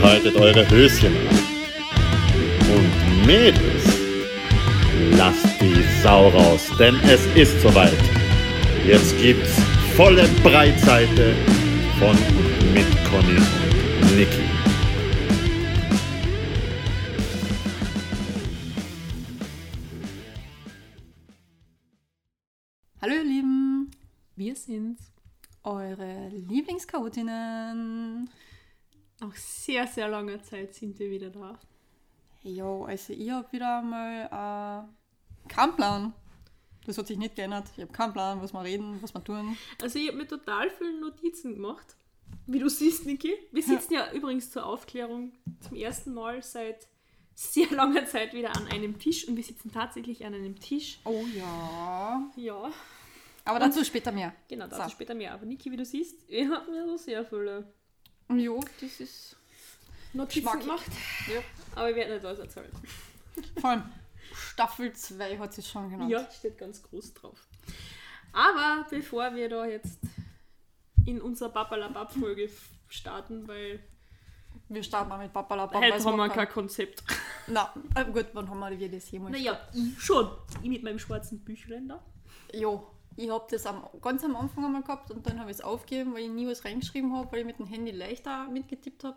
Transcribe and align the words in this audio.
Behaltet 0.00 0.34
eure 0.36 0.66
Höschen 0.70 1.14
an. 1.28 1.38
Und 2.74 3.26
Mädels, 3.26 3.84
lasst 5.18 5.60
die 5.60 5.84
Sau 6.02 6.28
raus, 6.30 6.62
denn 6.78 6.98
es 7.04 7.26
ist 7.36 7.60
soweit. 7.60 7.92
Jetzt 8.86 9.14
gibt's 9.20 9.52
volle 9.94 10.26
Breitseite 10.42 11.34
von 11.98 12.16
mit 12.72 12.86
Conny 13.10 13.36
und 14.00 14.16
Niki. 14.16 14.48
Hallo 23.02 23.12
ihr 23.14 23.24
Lieben, 23.24 23.90
Wir 24.36 24.56
sind's. 24.56 25.12
eure 25.64 26.28
Lieblingschaotinnen. 26.48 28.30
Nach 29.22 29.34
sehr, 29.36 29.86
sehr 29.86 30.08
langer 30.08 30.42
Zeit 30.42 30.74
sind 30.74 30.98
wir 30.98 31.08
wieder 31.08 31.30
da. 31.30 31.56
Jo, 32.42 32.84
also 32.84 33.12
ich 33.12 33.30
habe 33.30 33.50
wieder 33.52 33.80
mal 33.80 34.88
äh, 35.46 35.48
keinen 35.48 35.76
Plan. 35.76 36.12
Das 36.84 36.98
hat 36.98 37.06
sich 37.06 37.16
nicht 37.16 37.36
geändert. 37.36 37.68
Ich 37.76 37.82
habe 37.82 37.92
keinen 37.92 38.12
Plan, 38.12 38.42
was 38.42 38.52
wir 38.52 38.62
reden, 38.64 39.00
was 39.00 39.14
wir 39.14 39.22
tun. 39.22 39.56
Also 39.80 40.00
ich 40.00 40.08
habe 40.08 40.18
mir 40.18 40.26
total 40.26 40.68
viele 40.70 41.00
Notizen 41.00 41.54
gemacht. 41.54 41.96
Wie 42.46 42.58
du 42.58 42.68
siehst, 42.68 43.06
Niki. 43.06 43.32
Wir 43.52 43.62
sitzen 43.62 43.94
ja 43.94 44.10
übrigens 44.12 44.50
zur 44.50 44.66
Aufklärung 44.66 45.32
zum 45.60 45.76
ersten 45.76 46.12
Mal 46.14 46.42
seit 46.42 46.88
sehr 47.34 47.70
langer 47.70 48.04
Zeit 48.06 48.34
wieder 48.34 48.56
an 48.56 48.66
einem 48.68 48.98
Tisch 48.98 49.28
und 49.28 49.36
wir 49.36 49.44
sitzen 49.44 49.70
tatsächlich 49.70 50.26
an 50.26 50.34
einem 50.34 50.58
Tisch. 50.58 50.98
Oh 51.04 51.24
ja. 51.36 52.28
Ja, 52.34 52.70
Aber 53.44 53.60
dazu 53.60 53.84
später 53.84 54.10
mehr. 54.10 54.34
genau, 54.48 54.66
dazu 54.66 54.82
So. 54.82 54.88
später 54.90 55.14
mehr. 55.14 55.32
Aber 55.32 55.46
Niki, 55.46 55.70
wie 55.70 55.76
du 55.76 55.84
siehst, 55.84 56.28
wir 56.28 56.50
haben 56.50 56.72
mir 56.72 56.84
so 56.86 56.96
sehr 56.96 57.24
viele 57.24 57.72
Jo, 58.38 58.60
das 58.80 59.00
ist. 59.00 59.36
Notizen 60.12 60.44
Geschmack. 60.44 60.60
gemacht. 60.60 60.86
Ja. 61.32 61.40
Aber 61.74 61.90
ich 61.90 61.96
werde 61.96 62.14
nicht 62.14 62.24
alles 62.24 62.38
erzählen. 62.38 62.70
Vor 63.60 63.70
allem 63.70 63.84
Staffel 64.34 64.92
2 64.92 65.38
hat 65.38 65.54
sie 65.54 65.62
schon 65.62 65.90
genannt. 65.90 66.10
Ja, 66.10 66.28
steht 66.30 66.58
ganz 66.58 66.82
groß 66.82 67.14
drauf. 67.14 67.38
Aber 68.32 68.86
bevor 68.90 69.34
wir 69.34 69.48
da 69.48 69.66
jetzt 69.66 69.98
in 71.06 71.20
unserer 71.20 71.50
Babalabab-Folge 71.50 72.48
starten, 72.88 73.46
weil 73.48 73.80
Wir 74.68 74.82
starten 74.82 75.08
mal 75.08 75.18
mit 75.18 75.32
Papa 75.32 75.54
Lapa. 75.54 75.78
heute 75.78 76.04
haben 76.04 76.16
wir 76.16 76.28
kein 76.28 76.48
Konzept. 76.48 77.02
Na, 77.46 77.72
äh, 77.94 78.04
gut, 78.04 78.26
wann 78.34 78.48
haben 78.48 78.78
wir 78.78 78.88
das 78.90 79.10
jemals? 79.10 79.32
Naja, 79.32 79.58
ich 79.74 80.00
schon. 80.00 80.30
Ich 80.62 80.68
mit 80.68 80.82
meinem 80.82 80.98
schwarzen 80.98 81.40
Büchlein 81.44 81.88
da. 81.88 82.02
Jo, 82.54 82.86
ich 83.16 83.30
habe 83.30 83.46
das 83.50 83.66
am, 83.66 83.86
ganz 84.00 84.24
am 84.24 84.36
Anfang 84.36 84.64
einmal 84.64 84.82
gehabt 84.82 85.10
und 85.10 85.26
dann 85.26 85.38
habe 85.40 85.50
ich 85.50 85.58
es 85.58 85.60
aufgegeben, 85.62 86.14
weil 86.14 86.24
ich 86.24 86.30
nie 86.30 86.46
was 86.46 86.64
reingeschrieben 86.64 87.14
habe, 87.14 87.30
weil 87.32 87.40
ich 87.40 87.46
mit 87.46 87.58
dem 87.58 87.66
Handy 87.66 87.90
leichter 87.90 88.48
mitgetippt 88.48 89.04
habe. 89.04 89.16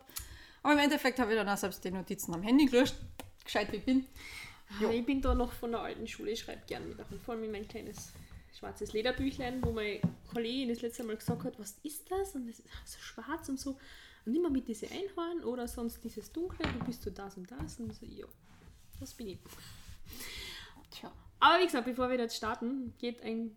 Aber 0.64 0.74
im 0.74 0.80
Endeffekt 0.80 1.20
habe 1.20 1.32
ich 1.32 1.38
dann 1.38 1.48
auch 1.48 1.58
selbst 1.58 1.84
die 1.84 1.92
Notizen 1.92 2.34
am 2.34 2.42
Handy 2.42 2.66
gelöscht, 2.66 2.96
gescheit 3.44 3.72
wie 3.72 3.78
ich 3.78 3.86
bin. 3.86 4.06
Jo. 4.80 4.90
Ich 4.90 5.06
bin 5.06 5.22
da 5.22 5.36
noch 5.36 5.52
von 5.52 5.72
der 5.72 5.82
alten 5.82 6.08
Schule, 6.08 6.32
ich 6.32 6.40
schreibe 6.40 6.64
gerne 6.66 6.88
mit. 6.88 7.00
Und 7.00 7.22
vor 7.22 7.36
allem 7.36 7.44
in 7.44 7.52
mein 7.52 7.68
kleines 7.68 8.12
schwarzes 8.58 8.94
Lederbüchlein, 8.94 9.64
wo 9.64 9.72
meine 9.72 10.02
Kollegin 10.32 10.70
das 10.70 10.82
letzte 10.82 11.04
Mal 11.04 11.18
gesagt 11.18 11.44
hat, 11.44 11.60
was 11.60 11.78
ist 11.84 12.10
das? 12.10 12.36
Und 12.36 12.48
das 12.48 12.60
ist 12.60 12.70
so 12.86 13.00
schwarz 13.00 13.48
und 13.50 13.60
so. 13.60 13.78
Und 14.26 14.36
immer 14.36 14.50
mit 14.50 14.68
diese 14.68 14.88
Einhorn 14.90 15.44
oder 15.44 15.68
sonst 15.68 16.04
dieses 16.04 16.32
Dunkle, 16.32 16.68
du 16.68 16.86
bist 16.86 17.06
du 17.06 17.12
das 17.12 17.38
und 17.38 17.50
das. 17.52 17.80
Und 17.80 17.94
so, 17.94 18.06
ja, 18.06 18.26
das 19.00 19.14
bin 19.14 19.28
ich. 19.28 19.40
Tja. 20.90 21.12
Aber 21.40 21.60
wie 21.60 21.66
gesagt, 21.66 21.86
bevor 21.86 22.10
wir 22.10 22.18
jetzt 22.18 22.36
starten, 22.36 22.94
geht 22.98 23.22
ein 23.22 23.56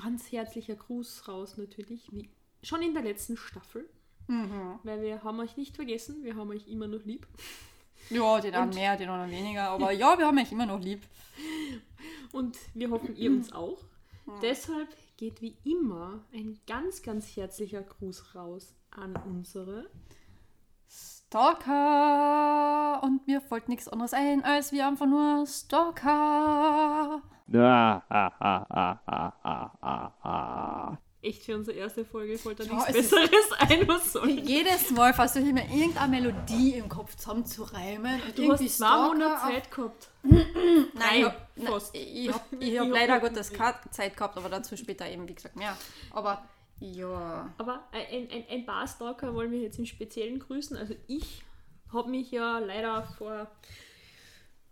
ganz 0.00 0.30
herzlicher 0.32 0.76
Gruß 0.76 1.28
raus 1.28 1.56
natürlich, 1.56 2.08
wie 2.12 2.28
schon 2.62 2.82
in 2.82 2.94
der 2.94 3.02
letzten 3.02 3.36
Staffel. 3.36 3.88
Mhm. 4.28 4.78
Weil 4.82 5.02
wir 5.02 5.22
haben 5.22 5.40
euch 5.40 5.56
nicht 5.56 5.76
vergessen, 5.76 6.22
wir 6.22 6.36
haben 6.36 6.50
euch 6.50 6.68
immer 6.68 6.86
noch 6.86 7.04
lieb. 7.04 7.26
Ja, 8.10 8.40
den 8.40 8.54
einen 8.54 8.74
mehr, 8.74 8.96
den 8.96 9.08
anderen 9.08 9.30
weniger, 9.30 9.70
aber 9.70 9.92
ja, 9.92 10.18
wir 10.18 10.26
haben 10.26 10.38
euch 10.38 10.52
immer 10.52 10.66
noch 10.66 10.80
lieb. 10.80 11.02
Und 12.32 12.56
wir 12.74 12.90
hoffen, 12.90 13.16
ihr 13.16 13.30
uns 13.30 13.52
auch. 13.52 13.78
Deshalb 14.42 14.88
geht 15.16 15.40
wie 15.40 15.56
immer 15.64 16.24
ein 16.32 16.58
ganz, 16.66 17.02
ganz 17.02 17.36
herzlicher 17.36 17.82
Gruß 17.82 18.34
raus 18.34 18.74
an 18.90 19.16
unsere. 19.26 19.90
Stalker! 21.28 23.02
Und 23.02 23.26
mir 23.26 23.42
folgt 23.42 23.68
nichts 23.68 23.86
anderes 23.86 24.14
ein, 24.14 24.42
als 24.44 24.72
wir 24.72 24.86
einfach 24.86 25.04
nur 25.04 25.46
Stalker. 25.46 27.20
Ah, 27.54 28.02
ah, 28.08 28.32
ah, 28.40 28.98
ah, 29.06 29.32
ah, 29.82 30.12
ah. 30.22 30.98
Echt 31.20 31.44
für 31.44 31.56
unsere 31.56 31.76
erste 31.76 32.06
Folge 32.06 32.42
wollte 32.46 32.62
Ja, 32.62 32.74
nichts 32.76 32.92
Besseres 32.92 33.52
ein, 33.58 33.86
was 33.88 34.12
soll 34.12 34.30
ich? 34.30 34.48
Jedes 34.48 34.90
Mal 34.92 35.12
versuche 35.12 35.44
ich 35.44 35.52
mir 35.52 35.64
irgendeine 35.68 36.08
Melodie 36.08 36.74
im 36.74 36.88
Kopf 36.88 37.14
zusammenzureimen. 37.16 38.22
und 38.22 38.38
Du 38.38 38.42
irgendwie 38.44 38.64
hast 38.64 38.78
zwei 38.78 38.86
Stalker 38.86 39.08
Monate 39.14 39.40
Zeit 39.42 39.70
gehabt. 39.70 40.08
Nein, 40.22 40.46
ich 40.46 40.94
Nein, 40.94 41.24
habe 41.26 41.36
fast. 41.66 41.94
ich 41.94 42.32
hab, 42.32 42.52
ich 42.58 42.72
Ich 42.72 42.78
hab 42.78 42.86
hab 42.86 42.94
leider 42.94 43.20
Gottes 43.20 43.52
keine 43.52 43.76
Zeit 43.90 44.16
gehabt, 44.16 44.36
aber 44.38 44.48
dazu 44.48 44.76
später 44.78 45.06
eben, 45.06 45.28
wie 45.28 45.34
gesagt, 45.34 45.56
mehr. 45.56 45.76
Aber 46.12 46.42
ja. 46.80 47.52
Aber 47.58 47.88
ein, 47.92 48.30
ein, 48.30 48.44
ein 48.50 48.66
paar 48.66 48.86
Stalker 48.86 49.34
wollen 49.34 49.50
wir 49.50 49.60
jetzt 49.60 49.78
im 49.78 49.86
Speziellen 49.86 50.38
grüßen. 50.38 50.76
Also 50.76 50.94
ich 51.06 51.42
habe 51.92 52.10
mich 52.10 52.30
ja 52.30 52.58
leider 52.58 53.02
vor 53.16 53.50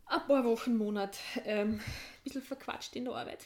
ein 0.06 0.26
paar 0.26 0.44
Wochen, 0.44 0.76
Monat 0.76 1.18
ähm, 1.44 1.74
ein 1.74 2.22
bisschen 2.24 2.42
verquatscht 2.42 2.94
in 2.96 3.06
der 3.06 3.14
Arbeit. 3.14 3.44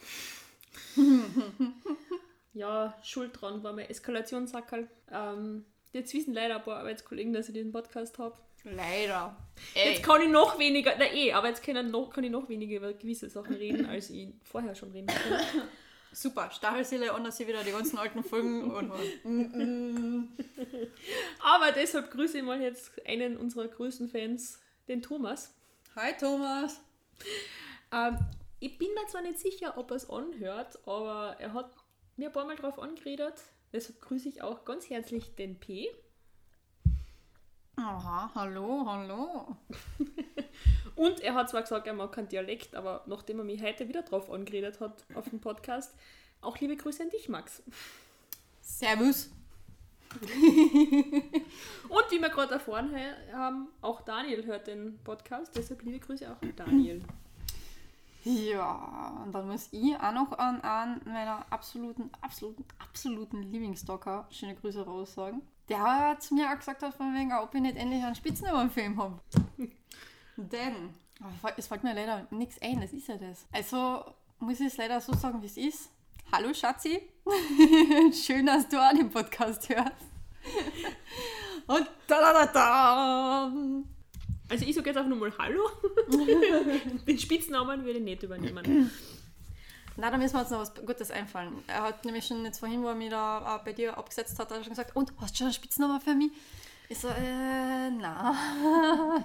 ja, 2.52 2.94
schuld 3.02 3.40
dran 3.40 3.62
war 3.62 3.72
mein 3.72 3.88
Eskalationssackerl. 3.88 4.88
Ähm, 5.10 5.64
jetzt 5.92 6.12
wissen 6.12 6.34
leider 6.34 6.56
ein 6.56 6.62
paar 6.62 6.78
Arbeitskollegen, 6.78 7.32
dass 7.32 7.48
ich 7.48 7.54
diesen 7.54 7.72
Podcast 7.72 8.18
habe. 8.18 8.36
Leider. 8.64 9.36
Jetzt 9.74 10.02
kann 10.02 10.20
ich 10.20 10.28
noch 10.28 10.58
weniger, 10.58 10.94
na 10.98 11.10
eh, 11.10 11.32
aber 11.32 11.48
jetzt 11.48 11.62
kann 11.62 11.76
ich 11.76 11.90
noch, 11.90 12.10
kann 12.10 12.24
ich 12.24 12.30
noch 12.30 12.48
weniger 12.50 12.76
über 12.76 12.92
gewisse 12.92 13.30
Sachen 13.30 13.54
reden, 13.54 13.86
als 13.86 14.10
ich 14.10 14.34
vorher 14.42 14.74
schon 14.74 14.90
reden 14.90 15.06
konnte. 15.06 15.68
Super, 16.12 16.50
Stachelseele 16.50 17.12
und 17.14 17.24
dass 17.24 17.36
sie 17.36 17.46
wieder 17.46 17.62
die 17.62 17.70
ganzen 17.70 17.98
alten 17.98 18.24
Folgen 18.24 18.70
und 18.74 18.92
Aber 21.40 21.72
deshalb 21.72 22.10
grüße 22.10 22.38
ich 22.38 22.44
mal 22.44 22.60
jetzt 22.60 22.92
einen 23.06 23.36
unserer 23.36 23.68
größten 23.68 24.08
Fans, 24.08 24.58
den 24.88 25.02
Thomas. 25.02 25.54
Hi 25.94 26.12
Thomas. 26.18 26.80
Ähm, 27.92 28.18
ich 28.58 28.76
bin 28.78 28.88
mir 28.94 29.06
zwar 29.06 29.22
nicht 29.22 29.38
sicher, 29.38 29.76
ob 29.76 29.90
er 29.90 29.96
es 29.96 30.10
anhört, 30.10 30.78
aber 30.86 31.36
er 31.38 31.52
hat 31.54 31.70
mir 32.16 32.28
ein 32.28 32.32
paar 32.32 32.46
Mal 32.46 32.56
drauf 32.56 32.78
angeredet. 32.78 33.34
Deshalb 33.72 34.00
grüße 34.00 34.28
ich 34.28 34.42
auch 34.42 34.64
ganz 34.64 34.90
herzlich 34.90 35.34
den 35.36 35.58
P. 35.58 35.88
Aha, 37.76 38.30
hallo, 38.34 38.84
hallo. 38.84 39.56
Und 41.00 41.20
er 41.20 41.32
hat 41.32 41.48
zwar 41.48 41.62
gesagt, 41.62 41.86
er 41.86 41.94
mag 41.94 42.12
keinen 42.12 42.28
Dialekt, 42.28 42.74
aber 42.74 43.02
nachdem 43.06 43.38
er 43.38 43.44
mich 43.46 43.62
heute 43.62 43.88
wieder 43.88 44.02
drauf 44.02 44.30
angeredet 44.30 44.80
hat 44.80 45.02
auf 45.14 45.30
dem 45.30 45.40
Podcast, 45.40 45.94
auch 46.42 46.58
liebe 46.58 46.76
Grüße 46.76 47.02
an 47.02 47.08
dich, 47.08 47.26
Max. 47.26 47.62
Servus. 48.60 49.30
Und 51.88 52.10
wie 52.10 52.20
wir 52.20 52.28
gerade 52.28 52.52
erfahren 52.52 52.94
haben, 53.32 53.68
auch 53.80 54.02
Daniel 54.02 54.44
hört 54.44 54.66
den 54.66 54.98
Podcast, 55.02 55.56
deshalb 55.56 55.80
liebe 55.84 56.00
Grüße 56.00 56.30
auch 56.30 56.42
an 56.42 56.52
Daniel. 56.54 57.02
Ja, 58.24 59.22
und 59.24 59.32
dann 59.32 59.48
muss 59.48 59.70
ich 59.72 59.96
auch 59.96 60.12
noch 60.12 60.38
an 60.38 60.60
einen 60.60 61.00
meiner 61.06 61.50
absoluten, 61.50 62.10
absoluten, 62.20 62.66
absoluten 62.78 63.42
Lieblingsstalker 63.44 64.28
schöne 64.30 64.54
Grüße 64.54 64.84
raussagen. 64.84 65.40
Der 65.70 66.18
zu 66.20 66.34
mir 66.34 66.50
auch 66.50 66.58
gesagt 66.58 66.82
hat, 66.82 66.92
von 66.92 67.14
wegen, 67.14 67.32
ob 67.32 67.54
ich 67.54 67.62
nicht 67.62 67.78
endlich 67.78 68.04
einen 68.04 68.14
Spitznamen-Film 68.14 69.00
habe. 69.00 69.18
Denn, 70.48 70.94
es 71.56 71.66
fällt 71.66 71.84
mir 71.84 71.94
leider 71.94 72.26
nichts 72.30 72.60
ein, 72.62 72.80
das 72.80 72.94
ist 72.94 73.08
ja 73.08 73.16
das. 73.18 73.44
Also 73.52 74.04
muss 74.38 74.58
ich 74.58 74.68
es 74.68 74.76
leider 74.78 74.98
so 75.00 75.12
sagen, 75.12 75.42
wie 75.42 75.46
es 75.46 75.58
ist. 75.58 75.90
Hallo 76.32 76.54
Schatzi, 76.54 77.02
schön, 78.12 78.46
dass 78.46 78.66
du 78.66 78.80
an 78.80 78.96
dem 78.96 79.10
Podcast 79.10 79.68
hörst. 79.68 80.06
Und 81.66 81.86
da 82.06 82.20
da 82.20 82.32
da 82.32 82.46
da. 82.46 83.52
Also 84.48 84.64
ich 84.64 84.74
sage 84.74 84.88
jetzt 84.88 84.96
einfach 84.96 85.10
nur 85.10 85.18
mal 85.18 85.32
Hallo. 85.38 85.68
den 87.06 87.18
Spitznamen 87.18 87.84
würde 87.84 87.98
ich 87.98 88.04
nicht 88.04 88.22
übernehmen. 88.22 88.90
Na, 89.96 90.10
da 90.10 90.16
müssen 90.16 90.34
wir 90.34 90.40
uns 90.40 90.50
noch 90.50 90.60
was 90.60 90.74
Gutes 90.74 91.10
einfallen. 91.10 91.52
Er 91.66 91.82
hat 91.82 92.04
nämlich 92.06 92.26
schon 92.26 92.42
jetzt 92.46 92.60
vorhin, 92.60 92.82
wo 92.82 92.88
er 92.88 92.94
mich 92.94 93.10
da 93.10 93.56
äh, 93.56 93.64
bei 93.64 93.74
dir 93.74 93.98
abgesetzt 93.98 94.38
hat, 94.38 94.50
hat 94.50 94.56
er 94.56 94.64
schon 94.64 94.70
gesagt, 94.70 94.96
und, 94.96 95.12
hast 95.20 95.34
du 95.34 95.38
schon 95.38 95.46
einen 95.48 95.54
Spitznamen 95.54 96.00
für 96.00 96.14
mich? 96.14 96.32
Ich 96.92 96.98
so, 96.98 97.06
äh, 97.06 97.88
na. 97.90 98.34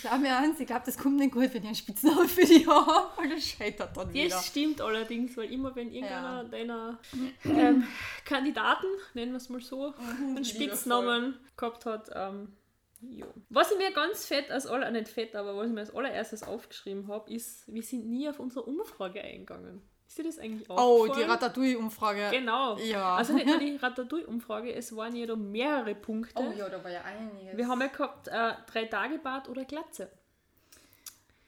Schau 0.00 0.16
mir 0.16 0.34
an, 0.34 0.56
ich 0.58 0.66
glaube, 0.66 0.82
das 0.86 0.96
kommt 0.96 1.16
nicht 1.18 1.32
gut, 1.32 1.52
wenn 1.52 1.60
ich 1.60 1.66
einen 1.66 1.74
Spitznamen 1.74 2.26
für 2.26 2.46
dich 2.46 2.66
habe, 2.66 3.10
weil 3.20 3.28
das 3.28 3.44
scheitert 3.50 3.94
dann 3.94 4.10
wieder. 4.14 4.30
Das 4.30 4.46
stimmt 4.46 4.80
allerdings, 4.80 5.36
weil 5.36 5.52
immer 5.52 5.76
wenn 5.76 5.92
irgendeiner 5.92 6.42
Ja. 6.42 6.48
deiner 6.48 6.98
ähm, 7.44 7.86
Kandidaten, 8.24 8.86
nennen 9.12 9.32
wir 9.32 9.36
es 9.36 9.50
mal 9.50 9.60
so, 9.60 9.92
einen 9.98 10.36
liebevoll. 10.36 10.44
Spitznamen 10.46 11.38
gehabt 11.58 11.84
hat, 11.84 12.08
ähm, 12.14 12.56
jo. 13.02 13.26
Was 13.50 13.70
ich 13.72 13.76
mir 13.76 13.92
ganz 13.92 14.24
fett 14.24 14.50
als 14.50 14.66
aller, 14.66 14.90
nicht 14.90 15.08
fett, 15.08 15.36
aber 15.36 15.54
was 15.58 15.66
ich 15.66 15.74
mir 15.74 15.80
als 15.80 15.94
allererstes 15.94 16.42
aufgeschrieben 16.44 17.08
habe, 17.08 17.30
ist, 17.30 17.70
wir 17.72 17.82
sind 17.82 18.06
nie 18.08 18.26
auf 18.26 18.40
unsere 18.40 18.64
Umfrage 18.64 19.20
eingegangen. 19.20 19.82
Ist 20.10 20.18
dir 20.18 20.24
das 20.24 20.40
eigentlich 20.40 20.68
auch 20.68 20.76
Oh, 20.76 21.06
die 21.06 21.22
Ratatouille-Umfrage. 21.22 22.30
Genau. 22.32 22.76
Ja. 22.78 23.14
Also 23.14 23.32
nicht 23.32 23.46
nur 23.46 23.58
die 23.58 23.76
Ratatouille-Umfrage, 23.80 24.74
es 24.74 24.96
waren 24.96 25.14
ja 25.14 25.24
da 25.24 25.36
mehrere 25.36 25.94
Punkte. 25.94 26.34
Oh 26.34 26.50
ja, 26.50 26.68
da 26.68 26.82
war 26.82 26.90
ja 26.90 27.02
einiges. 27.02 27.56
Wir 27.56 27.68
haben 27.68 27.80
ja 27.80 27.86
gehabt, 27.86 28.26
äh, 28.26 28.54
drei 28.66 28.86
Tage 28.86 29.18
Bad 29.18 29.48
oder 29.48 29.64
Glatze. 29.64 30.10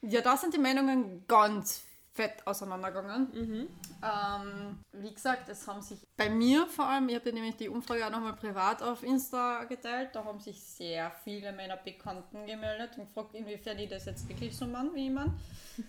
Ja, 0.03 0.21
da 0.21 0.37
sind 0.37 0.55
die 0.55 0.61
Meinungen 0.61 1.25
ganz 1.27 1.83
fett 2.13 2.47
auseinandergegangen. 2.47 3.31
Mhm. 3.33 3.69
Ähm, 4.01 4.79
wie 4.93 5.13
gesagt, 5.13 5.49
es 5.49 5.67
haben 5.67 5.83
sich 5.83 5.99
bei 6.17 6.31
mir 6.31 6.65
vor 6.69 6.85
allem, 6.87 7.09
ich 7.09 7.17
habe 7.17 7.33
nämlich 7.33 7.57
die 7.57 7.69
Umfrage 7.69 8.07
auch 8.07 8.11
nochmal 8.11 8.35
privat 8.35 8.81
auf 8.81 9.03
Insta 9.03 9.65
geteilt, 9.65 10.11
da 10.13 10.25
haben 10.25 10.39
sich 10.39 10.63
sehr 10.63 11.11
viele 11.25 11.53
meiner 11.53 11.79
Bekannten 11.79 12.47
gemeldet 12.47 12.97
und 12.97 13.07
gefragt, 13.07 13.35
inwiefern 13.35 13.77
ich 13.81 13.89
das 13.89 14.05
jetzt 14.05 14.29
wirklich 14.29 14.57
so 14.57 14.67
mache, 14.67 14.95
wie 14.95 15.09
ich 15.09 15.13
meine. 15.13 15.35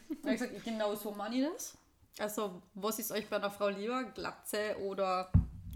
Ich 0.09 0.25
habe 0.25 0.33
gesagt, 0.33 0.63
genau 0.63 0.95
so 0.95 1.11
mache 1.11 1.35
ich 1.35 1.45
das. 1.45 1.77
Also, 2.19 2.61
was 2.75 2.99
ist 2.99 3.11
euch 3.11 3.27
bei 3.27 3.37
einer 3.37 3.49
Frau 3.51 3.69
lieber, 3.69 4.03
Glatze 4.03 4.77
oder 4.79 5.31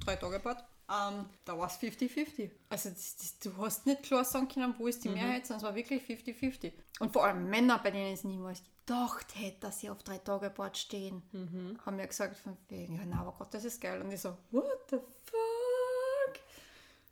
drei 0.05 0.15
Tage 0.15 0.39
Bad? 0.39 0.63
Ähm, 0.89 1.25
da 1.43 1.57
war 1.57 1.67
es 1.67 1.73
50-50. 1.79 2.49
Also 2.69 2.89
das, 2.89 3.17
das, 3.17 3.39
du 3.39 3.57
hast 3.57 3.85
nicht 3.85 4.03
klar 4.03 4.23
sagen 4.23 4.47
können, 4.47 4.73
wo 4.77 4.87
ist 4.87 5.03
die 5.03 5.09
Mehrheit, 5.09 5.45
sondern 5.45 5.57
es 5.57 5.63
war 5.63 5.75
wirklich 5.75 6.01
50-50. 6.03 6.71
Und 6.99 7.11
vor 7.11 7.25
allem 7.25 7.49
Männer, 7.49 7.79
bei 7.79 7.91
denen 7.91 8.13
es 8.13 8.23
niemals 8.23 8.61
gedacht 8.85 9.35
hätte, 9.35 9.59
dass 9.61 9.81
sie 9.81 9.89
auf 9.89 10.01
drei 10.03 10.17
Tage 10.19 10.49
Bad 10.49 10.77
stehen, 10.77 11.21
haben 11.85 11.95
mir 11.97 12.07
gesagt 12.07 12.37
von 12.37 12.55
wegen, 12.69 12.95
ja, 12.95 13.01
na, 13.05 13.19
aber 13.19 13.33
Gott, 13.37 13.53
das 13.53 13.65
ist 13.65 13.81
geil. 13.81 14.01
Und 14.01 14.11
ich 14.11 14.21
so, 14.21 14.37
what 14.51 14.89
the 14.89 14.97
fuck? 15.25 16.39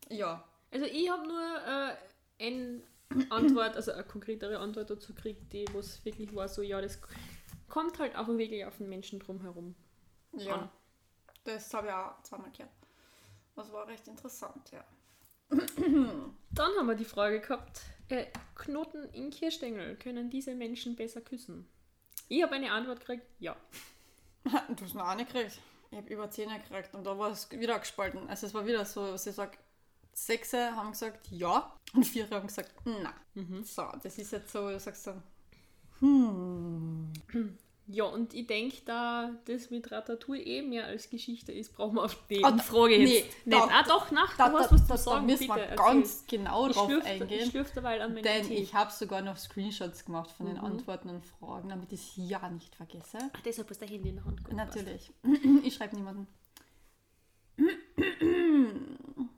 Ja, 0.09 0.41
Also 0.71 0.85
ich 0.85 1.09
habe 1.09 1.27
nur 1.27 1.41
äh, 1.41 2.45
eine 2.45 2.81
Antwort, 3.29 3.75
also 3.75 3.91
eine 3.91 4.03
konkretere 4.05 4.57
Antwort 4.57 4.89
dazu 4.89 5.13
gekriegt, 5.13 5.51
die 5.51 5.65
was 5.73 6.03
wirklich 6.05 6.33
war 6.33 6.47
so, 6.47 6.61
ja, 6.61 6.79
das 6.79 6.99
kommt 7.69 7.99
halt 7.99 8.15
auch 8.15 8.27
wirklich 8.27 8.65
auf 8.65 8.77
den 8.77 8.89
Menschen 8.89 9.19
drumherum. 9.19 9.75
ja. 10.33 10.55
An. 10.55 10.69
Das 11.43 11.71
habe 11.73 11.87
ich 11.87 11.93
auch 11.93 12.21
zweimal 12.23 12.51
gehört. 12.51 12.71
Das 13.55 13.71
war 13.71 13.87
recht 13.87 14.07
interessant, 14.07 14.71
ja. 14.71 14.83
Dann 15.49 16.71
haben 16.77 16.87
wir 16.87 16.95
die 16.95 17.05
Frage 17.05 17.39
gehabt, 17.39 17.81
äh, 18.09 18.25
Knoten 18.55 19.03
in 19.13 19.29
Kirschstängel, 19.29 19.95
können 19.95 20.29
diese 20.29 20.55
Menschen 20.55 20.95
besser 20.95 21.21
küssen? 21.21 21.69
Ich 22.27 22.41
habe 22.41 22.55
eine 22.55 22.71
Antwort 22.71 22.99
gekriegt, 22.99 23.27
ja. 23.39 23.55
Du 24.75 24.83
hast 24.83 24.95
noch 24.95 25.07
eine 25.07 25.25
gekriegt. 25.25 25.59
Ich 25.91 25.97
habe 25.97 26.09
über 26.09 26.29
10 26.29 26.49
gekriegt 26.49 26.93
und 26.93 27.03
da 27.05 27.17
war 27.17 27.31
es 27.31 27.49
wieder 27.51 27.79
gespalten. 27.79 28.27
Also 28.27 28.47
es 28.47 28.53
war 28.53 28.65
wieder 28.65 28.83
so, 28.85 29.15
sie 29.17 29.31
sagt, 29.31 29.59
sechs 30.13 30.53
haben 30.53 30.91
gesagt 30.91 31.27
ja 31.29 31.71
und 31.93 32.05
vier 32.05 32.29
haben 32.29 32.47
gesagt 32.47 32.71
nein. 32.85 33.13
So, 33.63 33.87
das 34.01 34.17
ist 34.17 34.31
jetzt 34.31 34.51
so, 34.51 34.69
du 34.69 34.79
sagst 34.79 35.07
dann, 35.07 35.23
Ja, 37.87 38.05
und 38.05 38.33
ich 38.33 38.47
denke, 38.47 38.77
da 38.85 39.29
das 39.45 39.69
mit 39.69 39.91
Ratatouille 39.91 40.41
eh 40.43 40.61
mehr 40.63 40.85
als 40.85 41.07
Geschichte 41.11 41.51
ist, 41.51 41.71
brauchen 41.75 41.95
wir 41.97 42.05
auf 42.05 42.17
die 42.27 42.43
Ah, 42.43 42.49
da- 42.51 42.57
Frage 42.63 42.95
jetzt 42.95 43.07
nee, 43.09 43.21
nicht. 43.45 43.53
da- 43.61 43.67
ah, 43.71 43.83
doch, 43.87 44.09
nach, 44.09 44.35
da, 44.37 44.47
du 44.49 44.53
da, 44.55 44.59
hast 44.63 44.71
was 44.71 44.81
da, 44.81 44.85
zu 44.87 44.91
da 44.93 44.97
sagen, 44.97 45.25
müssen 45.27 45.47
bitte. 45.47 45.69
wir 45.69 45.75
ganz 45.75 46.23
genau 46.27 46.67
ich 46.67 46.75
drauf 46.75 46.87
schlürfe, 46.87 47.05
eingehen. 47.07 47.39
Ich 47.43 47.49
schlürfe 47.51 47.73
derweil 47.75 48.01
an 48.01 48.15
Denn 48.15 48.47
Tee. 48.47 48.55
ich 48.55 48.73
habe 48.73 48.91
sogar 48.91 49.21
noch 49.21 49.37
Screenshots 49.37 50.03
gemacht 50.03 50.31
von 50.31 50.47
Mhm. 50.47 50.55
den 50.55 50.59
Antworten 50.61 51.09
und 51.09 51.23
Fragen, 51.27 51.69
damit 51.69 51.91
ich 51.93 51.99
es 52.01 52.11
ja 52.15 52.49
nicht 52.49 52.73
vergesse. 52.75 53.19
Ach, 53.31 53.41
deshalb 53.41 53.69
hast 53.69 53.81
du 53.81 53.85
dein 53.85 53.93
Handy 53.93 54.09
in 54.09 54.15
der 54.15 54.25
Hand 54.25 54.43
gehabt. 54.43 54.55
Natürlich. 54.75 55.11
Ich 55.63 55.75
schreibe 55.75 55.95
niemanden. 55.95 56.27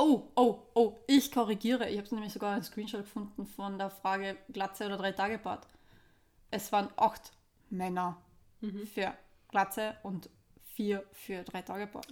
Oh, 0.00 0.28
oh, 0.36 0.58
oh, 0.74 0.96
ich 1.08 1.32
korrigiere. 1.32 1.88
Ich 1.90 1.98
habe 1.98 2.14
nämlich 2.14 2.32
sogar 2.32 2.52
einen 2.54 2.62
Screenshot 2.62 3.00
gefunden 3.00 3.46
von 3.46 3.78
der 3.78 3.90
Frage 3.90 4.36
Glatze 4.52 4.86
oder 4.86 4.96
drei 4.96 5.10
Tage 5.10 5.38
Bad. 5.38 5.66
Es 6.50 6.72
waren 6.72 6.88
acht 6.96 7.32
Männer 7.70 8.16
für 8.92 9.12
Glatze 9.48 9.96
und 10.02 10.30
vier 10.74 11.04
für 11.12 11.42
drei 11.42 11.62
Tage 11.62 11.86
Bad. 11.86 12.06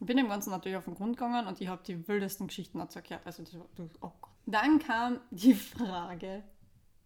Ich 0.00 0.06
bin 0.06 0.16
dem 0.16 0.28
Ganzen 0.28 0.50
natürlich 0.50 0.76
auf 0.76 0.84
den 0.84 0.94
Grund 0.94 1.16
gegangen 1.16 1.46
und 1.46 1.60
ich 1.60 1.68
habe 1.68 1.82
die 1.84 2.06
wildesten 2.08 2.46
Geschichten 2.48 2.78
dazu 2.78 2.98
erklärt. 2.98 3.22
Also, 3.24 3.42
das 3.42 3.52
du- 3.52 3.88
oh 4.00 4.12
Gott. 4.20 4.30
Dann 4.46 4.78
kam 4.78 5.20
die 5.30 5.54
Frage, 5.76 6.42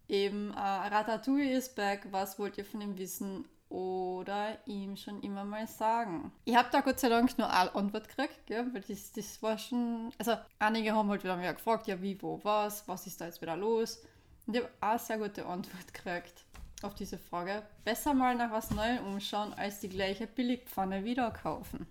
eben 0.07 0.51
äh, 0.53 0.59
Ratatouille 0.59 1.55
ist 1.57 1.75
back, 1.75 2.07
was 2.11 2.39
wollt 2.39 2.57
ihr 2.57 2.65
von 2.65 2.81
ihm 2.81 2.97
wissen 2.97 3.47
oder 3.69 4.57
ihm 4.67 4.95
schon 4.95 5.21
immer 5.23 5.43
mal 5.43 5.67
sagen? 5.67 6.31
Ich 6.45 6.55
habe 6.55 6.69
da 6.71 6.81
Gott 6.81 6.99
sei 6.99 7.09
Dank 7.09 7.37
nur 7.37 7.49
eine 7.49 7.73
Antwort 7.75 8.07
gekriegt, 8.07 8.45
gell? 8.45 8.67
weil 8.73 8.81
das, 8.81 9.11
das 9.11 9.41
war 9.41 9.57
schon, 9.57 10.11
also 10.19 10.35
einige 10.59 10.93
haben 10.93 11.09
halt 11.09 11.23
wieder 11.23 11.37
mehr 11.37 11.53
gefragt, 11.53 11.87
ja 11.87 12.01
wie, 12.01 12.21
wo, 12.21 12.39
was, 12.43 12.87
was 12.87 13.07
ist 13.07 13.19
da 13.19 13.25
jetzt 13.25 13.41
wieder 13.41 13.57
los? 13.57 14.01
Und 14.45 14.55
ich 14.55 14.61
habe 14.63 14.71
eine 14.81 14.99
sehr 14.99 15.17
gute 15.17 15.45
Antwort 15.45 15.93
gekriegt 15.93 16.42
auf 16.83 16.95
diese 16.95 17.17
Frage. 17.17 17.63
Besser 17.83 18.13
mal 18.13 18.35
nach 18.35 18.51
was 18.51 18.71
Neuem 18.71 19.05
umschauen, 19.05 19.53
als 19.53 19.79
die 19.79 19.89
gleiche 19.89 20.27
Billigpfanne 20.27 21.03
wieder 21.03 21.31
kaufen. 21.31 21.87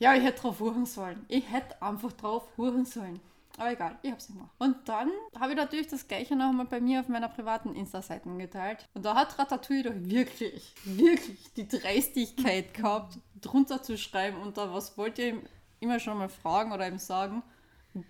Ja, 0.00 0.14
ich 0.14 0.24
hätte 0.24 0.42
drauf 0.42 0.60
huren 0.60 0.86
sollen. 0.86 1.24
Ich 1.28 1.50
hätte 1.50 1.80
einfach 1.80 2.12
drauf 2.12 2.48
huren 2.56 2.84
sollen. 2.84 3.20
Aber 3.56 3.70
egal, 3.70 3.96
ich 4.02 4.10
hab's 4.10 4.28
nicht 4.28 4.36
gemacht. 4.36 4.54
Und 4.58 4.88
dann 4.88 5.10
habe 5.38 5.52
ich 5.52 5.56
natürlich 5.56 5.86
das 5.86 6.08
gleiche 6.08 6.34
noch 6.34 6.52
mal 6.52 6.66
bei 6.66 6.80
mir 6.80 7.00
auf 7.00 7.08
meiner 7.08 7.28
privaten 7.28 7.74
Insta-Seiten 7.74 8.38
geteilt. 8.38 8.88
Und 8.94 9.04
da 9.04 9.14
hat 9.14 9.38
Ratatouille 9.38 9.84
doch 9.84 9.94
wirklich, 9.94 10.74
wirklich 10.84 11.52
die 11.54 11.68
Dreistigkeit 11.68 12.74
gehabt, 12.74 13.18
drunter 13.40 13.82
zu 13.82 13.96
schreiben 13.96 14.38
und 14.38 14.56
da 14.56 14.72
was 14.74 14.98
wollt 14.98 15.18
ihr 15.18 15.28
ihm 15.28 15.42
immer 15.78 16.00
schon 16.00 16.18
mal 16.18 16.28
fragen 16.28 16.72
oder 16.72 16.88
ihm 16.88 16.98
sagen? 16.98 17.42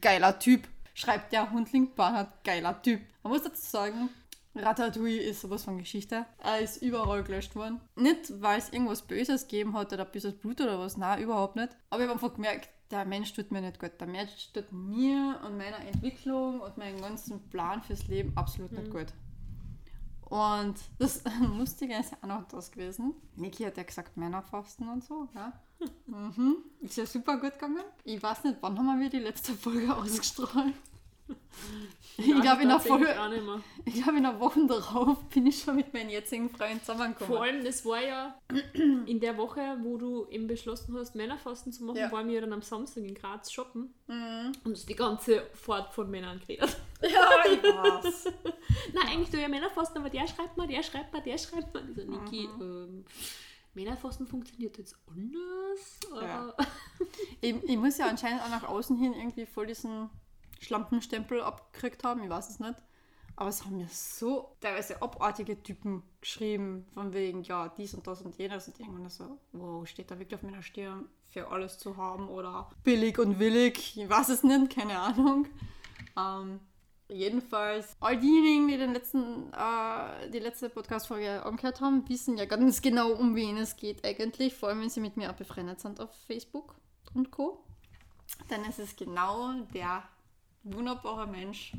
Geiler 0.01 0.39
Typ. 0.39 0.67
Schreibt 0.95 1.33
der 1.33 1.51
Hundling 1.51 1.95
Barnard, 1.95 2.43
geiler 2.45 2.81
Typ. 2.81 3.01
Man 3.23 3.33
muss 3.33 3.43
dazu 3.43 3.61
sagen, 3.61 4.09
Ratatouille 4.55 5.21
ist 5.21 5.41
sowas 5.41 5.65
von 5.65 5.79
Geschichte. 5.79 6.27
Er 6.39 6.61
ist 6.61 6.81
überall 6.81 7.25
gelöscht 7.25 7.57
worden. 7.57 7.81
Nicht, 7.97 8.41
weil 8.41 8.59
es 8.59 8.73
irgendwas 8.73 9.03
Böses 9.03 9.49
gegeben 9.49 9.75
hat 9.77 9.93
oder 9.93 10.05
böses 10.05 10.35
Blut 10.35 10.61
oder 10.61 10.79
was, 10.79 10.97
nein, 10.97 11.23
überhaupt 11.23 11.57
nicht. 11.57 11.77
Aber 11.91 12.03
ich 12.03 12.09
habe 12.09 12.15
einfach 12.15 12.35
gemerkt, 12.35 12.69
der 12.91 13.05
Mensch 13.05 13.33
tut 13.33 13.51
mir 13.51 13.61
nicht 13.61 13.81
gut. 13.81 13.93
Der 13.99 14.07
Mensch 14.07 14.53
tut 14.53 14.71
mir 14.71 15.41
und 15.45 15.57
meiner 15.57 15.81
Entwicklung 15.81 16.61
und 16.61 16.77
meinem 16.77 17.01
ganzen 17.01 17.41
Plan 17.51 17.83
fürs 17.83 18.07
Leben 18.07 18.33
absolut 18.37 18.73
nicht 18.73 18.91
gut. 18.91 19.07
Und 20.23 20.77
das 20.99 21.23
Lustige 21.41 21.97
ist 21.97 22.13
ja 22.13 22.19
auch 22.23 22.29
noch 22.29 22.49
das 22.49 22.71
gewesen. 22.71 23.15
Niki 23.37 23.65
hat 23.65 23.77
ja 23.77 23.83
gesagt, 23.83 24.17
Männerfasten 24.17 24.89
und 24.89 25.05
so. 25.05 25.29
Ja. 25.35 25.53
Mhm. 26.07 26.57
Ist 26.81 26.97
ja 26.97 27.07
super 27.07 27.39
gut 27.39 27.53
gegangen. 27.53 27.83
Ich 28.05 28.23
weiß 28.23 28.45
nicht, 28.45 28.59
wann 28.61 28.79
haben 28.79 29.01
wir 29.01 29.11
die 29.11 29.19
letzte 29.19 29.53
Folge 29.53 29.95
ausgestrahlt? 29.97 30.75
Ich 32.17 32.41
glaube, 32.43 32.63
in 32.63 32.69
der 32.69 32.79
Folge, 32.79 33.09
ich 33.87 33.95
glaube, 33.95 34.19
in 34.19 34.25
einer 34.27 34.39
Woche 34.39 34.65
darauf 34.69 35.19
bin 35.35 35.47
ich 35.47 35.61
schon 35.63 35.75
mit 35.77 35.93
meinen 35.93 36.11
jetzigen 36.11 36.49
Freund 36.49 36.81
zusammengekommen. 36.85 37.33
Vor 37.35 37.43
allem, 37.43 37.65
das 37.65 37.85
war 37.85 38.01
ja 38.01 38.39
in 39.07 39.19
der 39.19 39.37
Woche, 39.37 39.61
wo 39.83 39.97
du 39.97 40.27
eben 40.29 40.47
beschlossen 40.47 40.97
hast, 40.97 41.17
Männerfasten 41.17 41.73
zu 41.73 41.83
machen, 41.85 41.97
Ja. 41.99 42.13
waren 42.13 42.29
wir 42.29 42.41
dann 42.41 42.53
am 42.53 42.63
Samstag 42.63 43.03
in 43.05 43.15
Graz 43.15 43.51
shoppen 43.53 43.93
Mhm. 44.07 44.53
und 44.65 44.89
die 44.89 44.95
ganze 44.95 45.43
Fahrt 45.55 45.93
von 45.93 46.11
Männern 46.11 46.39
geredet. 46.41 46.77
Ja, 47.03 47.29
ich 47.53 47.63
weiß. 47.63 48.25
Nein, 48.95 49.07
eigentlich 49.09 49.31
du 49.31 49.39
ja 49.41 49.49
Männerfasten, 49.49 49.99
aber 50.01 50.09
der 50.11 50.27
schreibt 50.29 50.57
mal, 50.57 50.67
der 50.69 50.83
schreibt 50.83 51.13
mal, 51.13 51.21
der 51.21 51.37
schreibt 51.37 51.75
mal. 51.75 51.83
Ich 51.91 51.97
so, 51.97 52.03
Niki, 52.11 52.47
Mhm. 52.49 52.63
ähm, 52.63 53.05
Männerfasten 53.75 54.27
funktioniert 54.29 54.79
jetzt 54.79 54.97
anders, 55.09 55.99
aber 56.13 56.57
Ich, 57.41 57.57
ich 57.65 57.77
muss 57.77 57.99
ja 57.99 58.07
anscheinend 58.07 58.41
auch 58.43 58.49
nach 58.51 58.63
außen 58.65 58.97
hin 58.97 59.13
irgendwie 59.15 59.45
voll 59.47 59.67
diesen 59.67 60.09
Schlampenstempel 60.61 61.43
abgekriegt 61.43 62.05
haben, 62.05 62.23
ich 62.23 62.31
weiß 62.31 62.51
es 62.51 62.61
nicht. 62.61 62.77
Aber 63.37 63.49
es 63.49 63.65
haben 63.65 63.77
mir 63.77 63.89
so 63.91 64.55
teilweise 64.61 65.03
abartige 65.03 65.61
Typen 65.61 66.05
geschrieben, 66.21 66.87
von 66.95 67.13
wegen, 67.13 67.43
ja, 67.43 67.69
dies 67.69 67.95
und 67.95 68.07
das 68.07 68.23
und 68.23 68.37
jenes 68.37 68.69
und 68.69 68.79
irgendwann 68.79 69.09
so, 69.09 69.39
wow, 69.53 69.87
steht 69.87 70.11
da 70.11 70.19
wirklich 70.19 70.37
auf 70.37 70.43
meiner 70.43 70.63
Stirn 70.63 71.09
für 71.31 71.49
alles 71.49 71.79
zu 71.79 71.97
haben 71.97 72.29
oder 72.29 72.71
billig 72.85 73.19
und 73.19 73.41
willig, 73.41 73.97
ich 73.97 74.09
weiß 74.09 74.29
es 74.29 74.45
nicht, 74.45 74.77
keine 74.77 75.01
Ahnung. 75.01 75.49
Ähm, 76.17 76.61
jedenfalls, 77.09 77.97
all 77.99 78.17
diejenigen, 78.19 78.69
die 78.69 78.77
den 78.77 78.93
letzten, 78.93 79.53
äh, 79.53 80.31
die 80.31 80.39
letzte 80.39 80.71
Podcast-Folge 80.71 81.45
angehört 81.45 81.81
haben, 81.81 82.09
wissen 82.09 82.37
ja 82.37 82.45
ganz 82.45 82.83
genau, 82.83 83.11
um 83.13 83.35
wen 83.35 83.57
es 83.57 83.75
geht 83.75 84.05
eigentlich, 84.07 84.55
vor 84.55 84.69
allem 84.69 84.83
wenn 84.83 84.91
sie 84.91 85.01
mit 85.01 85.17
mir 85.17 85.33
befreundet 85.33 85.81
sind 85.81 85.99
auf 86.01 86.11
Facebook 86.29 86.77
und 87.15 87.33
Co. 87.33 87.65
Dann 88.49 88.65
ist 88.65 88.97
genau 88.97 89.53
der 89.75 90.05
wunderbare 90.65 91.27
Mensch, 91.27 91.73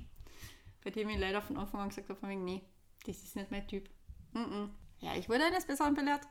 bei 0.84 0.90
dem 0.92 1.10
ich 1.10 1.20
leider 1.20 1.42
von 1.42 1.58
Anfang 1.58 1.82
an 1.82 1.90
gesagt 1.90 2.10
habe, 2.10 2.36
nee, 2.36 2.62
das 3.06 3.24
ist 3.24 3.36
nicht 3.36 3.52
mein 3.52 3.68
Typ. 3.68 3.90
Mm 4.34 4.40
-mm. 4.40 4.70
Ja, 5.00 5.16
ich 5.16 5.28
wurde 5.30 5.46
eines 5.46 5.66
Besseren 5.66 5.94
belehrt. 5.94 6.22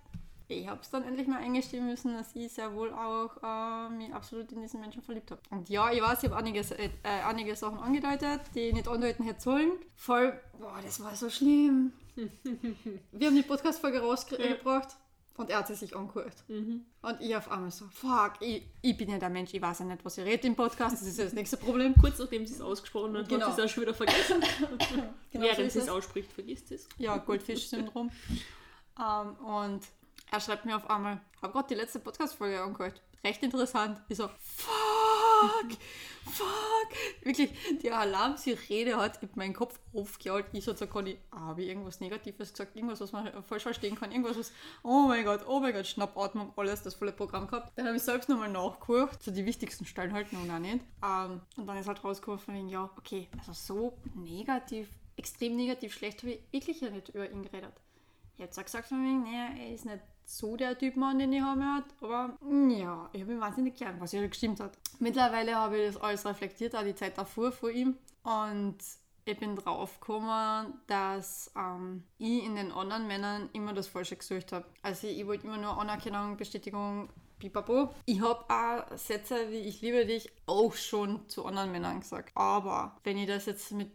Ich 0.47 0.69
habe 0.69 0.81
es 0.81 0.91
dann 0.91 1.05
endlich 1.05 1.27
mal 1.27 1.39
eingestehen 1.39 1.87
müssen, 1.87 2.15
dass 2.15 2.37
ich 2.37 2.53
sehr 2.53 2.75
wohl 2.75 2.93
auch 2.93 3.43
äh, 3.43 3.89
mich 3.91 4.13
absolut 4.13 4.53
in 4.53 4.61
diesen 4.61 4.81
Menschen 4.81 5.03
verliebt 5.03 5.31
habe. 5.31 5.41
Und 5.51 5.71
ja, 5.71 5.91
ich 5.91 6.03
weiß, 6.03 6.23
ich 6.23 6.31
habe 6.31 6.37
einige, 6.39 6.61
äh, 6.61 6.91
einige 7.03 7.57
Sachen 7.57 7.79
angedeutet, 7.79 8.43
die 8.55 8.61
ich 8.61 8.75
nicht 8.75 8.87
andeuten 8.87 9.25
hätte 9.25 9.41
sollen. 9.41 9.73
Voll, 9.97 10.39
boah, 10.59 10.79
das 10.83 11.03
war 11.03 11.17
so 11.17 11.31
schlimm. 11.31 11.93
Wir 13.13 13.29
haben 13.29 13.37
die 13.37 13.43
Podcast-Folge 13.43 14.01
rausgebracht 14.01 14.97
und 15.37 15.51
er 15.51 15.59
hat 15.59 15.67
sie 15.67 15.75
sich 15.75 15.97
angehört. 15.97 16.45
Mhm. 16.49 16.85
Und 17.03 17.21
ich 17.21 17.35
auf 17.37 17.51
einmal 17.51 17.71
so, 17.71 17.87
fuck, 17.89 18.35
ich, 18.41 18.67
ich 18.83 18.97
bin 18.97 19.11
ja 19.11 19.19
der 19.19 19.31
Mensch, 19.31 19.53
ich 19.53 19.61
weiß 19.61 19.81
ja 19.81 19.85
nicht, 19.85 20.05
was 20.05 20.17
ihr 20.19 20.25
redet 20.25 20.45
im 20.45 20.55
Podcast, 20.57 20.95
das 21.01 21.03
ist 21.09 21.19
ja 21.19 21.25
das 21.25 21.33
nächste 21.33 21.57
Problem. 21.57 21.95
kurz 22.01 22.19
nachdem 22.19 22.47
sie 22.47 22.55
es 22.55 22.61
ausgesprochen 22.61 23.17
hat, 23.17 23.29
Genau. 23.29 23.47
hat 23.47 23.57
sie 23.57 23.63
es 23.63 23.67
auch 23.71 23.75
schon 23.75 23.83
wieder 23.83 23.95
vergessen. 23.95 24.41
Genau 25.33 25.47
so 25.47 25.51
Während 25.51 25.67
ist 25.67 25.73
sie 25.73 25.79
es 25.81 25.89
ausspricht, 25.89 26.33
vergisst 26.33 26.71
es. 26.71 26.89
Ja, 26.99 27.17
Goldfisch-Syndrom. 27.17 28.11
ähm, 29.01 29.35
und 29.45 29.81
er 30.31 30.41
schreibt 30.41 30.65
mir 30.65 30.77
auf 30.77 30.89
einmal, 30.89 31.21
habe 31.43 31.53
gerade 31.53 31.69
die 31.69 31.75
letzte 31.75 31.99
Podcast-Folge 31.99 32.63
angehört. 32.63 33.03
Recht 33.25 33.43
interessant. 33.43 34.01
Ich 34.09 34.17
so, 34.19 34.29
fuck, 34.29 34.69
fuck. 36.25 36.89
Wirklich, 37.23 37.51
die 37.83 37.91
Alarmsirene 37.91 38.97
hat 38.97 39.23
in 39.23 39.29
meinen 39.35 39.53
Kopf 39.53 39.79
aufgeholt. 39.93 40.47
Ich 40.53 40.65
so 40.65 40.75
zu 40.75 40.87
Conny, 40.87 41.19
habe 41.33 41.63
ich 41.63 41.69
irgendwas 41.69 42.01
Negatives 42.01 42.53
gesagt, 42.53 42.77
irgendwas, 42.77 43.01
was 43.01 43.13
man 43.13 43.43
falsch 43.45 43.63
verstehen 43.63 43.95
kann, 43.95 44.11
irgendwas, 44.13 44.39
was, 44.39 44.53
oh 44.83 45.07
mein 45.09 45.25
Gott, 45.25 45.41
oh 45.47 45.61
mein 45.61 45.73
Gott, 45.73 45.87
Schnappatmung, 45.87 46.53
alles, 46.57 46.83
das 46.83 46.95
volle 46.95 47.13
Programm 47.13 47.47
gehabt. 47.47 47.73
Dann 47.77 47.87
habe 47.87 47.97
ich 47.97 48.03
selbst 48.03 48.29
nochmal 48.29 48.51
nachgeguckt, 48.51 49.23
so 49.23 49.31
die 49.31 49.47
wichtigsten 49.47 49.85
Stellen 49.85 50.13
halt 50.13 50.33
noch 50.33 50.59
nicht. 50.59 50.85
Ähm, 51.05 51.41
und 51.57 51.67
dann 51.67 51.77
ist 51.77 51.89
halt 51.89 52.03
rausgekommen 52.03 52.41
von 52.41 52.55
wegen, 52.55 52.69
ja, 52.69 52.91
okay, 52.97 53.29
also 53.39 53.53
so 53.53 53.99
negativ, 54.15 54.89
extrem 55.17 55.57
negativ 55.57 55.95
schlecht 55.95 56.23
habe 56.23 56.33
ich 56.33 56.41
wirklich 56.53 56.81
ja 56.81 56.91
nicht 56.91 57.11
über 57.11 57.31
ihn 57.31 57.43
geredet. 57.43 57.84
Ich 58.37 58.43
habe 58.43 58.51
zwar 58.51 58.65
gesagt 58.65 58.89
von 58.89 59.03
wegen, 59.03 59.23
naja, 59.25 59.49
er 59.59 59.75
ist 59.75 59.85
nicht 59.85 60.01
so 60.25 60.57
der 60.57 60.77
Typ 60.79 60.97
Mann, 60.97 61.19
den 61.19 61.33
ich 61.33 61.43
haben 61.43 61.65
hat, 61.65 61.85
aber 62.01 62.37
mm, 62.41 62.71
ja, 62.71 63.09
ich 63.13 63.21
habe 63.21 63.33
ihn 63.33 63.41
wahnsinnig 63.41 63.77
gern, 63.77 64.01
was 64.01 64.13
ja 64.13 64.27
gestimmt 64.27 64.61
hat. 64.61 64.77
Mittlerweile 64.99 65.55
habe 65.55 65.79
ich 65.79 65.95
das 65.95 66.03
alles 66.03 66.25
reflektiert, 66.27 66.75
auch 66.75 66.83
die 66.83 66.95
Zeit 66.95 67.19
davor 67.19 67.53
vor 67.53 67.71
ihm 67.71 67.97
und 68.23 68.79
ich 69.27 69.39
bin 69.39 69.57
draufgekommen, 69.57 70.75
dass 70.87 71.51
ähm, 71.57 72.05
ich 72.19 72.45
in 72.45 72.57
den 72.57 72.73
anderen 72.73 73.07
Männern 73.07 73.49
immer 73.53 73.73
das 73.73 73.89
Falsche 73.89 74.17
gesucht 74.17 74.53
habe. 74.53 74.67
Also 74.83 75.07
ich 75.07 75.27
wollte 75.27 75.47
immer 75.47 75.57
nur 75.57 75.79
Anerkennung, 75.79 76.37
Bestätigung, 76.37 77.09
pipapo. 77.39 77.91
Ich 78.05 78.21
habe 78.21 78.45
auch 78.49 78.97
Sätze 78.99 79.51
wie 79.51 79.61
ich 79.61 79.81
liebe 79.81 80.05
dich 80.05 80.31
auch 80.47 80.75
schon 80.75 81.27
zu 81.29 81.47
anderen 81.47 81.73
Männern 81.73 82.01
gesagt. 82.01 82.33
Aber 82.35 82.97
wenn 83.05 83.17
ich 83.17 83.27
das 83.27 83.47
jetzt 83.47 83.73
mit 83.73 83.91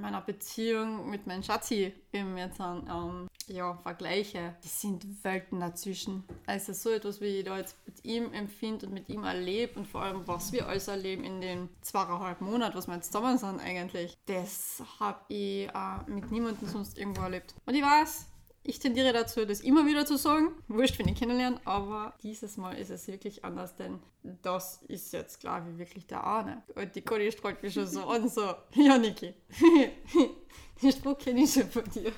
meiner 0.00 0.20
Beziehung 0.20 1.08
mit 1.10 1.26
meinem 1.26 1.42
Schatzi 1.42 1.92
eben 2.12 2.36
jetzt 2.36 2.60
ähm, 2.60 3.28
ja, 3.48 3.74
vergleiche, 3.82 4.54
das 4.62 4.80
sind 4.80 5.24
Welten 5.24 5.60
dazwischen. 5.60 6.24
Also 6.46 6.72
so 6.72 6.90
etwas, 6.90 7.20
wie 7.20 7.38
ich 7.38 7.44
da 7.44 7.58
jetzt 7.58 7.76
mit 7.86 8.04
ihm 8.04 8.32
empfinde 8.32 8.86
und 8.86 8.92
mit 8.92 9.08
ihm 9.08 9.24
erlebe 9.24 9.78
und 9.78 9.86
vor 9.86 10.02
allem, 10.02 10.26
was 10.26 10.52
wir 10.52 10.68
alles 10.68 10.88
erleben 10.88 11.24
in 11.24 11.40
den 11.40 11.68
zweieinhalb 11.80 12.40
Monaten, 12.40 12.76
was 12.76 12.86
wir 12.86 12.94
jetzt 12.94 13.12
zusammen 13.12 13.38
sind 13.38 13.60
eigentlich, 13.60 14.16
das 14.26 14.82
habe 15.00 15.20
ich 15.28 15.68
äh, 15.68 16.10
mit 16.10 16.30
niemandem 16.30 16.68
sonst 16.68 16.98
irgendwo 16.98 17.22
erlebt. 17.22 17.54
Und 17.66 17.74
ich 17.74 17.82
weiß, 17.82 18.26
ich 18.62 18.78
tendiere 18.78 19.12
dazu, 19.12 19.44
das 19.44 19.60
immer 19.60 19.86
wieder 19.86 20.04
zu 20.04 20.16
sagen. 20.16 20.48
Wurscht, 20.68 20.98
wenn 20.98 21.08
ich 21.08 21.18
kennenlerne, 21.18 21.60
aber 21.64 22.14
dieses 22.22 22.56
Mal 22.56 22.76
ist 22.76 22.90
es 22.90 23.06
wirklich 23.06 23.44
anders, 23.44 23.76
denn 23.76 23.98
das 24.42 24.82
ist 24.88 25.12
jetzt 25.12 25.40
klar 25.40 25.66
wie 25.66 25.78
wirklich 25.78 26.06
der 26.06 26.22
Arne. 26.22 26.62
Und 26.74 26.94
die 26.94 27.02
Conny 27.02 27.32
strahlt 27.32 27.62
mich 27.62 27.74
schon 27.74 27.86
so 27.86 28.04
an, 28.04 28.28
so, 28.28 28.54
ja, 28.74 28.98
Niki, 28.98 29.34
den 30.82 30.92
Spruch 30.92 31.18
kenne 31.18 31.42
ich 31.42 31.52
schon 31.52 31.70
von 31.70 31.84
dir. 31.90 32.12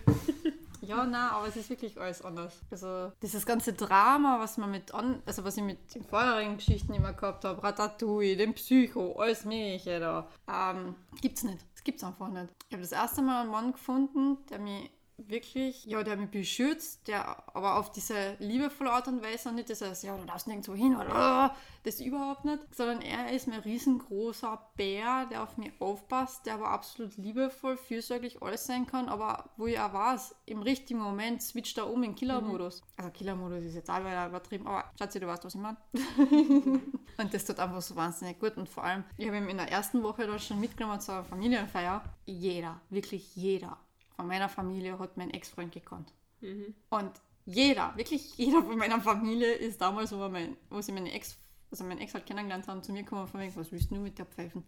Ja, 0.82 1.04
na, 1.04 1.32
aber 1.32 1.46
es 1.46 1.56
ist 1.56 1.68
wirklich 1.68 2.00
alles 2.00 2.22
anders. 2.22 2.60
Also 2.70 3.12
dieses 3.22 3.44
ganze 3.44 3.74
Drama, 3.74 4.38
was 4.40 4.56
man 4.56 4.70
mit 4.70 4.94
an, 4.94 5.22
also 5.26 5.44
was 5.44 5.56
ich 5.56 5.62
mit 5.62 5.94
den 5.94 6.04
vorherigen 6.04 6.56
Geschichten 6.56 6.94
immer 6.94 7.12
gehabt 7.12 7.44
habe, 7.44 7.62
Ratatouille, 7.62 8.36
den 8.36 8.54
Psycho, 8.54 9.12
alles 9.12 9.44
mögliche 9.44 10.00
da, 10.00 10.28
ähm, 10.48 10.96
gibt's 11.20 11.44
nicht. 11.44 11.64
Das 11.74 11.84
gibt's 11.84 12.02
einfach 12.02 12.28
nicht. 12.28 12.48
Ich 12.68 12.72
habe 12.72 12.82
das 12.82 12.92
erste 12.92 13.20
Mal 13.22 13.42
einen 13.42 13.50
Mann 13.50 13.72
gefunden, 13.72 14.38
der 14.48 14.58
mich 14.58 14.90
wirklich, 15.28 15.84
ja, 15.84 16.02
der 16.02 16.16
mich 16.16 16.30
beschützt, 16.30 17.08
der 17.08 17.44
aber 17.54 17.78
auf 17.78 17.90
diese 17.92 18.36
liebevolle 18.38 18.92
Art 18.92 19.08
und 19.08 19.22
Weise 19.22 19.48
und 19.48 19.56
nicht 19.56 19.68
dieses, 19.68 20.02
ja, 20.02 20.16
du 20.16 20.24
darfst 20.24 20.46
nirgendwo 20.46 20.74
hin 20.74 20.96
oder 20.96 21.54
das 21.84 22.00
überhaupt 22.00 22.44
nicht, 22.44 22.58
sondern 22.74 23.00
er 23.00 23.32
ist 23.32 23.46
mir 23.46 23.54
ein 23.54 23.60
riesengroßer 23.60 24.70
Bär, 24.76 25.26
der 25.30 25.42
auf 25.42 25.56
mich 25.56 25.72
aufpasst, 25.80 26.44
der 26.46 26.54
aber 26.54 26.70
absolut 26.70 27.16
liebevoll, 27.16 27.76
fürsorglich 27.76 28.42
alles 28.42 28.66
sein 28.66 28.86
kann, 28.86 29.08
aber 29.08 29.50
wo 29.56 29.66
ich 29.66 29.78
auch 29.78 29.92
weiß, 29.92 30.34
im 30.46 30.62
richtigen 30.62 31.00
Moment 31.00 31.42
switcht 31.42 31.78
er 31.78 31.90
um 31.90 32.02
in 32.02 32.14
Killer-Modus. 32.14 32.80
Mhm. 32.80 32.86
Also 32.96 33.10
Killer-Modus 33.10 33.64
ist 33.64 33.74
jetzt 33.74 33.90
auch 33.90 34.00
wieder 34.00 34.26
übertrieben, 34.26 34.66
aber 34.66 34.90
Schatzi, 34.98 35.20
du 35.20 35.26
weißt, 35.26 35.44
was 35.44 35.54
ich 35.54 35.60
meine. 35.60 35.78
und 37.18 37.34
das 37.34 37.44
tut 37.44 37.58
einfach 37.58 37.82
so 37.82 37.96
wahnsinnig 37.96 38.38
gut 38.38 38.56
und 38.56 38.68
vor 38.68 38.84
allem, 38.84 39.04
ich 39.16 39.26
habe 39.26 39.38
ihn 39.38 39.48
in 39.48 39.56
der 39.56 39.70
ersten 39.70 40.02
Woche 40.02 40.26
da 40.26 40.38
schon 40.38 40.60
mitgenommen 40.60 41.00
zur 41.00 41.24
Familienfeier. 41.24 42.02
Jeder, 42.26 42.80
wirklich 42.90 43.34
jeder 43.34 43.78
von 44.20 44.28
meiner 44.28 44.50
Familie 44.50 44.98
hat 44.98 45.16
mein 45.16 45.30
Ex-Freund 45.30 45.72
gekannt. 45.72 46.12
Mhm. 46.40 46.74
Und 46.90 47.12
jeder, 47.46 47.96
wirklich 47.96 48.36
jeder 48.36 48.62
von 48.62 48.76
meiner 48.76 49.00
Familie 49.00 49.52
ist 49.52 49.80
damals, 49.80 50.12
wo, 50.12 50.28
mein, 50.28 50.56
wo 50.68 50.80
sie 50.82 50.92
meine 50.92 51.10
Ex, 51.12 51.38
also 51.70 51.84
mein 51.84 51.98
Ex 51.98 52.12
halt 52.12 52.26
kennengelernt 52.26 52.68
haben, 52.68 52.82
zu 52.82 52.92
mir 52.92 53.02
gekommen 53.02 53.26
von 53.26 53.40
wegen, 53.40 53.56
was 53.56 53.72
willst 53.72 53.90
du 53.90 53.96
mit 53.96 54.18
der 54.18 54.26
Pfeifen? 54.26 54.62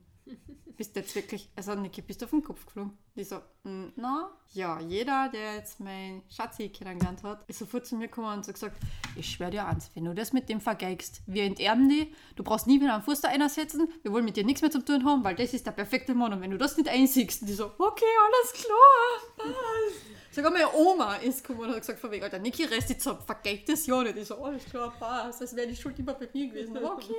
Bist 0.77 0.97
du 0.97 1.01
jetzt 1.01 1.15
wirklich, 1.15 1.49
also 1.55 1.75
Niki, 1.75 2.03
bist 2.03 2.21
du 2.21 2.25
auf 2.25 2.31
den 2.31 2.43
Kopf 2.43 2.65
geflogen? 2.67 2.97
Die 3.15 3.25
so, 3.25 3.37
mm, 3.65 3.89
na, 3.97 4.31
ja, 4.53 4.81
jeder, 4.81 5.29
der 5.33 5.57
jetzt 5.57 5.81
mein 5.81 6.23
Schatzi 6.29 6.71
kennengelernt 6.71 7.23
hat, 7.23 7.45
ist 7.49 7.59
sofort 7.59 7.87
zu 7.87 7.95
mir 7.97 8.09
gekommen 8.09 8.39
und 8.39 8.45
so 8.45 8.53
gesagt, 8.53 8.77
ich 9.17 9.31
schwöre 9.31 9.51
dir 9.51 9.67
eins, 9.67 9.91
wenn 9.95 10.05
du 10.05 10.15
das 10.15 10.33
mit 10.33 10.49
dem 10.49 10.61
vergeigst, 10.61 11.23
wir 11.27 11.45
enterben 11.45 11.89
die, 11.89 12.13
du 12.37 12.43
brauchst 12.43 12.67
nie 12.67 12.81
wieder 12.81 12.95
einen 12.95 13.03
Fuß 13.03 13.21
da 13.21 13.29
einsetzen, 13.29 13.89
wir 14.03 14.13
wollen 14.13 14.25
mit 14.25 14.37
dir 14.37 14.45
nichts 14.45 14.63
mehr 14.63 14.71
zu 14.71 14.85
tun 14.85 15.05
haben, 15.05 15.23
weil 15.25 15.35
das 15.37 15.53
ist 15.53 15.67
der 15.67 15.73
perfekte 15.73 16.15
Mann 16.15 16.33
und 16.33 16.41
wenn 16.41 16.51
du 16.51 16.59
das 16.59 16.77
nicht 16.77 16.89
einsiegst, 16.89 17.47
die 17.47 17.53
so, 17.53 17.67
okay, 17.79 18.05
alles 18.27 18.53
klar, 18.53 19.47
passt. 19.47 20.35
Sogar 20.35 20.51
meine 20.51 20.73
Oma 20.75 21.17
ist 21.17 21.45
gekommen 21.45 21.69
und 21.69 21.75
hat 21.75 21.81
gesagt, 21.81 22.01
von 22.01 22.11
wegen, 22.11 22.25
Alter, 22.25 22.39
Niki, 22.39 22.65
rest 22.65 22.89
jetzt 22.89 23.07
ab, 23.07 23.23
vergeigt 23.25 23.69
das 23.69 23.87
ja 23.87 24.03
nicht. 24.03 24.17
Ich 24.17 24.27
so, 24.27 24.43
alles 24.43 24.65
klar, 24.65 24.91
passt, 24.99 25.43
als 25.43 25.55
wäre 25.55 25.69
die 25.69 25.77
Schuld 25.77 25.99
immer 25.99 26.15
bei 26.15 26.29
mir 26.33 26.49
gewesen. 26.49 26.77
Okay, 26.83 27.15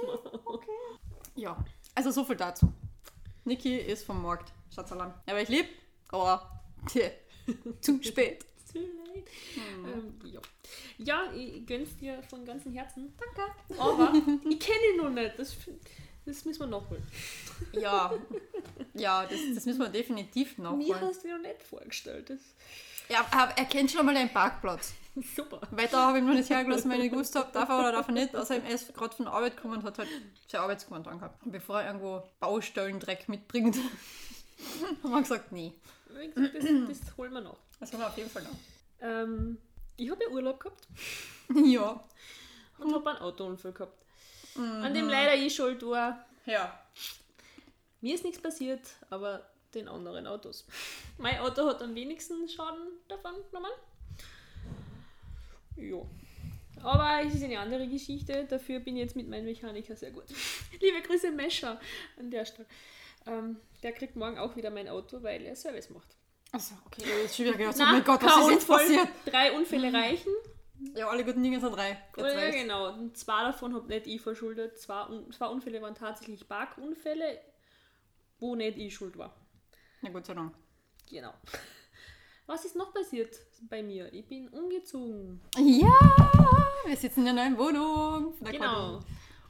okay. 0.45 0.71
Ja, 1.35 1.55
also 1.95 2.11
so 2.11 2.23
viel 2.23 2.35
dazu. 2.35 2.67
Niki 3.45 3.77
ist 3.77 4.05
vom 4.05 4.21
Markt. 4.21 4.53
Schatzalarm. 4.73 5.13
Aber 5.25 5.41
ich 5.41 5.49
lieb, 5.49 5.67
aber 6.09 6.63
zu 7.81 8.01
spät. 8.03 8.45
Too 8.73 8.79
late. 8.79 9.31
Hm. 9.53 9.85
Ähm, 9.85 10.31
ja. 10.31 10.41
ja, 10.97 11.33
ich 11.33 11.65
gönn's 11.65 11.95
dir 11.97 12.23
von 12.23 12.45
ganzem 12.45 12.73
Herzen. 12.73 13.13
Danke. 13.17 13.51
Aber 13.79 14.13
ich 14.49 14.59
kenne 14.59 14.79
ihn 14.91 14.97
noch 14.97 15.09
nicht. 15.09 15.37
Das, 15.37 15.55
das 16.25 16.45
müssen 16.45 16.59
wir 16.61 16.67
nachholen. 16.67 17.03
Ja, 17.73 18.13
ja 18.93 19.25
das, 19.25 19.39
das 19.53 19.65
müssen 19.65 19.79
wir 19.79 19.89
definitiv 19.89 20.57
nachholen. 20.57 20.87
Mir 20.87 21.01
hast 21.01 21.23
du 21.23 21.29
noch 21.29 21.41
nicht 21.41 21.61
vorgestellt. 21.63 22.29
Das 22.29 22.39
ja, 23.09 23.25
er 23.55 23.65
kennt 23.65 23.91
schon 23.91 24.05
mal 24.05 24.15
den 24.15 24.29
Parkplatz. 24.29 24.93
Super. 25.35 25.61
Weiter 25.71 26.07
habe 26.07 26.19
ich 26.19 26.23
noch 26.23 26.33
nicht 26.33 26.49
hergelassen, 26.49 26.89
wenn 26.89 27.01
ich 27.01 27.11
gewusst 27.11 27.35
habe, 27.35 27.51
darf 27.51 27.69
er 27.69 27.79
oder 27.79 27.91
darf 27.91 28.07
er 28.07 28.13
nicht. 28.13 28.35
Außerdem 28.35 28.65
er 28.65 28.73
ist 28.73 28.93
gerade 28.93 29.15
von 29.15 29.25
der 29.25 29.33
Arbeit 29.33 29.55
gekommen 29.55 29.79
und 29.79 29.83
hat 29.83 29.99
halt 29.99 30.09
sein 30.47 30.61
Arbeitsgewand 30.61 31.07
angehabt. 31.07 31.39
Bevor 31.45 31.81
er 31.81 31.87
irgendwo 31.87 32.23
Baustellendreck 32.39 33.29
mitbringt, 33.29 33.77
haben 35.03 35.11
wir 35.11 35.21
gesagt, 35.21 35.51
nee. 35.51 35.73
Das, 36.35 36.99
das 36.99 37.17
holen 37.17 37.33
wir 37.33 37.41
noch. 37.41 37.57
Das 37.79 37.91
holen 37.91 38.01
wir 38.01 38.07
auf 38.07 38.17
jeden 38.17 38.29
Fall 38.29 38.43
noch. 38.43 38.57
Ähm, 39.01 39.57
ich 39.97 40.09
habe 40.09 40.23
ja 40.23 40.29
Urlaub 40.29 40.59
gehabt. 40.59 40.87
ja. 41.65 42.03
Und 42.79 42.93
habe 42.93 43.09
einen 43.11 43.19
Autounfall 43.19 43.73
gehabt. 43.73 44.05
Mhm. 44.55 44.83
An 44.83 44.93
dem 44.93 45.09
leider 45.09 45.35
ich 45.35 45.55
schuld 45.55 45.85
war. 45.85 46.25
Ja. 46.45 46.79
Mir 48.01 48.15
ist 48.15 48.23
nichts 48.23 48.41
passiert, 48.41 48.81
aber 49.09 49.45
den 49.75 49.87
anderen 49.87 50.27
Autos. 50.27 50.65
Mein 51.17 51.39
Auto 51.39 51.65
hat 51.67 51.81
am 51.81 51.95
wenigsten 51.95 52.47
Schaden 52.47 52.87
davon 53.07 53.33
genommen. 53.49 53.71
Ja. 55.75 56.01
Aber 56.81 57.25
es 57.25 57.35
ist 57.35 57.43
eine 57.43 57.59
andere 57.59 57.87
Geschichte. 57.87 58.45
Dafür 58.49 58.79
bin 58.79 58.95
ich 58.97 59.03
jetzt 59.03 59.15
mit 59.15 59.29
meinem 59.29 59.45
Mechaniker 59.45 59.95
sehr 59.95 60.11
gut. 60.11 60.25
Liebe 60.81 61.01
Grüße, 61.01 61.31
Mescher, 61.31 61.79
an 62.17 62.29
der 62.29 62.45
Stelle. 62.45 62.67
Ähm, 63.25 63.57
der 63.81 63.93
kriegt 63.93 64.15
morgen 64.15 64.37
auch 64.37 64.55
wieder 64.55 64.69
mein 64.69 64.89
Auto, 64.89 65.23
weil 65.23 65.45
er 65.45 65.55
Service 65.55 65.89
macht. 65.89 66.15
Achso, 66.51 66.75
okay, 66.85 67.03
das 67.03 67.31
ist 67.31 67.35
schwierig. 67.37 67.67
Oh 67.67 67.79
mein 67.79 68.03
Gott, 68.03 68.21
was 68.21 68.45
ist 68.45 68.51
jetzt 68.51 68.67
passiert? 68.67 69.07
Drei 69.25 69.51
Unfälle 69.53 69.91
reichen. 69.93 70.31
Ja, 70.95 71.07
alle 71.07 71.23
guten 71.23 71.41
Dinge 71.41 71.59
sind 71.59 71.75
drei. 71.75 71.97
Ja, 72.17 72.49
genau. 72.51 72.93
Und 72.93 73.17
zwei 73.17 73.43
davon 73.43 73.73
habe 73.73 73.87
nicht 73.87 74.05
ich 74.05 74.21
verschuldet. 74.21 74.77
Zwei, 74.77 75.07
zwei 75.31 75.47
Unfälle 75.47 75.81
waren 75.81 75.95
tatsächlich 75.95 76.47
Parkunfälle, 76.47 77.39
wo 78.39 78.55
nicht 78.55 78.77
ich 78.77 78.93
schuld 78.93 79.17
war. 79.17 79.33
Na 80.03 80.09
Gott 80.09 80.25
sei 80.25 80.33
Dank. 80.33 80.53
Genau. 81.09 81.33
Was 82.45 82.65
ist 82.65 82.75
noch 82.75 82.93
passiert 82.93 83.39
bei 83.69 83.81
mir? 83.81 84.11
Ich 84.13 84.27
bin 84.27 84.49
umgezogen. 84.49 85.39
Ja, 85.55 85.97
wir 86.85 86.97
sitzen 86.97 87.21
in 87.21 87.29
einer 87.29 87.49
neuen 87.49 87.57
Wohnung. 87.57 88.33
Genau. 88.41 88.99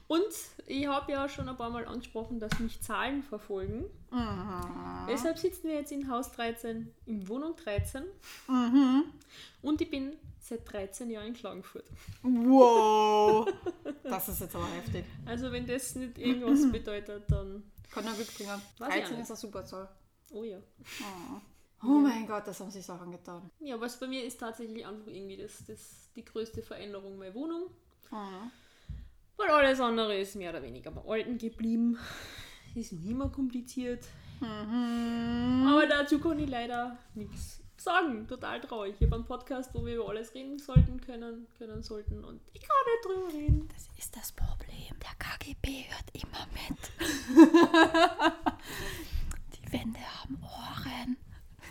Und 0.08 0.28
ich 0.68 0.86
habe 0.86 1.12
ja 1.12 1.28
schon 1.28 1.50
ein 1.50 1.58
paar 1.58 1.72
Mal 1.72 1.88
angesprochen, 1.88 2.40
dass 2.40 2.60
mich 2.60 2.80
Zahlen 2.82 3.24
verfolgen. 3.24 3.86
Mhm. 4.12 5.08
Deshalb 5.10 5.40
sitzen 5.40 5.70
wir 5.70 5.76
jetzt 5.76 5.92
in 5.92 6.08
Haus 6.08 6.32
13, 6.34 6.94
in 7.08 7.28
Wohnung 7.28 7.56
13. 7.56 8.04
Mhm. 8.48 9.06
Und 9.64 9.82
ich 9.82 9.90
bin 9.90 10.16
seit 10.40 10.72
13 10.72 11.10
Jahren 11.10 11.28
in 11.28 11.34
Klagenfurt. 11.34 11.86
Wow! 12.22 13.52
das 14.04 14.30
ist 14.30 14.42
jetzt 14.42 14.56
aber 14.56 14.68
heftig. 14.68 15.06
Also 15.26 15.52
wenn 15.52 15.66
das 15.66 15.96
nicht 15.96 16.20
irgendwas 16.20 16.72
bedeutet, 16.72 17.24
dann... 17.32 17.64
Kann 17.90 18.06
er 18.06 18.14
Glück 18.14 18.32
bringen. 18.38 18.62
13 18.78 19.20
ist 19.20 19.32
eine 19.32 19.38
super 19.38 19.66
Zahl. 19.66 19.90
Oh 20.34 20.44
ja. 20.44 20.58
Oh. 21.02 21.42
Oh 21.86 22.00
mein 22.00 22.26
Gott, 22.26 22.48
das 22.48 22.60
haben 22.60 22.72
sich 22.72 22.86
Sachen 22.86 23.12
getan. 23.12 23.50
Ja, 23.60 23.80
was 23.80 24.00
bei 24.00 24.08
mir 24.08 24.24
ist 24.24 24.40
tatsächlich 24.40 24.86
einfach 24.86 25.08
irgendwie 25.08 25.38
das, 25.38 25.66
das, 25.66 26.10
die 26.16 26.24
größte 26.24 26.62
Veränderung 26.62 27.18
meine 27.18 27.36
Wohnung. 27.36 27.64
Mhm. 28.10 28.52
Weil 29.38 29.50
alles 29.50 29.80
andere 29.80 30.18
ist 30.18 30.36
mehr 30.36 30.52
oder 30.52 30.64
weniger 30.64 30.92
beim 30.92 31.08
Alten 31.08 31.38
geblieben. 31.38 31.98
Ist 32.74 32.94
nicht 32.94 33.16
mehr 33.16 33.28
kompliziert. 33.28 34.06
Mhm. 34.40 35.68
Aber 35.68 35.86
dazu 35.86 36.20
kann 36.20 36.40
ich 36.40 36.50
leider 36.50 36.98
nichts 37.16 37.62
sagen. 37.78 38.28
Total 38.28 38.62
traurig. 38.62 38.96
Ich 39.00 39.06
habe 39.06 39.16
einen 39.16 39.26
Podcast, 39.26 39.74
wo 39.74 39.86
wir 39.86 39.96
über 39.96 40.10
alles 40.10 40.34
reden 40.34 40.58
sollten, 40.58 41.02
können, 41.02 41.48
können 41.58 41.84
sollten 41.84 42.24
und 42.24 42.40
ich 42.54 42.62
kann 42.62 42.78
nicht 42.88 43.06
drüber 43.06 43.34
reden. 43.34 43.70
Das 43.74 43.90
ist 43.98 44.16
das 44.16 44.32
Problem. 44.32 44.98
Der 45.02 45.16
KGB 45.20 45.86
hört 45.90 46.10
immer 46.14 46.48
mit. 46.54 46.80
Wände 49.74 50.00
haben 50.00 50.38
Ohren. 50.44 51.18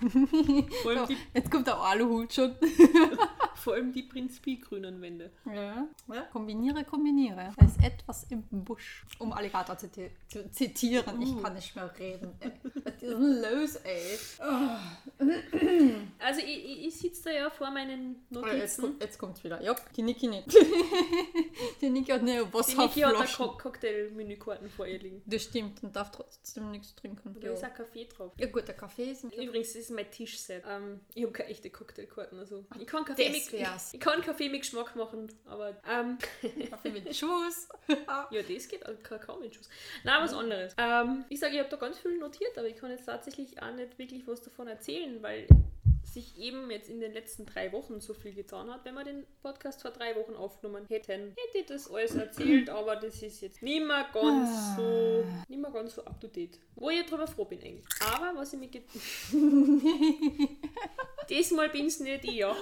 Allem 0.86 1.06
die, 1.08 1.16
Jetzt 1.34 1.50
kommt 1.50 1.66
der 1.66 1.76
Aluhut 1.78 2.32
schon. 2.32 2.54
vor 3.54 3.74
allem 3.74 3.92
die 3.92 4.02
Prinz 4.02 4.40
Pi 4.40 4.56
grünen 4.56 5.00
Wände. 5.00 5.30
Ja. 5.46 5.86
ja. 6.12 6.22
Kombiniere, 6.32 6.84
kombiniere. 6.84 7.52
Da 7.56 7.64
ist 7.64 7.82
etwas 7.82 8.24
im 8.24 8.42
Busch. 8.50 9.04
Um 9.18 9.32
Alligator 9.32 9.78
zu, 9.78 9.88
zu 10.28 10.50
zitieren. 10.50 11.22
Ich 11.22 11.40
kann 11.42 11.54
nicht 11.54 11.76
mehr 11.76 11.92
reden. 11.98 12.32
Was 12.84 12.94
ist 12.94 13.02
denn 13.02 13.42
los, 13.42 13.76
ey? 13.76 14.18
Also 16.18 16.40
ich, 16.40 16.86
ich, 16.86 16.96
sitze 16.96 17.24
da 17.24 17.30
ja 17.30 17.50
vor 17.50 17.70
meinen 17.70 18.16
Oh, 18.34 18.38
jetzt, 18.46 18.78
Notizen. 18.78 18.80
kommt, 18.82 19.02
jetzt 19.02 19.18
kommt's 19.18 19.44
wieder. 19.44 19.62
Ja, 19.62 19.74
die 19.96 20.02
Niki 20.02 20.26
nicht. 20.26 20.46
die 21.80 21.90
Niki 21.90 22.10
hat 22.10 22.20
eine 22.22 22.44
Die 22.44 22.76
Niki 22.76 23.00
hat. 23.00 23.36
Co 23.36 23.48
Cocktail-Menükarten 23.56 24.68
vor 24.70 24.86
ihr 24.86 24.98
liegen. 24.98 25.22
Das 25.26 25.42
stimmt 25.44 25.82
und 25.82 25.94
darf 25.94 26.10
trotzdem 26.10 26.70
nichts 26.70 26.94
trinken. 26.94 27.36
Da 27.40 27.46
Ja. 27.48 27.52
ist 27.52 27.64
auch 27.64 27.74
Kaffee 27.74 28.06
drauf. 28.06 28.32
ja 28.38 28.46
gut, 28.46 28.66
der 28.66 28.74
Kaffee 28.74 29.10
ist... 29.10 29.24
Übrigens, 29.24 29.74
ist 29.74 29.90
mein 29.92 30.10
Tischset. 30.10 30.62
Ähm, 30.68 31.00
ich 31.14 31.22
habe 31.22 31.32
keine 31.32 31.50
echte 31.50 31.70
Cocktailkarten. 31.70 32.38
Also 32.38 32.64
ich 32.78 32.86
kann 32.86 33.04
Kaffee, 33.04 33.30
mit, 33.30 33.52
ich 33.92 34.00
kann 34.00 34.20
Kaffee 34.22 34.48
mit 34.48 34.62
Geschmack 34.62 34.94
machen, 34.96 35.32
aber 35.46 35.76
ähm, 35.88 36.18
Kaffee 36.70 36.90
mit 36.90 37.14
Schuss. 37.16 37.68
ja, 37.88 38.28
das 38.42 38.68
geht, 38.68 38.84
also 38.84 39.00
Kakao 39.02 39.38
mit 39.38 39.54
Schuss. 39.54 39.68
Nein, 40.04 40.22
was 40.22 40.32
anderes. 40.34 40.74
Ähm, 40.78 41.24
ich 41.28 41.40
sage, 41.40 41.54
ich 41.54 41.60
habe 41.60 41.70
da 41.70 41.76
ganz 41.76 41.98
viel 41.98 42.18
notiert, 42.18 42.56
aber 42.58 42.68
ich 42.68 42.76
kann 42.76 42.90
jetzt 42.90 43.06
tatsächlich 43.06 43.60
auch 43.62 43.72
nicht 43.72 43.98
wirklich 43.98 44.26
was 44.26 44.42
davon 44.42 44.68
erzählen, 44.68 45.22
weil 45.22 45.46
sich 46.12 46.38
eben 46.38 46.70
jetzt 46.70 46.88
in 46.88 47.00
den 47.00 47.12
letzten 47.12 47.46
drei 47.46 47.72
Wochen 47.72 48.00
so 48.00 48.14
viel 48.14 48.34
getan 48.34 48.70
hat. 48.70 48.84
Wenn 48.84 48.94
wir 48.94 49.04
den 49.04 49.24
Podcast 49.42 49.82
vor 49.82 49.90
drei 49.90 50.14
Wochen 50.16 50.34
aufgenommen 50.34 50.86
hätten, 50.88 51.34
hätte 51.36 51.58
ich 51.58 51.66
das 51.66 51.90
alles 51.90 52.14
erzählt, 52.14 52.68
aber 52.70 52.96
das 52.96 53.22
ist 53.22 53.40
jetzt 53.40 53.62
nicht 53.62 53.86
mehr 53.86 54.06
ganz 54.12 54.76
so, 54.76 55.24
nicht 55.48 55.60
mehr 55.60 55.70
ganz 55.70 55.94
so 55.94 56.04
up 56.04 56.20
to 56.20 56.28
date. 56.28 56.58
Wo 56.74 56.90
ich 56.90 57.06
drüber 57.06 57.26
froh 57.26 57.44
bin 57.44 57.60
eigentlich. 57.60 57.86
Aber 58.14 58.38
was 58.38 58.52
ich 58.52 58.58
mir 58.58 58.68
Diesmal 61.28 61.68
bin 61.68 61.86
es 61.86 62.00
nicht 62.00 62.24
ich, 62.24 62.32
ja. 62.32 62.54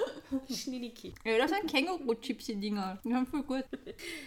Schninniki. 0.49 1.15
ja, 1.25 1.39
das 1.39 1.51
sind 1.51 1.71
Känguru-Chipsy-Dinger. 1.71 3.01
Die 3.05 3.15
haben 3.15 3.27
voll 3.27 3.43
gut. 3.43 3.65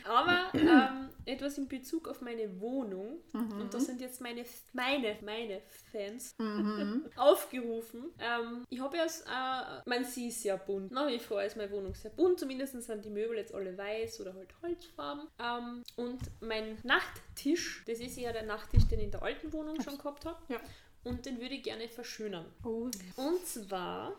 Aber 0.06 0.52
ähm, 0.54 1.10
etwas 1.26 1.58
in 1.58 1.68
Bezug 1.68 2.08
auf 2.08 2.22
meine 2.22 2.60
Wohnung, 2.60 3.22
und 3.34 3.74
da 3.74 3.80
sind 3.80 4.02
jetzt 4.02 4.22
meine, 4.22 4.44
meine, 4.74 5.18
meine 5.24 5.62
Fans 5.92 6.36
aufgerufen. 7.16 8.12
Ähm, 8.20 8.66
ich 8.70 8.80
habe 8.80 8.98
ja, 8.98 9.06
s- 9.20 9.22
äh, 9.22 9.82
man 9.90 10.04
sieht 10.06 10.34
sehr 10.34 10.58
bunt. 10.58 10.92
Nach 10.92 11.08
wie 11.08 11.20
vor 11.20 11.44
ist 11.44 11.58
meine 11.58 11.72
Wohnung 11.72 11.94
sehr 11.94 12.12
bunt, 12.12 12.40
zumindest 12.40 12.82
sind 12.82 13.06
die 13.06 13.10
Möbel 13.10 13.38
jetzt 13.38 13.54
alle 13.54 13.78
weiß 13.78 14.20
oder 14.22 14.34
halt 14.34 14.50
Holzfarben. 14.62 15.28
Ähm, 15.40 15.84
und 15.96 16.20
mein 16.42 16.78
Nachttisch, 16.84 17.84
das 17.88 18.00
ist 18.00 18.18
ja 18.18 18.32
der 18.32 18.44
Nachttisch, 18.44 18.88
den 18.88 19.00
ich 19.00 19.06
in 19.06 19.12
der 19.12 19.24
alten 19.24 19.52
Wohnung 19.54 19.80
schon 19.82 19.98
gehabt 19.98 20.26
habe. 20.26 20.38
Ja. 20.50 20.60
Und 21.06 21.26
den 21.26 21.42
würde 21.42 21.56
ich 21.56 21.64
gerne 21.64 21.90
verschönern. 21.90 22.46
Oh. 22.64 22.90
Und 23.18 23.46
zwar, 23.46 24.14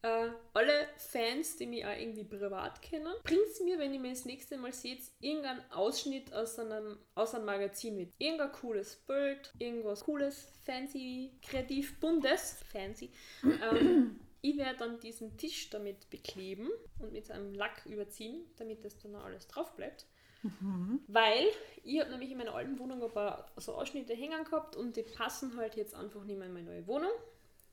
äh, 0.00 0.28
alle 0.54 0.88
Fans, 0.96 1.58
die 1.58 1.66
mich 1.66 1.84
auch 1.84 1.94
irgendwie 1.94 2.24
privat 2.24 2.80
kennen, 2.80 3.12
bringt 3.22 3.60
mir, 3.62 3.78
wenn 3.78 3.92
ihr 3.92 4.00
mir 4.00 4.12
das 4.12 4.24
nächste 4.24 4.56
Mal 4.56 4.72
seht, 4.72 5.02
irgendeinen 5.20 5.60
Ausschnitt 5.70 6.32
aus 6.32 6.58
einem, 6.58 6.96
aus 7.14 7.34
einem 7.34 7.44
Magazin 7.44 7.96
mit. 7.96 8.14
Irgendein 8.16 8.50
cooles 8.52 8.96
Bild, 9.06 9.52
irgendwas 9.58 10.04
cooles, 10.04 10.48
fancy, 10.64 11.32
kreativ, 11.42 12.00
buntes, 12.00 12.60
fancy. 12.72 13.10
Ähm, 13.44 14.18
ich 14.42 14.56
werde 14.58 14.78
dann 14.78 15.00
diesen 15.00 15.36
Tisch 15.38 15.70
damit 15.70 16.10
bekleben 16.10 16.68
und 16.98 17.12
mit 17.12 17.30
einem 17.30 17.54
Lack 17.54 17.86
überziehen, 17.86 18.44
damit 18.58 18.84
das 18.84 18.98
dann 18.98 19.14
auch 19.14 19.24
alles 19.24 19.46
drauf 19.46 19.74
bleibt. 19.76 20.06
Weil 21.06 21.46
ich 21.84 22.00
habe 22.00 22.10
nämlich 22.10 22.32
in 22.32 22.38
meiner 22.38 22.54
alten 22.54 22.78
Wohnung 22.78 23.02
ein 23.02 23.12
paar 23.12 23.50
so 23.56 23.74
Ausschnitte 23.74 24.14
hängen 24.14 24.44
gehabt 24.44 24.74
und 24.74 24.96
die 24.96 25.02
passen 25.04 25.56
halt 25.56 25.76
jetzt 25.76 25.94
einfach 25.94 26.24
nicht 26.24 26.36
mehr 26.36 26.48
in 26.48 26.52
meine 26.52 26.70
neue 26.70 26.86
Wohnung. 26.88 27.12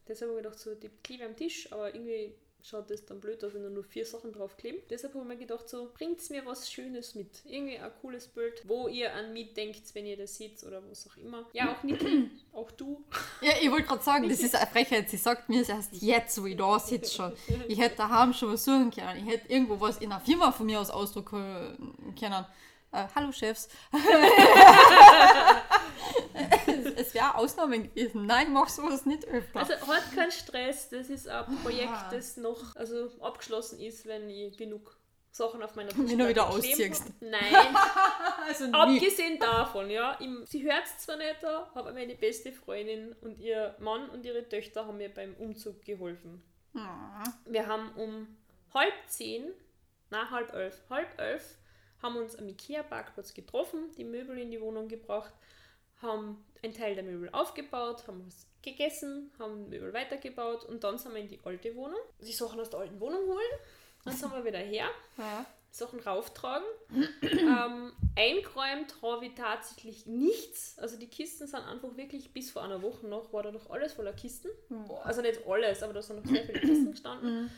Deshalb 0.07 0.29
habe 0.29 0.39
ich 0.39 0.43
gedacht, 0.43 0.59
so, 0.59 0.75
die 0.75 0.89
klebe 1.03 1.25
am 1.25 1.35
Tisch, 1.35 1.71
aber 1.71 1.93
irgendwie 1.93 2.35
schaut 2.63 2.89
das 2.89 3.05
dann 3.05 3.19
blöd 3.19 3.43
aus, 3.43 3.53
wenn 3.53 3.63
da 3.63 3.69
nur 3.69 3.83
vier 3.83 4.05
Sachen 4.05 4.31
draufkleben. 4.31 4.81
Deshalb 4.89 5.13
habe 5.13 5.23
ich 5.23 5.29
mir 5.29 5.37
gedacht, 5.37 5.69
so, 5.69 5.89
bringt 5.93 6.27
mir 6.29 6.45
was 6.45 6.71
Schönes 6.71 7.15
mit. 7.15 7.41
Irgendwie 7.45 7.77
ein 7.77 7.91
cooles 8.01 8.27
Bild, 8.27 8.61
wo 8.67 8.87
ihr 8.87 9.13
an 9.13 9.33
mich 9.33 9.53
denkt, 9.53 9.83
wenn 9.93 10.05
ihr 10.05 10.17
das 10.17 10.35
seht 10.35 10.63
oder 10.63 10.81
was 10.89 11.07
auch 11.07 11.17
immer. 11.17 11.45
Ja, 11.53 11.73
auch 11.73 11.83
Niki, 11.83 12.29
auch 12.53 12.71
du. 12.71 13.03
Ja, 13.41 13.53
ich 13.61 13.71
wollte 13.71 13.87
gerade 13.87 14.03
sagen, 14.03 14.29
das 14.29 14.39
ist 14.43 14.55
eine 14.55 14.67
Frechheit. 14.67 15.09
Sie 15.09 15.17
sagt 15.17 15.49
mir 15.49 15.61
es 15.61 15.69
erst 15.69 15.93
jetzt, 16.01 16.41
wo 16.41 16.45
ich 16.45 16.57
da 16.57 16.79
sitze 16.79 17.13
schon. 17.15 17.33
Ich 17.67 17.79
hätte 17.79 17.97
daheim 17.97 18.33
schon 18.33 18.53
was 18.53 18.65
suchen 18.65 18.91
können. 18.91 19.25
Ich 19.25 19.33
hätte 19.33 19.51
irgendwo 19.51 19.79
was 19.79 19.97
in 19.97 20.11
einer 20.11 20.21
Firma 20.21 20.51
von 20.51 20.65
mir 20.65 20.79
aus 20.79 20.89
ausdrucken 20.89 22.13
können. 22.19 22.45
Äh, 22.91 23.05
hallo 23.15 23.31
Chefs. 23.31 23.69
es 27.09 27.15
wäre 27.15 27.35
Ausnahme 27.35 27.79
gewesen. 27.81 28.25
Nein, 28.25 28.53
mach 28.53 28.69
sowas 28.69 29.05
nicht 29.05 29.27
öfter. 29.27 29.59
Also 29.59 29.73
hat 29.87 30.11
keinen 30.13 30.31
Stress, 30.31 30.89
das 30.89 31.09
ist 31.09 31.27
ein 31.27 31.57
Projekt, 31.63 32.11
das 32.11 32.37
noch 32.37 32.75
also 32.75 33.09
abgeschlossen 33.19 33.79
ist, 33.79 34.05
wenn 34.05 34.29
ich 34.29 34.55
genug 34.57 34.95
Sachen 35.31 35.61
auf 35.63 35.75
meiner 35.75 35.89
Wenn 35.95 36.17
du 36.17 36.27
wieder 36.27 36.49
Tischplatte 36.49 36.73
kleben 36.75 36.91
ausziehst. 36.91 37.13
Nein, 37.21 37.75
also 38.47 38.67
nie. 38.67 38.73
Abgesehen 38.73 39.39
davon, 39.39 39.89
ja, 39.89 40.13
im, 40.13 40.45
sie 40.45 40.63
hört 40.63 40.85
es 40.85 40.99
zwar 40.99 41.17
nicht, 41.17 41.43
aber 41.43 41.93
meine 41.93 42.15
beste 42.15 42.51
Freundin 42.51 43.13
und 43.21 43.39
ihr 43.39 43.75
Mann 43.79 44.09
und 44.09 44.25
ihre 44.25 44.47
Töchter 44.47 44.85
haben 44.85 44.97
mir 44.97 45.13
beim 45.13 45.35
Umzug 45.35 45.83
geholfen. 45.83 46.43
Ah. 46.75 47.23
Wir 47.45 47.67
haben 47.67 47.91
um 47.95 48.27
halb 48.73 48.93
zehn, 49.07 49.51
na 50.09 50.29
halb 50.29 50.53
elf, 50.53 50.81
halb 50.89 51.19
elf, 51.19 51.57
haben 52.01 52.17
uns 52.17 52.35
am 52.35 52.47
Ikea-Parkplatz 52.47 53.33
getroffen, 53.33 53.91
die 53.97 54.03
Möbel 54.03 54.37
in 54.37 54.51
die 54.51 54.61
Wohnung 54.61 54.87
gebracht, 54.87 55.33
haben 56.01 56.43
einen 56.63 56.73
Teil 56.73 56.95
der 56.95 57.03
Möbel 57.03 57.29
aufgebaut, 57.31 58.05
haben 58.07 58.23
was 58.25 58.45
gegessen, 58.61 59.31
haben 59.39 59.69
Möbel 59.69 59.93
weitergebaut 59.93 60.65
und 60.65 60.83
dann 60.83 60.97
sind 60.97 61.13
wir 61.13 61.21
in 61.21 61.27
die 61.27 61.39
alte 61.43 61.75
Wohnung, 61.75 61.99
die 62.21 62.33
Sachen 62.33 62.59
aus 62.59 62.69
der 62.69 62.79
alten 62.81 62.99
Wohnung 62.99 63.25
holen, 63.27 63.59
dann 64.03 64.13
sind 64.13 64.31
wir 64.33 64.43
wieder 64.45 64.59
her, 64.59 64.89
Ja. 65.17 65.45
Sachen 65.71 65.99
rauftragen. 65.99 66.65
ähm, 67.21 67.93
eingeräumt 68.15 68.95
habe 69.03 69.27
ich 69.27 69.35
tatsächlich 69.35 70.07
nichts. 70.07 70.77
Also 70.79 70.97
die 70.97 71.07
Kisten 71.07 71.45
sind 71.45 71.59
einfach 71.61 71.95
wirklich 71.95 72.33
bis 72.33 72.49
vor 72.49 72.63
einer 72.63 72.81
Woche 72.81 73.05
noch, 73.07 73.31
war 73.33 73.43
da 73.43 73.51
noch 73.51 73.69
alles 73.69 73.93
voller 73.93 74.13
Kisten. 74.13 74.49
Boah. 74.69 75.05
Also 75.05 75.21
nicht 75.21 75.45
alles, 75.47 75.83
aber 75.83 75.93
da 75.93 76.01
sind 76.01 76.17
noch 76.25 76.25
sehr 76.31 76.43
viele 76.45 76.59
Kisten 76.59 76.91
gestanden. 76.91 77.51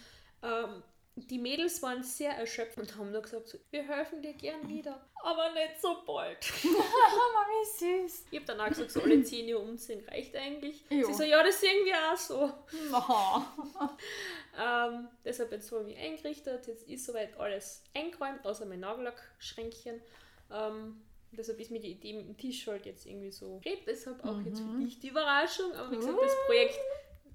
ähm, 0.44 0.84
die 1.16 1.40
Mädels 1.40 1.82
waren 1.82 2.04
sehr 2.04 2.32
erschöpft 2.32 2.78
und 2.78 2.96
haben 2.96 3.12
nur 3.12 3.22
gesagt, 3.22 3.50
so, 3.50 3.58
wir 3.70 3.84
helfen 3.84 4.22
dir 4.22 4.34
gern 4.34 4.68
wieder, 4.70 5.06
aber 5.24 5.52
nicht 5.52 5.82
so 5.82 6.04
bald. 6.06 6.38
Mama, 6.64 7.46
wie 7.50 8.06
süß. 8.06 8.26
Ich 8.32 8.40
habe 8.40 8.46
dann 8.46 8.62
auch 8.62 8.70
gesagt, 8.70 8.92
so 8.92 9.02
alle 9.02 9.22
zehn 9.24 9.48
Jahre 9.48 9.62
umziehen 9.62 10.04
reicht 10.08 10.36
eigentlich. 10.36 10.84
Jo. 10.90 11.08
Sie 11.08 11.14
so, 11.14 11.24
ja, 11.24 11.44
das 11.44 11.60
sehen 11.60 11.86
wir 11.86 11.96
auch 12.12 12.18
so. 12.18 12.52
Ähm, 14.60 15.08
deshalb 15.24 15.52
jetzt 15.52 15.72
habe 15.72 15.84
ich 15.84 15.96
mich 15.96 15.98
eingerichtet. 15.98 16.68
Jetzt 16.68 16.88
ist 16.88 17.06
soweit 17.06 17.38
alles 17.40 17.84
eingeräumt, 17.94 18.46
außer 18.46 18.66
mein 18.66 18.82
Nagellackschränkchen. 18.82 20.02
Ähm, 20.52 21.02
deshalb 21.32 21.60
ist 21.60 21.72
mir 21.72 21.80
die 21.80 21.92
Idee 21.92 22.14
mit 22.14 22.28
dem 22.28 22.38
Tisch 22.38 22.68
halt 22.68 22.86
jetzt 22.86 23.06
irgendwie 23.06 23.32
so 23.32 23.60
geht. 23.60 23.88
Deshalb 23.88 24.24
auch 24.26 24.42
jetzt 24.42 24.60
für 24.60 24.78
dich 24.84 25.00
die 25.00 25.08
Überraschung. 25.08 25.74
Aber 25.74 25.92
wie 25.92 25.96
gesagt, 25.96 26.18
das 26.22 26.36
Projekt 26.46 26.80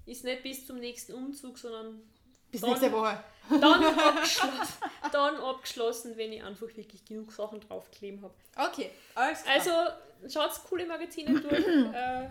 ist 0.05 0.23
nicht 0.23 0.43
bis 0.43 0.65
zum 0.65 0.77
nächsten 0.77 1.13
Umzug, 1.13 1.57
sondern 1.57 2.01
Bis 2.51 2.61
Dann- 2.61 2.69
nächste 2.71 2.91
Woche. 2.91 3.23
dann 3.49 3.83
abgeschlossen, 3.99 4.73
dann 5.11 5.35
abgeschlossen, 5.37 6.17
wenn 6.17 6.33
ich 6.33 6.43
einfach 6.43 6.67
wirklich 6.75 7.05
genug 7.05 7.31
Sachen 7.31 7.59
draufkleben 7.61 8.21
habe. 8.21 8.33
Okay, 8.57 8.91
alles 9.15 9.43
klar. 9.43 9.55
Also 9.55 10.29
schaut 10.33 10.51
coole 10.69 10.85
Magazine 10.85 11.39
durch, 11.39 11.65
äh, 11.93 12.29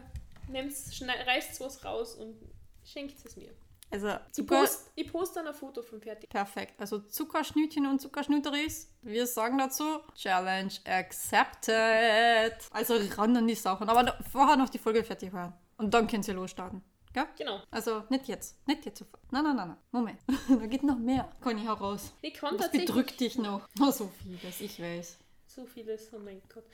nehmt's, 0.48 0.90
reißt 1.26 1.60
was 1.60 1.84
raus 1.84 2.14
und 2.16 2.36
schenkt 2.84 3.24
es 3.24 3.34
mir. 3.36 3.50
also 3.90 4.08
Ich 4.08 4.32
Zucker, 4.32 4.60
poste 4.60 4.90
ich 4.94 5.10
post 5.12 5.36
dann 5.36 5.46
ein 5.46 5.54
Foto 5.54 5.82
von 5.82 6.00
fertig. 6.02 6.28
perfekt. 6.28 6.74
Also 6.78 6.98
Zuckerschnütchen 6.98 7.86
und 7.86 8.00
Zuckerschnüteris. 8.00 8.90
Wir 9.02 9.26
sagen 9.26 9.56
dazu, 9.58 10.00
Challenge 10.14 10.72
accepted. 10.86 12.56
Also 12.72 12.94
ran 13.16 13.36
an 13.36 13.46
die 13.46 13.54
Sachen. 13.54 13.88
Aber 13.88 14.16
vorher 14.30 14.56
noch 14.56 14.68
die 14.68 14.78
Folge 14.78 15.02
fertig 15.04 15.32
hören. 15.32 15.52
Und 15.78 15.92
dann 15.94 16.06
könnt 16.06 16.26
ihr 16.28 16.34
losstarten. 16.34 16.82
Gell? 17.16 17.26
Genau. 17.38 17.62
Also 17.70 18.04
nicht 18.10 18.28
jetzt. 18.28 18.68
Nicht 18.68 18.84
jetzt 18.84 18.98
sofort. 18.98 19.22
Nein, 19.32 19.42
nein, 19.42 19.56
nein, 19.56 19.68
nein. 19.68 19.78
Moment. 19.90 20.20
da 20.50 20.66
geht 20.66 20.82
noch 20.82 20.98
mehr. 20.98 21.32
Conny, 21.40 21.62
heraus. 21.62 22.12
Ich 22.20 22.34
kann 22.34 22.52
Was 22.52 22.64
tatsächlich 22.64 22.90
bedrückt 22.90 23.18
dich 23.18 23.38
noch? 23.38 23.66
Oh, 23.80 23.90
so 23.90 24.08
vieles, 24.22 24.60
ich 24.60 24.78
weiß. 24.78 25.16
so 25.46 25.64
vieles, 25.64 26.12
oh 26.12 26.18
mein 26.18 26.42
Gott. 26.52 26.64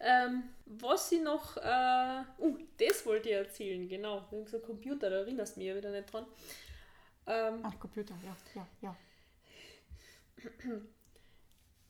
Ähm, 0.00 0.50
was 0.66 1.10
ich 1.12 1.22
noch, 1.22 1.56
äh, 1.56 2.24
uh, 2.40 2.58
das 2.76 3.06
wollte 3.06 3.30
ich 3.30 3.36
erzählen, 3.36 3.88
genau. 3.88 4.28
Gesagt 4.44 4.66
Computer, 4.66 5.08
da 5.08 5.16
erinnerst 5.16 5.56
du 5.56 5.60
mich 5.60 5.68
ja 5.70 5.76
wieder 5.76 5.90
nicht 5.90 6.12
dran. 6.12 6.26
Ähm, 7.26 7.60
Ach, 7.62 7.80
Computer, 7.80 8.14
ja, 8.22 8.36
ja, 8.54 8.66
ja. 8.82 8.96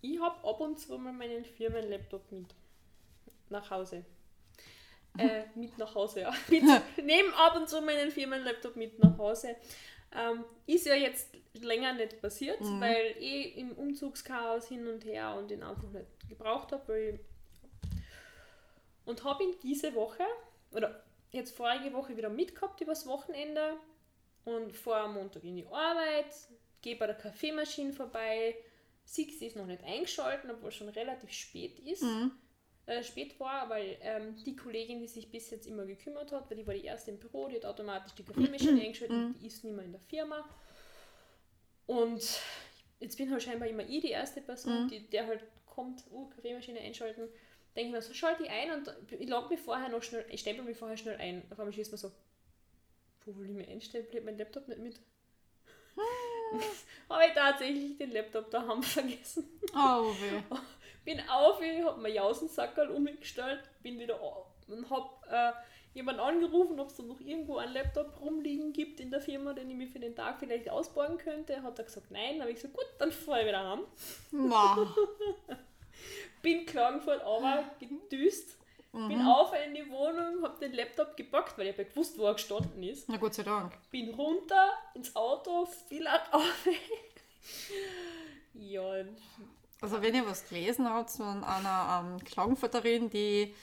ich 0.01 0.21
habe 0.21 0.49
ab 0.49 0.61
und 0.61 0.79
zu 0.79 0.97
mal 0.97 1.13
meinen 1.13 1.45
Firmenlaptop 1.45 2.31
mit 2.31 2.55
nach 3.49 3.69
Hause. 3.69 4.05
Äh, 5.19 5.45
mit 5.55 5.77
nach 5.79 5.95
Hause, 5.95 6.21
ja. 6.23 6.35
Mit, 6.49 6.63
nehme 7.05 7.35
ab 7.37 7.57
und 7.57 7.69
zu 7.69 7.81
meinen 7.81 8.11
Firmenlaptop 8.11 8.77
mit 8.77 8.99
nach 8.99 9.17
Hause. 9.19 9.57
Ähm, 10.15 10.45
ist 10.67 10.87
ja 10.87 10.95
jetzt 10.95 11.29
länger 11.55 11.93
nicht 11.95 12.21
passiert, 12.21 12.61
weil 12.61 13.17
ich 13.19 13.57
im 13.57 13.73
Umzugschaos 13.73 14.69
hin 14.69 14.87
und 14.87 15.05
her 15.05 15.35
und 15.37 15.51
ihn 15.51 15.63
einfach 15.63 15.91
nicht 15.91 16.29
gebraucht 16.29 16.73
habe. 16.73 17.19
Und 19.05 19.25
habe 19.25 19.45
ihn 19.45 19.55
diese 19.63 19.95
Woche, 19.95 20.25
oder 20.73 21.03
jetzt 21.31 21.57
vorige 21.57 21.93
Woche 21.93 22.17
wieder 22.17 22.29
mitgehabt 22.29 22.81
übers 22.81 23.07
Wochenende 23.07 23.77
und 24.45 24.73
fahre 24.73 25.05
am 25.05 25.15
Montag 25.15 25.45
in 25.45 25.57
die 25.57 25.67
Arbeit, 25.67 26.27
gehe 26.83 26.97
bei 26.97 27.07
der 27.07 27.17
Kaffeemaschine 27.17 27.93
vorbei, 27.93 28.57
sie 29.05 29.23
ist 29.23 29.57
noch 29.57 29.67
nicht 29.67 29.83
eingeschalten, 29.85 30.51
obwohl 30.51 30.69
es 30.71 30.77
schon 30.77 30.89
relativ 30.89 31.33
spät 31.33 31.79
ist. 31.81 32.03
Äh, 32.87 33.03
spät 33.03 33.39
war, 33.41 33.69
weil 33.69 33.97
ähm, 34.01 34.37
die 34.45 34.55
Kollegin, 34.55 35.01
die 35.01 35.09
sich 35.09 35.29
bis 35.29 35.51
jetzt 35.51 35.67
immer 35.67 35.85
gekümmert 35.85 36.31
hat, 36.31 36.49
weil 36.49 36.57
die 36.57 36.67
war 36.69 36.75
die 36.75 36.85
erste 36.85 37.11
im 37.11 37.19
Büro, 37.19 37.49
die 37.49 37.57
hat 37.57 37.65
automatisch 37.65 38.15
die 38.15 38.23
Kaffeemaschine 38.23 38.81
eingeschaltet, 38.85 39.35
die 39.41 39.47
ist 39.49 39.65
nicht 39.65 39.75
mehr 39.75 39.85
in 39.85 39.91
der 39.91 40.01
Firma. 40.03 40.49
Und 41.87 42.23
jetzt 43.01 43.17
bin 43.17 43.33
halt 43.33 43.43
scheinbar 43.43 43.69
immer 43.69 43.83
ich 43.83 44.03
die 44.03 44.11
erste 44.11 44.41
Person, 44.41 44.89
die, 44.89 45.05
der 45.11 45.27
halt 45.27 45.43
kommt, 45.67 46.05
uh, 46.13 46.29
Kaffeemaschine 46.29 46.79
einschalten. 46.79 47.29
Denke 47.75 47.89
ich 47.89 47.93
mir 47.93 48.03
so, 48.03 48.15
schalte 48.15 48.45
ich 48.45 48.51
ein 48.51 48.71
und 48.71 48.95
ich 49.11 49.29
logge 49.29 49.49
mich 49.49 49.61
vorher 49.61 49.89
noch 49.89 50.05
schnell, 50.05 50.25
ich 50.31 50.41
stempel 50.41 50.65
mich 50.65 50.79
vorher 50.79 50.97
schnell 50.97 51.17
ein. 51.17 51.43
Auf 51.51 51.59
einmal 51.59 51.73
schießt 51.73 51.91
mir 51.91 51.99
so, 51.99 52.13
wo 53.25 53.37
will 53.37 53.51
ich 53.51 53.57
mich 53.57 53.69
einstempeln? 53.69 54.19
Ich 54.19 54.25
mein 54.25 54.39
Laptop 54.39 54.69
nicht 54.69 54.81
mit. 54.81 55.01
Habe 57.09 57.27
ich 57.27 57.33
tatsächlich 57.35 57.99
den 57.99 58.13
Laptop 58.13 58.49
daheim 58.49 58.81
vergessen. 58.85 59.49
Oh, 59.75 60.15
weh. 60.21 60.41
Bin 61.07 61.21
auf, 61.31 61.63
ich 61.63 61.85
hab 61.85 61.99
mir 61.99 62.11
Jausensackerl 62.11 62.91
umgestellt, 62.91 63.61
bin 63.81 63.97
wieder 63.99 64.21
auf 64.21 64.47
und 64.67 64.91
hab 64.91 65.25
äh, 65.31 65.53
jemanden 65.95 66.21
angerufen, 66.21 66.81
ob 66.81 66.89
es 66.89 66.97
da 66.97 67.05
noch 67.05 67.21
irgendwo 67.21 67.59
einen 67.59 67.75
Laptop 67.75 68.21
rumliegen 68.21 68.73
gibt 68.73 68.99
in 68.99 69.13
der 69.13 69.21
Firma, 69.21 69.53
den 69.53 69.71
ich 69.71 69.77
mir 69.77 69.87
für 69.87 70.01
den 70.01 70.17
Tag 70.17 70.41
vielleicht 70.41 70.69
ausborgen 70.69 71.17
könnte. 71.17 71.63
Hat 71.63 71.79
er 71.79 71.85
gesagt, 71.85 72.11
nein. 72.11 72.41
habe 72.41 72.51
ich 72.51 72.57
gesagt, 72.57 72.75
gut, 72.75 72.87
dann 72.99 73.13
fahr 73.13 73.41
ich 73.41 73.47
wieder 73.47 73.71
heim. 73.71 73.85
Ma. 74.33 74.85
Bin 76.43 76.67
Klagenfurt 76.67 77.23
aber 77.23 77.65
gedüst. 77.79 78.59
Bin 78.91 79.21
auf 79.21 79.53
in 79.65 79.75
die 79.75 79.89
Wohnung, 79.91 80.43
hab 80.43 80.59
den 80.59 80.73
Laptop 80.73 81.17
gepackt, 81.17 81.59
weil 81.59 81.69
ich 81.69 81.77
ja 81.77 81.85
gewusst, 81.85 82.19
wo 82.19 82.25
er 82.25 82.33
gestanden 82.33 82.83
ist. 82.83 83.09
Na 83.11 83.19
Gott 83.19 83.35
sei 83.35 83.43
Dank. 83.43 83.75
Bin 83.91 84.13
runter 84.15 84.73
ins 84.95 85.15
Auto, 85.15 85.67
viel 85.67 86.07
auf. 86.07 86.67
ja, 88.55 89.05
Also 89.81 90.01
wenn 90.03 90.15
ihr 90.15 90.27
was 90.27 90.49
gelesen 90.49 90.89
habt 90.89 91.11
von 91.11 91.45
einer 91.45 92.05
ähm, 92.19 92.25
Klagenfurterin, 92.25 93.11
die 93.11 93.55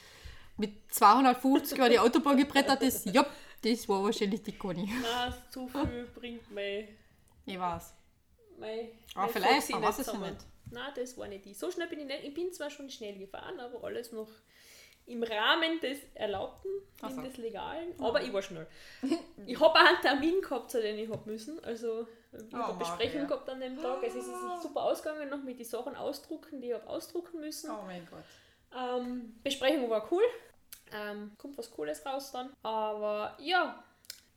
mit 0.57 0.93
250 0.93 1.77
über 1.77 1.89
die 1.89 1.97
Autobahn 1.99 2.37
gebrettert 2.37 2.81
ist, 2.83 3.05
ja, 3.07 3.25
das 3.63 3.89
war 3.89 4.03
wahrscheinlich 4.03 4.43
die 4.43 4.51
Conny. 4.57 4.91
na, 5.01 5.35
zu 5.49 5.67
viel 5.67 6.07
bringt 6.13 6.51
mein, 6.51 6.87
Ich 7.45 7.59
weiß. 7.59 7.93
mein, 8.59 8.89
Aber 9.15 9.29
vielleicht, 9.29 9.69
man 9.71 9.81
weiß 9.81 9.99
es 9.99 10.07
ja 10.07 10.17
nicht. 10.17 10.37
Nein, 10.71 10.91
das 10.95 11.17
war 11.17 11.27
nicht 11.27 11.45
die. 11.45 11.53
So 11.53 11.71
schnell 11.71 11.87
bin 11.87 11.99
ich 11.99 12.05
nicht. 12.05 12.23
Ich 12.23 12.33
bin 12.33 12.51
zwar 12.53 12.69
schon 12.69 12.89
schnell 12.89 13.17
gefahren, 13.17 13.59
aber 13.59 13.83
alles 13.83 14.11
noch 14.11 14.29
im 15.05 15.21
Rahmen 15.23 15.79
des 15.81 15.99
Erlaubten, 16.13 16.69
Ach 17.01 17.11
so. 17.11 17.21
des 17.21 17.37
Legalen. 17.37 17.93
Aber 17.99 18.21
ich 18.23 18.31
war 18.31 18.41
schnell. 18.41 18.67
ich 19.45 19.59
habe 19.59 19.73
auch 19.73 19.85
einen 19.85 20.01
Termin 20.01 20.41
gehabt, 20.41 20.71
zu 20.71 20.81
den 20.81 20.97
ich 20.97 21.09
hab 21.09 21.25
müssen. 21.25 21.63
Also 21.63 22.07
ich 22.33 22.55
Oh, 22.55 22.73
Besprechung 22.73 23.27
gehabt 23.27 23.49
an 23.49 23.59
dem 23.59 23.81
Tag. 23.81 24.03
Es 24.03 24.15
ist 24.15 24.29
super 24.61 24.83
ausgegangen, 24.83 25.29
noch 25.29 25.43
mit 25.43 25.59
den 25.59 25.65
Sachen 25.65 25.95
ausdrucken, 25.95 26.61
die 26.61 26.69
ich 26.69 26.73
habe 26.73 26.87
ausdrucken 26.87 27.39
müssen. 27.39 27.71
Oh 27.71 27.83
mein 27.85 28.07
Gott. 28.09 28.23
Ähm, 28.75 29.39
Besprechung 29.43 29.89
war 29.89 30.11
cool. 30.11 30.23
Ähm, 30.91 31.31
kommt 31.37 31.57
was 31.57 31.71
Cooles 31.71 32.05
raus 32.05 32.31
dann. 32.31 32.51
Aber 32.63 33.35
ja, 33.39 33.83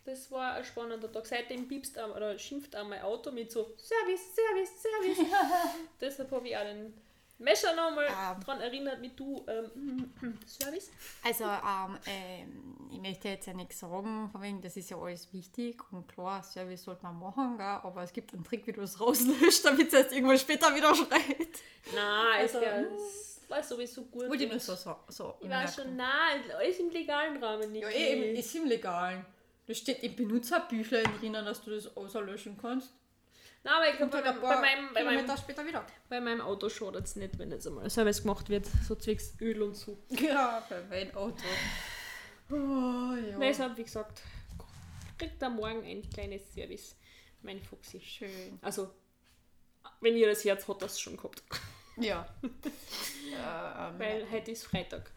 das 0.04 0.30
war 0.30 0.54
ein 0.54 0.64
spannender 0.64 1.10
Tag. 1.10 1.26
Seitdem 1.26 1.68
piepst 1.68 1.98
oder 1.98 2.38
schimpft 2.38 2.76
auch 2.76 2.86
mein 2.86 3.02
Auto 3.02 3.30
mit 3.32 3.50
so 3.50 3.74
Service, 3.76 4.34
Service, 4.34 4.82
Service. 4.82 5.32
Deshalb 6.00 6.30
habe 6.30 6.48
ich 6.48 6.56
auch 6.56 6.62
den 6.62 6.94
Mescher 7.38 7.74
nochmal 7.74 8.06
Ähm. 8.06 8.40
dran 8.42 8.60
erinnert 8.60 9.00
mit 9.00 9.18
du 9.18 9.44
ähm, 9.46 10.12
Service. 10.46 10.90
Also, 11.22 11.44
ähm, 11.44 11.98
ähm, 12.06 12.88
ich 12.90 13.00
möchte 13.00 13.28
jetzt 13.28 13.46
ja 13.46 13.52
nichts 13.52 13.78
sagen, 13.78 14.28
von 14.30 14.40
wegen, 14.42 14.62
das 14.62 14.76
ist 14.76 14.88
ja 14.90 14.96
alles 14.96 15.30
wichtig 15.32 15.80
und 15.92 16.08
klar, 16.08 16.42
Service 16.42 16.84
sollte 16.84 17.02
man 17.02 17.18
machen, 17.18 17.56
gell? 17.58 17.66
aber 17.66 18.02
es 18.02 18.12
gibt 18.12 18.32
einen 18.32 18.42
Trick, 18.44 18.66
wie 18.66 18.72
du 18.72 18.80
es 18.82 18.98
rauslöscht, 19.00 19.64
damit 19.64 19.88
es 19.88 19.94
erst 19.94 20.12
irgendwann 20.12 20.38
später 20.38 20.74
wieder 20.74 20.94
schreit. 20.94 21.60
Nein, 21.94 22.40
Also, 22.40 22.58
es 22.58 22.62
wär- 22.64 22.90
es 22.96 23.50
war 23.50 23.62
sowieso 23.62 24.02
gut. 24.06 24.28
Wollte 24.28 24.44
ich 24.44 24.50
nur 24.50 24.58
so, 24.58 24.74
so, 24.74 24.96
so 25.08 25.34
ich 25.40 25.48
war 25.48 25.68
schon 25.68 25.94
nah, 25.94 26.30
alles 26.58 26.78
im 26.80 26.90
legalen 26.90 27.36
Rahmen. 27.42 27.72
Ja, 27.74 27.86
Niki. 27.88 27.98
eben, 28.02 28.36
ist 28.36 28.54
im 28.56 28.66
Legalen. 28.66 29.24
Da 29.66 29.74
steht 29.74 30.02
im 30.02 30.16
Benutzerbüchlein 30.16 31.04
drinnen, 31.20 31.44
dass 31.44 31.62
du 31.62 31.70
das 31.70 31.96
auslöschen 31.96 32.56
kannst. 32.60 32.92
Nein, 33.66 33.74
aber 33.74 33.90
ich 33.90 33.96
glaube, 33.96 34.12
bei, 34.12 34.22
halt 34.22 34.40
bei, 34.40 34.60
meinem, 34.60 34.94
bei, 34.94 35.02
meinem, 35.02 35.36
später 35.36 35.66
wieder. 35.66 35.84
bei 36.08 36.20
meinem 36.20 36.40
Auto 36.40 36.68
schadet 36.68 37.04
es 37.04 37.16
nicht, 37.16 37.36
wenn 37.36 37.50
jetzt 37.50 37.66
einmal 37.66 37.90
Service 37.90 38.22
gemacht 38.22 38.48
wird, 38.48 38.64
so 38.86 38.94
zwecks 38.94 39.34
Öl 39.40 39.60
und 39.60 39.74
so. 39.74 39.98
Ja, 40.08 40.64
bei 40.68 40.82
meinem 40.84 41.16
Auto. 41.16 41.42
Oh, 42.48 43.16
ja. 43.16 43.36
Deshalb, 43.40 43.76
wie 43.76 43.82
gesagt, 43.82 44.22
kriegt 45.18 45.42
er 45.42 45.50
morgen 45.50 45.84
ein 45.84 46.08
kleines 46.08 46.42
Service, 46.54 46.94
mein 47.42 47.60
Fuchsi. 47.60 48.00
Schön. 48.00 48.60
Also, 48.62 48.94
wenn 50.00 50.16
ihr 50.16 50.28
das 50.28 50.44
Herz 50.44 50.68
hat, 50.68 50.82
das 50.82 51.00
schon 51.00 51.16
gehabt. 51.16 51.42
Ja. 51.96 52.24
äh, 52.42 53.88
ähm, 53.88 53.98
Weil 53.98 54.30
heute 54.30 54.52
ist 54.52 54.64
Freitag 54.64 55.10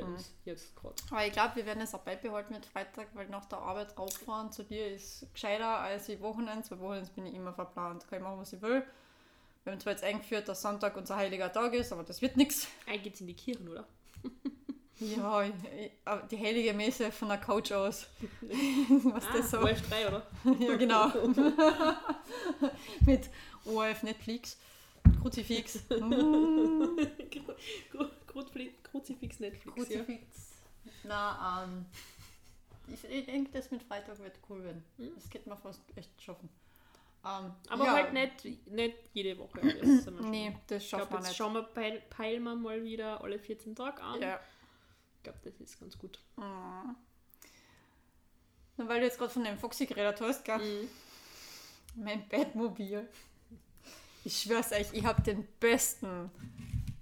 bei 0.00 0.06
uns 0.06 0.32
jetzt 0.44 0.74
gerade. 0.76 0.94
Aber 1.10 1.26
ich 1.26 1.32
glaube, 1.32 1.56
wir 1.56 1.66
werden 1.66 1.82
es 1.82 1.94
auch 1.94 2.00
beibehalten 2.00 2.54
mit 2.54 2.66
Freitag, 2.66 3.08
weil 3.14 3.28
nach 3.28 3.44
der 3.46 3.58
Arbeit 3.58 3.96
rauffahren 3.98 4.52
zu 4.52 4.64
dir 4.64 4.86
ist 4.88 5.26
gescheiter 5.32 5.78
als 5.78 6.06
die 6.06 6.20
Wochenends, 6.20 6.70
weil 6.70 6.80
Wochenends 6.80 7.10
bin 7.10 7.26
ich 7.26 7.34
immer 7.34 7.52
verplant. 7.52 8.06
Kann 8.08 8.18
ich 8.18 8.24
machen, 8.24 8.38
was 8.40 8.52
ich 8.52 8.62
will. 8.62 8.82
Wir 9.64 9.72
haben 9.72 9.80
zwar 9.80 9.92
jetzt 9.92 10.04
eingeführt, 10.04 10.48
dass 10.48 10.62
Sonntag 10.62 10.96
unser 10.96 11.16
heiliger 11.16 11.52
Tag 11.52 11.74
ist, 11.74 11.92
aber 11.92 12.02
das 12.02 12.22
wird 12.22 12.36
nichts. 12.36 12.68
Eigentlich 12.86 13.02
geht's 13.02 13.20
in 13.20 13.26
die 13.26 13.34
Kirchen, 13.34 13.68
oder? 13.68 13.86
Ja, 15.00 15.42
ich, 15.44 15.52
ich, 15.80 15.92
die 16.28 16.38
heilige 16.38 16.74
Messe 16.74 17.12
von 17.12 17.28
der 17.28 17.38
Couch 17.38 17.70
aus. 17.70 18.08
was 19.04 19.24
das 19.32 19.52
so? 19.52 19.60
OF 19.60 19.80
3, 19.88 20.08
oder? 20.08 20.26
Ja, 20.58 20.74
genau. 20.74 21.12
mit 23.06 23.30
ORF 23.64 24.02
Netflix. 24.02 24.58
Kruzifix. 25.22 25.78
Kru- 25.88 28.10
Kruzifix 28.26 28.72
Kruzifix 28.90 29.40
Netflix. 29.40 29.76
Ja. 29.76 30.02
Kruzifix. 30.04 30.24
Na, 31.04 31.64
ähm. 31.64 31.86
Ich, 32.90 33.02
denke, 33.26 33.50
das 33.52 33.70
mit 33.70 33.82
Freitag 33.82 34.18
wird 34.18 34.38
cool 34.48 34.64
werden. 34.64 34.82
Das 35.14 35.28
geht 35.28 35.46
man 35.46 35.58
fast 35.58 35.82
echt 35.94 36.10
schaffen. 36.22 36.48
Ähm, 37.24 37.52
Aber 37.68 37.84
ja, 37.84 37.92
halt 37.92 38.12
nicht, 38.14 38.66
nicht 38.68 38.96
jede 39.12 39.38
Woche. 39.38 39.60
Das. 39.60 40.06
Nee, 40.20 40.56
das 40.68 40.82
Ich 40.82 40.88
schaffen 40.88 41.08
glaube, 41.08 41.12
wir 41.12 41.18
jetzt 41.18 41.28
nicht. 41.28 41.36
schauen 41.36 41.52
wir, 41.52 41.62
peil, 41.64 42.02
peilen 42.08 42.42
wir 42.44 42.54
mal 42.54 42.82
wieder 42.82 43.22
alle 43.22 43.38
14 43.38 43.74
Tage 43.76 44.02
an. 44.02 44.22
Ja. 44.22 44.40
Ich 45.16 45.22
glaube, 45.24 45.38
das 45.44 45.60
ist 45.60 45.78
ganz 45.78 45.98
gut. 45.98 46.18
Mhm. 46.36 46.96
Na, 48.76 48.88
weil 48.88 49.00
du 49.00 49.06
jetzt 49.06 49.18
gerade 49.18 49.32
von 49.32 49.44
dem 49.44 49.58
Foxy 49.58 49.84
geredet 49.84 50.20
hast, 50.20 50.44
gell? 50.44 50.58
Mhm. 50.58 50.88
Mein 52.04 52.28
Bettmobil. 52.28 53.08
Ich 54.24 54.38
schwör's 54.42 54.72
euch, 54.72 54.92
ich 54.92 55.04
habe 55.04 55.20
den 55.22 55.46
besten 55.60 56.30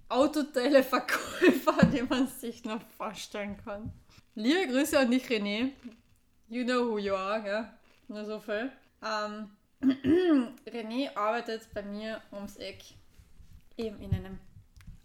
Autoteileverkäufer, 0.09 1.87
den 1.93 2.09
man 2.09 2.29
sich 2.29 2.65
noch 2.65 2.81
vorstellen 2.97 3.57
kann. 3.65 3.93
Liebe 4.35 4.73
Grüße 4.73 4.99
an 4.99 5.11
dich, 5.11 5.27
René. 5.27 5.73
You 6.49 6.65
know 6.65 6.91
who 6.91 6.99
you 6.99 7.15
are, 7.15 7.43
gell? 7.43 7.69
Nur 8.09 8.25
so 8.25 8.39
viel. 8.39 8.71
Ähm, 9.03 9.51
René 10.67 11.17
arbeitet 11.17 11.69
bei 11.75 11.83
mir 11.83 12.23
ums 12.33 12.57
Eck 12.57 12.83
eben 13.77 14.01
in 14.01 14.15
einem 14.15 14.39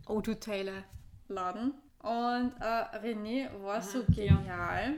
Autoteile-Laden. 0.05 1.73
Und 1.99 2.53
äh, 2.59 2.97
René 2.97 3.49
war 3.63 3.81
so 3.81 3.99
Aha, 3.99 4.07
ja. 4.09 4.35
genial. 4.35 4.95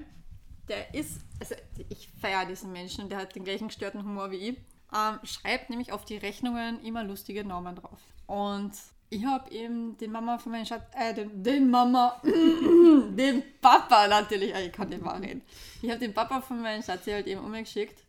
Der 0.67 0.93
ist, 0.93 1.21
also 1.39 1.55
ich 1.89 2.09
feiere 2.19 2.45
diesen 2.45 2.71
Menschen, 2.71 3.09
der 3.09 3.19
hat 3.19 3.35
den 3.35 3.43
gleichen 3.43 3.67
gestörten 3.67 4.03
Humor 4.03 4.31
wie 4.31 4.49
ich. 4.49 4.57
Ähm, 4.95 5.19
schreibt 5.23 5.69
nämlich 5.69 5.91
auf 5.91 6.05
die 6.05 6.17
Rechnungen 6.17 6.81
immer 6.83 7.03
lustige 7.03 7.43
Namen 7.43 7.75
drauf. 7.75 7.99
Und 8.27 8.71
ich 9.13 9.25
habe 9.25 9.51
eben 9.51 9.97
den 9.97 10.11
Mama 10.11 10.37
von 10.37 10.51
meinem 10.51 10.65
Schatz, 10.65 10.83
äh, 10.95 11.13
den, 11.13 11.43
den 11.43 11.69
Mama, 11.69 12.19
den 12.23 13.43
Papa 13.61 14.07
natürlich, 14.07 14.53
äh, 14.53 14.67
ich 14.67 14.71
kann 14.71 14.89
nicht 14.89 15.03
wahr 15.03 15.21
reden. 15.21 15.41
Ich 15.81 15.89
habe 15.89 15.99
den 15.99 16.13
Papa 16.13 16.41
von 16.41 16.61
meinem 16.61 16.81
Schatz 16.81 17.05
halt 17.07 17.27
eben 17.27 17.41
umgeschickt. 17.41 18.03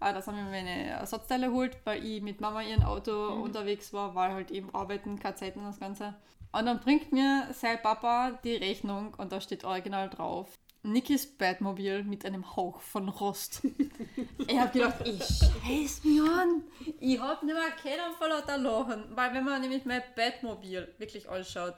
Ah, 0.00 0.12
das 0.12 0.26
haben 0.26 0.36
wir 0.36 0.44
meine 0.44 0.86
Ersatzteile 0.86 1.48
geholt, 1.48 1.76
weil 1.84 2.04
ich 2.04 2.22
mit 2.22 2.40
Mama 2.40 2.62
ihrem 2.62 2.82
Auto 2.82 3.28
unterwegs 3.34 3.92
war, 3.92 4.14
weil 4.14 4.32
halt 4.32 4.50
eben 4.50 4.74
arbeiten, 4.74 5.20
keine 5.20 5.34
Zeit 5.34 5.56
und 5.56 5.64
das 5.64 5.78
Ganze. 5.78 6.14
Und 6.52 6.66
dann 6.66 6.80
bringt 6.80 7.12
mir 7.12 7.48
sein 7.52 7.80
Papa 7.82 8.38
die 8.42 8.56
Rechnung 8.56 9.14
und 9.18 9.30
da 9.30 9.40
steht 9.40 9.64
original 9.64 10.08
drauf. 10.08 10.58
Nikis 10.82 11.26
Batmobil 11.26 12.04
mit 12.04 12.24
einem 12.24 12.56
Hauch 12.56 12.80
von 12.80 13.08
Rost. 13.08 13.62
ich 14.38 14.58
habe 14.58 14.72
gedacht, 14.72 15.06
ich 15.06 15.22
scheiß 15.22 16.04
mich 16.04 16.20
an. 16.22 16.62
Ich 16.98 17.20
hab 17.20 17.42
nicht 17.42 17.54
mehr 17.54 17.70
keinen 17.70 18.14
vor 18.14 18.28
lauter 18.28 18.56
Lachen. 18.56 19.04
Weil 19.14 19.34
wenn 19.34 19.44
man 19.44 19.60
nämlich 19.60 19.84
mein 19.84 20.02
Batmobil 20.16 20.88
wirklich 20.98 21.28
anschaut, 21.28 21.74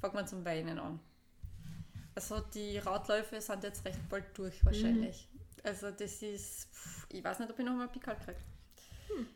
fängt 0.00 0.14
man 0.14 0.26
zum 0.26 0.44
Weinen 0.44 0.78
an. 0.78 0.98
Also 2.14 2.40
die 2.40 2.78
Radläufe 2.78 3.40
sind 3.40 3.62
jetzt 3.62 3.84
recht 3.84 4.08
bald 4.08 4.36
durch 4.36 4.64
wahrscheinlich. 4.64 5.28
Also 5.62 5.90
das 5.90 6.22
ist, 6.22 6.68
pff, 6.72 7.06
ich 7.12 7.22
weiß 7.22 7.38
nicht, 7.40 7.50
ob 7.50 7.58
ich 7.58 7.64
noch 7.64 7.74
mal 7.74 7.88
Pickel 7.88 8.16
kriege. 8.24 8.38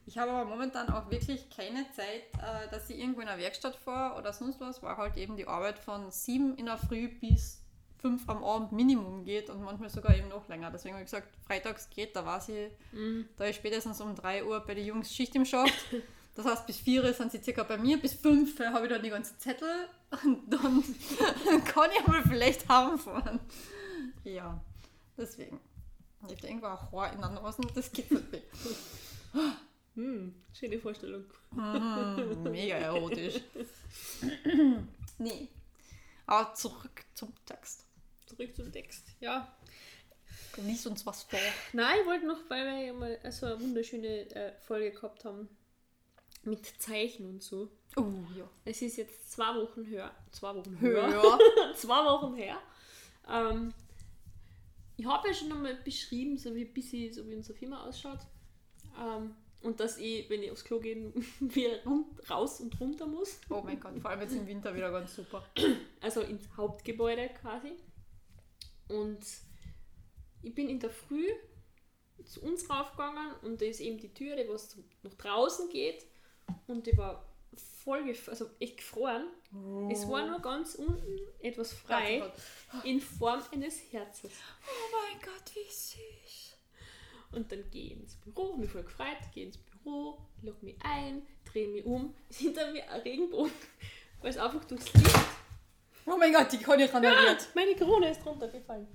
Ich 0.07 0.19
habe 0.19 0.31
aber 0.33 0.49
momentan 0.49 0.89
auch 0.89 1.11
wirklich 1.11 1.49
keine 1.51 1.91
Zeit, 1.93 2.25
äh, 2.39 2.69
dass 2.71 2.91
ich 2.91 2.99
irgendwo 2.99 3.21
in 3.21 3.27
der 3.27 3.39
Werkstatt 3.39 3.77
fahre 3.77 4.19
oder 4.19 4.33
sonst 4.33 4.61
was, 4.61 4.83
weil 4.83 4.97
halt 4.97 5.17
eben 5.17 5.37
die 5.37 5.47
Arbeit 5.47 5.79
von 5.79 6.11
sieben 6.11 6.57
in 6.57 6.67
der 6.67 6.79
Früh 6.79 7.09
bis 7.09 7.62
fünf 8.03 8.29
am 8.29 8.45
Abend 8.45 8.73
Minimum 8.73 9.25
geht 9.25 9.49
und 9.49 9.63
manchmal 9.63 9.89
sogar 9.89 10.15
eben 10.15 10.29
noch 10.29 10.49
länger. 10.49 10.71
Deswegen 10.71 10.95
habe 10.95 11.05
ich 11.05 11.11
gesagt, 11.11 11.29
freitags 11.47 11.89
geht, 11.89 12.15
da 12.15 12.27
weiß 12.27 12.51
ich, 12.51 12.71
da 13.37 13.45
ist 13.47 13.57
spätestens 13.57 14.01
um 14.01 14.15
3 14.15 14.45
Uhr 14.45 14.61
bei 14.61 14.75
den 14.75 14.85
Jungs 14.85 15.15
Schicht 15.15 15.35
im 15.37 15.47
Schacht. 15.47 15.73
Das 16.35 16.47
heißt, 16.47 16.67
bis 16.67 16.79
4 16.79 17.05
Uhr 17.05 17.13
sind 17.13 17.31
sie 17.31 17.43
circa 17.43 17.63
bei 17.63 17.77
mir, 17.77 18.01
bis 18.01 18.15
5 18.15 18.59
Uhr 18.59 18.67
habe 18.73 18.87
ich 18.87 18.93
dann 18.93 19.03
die 19.03 19.11
ganzen 19.11 19.39
Zettel 19.39 19.87
und 20.25 20.51
dann 20.53 20.83
kann 21.65 21.91
ich 21.97 22.07
mal 22.07 22.23
vielleicht 22.23 22.69
heimfahren. 22.69 23.39
Ja, 24.25 24.61
deswegen. 25.17 25.61
Ich 26.29 26.37
habe 26.37 26.47
irgendwo 26.47 26.67
ein 26.67 26.79
Haar 26.93 27.13
in 27.13 27.21
der 27.21 27.31
Nase, 27.31 27.63
das 27.75 27.93
geht 27.93 28.11
nicht. 28.11 28.45
Hm, 29.95 30.35
schöne 30.55 30.79
Vorstellung. 30.79 31.25
Mhm, 31.51 32.45
mega 32.51 32.77
erotisch. 32.77 33.41
nee. 35.19 35.49
Aber 36.27 36.55
zurück 36.55 37.05
zum 37.15 37.33
Text. 37.45 37.85
Zurück 38.37 38.57
zum 38.57 38.73
Text. 38.73 39.07
Ja. 39.21 39.55
Lies 40.57 40.87
uns 40.87 41.05
was 41.05 41.23
vor. 41.25 41.39
Nein, 41.73 41.99
ich 42.01 42.07
wollte 42.07 42.27
noch, 42.27 42.39
weil 42.49 42.65
wir 42.65 42.87
ja 42.87 42.93
mal 42.93 43.19
so 43.31 43.47
eine 43.47 43.61
wunderschöne 43.61 44.35
äh, 44.35 44.53
Folge 44.61 44.91
gehabt 44.91 45.25
haben 45.25 45.49
mit 46.45 46.67
Zeichen 46.79 47.27
und 47.27 47.43
so. 47.43 47.71
Oh, 47.97 48.13
ja. 48.37 48.49
Es 48.65 48.83
ist 48.83 48.97
jetzt 48.97 49.31
zwei 49.33 49.55
Wochen 49.55 49.85
her. 49.85 50.11
Zwei 50.31 50.55
Wochen 50.55 50.79
Höher. 50.81 51.09
her. 51.09 51.39
zwei 51.77 52.05
Wochen 52.05 52.35
her. 52.35 52.59
Ähm, 53.29 53.73
ich 54.97 55.07
habe 55.07 55.29
ja 55.29 55.35
schon 55.35 55.53
einmal 55.53 55.75
beschrieben, 55.77 56.39
so 56.39 56.55
wie, 56.55 56.65
bisschen, 56.65 57.13
so 57.13 57.27
wie 57.29 57.35
unsere 57.35 57.57
Firma 57.57 57.87
ausschaut. 57.87 58.21
Ähm, 58.99 59.35
und 59.63 59.79
dass 59.79 59.99
ich, 59.99 60.29
wenn 60.29 60.43
ich 60.43 60.51
aufs 60.51 60.65
Klo 60.65 60.81
gehe, 60.81 61.13
wieder 61.41 61.79
raus 62.29 62.61
und 62.61 62.79
runter 62.81 63.07
muss. 63.07 63.41
Oh 63.49 63.63
mein 63.63 63.79
Gott, 63.79 63.99
vor 64.01 64.11
allem 64.11 64.21
jetzt 64.21 64.35
im 64.35 64.47
Winter 64.47 64.75
wieder 64.75 64.91
ganz 64.91 65.15
super. 65.15 65.47
Also 66.01 66.23
ins 66.23 66.49
Hauptgebäude 66.57 67.31
quasi. 67.41 67.73
Und 68.93 69.25
ich 70.43 70.55
bin 70.55 70.69
in 70.69 70.81
der 70.81 70.91
Früh 70.91 71.27
zu 72.25 72.43
uns 72.43 72.69
raufgegangen 72.71 73.35
und 73.43 73.61
da 73.61 73.65
ist 73.67 73.81
eben 73.81 73.99
die 73.99 74.13
Tür, 74.13 74.37
die 74.37 74.49
was 74.49 74.77
nach 75.03 75.15
draußen 75.15 75.69
geht. 75.71 76.07
Und 76.67 76.87
die 76.87 76.97
war 76.97 77.27
voll, 77.85 78.15
also 78.27 78.51
echt 78.61 78.79
gefroren. 78.79 79.27
Es 79.91 80.09
war 80.09 80.27
nur 80.27 80.41
ganz 80.41 80.75
unten 80.77 81.19
etwas 81.41 81.73
frei 81.73 82.23
in 82.85 83.01
Form 83.01 83.43
eines 83.53 83.93
Herzes. 83.93 84.33
Oh 84.67 84.97
mein 84.97 85.21
Gott, 85.21 85.55
wie 85.55 85.71
süß. 85.71 86.57
Und 87.33 87.51
dann 87.51 87.71
gehe 87.71 87.87
ich 87.87 87.93
ins 87.93 88.17
Büro, 88.17 88.57
mich 88.57 88.71
voll 88.71 88.83
gefreut, 88.83 89.17
gehe 89.33 89.47
ins 89.47 89.59
Büro, 89.59 90.19
log 90.43 90.63
mich 90.63 90.77
ein, 90.83 91.27
drehe 91.45 91.69
mich 91.69 91.85
um, 91.85 92.15
ist 92.29 92.41
hinter 92.41 92.71
mir 92.73 92.89
ein 92.91 93.01
Regenbogen, 93.01 93.53
weil 94.21 94.31
es 94.31 94.37
einfach 94.37 94.65
durchs 94.65 94.93
Licht 94.95 95.32
Oh 96.07 96.17
mein 96.19 96.33
Gott, 96.33 96.51
die 96.53 96.59
kann 96.59 96.81
ich 96.81 96.93
renoviert. 96.93 97.49
Meine 97.55 97.75
Krone 97.75 98.11
ist 98.11 98.25
runtergefallen. 98.27 98.87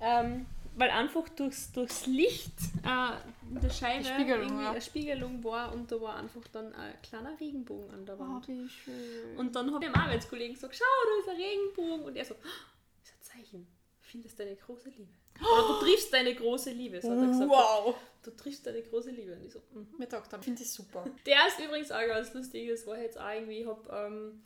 Ähm, 0.00 0.46
weil 0.76 0.90
einfach 0.90 1.28
durchs, 1.30 1.72
durchs 1.72 2.06
Licht 2.06 2.52
äh, 2.84 3.60
der 3.60 3.70
Scheibe 3.70 4.04
Spiegelung, 4.04 4.42
irgendwie 4.42 4.64
ja. 4.64 4.70
eine 4.70 4.80
Spiegelung 4.80 5.42
war 5.44 5.72
und 5.72 5.90
da 5.90 6.00
war 6.00 6.16
einfach 6.16 6.46
dann 6.52 6.72
ein 6.74 6.94
kleiner 7.02 7.38
Regenbogen 7.38 7.90
an 7.92 8.06
der 8.06 8.16
Oh, 8.16 8.20
Wand. 8.20 8.48
wie 8.48 8.68
schön. 8.68 9.36
Und 9.36 9.54
dann 9.56 9.72
habe 9.74 9.84
ich 9.84 9.90
dem 9.90 10.00
Arbeitskollegen 10.00 10.54
gesagt, 10.54 10.76
schau, 10.76 10.84
da 11.04 11.20
ist 11.20 11.28
ein 11.36 11.42
Regenbogen. 11.44 12.04
Und 12.06 12.16
er 12.16 12.24
so, 12.24 12.34
"Ah, 12.34 12.70
das 13.02 13.10
ist 13.10 13.16
ein 13.16 13.38
Zeichen. 13.44 13.66
Findest 14.00 14.38
deine 14.38 14.56
große 14.56 14.88
Liebe. 14.90 15.10
Oder 15.40 15.68
du 15.68 15.84
triffst 15.84 16.12
deine 16.12 16.34
große 16.34 16.70
Liebe, 16.70 17.00
so 17.00 17.10
hat 17.10 17.18
er 17.18 17.26
gesagt. 17.26 17.50
Wow. 17.50 17.94
Du 18.22 18.30
triffst 18.32 18.66
deine 18.66 18.82
große 18.82 19.10
Liebe. 19.10 19.32
Und 19.34 19.44
ich 19.44 19.52
so, 19.52 19.60
mhm. 19.72 19.88
Mit 19.98 20.12
Doktor, 20.12 20.40
finde 20.40 20.62
ich 20.62 20.70
super. 20.70 21.04
Der 21.26 21.46
ist 21.48 21.58
übrigens 21.58 21.90
auch 21.90 22.06
ganz 22.06 22.32
lustig. 22.34 22.68
Das 22.70 22.86
war 22.86 22.98
jetzt 22.98 23.18
auch 23.18 23.30
irgendwie, 23.32 23.60
ich 23.60 23.66
habe 23.66 23.88
ähm, 23.92 24.42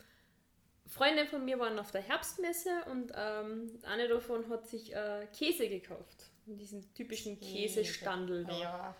Freunde 0.87 1.25
von 1.25 1.43
mir 1.43 1.57
waren 1.59 1.79
auf 1.79 1.91
der 1.91 2.01
Herbstmesse 2.01 2.69
und 2.91 3.11
ähm, 3.15 3.79
eine 3.83 4.07
davon 4.07 4.47
hat 4.49 4.67
sich 4.67 4.93
äh, 4.95 5.27
Käse 5.37 5.67
gekauft. 5.67 6.25
In 6.45 6.57
diesen 6.57 6.93
typischen 6.93 7.39
Käsestandel 7.39 8.45
da, 8.45 8.59
Ja. 8.59 8.95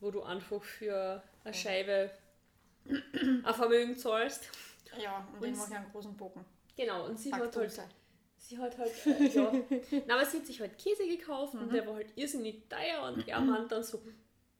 wo 0.00 0.10
du 0.10 0.22
einfach 0.22 0.62
für 0.62 1.22
eine 1.44 1.54
Scheibe 1.54 2.10
ein 2.86 3.54
Vermögen 3.54 3.96
zahlst. 3.96 4.50
Ja, 5.00 5.18
und 5.28 5.34
Und 5.36 5.44
den 5.44 5.56
mache 5.56 5.70
ich 5.70 5.76
einen 5.76 5.92
großen 5.92 6.16
Bogen. 6.16 6.44
Genau, 6.76 7.06
und 7.06 7.18
sie 7.18 7.32
hat 7.32 7.54
halt, 7.56 7.80
sie 8.38 8.58
hat 8.58 8.76
halt, 8.76 9.06
äh, 9.06 9.26
ja. 9.28 9.52
Na, 10.06 10.14
aber 10.14 10.26
sie 10.26 10.38
hat 10.38 10.46
sich 10.46 10.60
halt 10.60 10.76
Käse 10.78 11.06
gekauft 11.06 11.54
und 11.54 11.72
der 11.72 11.86
war 11.86 11.94
halt 11.94 12.10
irrsinnig 12.16 12.68
teuer 12.68 13.02
und 13.04 13.28
er 13.28 13.40
meint 13.40 13.70
dann 13.70 13.84
so, 13.84 14.02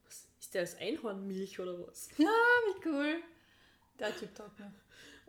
was, 0.05 0.29
ist 0.39 0.55
der 0.55 0.61
als 0.61 0.77
Einhornmilch 0.77 1.59
oder 1.59 1.85
was? 1.87 2.09
Ja, 2.19 2.27
wie 2.29 2.89
cool. 2.89 3.17
Der 3.99 4.17
Typ 4.17 4.33
taugt 4.37 4.59
mir. 4.61 4.73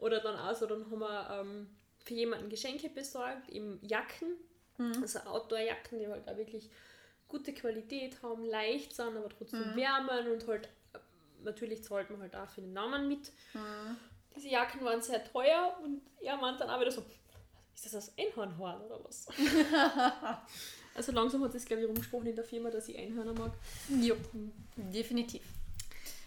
Oder 0.02 0.20
dann 0.20 0.38
auch 0.38 0.54
so, 0.56 0.66
dann 0.66 0.84
haben 0.92 1.00
wir 1.00 1.30
ähm, 1.40 1.70
für 2.04 2.16
jemanden 2.16 2.50
Geschenke 2.50 2.90
besorgt, 2.90 3.48
eben 3.50 3.80
Jacken, 3.84 4.36
also 5.02 5.20
Outdoor-Jacken, 5.20 6.00
die 6.00 6.08
halt 6.08 6.28
auch 6.28 6.36
wirklich 6.36 6.70
gute 7.28 7.54
Qualität 7.54 8.22
haben, 8.24 8.44
leicht 8.44 8.96
sind, 8.96 9.16
aber 9.16 9.30
trotzdem 9.30 9.76
wärmen 9.76 10.32
und 10.34 10.48
halt, 10.48 10.66
äh, 10.94 10.98
natürlich 11.44 11.84
zahlt 11.84 12.10
man 12.10 12.20
halt 12.22 12.36
auch 12.36 12.50
für 12.50 12.62
den 12.62 12.74
Namen 12.74 13.08
mit. 13.08 13.32
Diese 14.36 14.50
Jacken 14.50 14.84
waren 14.84 15.02
sehr 15.02 15.24
teuer 15.24 15.78
und 15.84 16.02
er 16.20 16.36
meint 16.38 16.60
dann 16.60 16.70
auch 16.70 16.82
wieder 16.82 16.92
so, 16.92 17.04
ist 17.76 17.86
das 17.86 17.92
das 17.92 18.14
Einhornhorn 18.18 18.82
oder 18.82 19.00
was? 19.04 19.28
also 20.96 21.12
langsam 21.12 21.44
hat 21.44 21.54
es, 21.54 21.66
glaube 21.66 21.84
ich, 21.84 21.88
rumgesprochen 21.88 22.28
in 22.28 22.36
der 22.36 22.44
Firma, 22.44 22.72
dass 22.72 22.90
ich 22.90 22.98
Einhörner 22.98 23.34
mag. 23.34 23.52
Jo, 24.02 24.16
definitiv. 24.76 25.44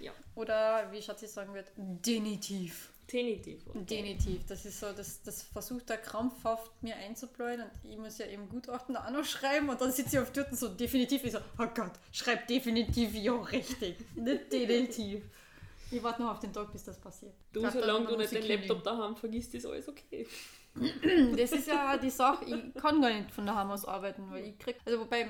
Ja, 0.00 0.12
Oder 0.34 0.90
wie 0.92 1.02
Schatzi 1.02 1.26
sagen 1.26 1.54
wird, 1.54 1.72
denitiv. 1.76 2.93
Definitiv. 3.12 3.62
Denitiv. 3.74 4.46
Das 4.46 4.64
ist 4.64 4.80
so, 4.80 4.92
das, 4.92 5.22
das 5.22 5.42
versucht 5.42 5.90
er 5.90 5.98
krampfhaft 5.98 6.70
mir 6.82 6.96
einzubläuen 6.96 7.62
und 7.62 7.70
ich 7.90 7.96
muss 7.98 8.18
ja 8.18 8.26
eben 8.26 8.48
Gutachten 8.48 8.96
auch 8.96 9.10
noch 9.10 9.24
schreiben 9.24 9.68
und 9.68 9.80
dann 9.80 9.92
sitze 9.92 10.16
ich 10.16 10.22
auf 10.22 10.32
Türten 10.32 10.56
so 10.56 10.68
definitiv. 10.68 11.24
Ich 11.24 11.32
so, 11.32 11.38
oh 11.58 11.66
Gott, 11.74 11.92
schreib 12.12 12.46
definitiv, 12.46 13.14
ja, 13.14 13.34
richtig. 13.34 13.96
Nicht 14.16 14.52
denitiv. 14.52 15.22
Ich 15.90 16.02
warte 16.02 16.22
noch 16.22 16.32
auf 16.32 16.40
den 16.40 16.52
Tag, 16.52 16.72
bis 16.72 16.84
das 16.84 16.98
passiert. 16.98 17.34
Du, 17.52 17.60
glaub, 17.60 17.72
solange 17.72 18.06
du 18.06 18.16
nicht 18.16 18.32
ich 18.32 18.40
den. 18.40 18.60
Laptop 18.60 18.82
daheim 18.82 19.16
vergisst, 19.16 19.54
ist 19.54 19.66
alles 19.66 19.88
okay. 19.88 20.26
Das 21.36 21.52
ist 21.52 21.68
ja 21.68 21.96
die 21.96 22.10
Sache, 22.10 22.44
ich 22.44 22.74
kann 22.74 23.00
gar 23.00 23.10
nicht 23.10 23.30
von 23.30 23.46
daheim 23.46 23.70
aus 23.70 23.84
arbeiten, 23.84 24.30
weil 24.30 24.44
ich 24.44 24.58
krieg, 24.58 24.76
also 24.84 25.00
wobei 25.00 25.28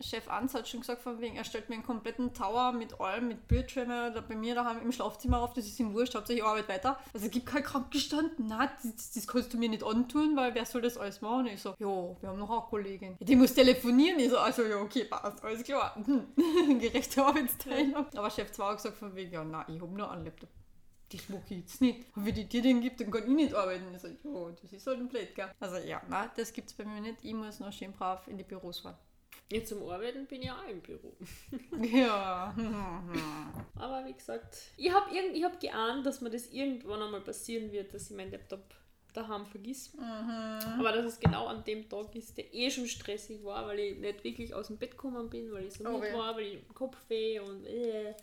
Chef 0.00 0.28
Ans 0.28 0.54
hat 0.54 0.68
schon 0.68 0.80
gesagt, 0.80 1.02
von 1.02 1.20
wegen, 1.20 1.36
er 1.36 1.44
stellt 1.44 1.68
mir 1.68 1.76
einen 1.76 1.84
kompletten 1.84 2.32
Tower 2.32 2.72
mit 2.72 3.00
allem, 3.00 3.28
mit 3.28 3.48
Bildschirmen 3.48 4.14
da 4.14 4.20
bei 4.20 4.36
mir 4.36 4.54
daheim 4.54 4.80
im 4.82 4.92
Schlafzimmer 4.92 5.40
auf, 5.40 5.52
das 5.52 5.66
ist 5.66 5.78
ihm 5.80 5.94
wurscht, 5.94 6.14
Hauptsache 6.14 6.38
ich 6.38 6.44
arbeite 6.44 6.68
weiter. 6.68 6.98
Also 7.12 7.26
es 7.26 7.32
gibt 7.32 7.46
kein 7.46 7.62
Krankenstand, 7.62 8.38
nein, 8.38 8.68
das, 8.82 9.12
das 9.12 9.26
kannst 9.26 9.52
du 9.52 9.58
mir 9.58 9.68
nicht 9.68 9.82
antun, 9.82 10.36
weil 10.36 10.54
wer 10.54 10.64
soll 10.64 10.82
das 10.82 10.96
alles 10.96 11.20
machen? 11.20 11.46
Ich 11.46 11.62
so, 11.62 11.70
ja, 11.78 11.86
wir 12.20 12.28
haben 12.28 12.38
noch 12.38 12.50
eine 12.50 12.60
Kollegin. 12.62 13.16
Die 13.20 13.36
muss 13.36 13.54
telefonieren, 13.54 14.18
ich 14.18 14.30
so, 14.30 14.38
also 14.38 14.62
ja, 14.62 14.76
okay, 14.76 15.04
passt, 15.04 15.42
alles 15.42 15.62
klar. 15.62 15.96
Gerechte 16.78 17.24
Arbeitsteilung. 17.24 18.06
Aber 18.14 18.30
Chef 18.30 18.52
zwar 18.52 18.70
auch 18.70 18.76
gesagt, 18.76 18.96
von 18.96 19.14
wegen, 19.14 19.32
ja, 19.32 19.44
nein, 19.44 19.64
ich 19.68 19.80
habe 19.80 19.92
nur 19.92 20.10
einen 20.10 20.24
Laptop. 20.24 20.48
Das 21.12 21.28
mag 21.28 21.42
ich 21.50 21.58
jetzt 21.58 21.80
nicht. 21.80 22.06
Und 22.16 22.26
wenn 22.26 22.34
die 22.34 22.46
dir 22.48 22.62
den 22.62 22.80
gibt, 22.80 23.00
dann 23.00 23.10
kann 23.10 23.22
ich 23.24 23.28
nicht 23.28 23.54
arbeiten. 23.54 23.94
Ich 23.94 24.00
so, 24.00 24.08
ja, 24.08 24.54
das 24.60 24.72
ist 24.72 24.86
halt 24.86 24.98
ein 24.98 25.08
Blöd, 25.08 25.34
gell? 25.34 25.50
Also 25.60 25.76
ja, 25.76 26.02
nein, 26.08 26.30
das 26.36 26.52
gibt 26.52 26.70
es 26.70 26.74
bei 26.74 26.84
mir 26.84 27.00
nicht. 27.00 27.18
Ich 27.22 27.34
muss 27.34 27.60
noch 27.60 27.72
schön 27.72 27.92
brav 27.92 28.26
in 28.26 28.38
die 28.38 28.44
Büros 28.44 28.80
fahren. 28.80 28.96
Jetzt 29.50 29.68
zum 29.68 29.86
Arbeiten 29.88 30.26
bin 30.26 30.42
ich 30.42 30.50
auch 30.50 30.66
im 30.68 30.80
Büro. 30.80 31.12
Ja. 31.82 32.54
Aber 33.76 34.04
wie 34.06 34.14
gesagt, 34.14 34.56
ich 34.76 34.92
habe 34.92 35.14
irgend, 35.14 35.36
ich 35.36 35.44
hab 35.44 35.60
geahnt, 35.60 36.06
dass 36.06 36.20
mir 36.20 36.30
das 36.30 36.46
irgendwann 36.48 37.02
einmal 37.02 37.20
passieren 37.20 37.70
wird, 37.70 37.92
dass 37.92 38.10
ich 38.10 38.16
meinen 38.16 38.30
Laptop 38.32 38.74
daheim 39.12 39.44
vergiss. 39.46 39.92
Mhm. 39.94 40.00
Aber 40.02 40.92
dass 40.92 41.04
es 41.04 41.20
genau 41.20 41.46
an 41.46 41.62
dem 41.64 41.88
Tag 41.88 42.14
ist, 42.16 42.36
der 42.38 42.52
eh 42.52 42.70
schon 42.70 42.86
stressig 42.86 43.44
war, 43.44 43.66
weil 43.66 43.78
ich 43.78 43.98
nicht 43.98 44.24
wirklich 44.24 44.54
aus 44.54 44.68
dem 44.68 44.78
Bett 44.78 44.92
gekommen 44.92 45.28
bin, 45.30 45.52
weil 45.52 45.66
ich 45.66 45.74
so 45.74 45.84
Oh 45.84 45.98
müde 45.98 46.12
weh. 46.12 46.14
war, 46.18 46.34
weil 46.34 46.46
ich 46.46 46.68
Kopfweh 46.74 47.38
und 47.40 47.64
äh. 47.66 48.14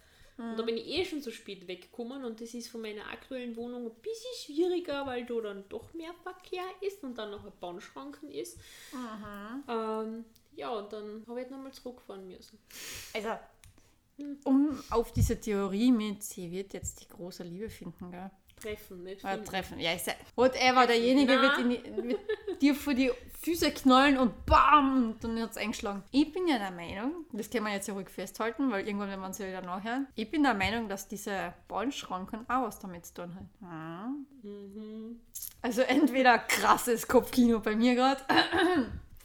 Und 0.49 0.57
da 0.57 0.63
bin 0.63 0.77
ich 0.77 0.87
eh 0.87 1.05
schon 1.05 1.21
so 1.21 1.31
spät 1.31 1.67
weggekommen 1.67 2.23
und 2.25 2.41
das 2.41 2.53
ist 2.53 2.69
von 2.69 2.81
meiner 2.81 3.07
aktuellen 3.09 3.55
Wohnung 3.55 3.85
ein 3.85 3.95
bisschen 4.01 4.33
schwieriger, 4.43 5.05
weil 5.05 5.25
da 5.25 5.39
dann 5.41 5.63
doch 5.69 5.93
mehr 5.93 6.13
Verkehr 6.23 6.63
ist 6.81 7.03
und 7.03 7.17
dann 7.17 7.31
noch 7.31 7.45
ein 7.45 7.51
Bahnschranken 7.59 8.31
ist. 8.31 8.59
Ähm, 9.67 10.25
ja, 10.55 10.69
und 10.69 10.91
dann 10.91 11.23
habe 11.27 11.39
ich 11.39 11.45
halt 11.45 11.51
nochmal 11.51 11.71
zurückfahren 11.73 12.27
müssen. 12.27 12.57
Also, 13.13 13.29
um 14.43 14.83
auf 14.89 15.13
diese 15.13 15.39
Theorie 15.39 15.91
mit, 15.91 16.23
sie 16.23 16.51
wird 16.51 16.73
jetzt 16.73 17.01
die 17.01 17.07
große 17.07 17.43
Liebe 17.43 17.69
finden, 17.69 18.11
gell? 18.11 18.29
Treffen, 18.61 19.03
nicht 19.03 19.23
Oder 19.23 19.33
finden. 19.33 19.45
treffen. 19.45 19.79
Ja, 19.79 19.93
ich 19.93 20.03
sag, 20.03 20.15
whatever, 20.35 20.87
derjenige 20.87 21.35
Na. 21.35 21.41
wird, 21.41 21.57
in 21.59 22.09
wird 22.09 22.19
dir 22.61 22.75
vor 22.75 22.93
die 22.93 23.11
Füße 23.41 23.71
knallen 23.71 24.17
und 24.17 24.45
bam, 24.45 25.11
und 25.11 25.23
dann 25.23 25.41
hat 25.41 25.51
es 25.51 25.57
eingeschlagen. 25.57 26.03
Ich 26.11 26.31
bin 26.31 26.47
ja 26.47 26.59
der 26.59 26.71
Meinung, 26.71 27.25
das 27.31 27.49
können 27.49 27.65
wir 27.65 27.73
jetzt 27.73 27.87
ja 27.87 27.93
ruhig 27.95 28.09
festhalten, 28.09 28.71
weil 28.71 28.85
irgendwann 28.85 29.09
werden 29.09 29.21
wir 29.21 29.27
uns 29.27 29.39
ja 29.39 29.47
wieder 29.47 29.61
nachhören. 29.61 30.07
Ich 30.15 30.29
bin 30.29 30.43
der 30.43 30.53
Meinung, 30.53 30.87
dass 30.87 31.07
diese 31.07 31.53
Bahnschranken 31.67 32.41
auch 32.49 32.63
was 32.63 32.79
damit 32.79 33.05
zu 33.07 33.15
tun 33.15 33.35
haben. 33.61 34.27
Hm. 34.43 34.51
Mhm. 34.51 35.19
Also 35.61 35.81
entweder 35.81 36.37
krasses 36.39 37.07
Kopfkino 37.07 37.59
bei 37.59 37.75
mir 37.75 37.95
gerade. 37.95 38.21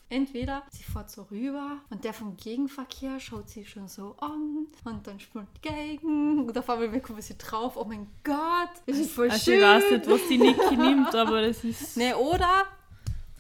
Entweder 0.09 0.63
sie 0.71 0.85
fährt 0.85 1.11
so 1.11 1.23
rüber 1.31 1.79
und 1.91 2.05
der 2.05 2.15
vom 2.15 2.37
Gegenverkehr 2.37 3.19
schaut 3.19 3.49
sie 3.49 3.65
schon 3.65 3.89
so 3.89 4.15
an 4.21 4.69
und 4.85 5.05
dann 5.05 5.19
spielt 5.19 5.47
die 5.57 5.69
Geigen 5.69 6.47
und 6.47 6.57
auf 6.57 6.71
einmal 6.71 7.01
kommen 7.01 7.21
sie 7.21 7.37
drauf, 7.37 7.77
oh 7.77 7.85
mein 7.85 8.07
Gott, 8.23 8.71
das 8.87 8.99
ist 8.99 9.11
voll 9.11 9.29
Also 9.29 9.45
schön. 9.51 9.59
ich 9.59 9.65
weiß 9.65 9.91
nicht, 9.91 10.09
was 10.09 10.29
die 10.29 10.39
Niki 10.39 10.77
nimmt, 10.77 11.13
aber 11.15 11.43
das 11.43 11.65
ist... 11.65 11.97
Ne, 11.97 12.17
oder 12.17 12.67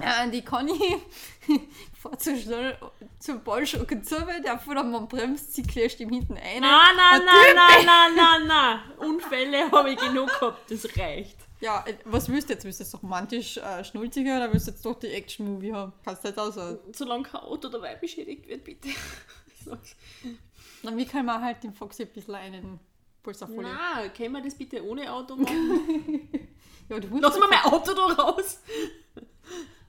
äh, 0.00 0.28
die 0.28 0.42
Conny 0.42 0.96
fährt 2.02 2.22
so 2.22 2.36
schnell 2.36 2.76
zum 3.20 3.44
Ballschock 3.44 3.88
zu, 4.04 4.16
der 4.44 4.58
vor 4.58 4.74
man 4.82 5.06
bremst, 5.06 5.54
sie 5.54 5.62
klärscht 5.62 6.00
ihm 6.00 6.10
hinten 6.10 6.34
ein. 6.36 6.60
Nein, 6.62 6.96
nein, 6.96 7.22
nein, 7.24 7.54
nein, 7.54 7.86
nein, 7.86 8.14
nein, 8.16 8.46
nein. 8.46 9.08
Unfälle 9.08 9.70
habe 9.70 9.92
ich 9.92 9.98
genug 9.98 10.28
gehabt, 10.40 10.70
das 10.70 10.84
reicht. 10.98 11.45
Ja, 11.60 11.84
äh, 11.86 11.94
was 12.04 12.28
willst 12.28 12.48
du 12.48 12.52
jetzt? 12.52 12.64
Willst 12.64 12.80
du 12.80 12.84
jetzt 12.84 13.02
romantisch 13.02 13.56
äh, 13.56 13.84
schnulziger 13.84 14.36
oder 14.36 14.52
willst 14.52 14.66
du 14.66 14.72
jetzt 14.72 14.84
doch 14.84 14.98
die 14.98 15.08
Action-Movie 15.08 15.72
haben? 15.72 15.92
Kannst 16.04 16.24
du 16.24 16.28
nicht 16.28 16.38
aussagen. 16.38 16.78
Solange 16.92 17.22
kein 17.24 17.40
Auto 17.40 17.68
dabei 17.68 17.94
beschädigt 17.96 18.46
wird, 18.46 18.64
bitte. 18.64 18.88
Dann 20.82 20.96
wie 20.96 21.06
kann 21.06 21.26
man 21.26 21.42
halt 21.42 21.62
dem 21.64 21.72
Foxy 21.72 22.02
ein 22.02 22.08
bisschen 22.10 22.34
einen 22.34 22.80
Puls 23.22 23.42
auf 23.42 23.48
Folie. 23.48 23.72
Nein, 23.72 24.12
können 24.14 24.32
wir 24.32 24.42
das 24.42 24.54
bitte 24.54 24.84
ohne 24.86 25.12
Auto 25.12 25.34
machen? 25.36 26.28
Ja, 26.88 27.00
du 27.00 27.18
Lass 27.18 27.38
mal 27.38 27.48
mein 27.48 27.72
Auto 27.72 27.92
da 27.92 28.22
raus. 28.22 28.60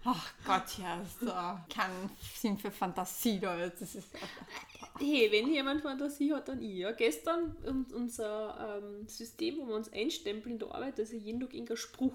Ach 0.09 0.33
Gott, 0.45 0.77
ja, 0.77 1.01
da 1.25 1.65
kein 1.69 2.09
Sinn 2.35 2.57
für 2.57 2.71
Fantasie 2.71 3.39
da. 3.41 3.57
Das 3.57 3.81
ist 3.93 4.07
Hey, 4.99 5.31
wenn 5.31 5.51
jemand 5.53 5.81
Fantasie 5.81 6.33
hat, 6.33 6.47
dann 6.47 6.61
ich. 6.61 6.77
Ja, 6.77 6.91
gestern 6.91 7.55
un- 7.65 7.85
unser 7.93 8.79
ähm, 8.81 9.07
System, 9.07 9.57
wo 9.59 9.67
wir 9.67 9.75
uns 9.75 9.91
einstempeln 9.93 10.53
in 10.53 10.59
der 10.59 10.73
Arbeit, 10.73 10.97
das 10.97 11.11
ist 11.11 11.21
jeden 11.23 11.39
Tag 11.41 11.53
irgendein 11.53 11.77
Spruch. 11.77 12.13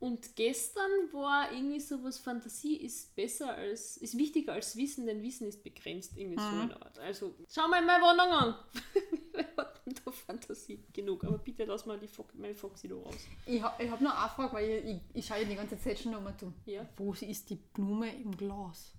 Und 0.00 0.34
gestern 0.36 0.90
war 1.12 1.52
irgendwie 1.52 1.80
sowas, 1.80 2.18
Fantasie 2.18 2.76
ist 2.76 3.14
besser 3.14 3.54
als, 3.54 3.96
ist 3.98 4.16
wichtiger 4.16 4.52
als 4.54 4.76
Wissen, 4.76 5.06
denn 5.06 5.22
Wissen 5.22 5.46
ist 5.46 5.62
begrenzt, 5.62 6.16
irgendwie 6.16 6.38
so 6.38 6.46
eine 6.62 6.82
Art. 6.82 6.98
Also, 6.98 7.34
schau 7.48 7.68
mal 7.68 7.82
meine 7.84 8.02
Wohnung 8.02 8.32
an. 8.32 8.54
Wer 9.32 9.46
hat 9.56 9.86
denn 9.86 9.94
da 10.04 10.10
Fantasie? 10.10 10.84
Genug, 10.92 11.24
aber 11.24 11.38
bitte 11.38 11.64
lass 11.64 11.86
mal 11.86 11.98
die 11.98 12.08
Fo 12.08 12.24
meine 12.34 12.54
Foxy 12.54 12.88
da 12.88 12.94
raus. 12.96 13.14
Ich, 13.46 13.62
ha- 13.62 13.76
ich 13.78 13.90
habe 13.90 14.02
nur 14.02 14.16
eine 14.18 14.28
Frage, 14.30 14.52
weil 14.54 14.70
ich, 14.70 14.84
ich, 14.84 15.00
ich 15.14 15.26
schaue 15.26 15.38
ja 15.38 15.44
die 15.44 15.54
ganze 15.56 15.78
Zeit 15.78 15.98
schon 15.98 16.12
nochmal 16.12 16.36
zu. 16.36 16.52
Ja. 16.66 16.86
Wo 16.96 17.12
ist 17.12 17.48
die 17.50 17.56
Blume 17.56 18.14
im 18.14 18.36
Glas? 18.36 18.92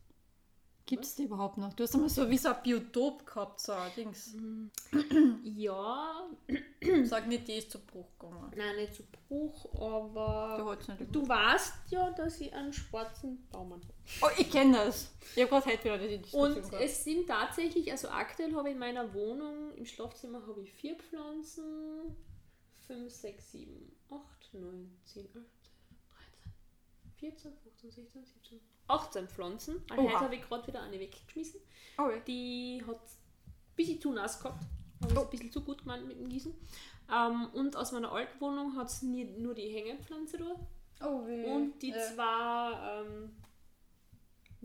Gibt 0.85 1.05
es 1.05 1.15
die 1.15 1.23
überhaupt 1.23 1.57
noch? 1.57 1.73
Du 1.73 1.83
hast 1.83 1.93
einmal 1.95 2.09
so 2.09 2.29
wie 2.29 2.37
so 2.37 2.49
ein 2.49 2.61
Biotop 2.61 3.25
gehabt, 3.25 3.59
so 3.61 3.71
ein 3.71 3.91
Dings. 3.95 4.35
Ja, 5.43 6.29
Sag 7.03 7.27
nicht, 7.27 7.47
die 7.47 7.53
ist 7.53 7.71
zu 7.71 7.79
Bruch 7.79 8.07
gegangen. 8.19 8.51
nein, 8.55 8.75
nicht 8.75 8.93
zu 8.95 9.03
Bruch, 9.27 9.65
aber 9.79 10.75
Du 10.97 11.05
du 11.05 11.27
weißt 11.27 11.73
ja, 11.91 12.11
dass 12.11 12.41
ich 12.41 12.53
einen 12.53 12.73
schwarzen 12.73 13.47
Daumen 13.51 13.73
habe. 13.81 13.93
Oh, 14.21 14.27
ich 14.37 14.51
kenne 14.51 14.73
das. 14.77 15.13
Ich 15.35 15.41
habe 15.43 15.49
gerade 15.51 15.65
heute 15.67 15.83
wieder 15.85 15.97
die 15.99 16.17
Diskussion 16.17 16.53
Und 16.53 16.69
gehabt. 16.69 16.83
es 16.83 17.03
sind 17.03 17.27
tatsächlich, 17.27 17.89
also 17.91 18.09
aktuell 18.09 18.53
habe 18.53 18.67
ich 18.69 18.73
in 18.73 18.79
meiner 18.79 19.13
Wohnung, 19.13 19.73
im 19.75 19.85
Schlafzimmer 19.85 20.45
habe 20.45 20.61
ich 20.61 20.73
vier 20.73 20.95
Pflanzen. 20.97 22.15
5, 22.87 23.09
6, 23.13 23.51
7, 23.53 23.91
8, 24.09 24.53
9, 24.53 24.97
10, 25.05 25.25
11, 25.25 25.33
12, 25.33 25.45
13, 27.19 27.53
14, 27.53 27.91
15, 27.91 27.91
16, 27.91 28.25
17, 28.25 28.59
18 28.87 29.27
Pflanzen. 29.27 29.81
Oha. 29.91 29.97
heute 30.03 30.19
habe 30.19 30.35
ich 30.35 30.41
gerade 30.41 30.67
wieder 30.67 30.81
eine 30.81 30.99
weggeschmissen. 30.99 31.59
Oh, 31.97 32.09
ja. 32.09 32.19
Die 32.27 32.83
hat 32.85 32.97
ein 32.97 33.75
bisschen 33.75 34.01
zu 34.01 34.11
nass 34.11 34.39
gehabt. 34.41 34.63
Habe 35.01 35.19
Oh. 35.19 35.23
ein 35.23 35.29
bisschen 35.29 35.51
zu 35.51 35.61
gut 35.61 35.79
gemacht 35.79 36.01
mit 36.07 36.17
dem 36.17 36.29
Gießen. 36.29 36.53
Ähm, 37.13 37.47
und 37.53 37.75
aus 37.75 37.91
meiner 37.91 38.11
alten 38.11 38.39
Wohnung 38.39 38.75
hat 38.77 38.87
es 38.87 39.01
nur 39.01 39.53
die 39.53 39.67
Hängepflanze 39.69 40.37
da. 40.37 40.55
oh. 41.05 41.17
Und 41.17 41.79
die 41.81 41.89
ja. 41.89 41.99
zwei, 41.99 43.01
ähm, 43.01 43.35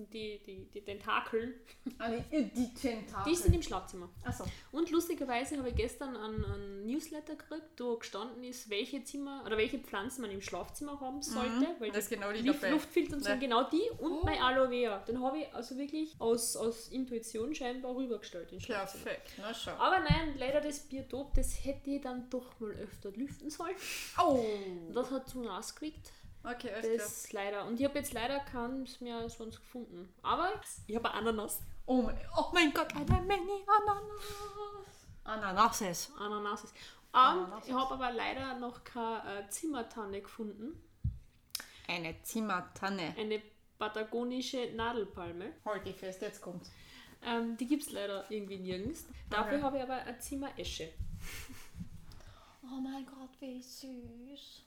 die, 0.06 0.38
die, 0.44 0.64
die 0.72 0.80
Tentakeln, 0.82 1.54
Ah, 1.98 2.10
die, 2.32 2.44
die 2.52 2.72
Tentakel. 2.74 3.32
die 3.32 3.36
sind 3.36 3.54
im 3.54 3.62
Schlafzimmer. 3.62 4.08
Achso. 4.24 4.44
Und 4.72 4.90
lustigerweise 4.90 5.58
habe 5.58 5.70
ich 5.70 5.74
gestern 5.76 6.16
einen, 6.16 6.44
einen 6.44 6.86
Newsletter 6.86 7.34
gekriegt, 7.36 7.80
wo 7.80 7.96
gestanden 7.96 8.44
ist, 8.44 8.70
welche 8.70 9.02
Zimmer 9.04 9.42
oder 9.44 9.56
welche 9.56 9.78
Pflanzen 9.78 10.22
man 10.22 10.30
im 10.30 10.40
Schlafzimmer 10.40 11.00
haben 11.00 11.22
sollte. 11.22 11.66
Weil 11.78 11.88
Mhm. 11.88 11.92
Das 11.92 12.04
ist 12.04 12.10
genau 12.10 12.32
die 12.32 12.42
Luft, 12.46 12.62
dabei. 12.62 12.72
Luftfilter 12.72 13.20
sind 13.20 13.40
genau 13.40 13.64
die 13.64 13.90
und 13.98 14.12
Oh. 14.12 14.22
mein 14.24 14.40
Aloe 14.40 14.68
Vera. 14.68 14.98
Den 15.00 15.20
habe 15.22 15.38
ich 15.38 15.54
also 15.54 15.76
wirklich 15.76 16.14
aus, 16.20 16.56
aus 16.56 16.88
Intuition 16.88 17.54
scheinbar 17.54 17.96
rübergestellt 17.96 18.52
ins 18.52 18.64
Schlafzimmer. 18.64 19.04
Perfekt. 19.04 19.32
Na 19.38 19.52
schau. 19.54 19.72
Aber 19.72 20.00
nein, 20.00 20.34
leider 20.38 20.60
das 20.60 20.80
Biotop, 20.80 21.34
das 21.34 21.64
hätte 21.64 21.90
ich 21.90 22.00
dann 22.00 22.28
doch 22.30 22.58
mal 22.60 22.70
öfter 22.72 23.10
lüften 23.12 23.50
sollen. 23.50 23.74
Oh. 24.22 24.44
Das 24.92 25.10
hat 25.10 25.28
zu 25.28 25.40
nass 25.42 25.74
gekriegt. 25.74 26.12
Okay, 26.44 26.70
alles 26.72 26.82
klar. 26.82 26.96
Das 26.96 27.32
leider. 27.32 27.64
Und 27.66 27.78
ich 27.80 27.84
habe 27.84 27.98
jetzt 27.98 28.12
leider 28.12 28.40
keins 28.40 29.00
mehr 29.00 29.28
sonst 29.28 29.60
gefunden. 29.60 30.12
Aber 30.22 30.50
ich 30.86 30.96
habe 30.96 31.10
Ananas. 31.10 31.60
Oh 31.86 32.02
mein, 32.02 32.18
oh 32.36 32.50
mein 32.52 32.72
Gott, 32.72 32.94
eine 32.94 33.22
Menge 33.22 33.52
Ananas. 33.66 34.22
Ananases. 35.24 36.12
Ananases. 36.18 36.70
Ähm, 36.72 36.76
Ananases. 37.12 37.68
ich 37.68 37.74
habe 37.74 37.94
aber 37.94 38.12
leider 38.12 38.58
noch 38.58 38.84
keine 38.84 39.40
äh, 39.46 39.48
Zimmertanne 39.48 40.20
gefunden. 40.22 40.82
Eine 41.86 42.22
Zimmertanne. 42.22 43.14
Eine 43.18 43.42
patagonische 43.78 44.72
Nadelpalme. 44.74 45.52
Halt 45.64 45.86
die 45.86 45.92
fest, 45.92 46.20
jetzt 46.22 46.40
kommt's. 46.42 46.70
Ähm, 47.22 47.56
die 47.56 47.66
gibt 47.66 47.82
es 47.82 47.90
leider 47.92 48.30
irgendwie 48.30 48.58
nirgends. 48.58 49.06
Dafür 49.28 49.54
Okay. 49.54 49.62
habe 49.62 49.76
ich 49.78 49.82
aber 49.82 49.94
eine 49.94 50.18
Zimmeresche. 50.18 50.92
Oh 52.62 52.80
mein 52.80 53.04
Gott, 53.06 53.30
wie 53.40 53.62
süß. 53.62 54.62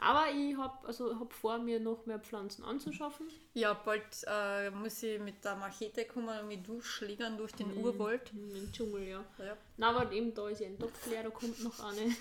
Aber 0.00 0.24
ich 0.34 0.56
habe 0.56 0.86
also 0.86 1.18
hab 1.20 1.32
vor, 1.32 1.58
mir 1.58 1.78
noch 1.78 2.06
mehr 2.06 2.18
Pflanzen 2.18 2.64
anzuschaffen. 2.64 3.26
Ja, 3.54 3.72
bald 3.74 4.02
äh, 4.26 4.70
muss 4.70 5.02
ich 5.02 5.20
mit 5.20 5.44
der 5.44 5.54
Machete 5.54 6.04
kommen 6.06 6.36
und 6.40 6.48
mich 6.48 6.62
durchschlägern 6.62 7.36
durch 7.36 7.52
den 7.52 7.72
Mhm. 7.78 7.84
Urwald. 7.84 8.32
Im 8.32 8.72
Dschungel, 8.72 9.02
ja. 9.06 9.24
Ja. 9.38 9.56
Na, 9.76 9.90
aber 9.90 10.10
eben 10.10 10.34
da 10.34 10.48
ist 10.48 10.60
ja 10.60 10.66
ein 10.66 10.78
Topf 10.78 11.06
leer, 11.06 11.22
da 11.22 11.30
kommt 11.30 11.62
noch 11.62 11.78
eine. 11.84 12.14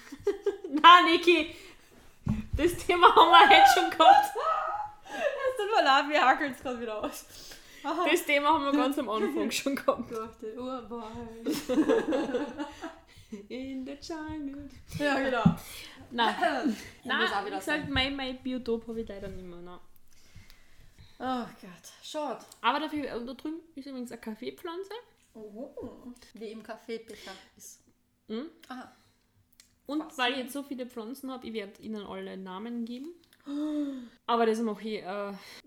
Na, 0.81 1.01
Niki! 1.09 1.55
Das 2.55 2.75
Thema 2.85 3.07
haben 3.15 3.31
wir 3.31 3.49
heute 3.49 3.73
schon 3.73 3.89
gehabt. 3.89 4.35
Das 5.13 5.67
tut 5.67 5.75
mir 5.75 5.83
leid, 5.83 6.09
wir 6.09 6.21
hackeln 6.21 6.53
es 6.53 6.61
gerade 6.61 6.79
wieder 6.79 7.03
aus. 7.03 7.25
Das 7.83 8.23
Thema 8.25 8.49
haben 8.53 8.63
wir 8.65 8.71
ganz 8.71 8.97
am 8.97 9.09
Anfang 9.09 9.51
schon 9.51 9.75
gehabt. 9.75 10.09
Durch 10.09 10.35
den 10.35 10.57
Urwald. 10.57 11.47
In 13.49 13.85
the 13.85 13.97
jungle. 14.01 14.69
Ja, 14.97 15.19
genau. 15.19 15.43
Nein, 16.11 16.35
Nein 17.03 17.29
wie 17.29 17.45
wieder 17.47 17.57
gesagt, 17.57 17.89
mein, 17.89 18.15
mein 18.15 18.41
Biotop 18.41 18.87
habe 18.87 19.01
ich 19.01 19.07
leider 19.07 19.27
nicht 19.27 19.45
mehr. 19.45 19.59
Nein. 19.59 19.79
Oh 21.19 21.45
Gott, 21.61 21.91
schaut. 22.03 22.39
Aber 22.61 22.79
dafür, 22.79 23.05
äh, 23.05 23.25
da 23.25 23.33
drüben 23.33 23.59
ist 23.75 23.85
übrigens 23.85 24.11
eine 24.11 24.21
Kaffeepflanze. 24.21 24.93
Oh, 25.33 26.13
wie 26.33 26.51
im 26.51 26.63
Kaffeebecher 26.63 27.31
ist. 27.55 27.81
Mhm. 28.27 28.49
Aha. 28.67 28.91
Und 29.85 30.05
Was? 30.05 30.17
weil 30.17 30.33
ich 30.33 30.39
jetzt 30.39 30.53
so 30.53 30.63
viele 30.63 30.85
Pflanzen 30.85 31.31
habe, 31.31 31.47
ich 31.47 31.53
werde 31.53 31.81
ihnen 31.81 32.05
alle 32.05 32.37
Namen 32.37 32.85
geben. 32.85 33.13
Aber 34.27 34.45
das 34.45 34.59
mache 34.59 34.87
ich, 34.87 35.03
äh, 35.03 35.03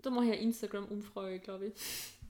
da 0.01 0.09
mache 0.09 0.25
ich 0.25 0.31
eine 0.31 0.41
Instagram-Umfrage, 0.41 1.39
glaube 1.39 1.67
ich. 1.67 1.73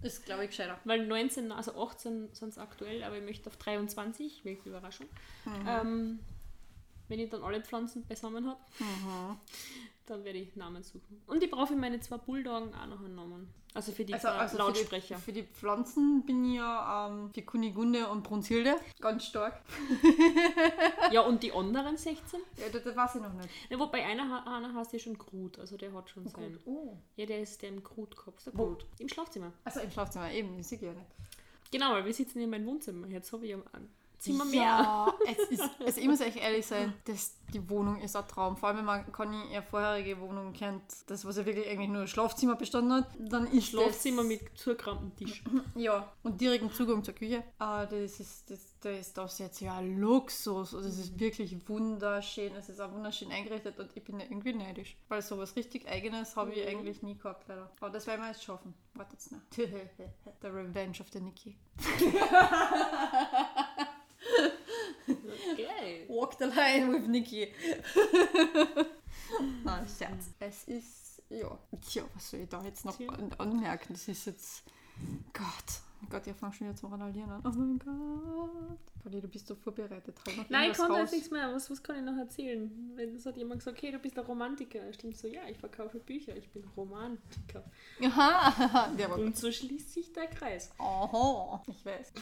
Ist, 0.01 0.25
glaube 0.25 0.43
ich, 0.43 0.49
gescheiter. 0.49 0.79
Weil 0.83 1.05
19, 1.05 1.51
also 1.51 1.81
18 1.81 2.33
sind 2.33 2.49
es 2.49 2.57
aktuell, 2.57 3.03
aber 3.03 3.17
ich 3.17 3.23
möchte 3.23 3.49
auf 3.49 3.57
23, 3.57 4.43
welche 4.43 4.69
Überraschung. 4.69 5.07
Mhm. 5.45 5.67
Ähm, 5.67 6.19
wenn 7.07 7.19
ich 7.19 7.29
dann 7.29 7.43
alle 7.43 7.61
Pflanzen 7.61 8.05
beisammen 8.07 8.47
habe, 8.47 8.59
Mhm. 8.79 9.37
dann 10.07 10.23
werde 10.23 10.39
ich 10.39 10.55
Namen 10.55 10.83
suchen. 10.83 11.21
Und 11.27 11.41
ich 11.43 11.49
brauche 11.49 11.67
für 11.67 11.75
meine 11.75 11.99
zwei 11.99 12.17
Bulldoggen 12.17 12.73
auch 12.75 12.85
noch 12.87 12.99
einen 12.99 13.15
Namen. 13.15 13.47
Also 13.73 13.91
für 13.91 14.05
die 14.05 14.13
Also, 14.13 14.29
also 14.29 14.57
Lautsprecher. 14.57 15.17
Für 15.17 15.33
die, 15.33 15.41
für 15.41 15.47
die 15.47 15.53
Pflanzen 15.53 16.25
bin 16.25 16.45
ich 16.45 16.55
ja 16.57 17.07
ähm, 17.09 17.29
für 17.33 17.41
Kunigunde 17.41 18.07
und 18.07 18.23
Brunshilde 18.23 18.75
ganz 19.01 19.25
stark. 19.25 19.61
Ja, 21.11 21.21
und 21.21 21.43
die 21.43 21.51
anderen 21.51 21.97
16? 21.97 22.39
Ja, 22.57 22.69
das, 22.71 22.83
das 22.83 22.95
weiß 22.95 23.15
ich 23.15 23.21
noch 23.21 23.33
nicht. 23.33 23.49
Ja, 23.69 23.79
wobei 23.79 24.03
einer, 24.05 24.45
einer 24.47 24.73
heißt 24.73 24.93
ja 24.93 24.99
schon 24.99 25.17
Krut, 25.17 25.59
also 25.59 25.77
der 25.77 25.93
hat 25.93 26.09
schon 26.09 26.27
seinen. 26.27 26.57
Oh. 26.65 26.97
Ja, 27.15 27.25
der 27.25 27.41
ist 27.41 27.61
der 27.61 27.69
im 27.69 27.83
Krut 27.83 28.15
gehabt. 28.17 28.45
Der 28.45 28.57
Wo? 28.57 28.67
Krut. 28.67 28.85
Im 28.99 29.09
Schlafzimmer. 29.09 29.51
Also 29.63 29.81
im 29.81 29.91
Schlafzimmer, 29.91 30.31
eben, 30.31 30.61
sehe 30.63 30.77
ich 30.77 30.83
ja 30.83 30.93
nicht. 30.93 31.05
Genau, 31.71 31.91
weil 31.91 32.05
wir 32.05 32.13
sitzen 32.13 32.39
in 32.39 32.49
meinem 32.49 32.65
Wohnzimmer. 32.65 33.07
Jetzt 33.07 33.31
habe 33.33 33.45
ich 33.45 33.51
ja 33.51 33.57
ein 33.73 33.89
Zimmer 34.17 34.45
mehr. 34.45 34.61
Ja, 34.63 35.13
es 35.27 35.39
ist, 35.49 35.69
also 35.85 35.99
ich 36.01 36.07
muss 36.07 36.21
euch 36.21 36.35
ehrlich 36.37 36.65
sein, 36.65 36.93
das, 37.05 37.35
die 37.53 37.69
Wohnung 37.69 37.99
ist 38.01 38.15
ein 38.15 38.27
Traum. 38.27 38.57
Vor 38.57 38.69
allem, 38.69 38.79
wenn 38.79 38.85
man 38.85 39.11
Conny 39.11 39.37
ihre 39.51 39.61
vorherige 39.61 40.19
Wohnung 40.19 40.53
kennt, 40.53 40.81
das, 41.07 41.25
was 41.25 41.37
ja 41.37 41.45
wirklich 41.45 41.67
eigentlich 41.69 41.89
nur 41.89 42.01
ein 42.01 42.07
Schlafzimmer 42.07 42.55
bestanden 42.55 42.93
hat, 42.93 43.07
dann 43.19 43.47
ist 43.47 43.67
Schlafzimmer 43.69 44.21
das, 44.23 44.27
mit 44.29 44.57
zugekramtem 44.57 45.15
Tisch. 45.15 45.43
Ja, 45.75 46.11
und 46.23 46.39
direkten 46.41 46.71
Zugang 46.71 47.03
zur 47.03 47.13
Küche. 47.13 47.43
Ah, 47.59 47.85
das 47.85 48.19
ist, 48.19 48.49
das, 48.49 48.59
das 48.81 48.99
ist 48.99 49.17
das 49.17 49.39
jetzt 49.39 49.59
ja 49.61 49.79
Luxus. 49.81 50.73
Also 50.73 50.87
es 50.87 50.97
ist 50.97 51.19
wirklich 51.19 51.55
wunderschön. 51.67 52.55
Es 52.55 52.69
ist 52.69 52.79
auch 52.79 52.91
wunderschön 52.93 53.31
eingerichtet 53.31 53.77
und 53.79 53.89
ich 53.95 54.03
bin 54.03 54.19
ja 54.19 54.25
irgendwie 54.25 54.53
neidisch. 54.53 54.95
Weil 55.09 55.21
sowas 55.21 55.55
richtig 55.55 55.87
Eigenes 55.87 56.35
habe 56.35 56.51
ich 56.53 56.63
Mhm. 56.65 56.69
eigentlich 56.79 57.01
nie 57.03 57.17
gehabt, 57.17 57.47
leider. 57.47 57.69
Aber 57.79 57.89
das 57.89 58.07
werden 58.07 58.21
wir 58.21 58.27
jetzt 58.29 58.43
schaffen. 58.43 58.73
Wartet's 58.93 59.29
noch. 59.31 59.39
The 59.55 60.47
Revenge 60.47 60.99
of 61.01 61.07
the 61.11 61.19
Nikki. 61.19 61.57
Geil. 65.57 66.05
Walk 66.07 66.37
the 66.37 66.45
line 66.45 66.91
with 66.91 67.07
Nikki. 67.07 67.51
Nein, 69.63 69.85
Scherz. 69.97 70.31
Es 70.39 70.63
ist 70.65 71.05
ja. 71.29 71.57
Tja, 71.81 72.03
was 72.13 72.29
soll 72.29 72.41
ich 72.41 72.49
da 72.49 72.63
jetzt 72.63 72.85
noch 72.85 72.99
an, 72.99 73.31
anmerken? 73.37 73.93
Das 73.93 74.07
ist 74.07 74.25
jetzt. 74.25 74.63
Gott. 75.33 75.81
Oh 76.03 76.07
Gott, 76.09 76.27
ich 76.27 76.35
fange 76.35 76.53
schon 76.53 76.67
wieder 76.67 76.77
zum 76.77 76.91
Randalieren 76.91 77.31
an. 77.31 77.41
Oh 77.45 77.49
mein 77.49 77.79
Gott. 77.79 78.79
Conny, 79.01 79.21
du 79.21 79.27
bist 79.27 79.47
so 79.47 79.55
vorbereitet. 79.55 80.15
Nein, 80.49 80.71
ich 80.71 80.79
raus. 80.79 80.97
jetzt 80.97 81.13
nichts 81.13 81.31
mehr. 81.31 81.51
Was, 81.53 81.69
was 81.69 81.81
kann 81.81 81.97
ich 81.97 82.03
noch 82.03 82.17
erzählen? 82.17 82.91
Wenn 82.95 83.15
es 83.15 83.25
hat 83.25 83.37
jemand 83.37 83.59
gesagt, 83.59 83.77
okay, 83.77 83.91
du 83.91 83.99
bist 83.99 84.17
ein 84.17 84.25
Romantiker. 84.25 84.91
Stimmt 84.93 85.17
so, 85.17 85.27
ja, 85.27 85.41
ich 85.49 85.57
verkaufe 85.57 85.99
Bücher, 85.99 86.35
ich 86.35 86.49
bin 86.49 86.63
Romantiker. 86.77 87.63
Aha, 88.03 88.89
der 88.97 89.09
war 89.09 89.17
Und 89.17 89.35
so 89.35 89.51
schließt 89.51 89.93
sich 89.93 90.13
der 90.13 90.27
Kreis. 90.27 90.71
Aha, 90.77 91.63
ich 91.67 91.85
weiß. 91.85 92.13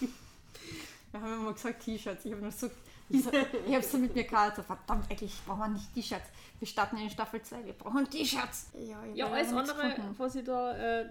Wir 1.14 1.22
haben 1.22 1.34
immer 1.34 1.52
gesagt 1.52 1.80
T-Shirts. 1.84 2.24
Ich 2.24 2.32
habe 2.32 2.42
nur 2.42 2.50
so. 2.50 2.68
Ich, 3.08 3.24
habe 3.24 3.82
so 3.82 3.98
mit 3.98 4.16
mir 4.16 4.24
gehabt, 4.24 4.56
so, 4.56 4.62
verdammt, 4.62 5.08
eigentlich 5.08 5.32
brauchen 5.46 5.60
wir 5.60 5.68
nicht 5.68 5.94
T-Shirts. 5.94 6.28
Wir 6.58 6.66
starten 6.66 6.96
in 6.96 7.08
Staffel 7.08 7.40
2, 7.40 7.64
wir 7.66 7.72
brauchen 7.74 8.10
T-Shirts. 8.10 8.72
Ja, 8.76 9.04
ich 9.04 9.16
Ja, 9.16 9.28
alles 9.28 9.52
andere, 9.52 9.90
gefunden. 9.90 10.14
was 10.18 10.34
ich 10.34 10.44
da 10.44 10.72
äh, 10.76 11.10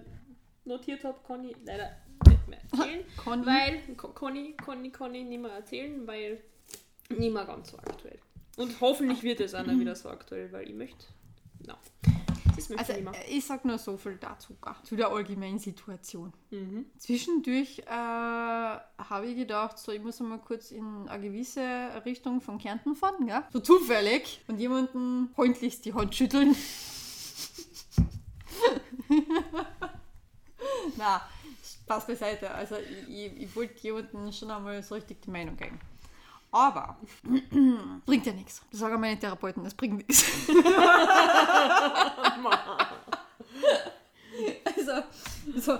notiert 0.66 1.04
habe, 1.04 1.16
kann 1.26 1.42
ich 1.44 1.56
leider 1.64 1.96
nicht 2.28 2.48
mehr 2.48 2.58
erzählen. 2.70 3.04
Conny. 3.16 3.46
Weil, 3.46 3.80
Conny, 3.96 4.54
Conny, 4.62 4.90
Conny 4.90 5.24
nicht 5.24 5.40
mehr 5.40 5.52
erzählen, 5.52 6.06
weil 6.06 6.42
nicht 7.08 7.32
mehr 7.32 7.46
ganz 7.46 7.70
so 7.70 7.78
aktuell. 7.78 8.18
Und 8.58 8.78
hoffentlich 8.82 9.22
wird 9.22 9.40
es 9.40 9.54
auch 9.54 9.64
noch 9.64 9.78
wieder 9.78 9.96
so 9.96 10.10
aktuell, 10.10 10.52
weil 10.52 10.68
ich 10.68 10.74
möchte. 10.74 11.06
No. 11.66 11.74
Das 12.56 12.70
Also, 12.70 12.92
mehr. 13.00 13.12
ich 13.28 13.44
sag 13.44 13.64
nur 13.64 13.78
so 13.78 13.96
viel 13.96 14.16
dazu, 14.16 14.56
zu 14.82 14.96
der 14.96 15.08
allgemeinen 15.08 15.58
Situation. 15.58 16.32
Mhm. 16.50 16.86
Zwischendurch 16.98 17.80
äh, 17.80 17.90
habe 17.90 19.26
ich 19.26 19.36
gedacht, 19.36 19.78
so, 19.78 19.92
ich 19.92 20.02
muss 20.02 20.20
mal 20.20 20.38
kurz 20.38 20.70
in 20.70 21.08
eine 21.08 21.22
gewisse 21.22 22.02
Richtung 22.04 22.40
von 22.40 22.58
Kärnten 22.58 22.94
fahren, 22.96 23.26
gell? 23.26 23.42
so 23.52 23.60
zufällig, 23.60 24.40
und 24.48 24.58
jemanden 24.58 25.30
freundlichst 25.34 25.84
die 25.84 25.94
Hand 25.94 26.14
schütteln. 26.14 26.54
Na, 30.96 31.20
Spaß 31.84 32.06
beiseite. 32.06 32.50
Also, 32.50 32.76
ich, 32.76 33.08
ich, 33.08 33.42
ich 33.42 33.56
wollte 33.56 33.80
jemanden 33.82 34.32
schon 34.32 34.50
einmal 34.50 34.82
so 34.82 34.94
richtig 34.94 35.22
die 35.22 35.30
Meinung 35.30 35.56
geben. 35.56 35.78
Aber, 36.54 36.96
bringt 38.06 38.26
ja 38.26 38.32
nichts. 38.32 38.62
Das 38.70 38.78
sagen 38.78 39.00
meine 39.00 39.18
Therapeuten, 39.18 39.64
das 39.64 39.74
bringt 39.74 39.96
nichts. 39.96 40.24
Also, 44.64 45.02
so, 45.56 45.78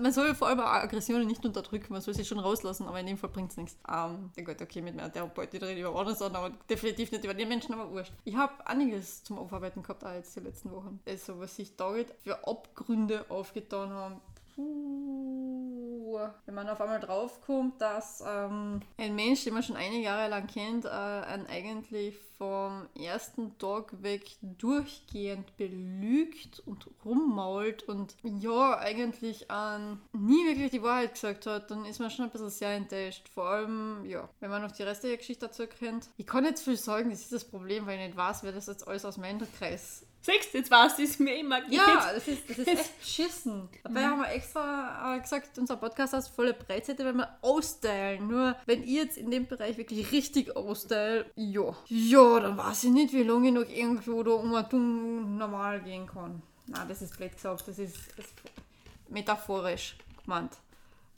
man, 0.00 0.12
soll 0.12 0.32
vor 0.36 0.46
allem 0.46 0.60
Aggressionen 0.60 1.26
nicht 1.26 1.44
unterdrücken, 1.44 1.92
man 1.92 2.00
soll 2.00 2.14
sie 2.14 2.24
schon 2.24 2.38
rauslassen, 2.38 2.86
aber 2.86 3.00
in 3.00 3.06
dem 3.06 3.18
Fall 3.18 3.30
bringt 3.30 3.50
es 3.50 3.56
nichts. 3.56 3.76
Ähm, 3.88 4.30
ja 4.36 4.44
gut, 4.44 4.62
okay, 4.62 4.80
mit 4.80 4.94
meiner 4.94 5.12
Therapeutin 5.12 5.60
rede 5.60 5.80
ich 5.80 5.80
über 5.80 5.98
andere 5.98 6.14
Sachen, 6.14 6.36
aber 6.36 6.50
definitiv 6.70 7.10
nicht 7.10 7.24
über 7.24 7.34
die 7.34 7.44
Menschen, 7.44 7.74
aber 7.74 7.90
wurscht. 7.90 8.12
Ich 8.24 8.36
habe 8.36 8.64
einiges 8.66 9.24
zum 9.24 9.38
Aufarbeiten 9.38 9.82
gehabt, 9.82 10.04
auch 10.04 10.12
jetzt 10.12 10.36
die 10.36 10.40
letzten 10.40 10.70
Wochen. 10.70 11.00
Also, 11.06 11.40
was 11.40 11.56
sich 11.56 11.74
da 11.76 11.96
jetzt 11.96 12.14
für 12.22 12.46
Abgründe 12.46 13.26
aufgetan 13.28 13.90
haben. 13.90 14.20
Puh. 14.54 16.20
Wenn 16.46 16.54
man 16.54 16.68
auf 16.68 16.80
einmal 16.80 17.00
draufkommt, 17.00 17.80
dass 17.80 18.22
ähm, 18.26 18.80
ein 18.96 19.14
Mensch, 19.14 19.44
den 19.44 19.54
man 19.54 19.62
schon 19.62 19.76
einige 19.76 20.04
Jahre 20.04 20.30
lang 20.30 20.46
kennt, 20.46 20.84
äh, 20.84 20.88
einen 20.88 21.46
eigentlich 21.46 22.16
vom 22.38 22.88
ersten 22.98 23.56
Tag 23.58 24.02
weg 24.02 24.36
durchgehend 24.42 25.56
belügt 25.56 26.62
und 26.66 26.88
rummault 27.04 27.84
und 27.84 28.16
ja, 28.22 28.78
eigentlich 28.78 29.46
ähm, 29.50 30.00
nie 30.12 30.46
wirklich 30.46 30.70
die 30.70 30.82
Wahrheit 30.82 31.14
gesagt 31.14 31.46
hat, 31.46 31.70
dann 31.70 31.84
ist 31.84 32.00
man 32.00 32.10
schon 32.10 32.26
ein 32.26 32.30
bisschen 32.30 32.50
sehr 32.50 32.72
enttäuscht. 32.72 33.28
Vor 33.28 33.46
allem, 33.46 34.04
ja, 34.04 34.28
wenn 34.40 34.50
man 34.50 34.62
noch 34.62 34.72
die 34.72 34.82
restliche 34.82 35.18
Geschichte 35.18 35.46
dazu 35.46 35.66
kennt. 35.66 36.08
Ich 36.16 36.26
kann 36.26 36.44
nicht 36.44 36.58
viel 36.58 36.76
sagen, 36.76 37.10
das 37.10 37.20
ist 37.20 37.32
das 37.32 37.44
Problem, 37.44 37.86
weil 37.86 37.98
ich 37.98 38.06
nicht 38.06 38.16
weiß, 38.16 38.42
wer 38.42 38.52
das 38.52 38.66
jetzt 38.66 38.86
alles 38.86 39.04
aus 39.04 39.16
meinem 39.16 39.40
Kreis 39.58 40.04
Siehst 40.24 40.54
du, 40.54 40.58
jetzt 40.58 40.70
weißt 40.70 40.98
du, 40.98 41.02
es 41.02 41.18
mir 41.18 41.38
immer 41.38 41.60
geht. 41.60 41.74
ja, 41.74 42.10
das 42.14 42.26
ist, 42.28 42.48
das 42.48 42.56
ist 42.56 42.66
echt 42.66 42.98
beschissen. 42.98 43.68
Dabei 43.82 44.04
haben 44.04 44.22
wir 44.22 44.32
extra 44.32 45.14
äh, 45.14 45.20
gesagt, 45.20 45.58
unser 45.58 45.76
Podcast 45.76 46.14
heißt 46.14 46.30
volle 46.30 46.54
Breitseite, 46.54 47.04
weil 47.04 47.12
wir 47.12 47.28
austeilen. 47.42 48.26
Nur 48.26 48.56
wenn 48.64 48.82
ich 48.84 48.90
jetzt 48.90 49.18
in 49.18 49.30
dem 49.30 49.46
Bereich 49.46 49.76
wirklich 49.76 50.10
richtig 50.12 50.56
austeile, 50.56 51.26
ja, 51.36 51.76
ja, 51.88 52.40
dann 52.40 52.56
weiß 52.56 52.84
ich 52.84 52.90
nicht, 52.90 53.12
wie 53.12 53.22
lange 53.22 53.48
ich 53.48 53.54
noch 53.54 53.68
irgendwo 53.68 54.22
da 54.22 54.30
um 54.30 55.36
normal 55.36 55.82
gehen 55.82 56.06
kann. 56.06 56.40
Nein, 56.68 56.88
das 56.88 57.02
ist 57.02 57.18
blöd 57.18 57.34
gesagt, 57.34 57.68
das 57.68 57.78
ist, 57.78 57.94
das 58.16 58.24
ist 58.24 58.34
metaphorisch 59.10 59.98
gemeint. 60.24 60.52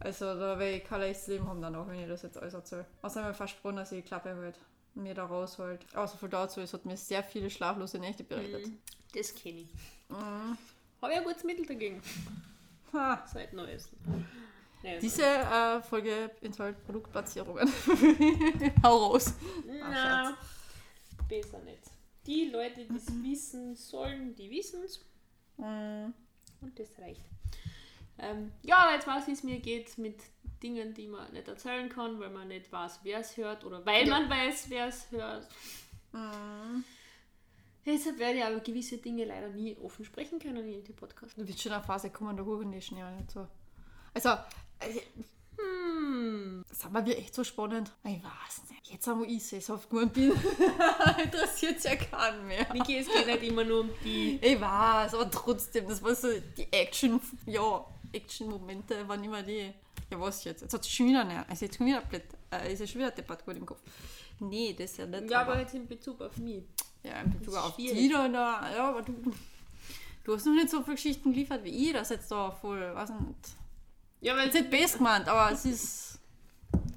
Also 0.01 0.25
da 0.35 0.59
werde 0.59 0.79
ich 0.79 0.85
kein 0.85 1.01
leichtes 1.01 1.29
Leben 1.29 1.49
haben 1.49 1.63
danach, 1.63 1.87
wenn 1.87 2.01
ich 2.01 2.09
das 2.09 2.23
jetzt 2.23 2.39
alles 2.39 2.55
erzähle. 2.55 2.87
Außerdem 3.03 3.35
versprochen, 3.35 3.77
dass 3.77 3.93
ich 3.93 4.03
die 4.03 4.09
Klappe 4.09 4.35
halt 4.35 4.59
mir 4.95 5.15
da 5.15 5.27
raushalt. 5.27 5.87
Außer 5.95 6.19
viel 6.19 6.29
dazu, 6.29 6.61
es 6.61 6.73
hat 6.73 6.85
mir 6.85 6.97
sehr 6.97 7.23
viele 7.23 7.51
schlaflose 7.51 7.99
Nächte 7.99 8.25
bereitet. 8.25 8.73
Das 9.17 9.35
kenne 9.35 9.61
ich. 9.61 9.69
Mhm. 10.09 10.59
Habe 11.03 11.12
ich 11.12 11.19
ein 11.19 11.25
gutes 11.25 11.45
Mittel 11.45 11.67
dagegen. 11.67 12.03
Ha. 12.93 13.25
Seit 13.33 13.53
Neues. 13.53 13.89
Naja, 14.83 14.99
Diese 15.01 15.23
äh, 15.25 15.81
Folge 15.83 16.31
enthält 16.43 16.85
Produktplatzierungen. 16.85 17.67
Hau 18.83 18.97
raus. 19.09 19.35
Na, 19.67 20.37
besser 21.29 21.59
nicht. 21.61 21.83
Die 22.27 22.51
Leute, 22.51 22.85
die 22.85 22.97
es 22.97 23.07
wissen 23.23 23.75
sollen, 23.75 24.35
die 24.35 24.51
wissen 24.51 24.83
es. 24.85 25.01
Mm, 25.57 26.12
Und 26.61 26.79
das 26.79 26.89
reicht. 26.99 27.23
Ähm, 28.19 28.53
ja, 28.62 28.77
aber 28.79 28.95
jetzt 28.95 29.07
weiß 29.07 29.23
ich, 29.23 29.29
wie 29.29 29.33
es 29.33 29.43
mir 29.45 29.59
geht 29.61 29.99
mit 29.99 30.21
Dingen, 30.62 30.95
die 30.95 31.07
man 31.09 31.33
nicht 31.33 31.49
erzählen 31.49 31.89
kann, 31.89 32.19
weil 32.21 32.31
man 32.31 32.49
nicht 32.49 32.71
weiß, 32.73 33.01
wer 33.03 33.21
es 33.21 33.37
hört 33.37 33.64
oder 33.64 33.85
weil 33.85 34.07
Ja. 34.07 34.19
man 34.19 34.31
weiß, 34.31 34.69
wer 34.71 34.87
es 34.89 35.11
hört. 35.11 35.49
mm. 36.12 36.83
Deshalb 37.87 38.18
werde 38.18 38.39
ich 38.39 38.45
aber 38.45 38.59
gewisse 38.61 38.99
Dinge 38.99 39.24
leider 39.24 39.49
nie 39.49 39.76
offen 39.82 40.05
sprechen 40.05 40.39
können 40.41 40.68
in 40.68 40.82
dem 40.84 40.97
Podcast. 40.97 41.39
Du 41.39 41.47
wirst 41.47 41.62
schon 41.62 41.72
eine 41.72 41.84
Phase 41.84 42.11
kommen, 42.11 42.37
da 42.37 42.45
huren 42.45 42.72
die 42.72 42.82
schon 42.82 42.99
ja 42.99 43.11
nicht 43.12 43.30
so. 43.30 43.47
Also, 44.12 44.30
äh, 44.80 45.01
Hm. 45.59 46.64
aber 46.84 47.07
wir 47.07 47.16
echt 47.16 47.34
so 47.34 47.43
spannend. 47.43 47.91
Ich 48.05 48.22
weiß 48.22 48.70
nicht. 48.70 48.93
Jetzt, 48.93 49.07
wo 49.07 49.22
ich 49.24 49.43
sesshaft 49.45 49.89
geworden 49.89 50.11
bin, 50.11 50.32
interessiert 51.24 51.78
es 51.78 51.84
ja 51.84 51.97
keinen 51.97 52.47
mehr. 52.47 52.70
Niki, 52.74 52.99
es 52.99 53.09
geht 53.09 53.26
nicht 53.26 53.43
immer 53.43 53.64
nur 53.64 53.80
um 53.80 53.91
die. 54.05 54.39
Ich 54.43 54.61
weiß, 54.61 55.14
aber 55.14 55.30
trotzdem, 55.30 55.89
das 55.89 56.03
war 56.03 56.14
so 56.14 56.28
die 56.57 56.70
Action, 56.72 57.20
ja, 57.47 57.84
Action-Momente 58.12 59.09
waren 59.09 59.24
immer 59.24 59.43
die. 59.43 59.72
Ja, 60.11 60.20
was 60.20 60.45
jetzt? 60.45 60.61
Jetzt 60.62 60.74
hat 60.74 60.82
es 60.82 60.91
schon 60.91 61.09
wieder 61.09 61.24
nicht. 61.24 61.45
Also 61.49 61.64
jetzt 61.64 61.78
schon 61.78 61.87
wieder 61.87 62.01
blöd. 62.03 62.22
Äh, 62.51 62.72
ist 62.72 62.91
schon 62.91 63.01
wieder 63.01 63.11
deppert 63.11 63.45
gut 63.45 63.57
im 63.57 63.66
Kopf. 63.66 63.80
Nee, 64.41 64.74
das 64.78 64.93
ist 64.93 64.99
ja 64.99 65.07
nicht. 65.07 65.30
Ja, 65.30 65.41
aber 65.43 65.59
jetzt 65.61 65.74
in 65.74 65.87
Bezug 65.89 66.20
auf 66.20 66.37
mich. 66.37 66.62
Ja, 67.03 67.20
in 67.22 67.30
Bezug 67.39 67.55
auf 67.57 67.74
schwierig. 67.74 67.97
die 67.99 68.09
da, 68.09 68.28
da, 68.28 68.74
ja, 68.74 68.89
aber 68.91 69.03
du, 69.03 69.14
du 70.24 70.34
hast 70.34 70.45
noch 70.47 70.55
nicht 70.55 70.70
so 70.70 70.82
viele 70.82 70.97
Geschichten 70.97 71.32
geliefert 71.32 71.62
wie 71.64 71.89
ich, 71.89 71.93
das 71.93 72.11
jetzt 72.11 72.30
da 72.30 72.51
voll, 72.51 72.80
weiß 72.95 73.11
nicht. 73.11 73.57
Ja, 74.20 74.34
weil 74.37 74.47
Jetzt 74.47 74.55
nicht 74.55 74.70
best 74.70 74.99
gemeint, 74.99 75.28
aber 75.28 75.53
es 75.53 75.64
ist, 75.64 76.18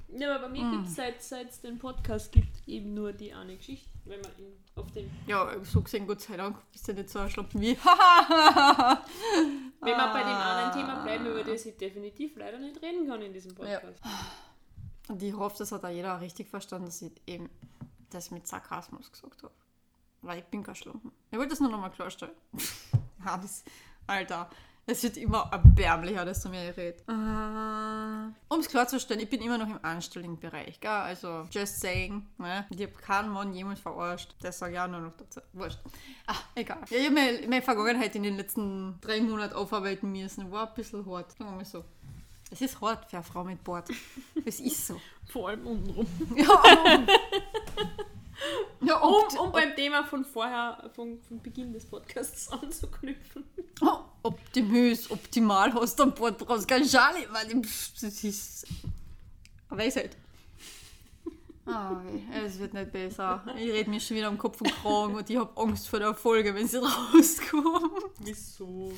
Ja, 0.08 0.34
aber 0.34 0.46
bei 0.46 0.52
mir 0.52 0.62
Hm. 0.62 0.72
gibt 0.72 0.86
es 0.88 0.96
seit 0.96 1.22
seit 1.22 1.50
es 1.50 1.60
den 1.60 1.78
Podcast 1.78 2.32
gibt 2.32 2.66
eben 2.66 2.92
nur 2.94 3.12
die 3.12 3.32
eine 3.32 3.56
Geschichte, 3.56 3.88
wenn 4.06 4.20
man 4.20 4.30
ihn 4.38 4.52
auf 4.74 4.90
den 4.92 5.08
ja, 5.26 5.48
so 5.62 5.80
gesehen, 5.82 6.06
Gott 6.06 6.20
sei 6.22 6.36
Dank, 6.36 6.56
bist 6.72 6.88
du 6.88 6.92
nicht 6.94 7.08
so 7.10 7.18
ein 7.20 7.30
Schlampen 7.30 7.60
wie, 7.60 7.76
Wenn 9.80 9.96
wir 9.96 10.12
bei 10.12 10.20
dem 10.22 10.28
anderen 10.36 10.72
Thema 10.72 11.02
bleiben, 11.04 11.26
über 11.26 11.44
das 11.44 11.64
ich 11.66 11.76
definitiv 11.76 12.36
leider 12.36 12.58
nicht 12.58 12.80
reden 12.82 13.06
kann 13.06 13.22
in 13.22 13.32
diesem 13.32 13.54
Podcast. 13.54 14.00
Und 15.10 15.20
ich 15.24 15.34
hoffe, 15.34 15.56
das 15.58 15.72
hat 15.72 15.84
auch 15.84 15.88
jeder 15.88 16.20
richtig 16.20 16.48
verstanden, 16.48 16.86
dass 16.86 17.02
ich 17.02 17.10
eben 17.26 17.50
das 18.10 18.30
mit 18.30 18.46
Sarkasmus 18.46 19.10
gesagt 19.10 19.42
habe. 19.42 19.52
Weil 20.22 20.38
ich 20.38 20.44
bin 20.44 20.62
kein 20.62 20.76
Schlampen. 20.76 21.10
Ich 21.32 21.36
wollte 21.36 21.50
das 21.50 21.58
nur 21.58 21.68
nochmal 21.68 21.90
klarstellen. 21.90 22.34
ja, 23.24 23.36
das, 23.36 23.64
Alter, 24.06 24.48
es 24.86 25.02
wird 25.02 25.16
immer 25.16 25.48
erbärmlicher, 25.50 26.24
desto 26.24 26.48
mehr 26.48 26.70
ich 26.70 26.76
rede. 26.76 26.98
Äh, 27.08 28.52
um 28.54 28.60
es 28.60 28.68
klarzustellen, 28.68 29.20
ich 29.20 29.28
bin 29.28 29.42
immer 29.42 29.58
noch 29.58 29.68
im 29.68 29.80
Anstellungsbereich, 29.82 30.78
gell? 30.78 30.90
Also, 30.90 31.48
just 31.50 31.80
saying, 31.80 32.24
ne? 32.38 32.66
Ich 32.70 32.80
habe 32.80 32.92
keinen 32.92 33.30
Mann 33.30 33.52
jemals 33.52 33.80
verarscht. 33.80 34.36
Das 34.40 34.60
sage 34.60 34.74
ich 34.74 34.78
auch 34.78 34.86
nur 34.86 35.00
noch 35.00 35.16
dazu. 35.16 35.40
Wurscht. 35.52 35.80
Ach, 36.28 36.44
egal. 36.54 36.82
Ja, 36.88 36.98
ich 36.98 37.06
habe 37.06 37.14
meine, 37.16 37.48
meine 37.48 37.62
Vergangenheit 37.62 38.14
in 38.14 38.22
den 38.22 38.36
letzten 38.36 39.00
drei 39.00 39.20
Monaten 39.20 39.54
aufarbeiten 39.54 40.12
müssen. 40.12 40.52
War 40.52 40.68
ein 40.68 40.74
bisschen 40.74 41.04
hart, 41.04 41.32
sagen 41.32 41.50
wir 41.50 41.56
mal 41.56 41.64
so. 41.64 41.84
Es 42.50 42.60
ist 42.60 42.80
hart 42.80 43.08
für 43.08 43.16
eine 43.18 43.24
Frau 43.24 43.44
mit 43.44 43.62
Bord. 43.62 43.88
Es 44.44 44.58
ist 44.60 44.86
so. 44.88 45.00
Vor 45.32 45.48
allem 45.50 45.66
untenrum. 45.66 46.06
Ja, 46.36 46.62
ja 48.80 49.00
Um, 49.00 49.14
ob, 49.14 49.40
um 49.40 49.52
beim 49.52 49.74
Thema 49.76 50.04
von 50.04 50.24
vorher, 50.24 50.90
von, 50.94 51.20
von 51.28 51.40
Beginn 51.40 51.72
des 51.72 51.84
Podcasts 51.86 52.48
anzuknüpfen. 52.52 53.44
ob, 53.80 54.04
optimös, 54.22 55.10
optimal 55.10 55.72
hast 55.74 55.98
du 55.98 56.02
an 56.04 56.14
Bord 56.14 56.38
brauchst 56.38 56.66
kein 56.66 56.84
Schale, 56.84 57.26
weil 57.30 57.50
ich- 57.56 57.66
pff, 57.66 57.92
das 58.00 58.24
ist 58.24 58.66
eine 59.68 59.80
Weisheit. 59.82 60.16
Ah, 61.66 62.00
weh, 62.02 62.20
es 62.44 62.58
wird 62.58 62.74
nicht 62.74 62.90
besser. 62.90 63.44
Ich 63.56 63.70
rede 63.70 63.88
mir 63.90 64.00
schon 64.00 64.16
wieder 64.16 64.26
am 64.26 64.38
Kopf 64.38 64.60
und 64.60 64.72
Kragen 64.82 65.14
und 65.14 65.30
ich 65.30 65.36
habe 65.36 65.56
Angst 65.60 65.86
vor 65.88 66.00
der 66.00 66.14
Folge, 66.14 66.52
wenn 66.52 66.66
sie 66.66 66.78
rauskommt. 66.78 68.10
Wieso? 68.18 68.92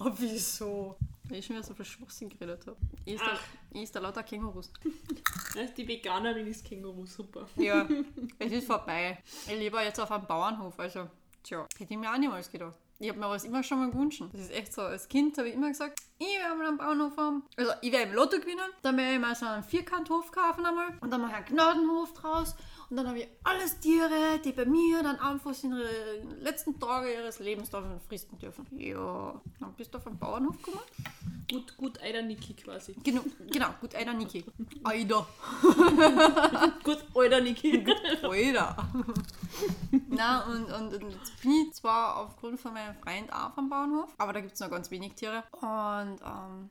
Oh, 0.00 0.10
wieso? 0.16 0.96
Weil 1.28 1.38
ich 1.38 1.46
schon 1.46 1.56
wieder 1.56 1.66
so 1.66 1.74
viel 1.74 1.84
Schwachsinn 1.84 2.28
geredet 2.28 2.66
habe. 2.66 2.76
Ich 3.04 3.14
ist, 3.14 3.22
da, 3.22 3.32
Ach. 3.32 3.40
ich 3.72 3.82
ist 3.82 3.94
da 3.96 4.00
lauter 4.00 4.22
Kängurus. 4.22 4.72
Die 5.76 5.88
Veganerin 5.88 6.46
ist 6.46 6.64
Känguru, 6.64 7.06
super. 7.06 7.48
Ja, 7.56 7.88
es 8.38 8.52
ist 8.52 8.66
vorbei. 8.66 9.18
Ich 9.46 9.58
lebe 9.58 9.78
jetzt 9.80 9.98
auf 10.00 10.10
einem 10.10 10.26
Bauernhof, 10.26 10.78
also, 10.78 11.08
tja, 11.42 11.66
hätte 11.78 11.92
ich 11.92 11.98
mir 11.98 12.12
auch 12.12 12.18
niemals 12.18 12.50
gedacht. 12.50 12.76
Ich 12.98 13.10
habe 13.10 13.18
mir 13.18 13.28
was 13.28 13.44
immer 13.44 13.62
schon 13.62 13.78
mal 13.78 13.90
gewünscht. 13.90 14.22
Das 14.32 14.40
ist 14.40 14.52
echt 14.52 14.72
so. 14.72 14.82
Als 14.82 15.06
Kind 15.08 15.36
habe 15.36 15.48
ich 15.48 15.54
immer 15.54 15.68
gesagt, 15.68 16.00
ich 16.18 16.38
werde 16.38 16.56
mal 16.56 16.68
einen 16.68 16.78
Bauernhof 16.78 17.16
haben. 17.18 17.42
Also 17.56 17.72
ich 17.82 17.92
werde 17.92 18.08
im 18.08 18.14
Lotto 18.14 18.38
gewinnen. 18.38 18.70
Dann 18.80 18.96
werde 18.96 19.14
ich 19.14 19.20
mal 19.20 19.34
so 19.34 19.44
einen 19.44 19.62
Vierkanthof 19.62 20.32
kaufen 20.32 20.64
einmal. 20.64 20.88
Und 21.00 21.10
dann 21.10 21.20
mache 21.20 21.32
ich 21.32 21.36
einen 21.36 21.46
Gnadenhof 21.46 22.14
draus. 22.14 22.56
Und 22.88 22.96
dann 22.96 23.08
habe 23.08 23.18
ich 23.20 23.28
alles 23.42 23.80
Tiere, 23.80 24.38
die 24.44 24.52
bei 24.52 24.64
mir 24.64 25.02
dann 25.02 25.18
einfach 25.18 25.52
in 25.62 25.70
den 25.70 26.40
letzten 26.40 26.78
Tage 26.78 27.12
ihres 27.12 27.40
Lebens 27.40 27.70
da 27.70 27.82
fristen 28.08 28.38
dürfen. 28.38 28.66
Ja, 28.70 29.40
dann 29.58 29.72
bist 29.74 29.92
du 29.92 29.98
auf 29.98 30.04
den 30.04 30.18
Bauernhof 30.18 30.56
gekommen. 30.62 30.84
Gut, 31.50 31.76
gut, 31.76 32.02
Eider 32.02 32.22
Niki 32.22 32.54
quasi. 32.54 32.94
Genau, 33.04 33.22
genau 33.50 33.68
gut, 33.80 33.94
Eider 33.94 34.14
Niki. 34.14 34.44
Eider. 34.82 35.26
Gut, 36.82 37.04
Eider 37.16 37.40
Niki. 37.40 37.86
Alter. 38.22 38.76
Na 40.08 40.44
und, 40.46 40.64
und, 40.64 40.94
und 40.94 41.10
jetzt 41.10 41.40
bin 41.42 41.52
ich 41.52 41.74
zwar 41.74 42.16
aufgrund 42.16 42.60
von 42.60 42.72
meinem 42.72 42.96
Freund 42.96 43.32
auch 43.32 43.54
vom 43.54 43.68
Bauernhof, 43.68 44.12
aber 44.18 44.32
da 44.32 44.40
gibt 44.40 44.54
es 44.54 44.60
noch 44.60 44.70
ganz 44.70 44.90
wenig 44.90 45.14
Tiere. 45.14 45.44
Und 45.52 46.20
ähm, 46.20 46.70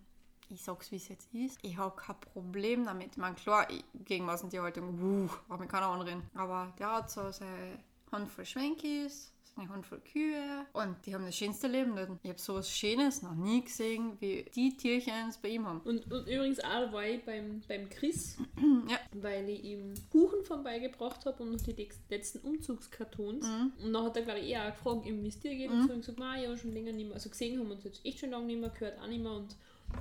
ich 0.50 0.62
sag's 0.64 0.92
wie 0.92 0.98
es 0.98 1.08
jetzt 1.08 1.34
ist. 1.34 1.58
Ich 1.62 1.78
habe 1.78 1.96
kein 1.96 2.20
Problem 2.20 2.86
damit. 2.86 3.12
Ich 3.12 3.18
meine, 3.18 3.36
klar, 3.36 3.68
ich, 3.70 3.84
gegen 4.06 4.26
Massentierhaltung, 4.26 5.00
wuh, 5.00 5.30
braucht 5.48 5.60
mir 5.60 5.68
keiner 5.68 5.88
anreden. 5.88 6.24
Aber 6.36 6.74
der 6.80 6.92
hat 6.98 7.12
so 7.12 7.32
seine 7.32 7.80
Handvoll 8.12 8.46
Schwenkis, 8.46 9.32
eine 9.58 9.70
Handvoll 9.70 10.02
Kühe 10.02 10.66
und 10.74 10.98
die 11.06 11.16
haben 11.16 11.26
das 11.26 11.36
schönste 11.36 11.68
Leben 11.68 11.96
dort. 11.96 12.10
Ich 12.24 12.30
habe 12.30 12.40
sowas 12.40 12.70
Schönes 12.70 13.22
noch 13.22 13.36
nie 13.36 13.64
gesehen, 13.64 14.18
wie 14.20 14.44
die 14.54 14.76
Tierchen 14.76 15.30
es 15.30 15.38
bei 15.38 15.48
ihm 15.50 15.66
haben. 15.66 15.80
Und, 15.82 16.12
und 16.12 16.28
übrigens 16.28 16.60
auch 16.60 16.92
war 16.92 17.06
ich 17.06 17.24
beim, 17.24 17.62
beim 17.68 17.88
Chris, 17.90 18.38
Ja. 18.90 19.00
weil 19.14 19.48
ich 19.50 19.64
ihm 19.64 19.94
Kuchen 20.12 20.44
vorbeigebracht 20.44 21.26
habe 21.26 21.42
und 21.42 21.54
noch 21.54 21.62
die 21.62 21.88
letzten 22.10 22.40
Umzugskartons. 22.40 23.46
Und 23.82 23.94
dann 23.94 24.04
hat 24.04 24.18
er, 24.18 24.24
glaube 24.24 24.40
ich, 24.42 24.50
eher 24.50 24.68
auch 24.68 24.76
gefragt, 24.76 25.06
wie 25.06 25.28
es 25.28 25.40
dir 25.40 25.56
geht. 25.56 25.72
Und 25.72 25.88
so 25.88 25.94
und 25.94 26.06
gesagt, 26.06 26.20
ja, 26.20 26.58
schon 26.58 26.74
länger 26.74 26.92
nicht 26.92 27.06
mehr. 27.06 27.16
Also 27.16 27.30
gesehen 27.30 27.58
haben 27.58 27.68
wir 27.70 27.76
uns 27.76 27.84
jetzt 27.86 28.06
echt 28.06 28.20
schon 28.20 28.32
lange 28.32 28.48
nicht 28.48 28.60
mehr 28.60 28.70
gehört, 28.72 29.00
auch 29.00 29.08
nicht 29.08 29.24
mehr. 29.24 29.32
Und 29.32 29.56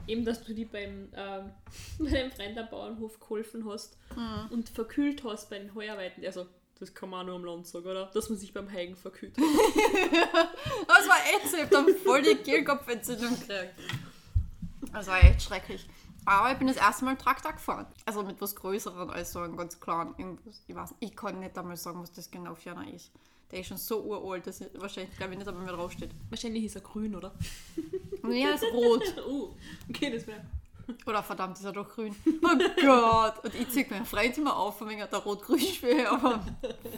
eben, 0.07 0.25
dass 0.25 0.43
du 0.45 0.55
die 0.55 0.65
beim, 0.65 1.09
ähm, 1.15 1.51
bei 1.99 2.11
dem 2.11 2.31
Freund 2.31 2.59
am 2.59 2.69
Bauernhof 2.71 3.21
geholfen 3.21 3.69
hast 3.69 3.97
und 4.51 4.69
verkühlt 4.69 5.25
hast 5.25 5.51
bei 5.51 5.59
den 5.59 5.75
Heuarbeiten. 5.75 6.25
Also, 6.25 6.47
das 6.81 6.93
kann 6.93 7.11
man 7.11 7.21
auch 7.21 7.25
nur 7.27 7.37
am 7.37 7.45
Land 7.45 7.67
sagen, 7.67 7.87
oder? 7.87 8.07
Dass 8.07 8.29
man 8.29 8.39
sich 8.39 8.53
beim 8.53 8.71
Heigen 8.71 8.97
verkühlt 8.97 9.37
hat. 9.37 9.45
Das 10.89 11.09
war 11.09 11.17
echt 11.35 11.51
so, 11.51 11.57
ich 11.57 11.63
hab 11.63 11.71
dann 11.71 11.95
voll 11.97 12.23
die 12.23 12.35
Kehlkopfentzündung 12.35 13.39
gekriegt. 13.39 13.75
Das 14.93 15.07
war 15.07 15.23
echt 15.23 15.43
schrecklich. 15.43 15.87
Aber 16.25 16.53
ich 16.53 16.59
bin 16.59 16.69
das 16.69 16.77
erste 16.77 17.05
Mal 17.05 17.17
Traktor 17.17 17.53
gefahren. 17.53 17.87
Also 18.07 18.23
mit 18.23 18.41
was 18.41 18.55
Größeren 18.57 19.11
als 19.11 19.33
so 19.33 19.41
ein 19.41 19.57
ganz 19.57 19.79
kleinen. 19.79 20.15
Irgendwas, 20.17 20.63
ich 20.67 20.75
weiß 20.75 20.91
nicht, 20.93 21.03
ich 21.11 21.17
kann 21.17 21.41
nicht 21.41 21.57
einmal 21.59 21.77
sagen, 21.77 22.01
was 22.01 22.13
das 22.13 22.31
genau 22.31 22.55
für 22.55 22.73
einer 22.73 22.93
ist. 22.93 23.11
Der 23.55 23.61
ist 23.61 23.69
schon 23.69 23.77
so 23.77 24.03
uralt, 24.03 24.45
dass 24.49 24.61
ich 24.61 24.67
wahrscheinlich, 24.75 25.17
glaube 25.17 25.33
ich, 25.33 25.39
nicht 25.39 25.47
einmal 25.47 25.63
mehr 25.63 25.75
draufsteht. 25.75 26.11
Wahrscheinlich 26.29 26.65
ist 26.65 26.75
er 26.75 26.81
grün, 26.81 27.15
oder? 27.15 27.33
Ja, 28.29 28.51
ist 28.51 28.65
rot. 28.65 29.15
Oh, 29.29 29.55
okay, 29.89 30.11
das 30.11 30.27
wäre. 30.27 30.45
Oder 31.07 31.23
verdammt, 31.23 31.57
ist 31.57 31.65
er 31.65 31.71
doch 31.71 31.89
grün. 31.89 32.17
Oh 32.43 32.59
Gott. 32.83 33.45
Und 33.45 33.55
ich 33.55 33.69
zieh 33.69 33.87
meinen 33.89 34.07
Freund 34.07 34.37
immer 34.39 34.57
auf, 34.57 34.79
von 34.79 34.89
wegen 34.89 34.99
der 35.09 35.19
rot-grün-Schwäche, 35.21 36.11
aber 36.11 36.45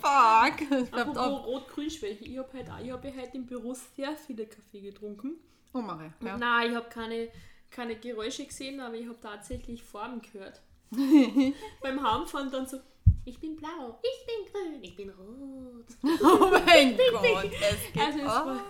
fuck. 0.01 0.71
Es 0.71 0.89
bleibt 0.89 0.95
Apropos 0.95 1.41
ab. 1.41 1.47
Rot-Grün-Schwäche. 1.47 2.25
Ich 2.25 2.39
habe 2.39 2.49
heute, 2.55 2.73
ich 2.83 2.91
hab 2.91 3.05
ja 3.05 3.13
heute 3.15 3.37
im 3.37 3.45
Büro 3.45 3.75
sehr 3.95 4.17
viele 4.17 4.47
Kaffee 4.47 4.81
getrunken. 4.81 5.37
Oh, 5.75 5.83
Marie. 5.83 6.11
Ja. 6.25 6.39
Nein, 6.39 6.71
ich 6.71 6.77
habe 6.77 6.89
keine, 6.89 7.29
keine 7.71 7.97
Geräusche 7.97 8.47
gesehen, 8.47 8.81
aber 8.81 8.95
ich 8.95 9.07
habe 9.07 9.21
tatsächlich 9.21 9.83
Farben 9.83 10.23
gehört. 10.23 10.63
Beim 11.83 12.03
Heimfahren 12.03 12.51
dann 12.51 12.67
so, 12.67 12.79
ich 13.27 13.41
bin 13.41 13.57
blau, 13.57 13.99
ich 14.03 14.25
bin 14.27 14.53
grün, 14.53 14.83
ich 14.83 14.97
bin 14.97 15.11
rot. 15.11 15.87
Oh 16.23 16.51
mein 16.65 16.97
Gott. 17.13 17.51
Es 17.53 17.93
geht 17.93 18.03
Also 18.03 18.19
es 18.21 18.25
war, 18.27 18.63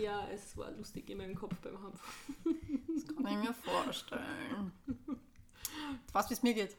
ja, 0.00 0.28
es 0.32 0.56
war 0.56 0.70
lustig 0.70 1.10
in 1.10 1.18
meinem 1.18 1.34
Kopf 1.34 1.56
beim 1.56 1.74
Heimfahren. 1.74 2.00
Das 2.94 3.06
kann 3.16 3.26
ich 3.26 3.48
mir 3.48 3.54
vorstellen. 3.54 4.72
Du 4.86 6.14
weißt, 6.14 6.30
wie 6.30 6.34
es 6.34 6.42
mir 6.42 6.54
geht. 6.54 6.76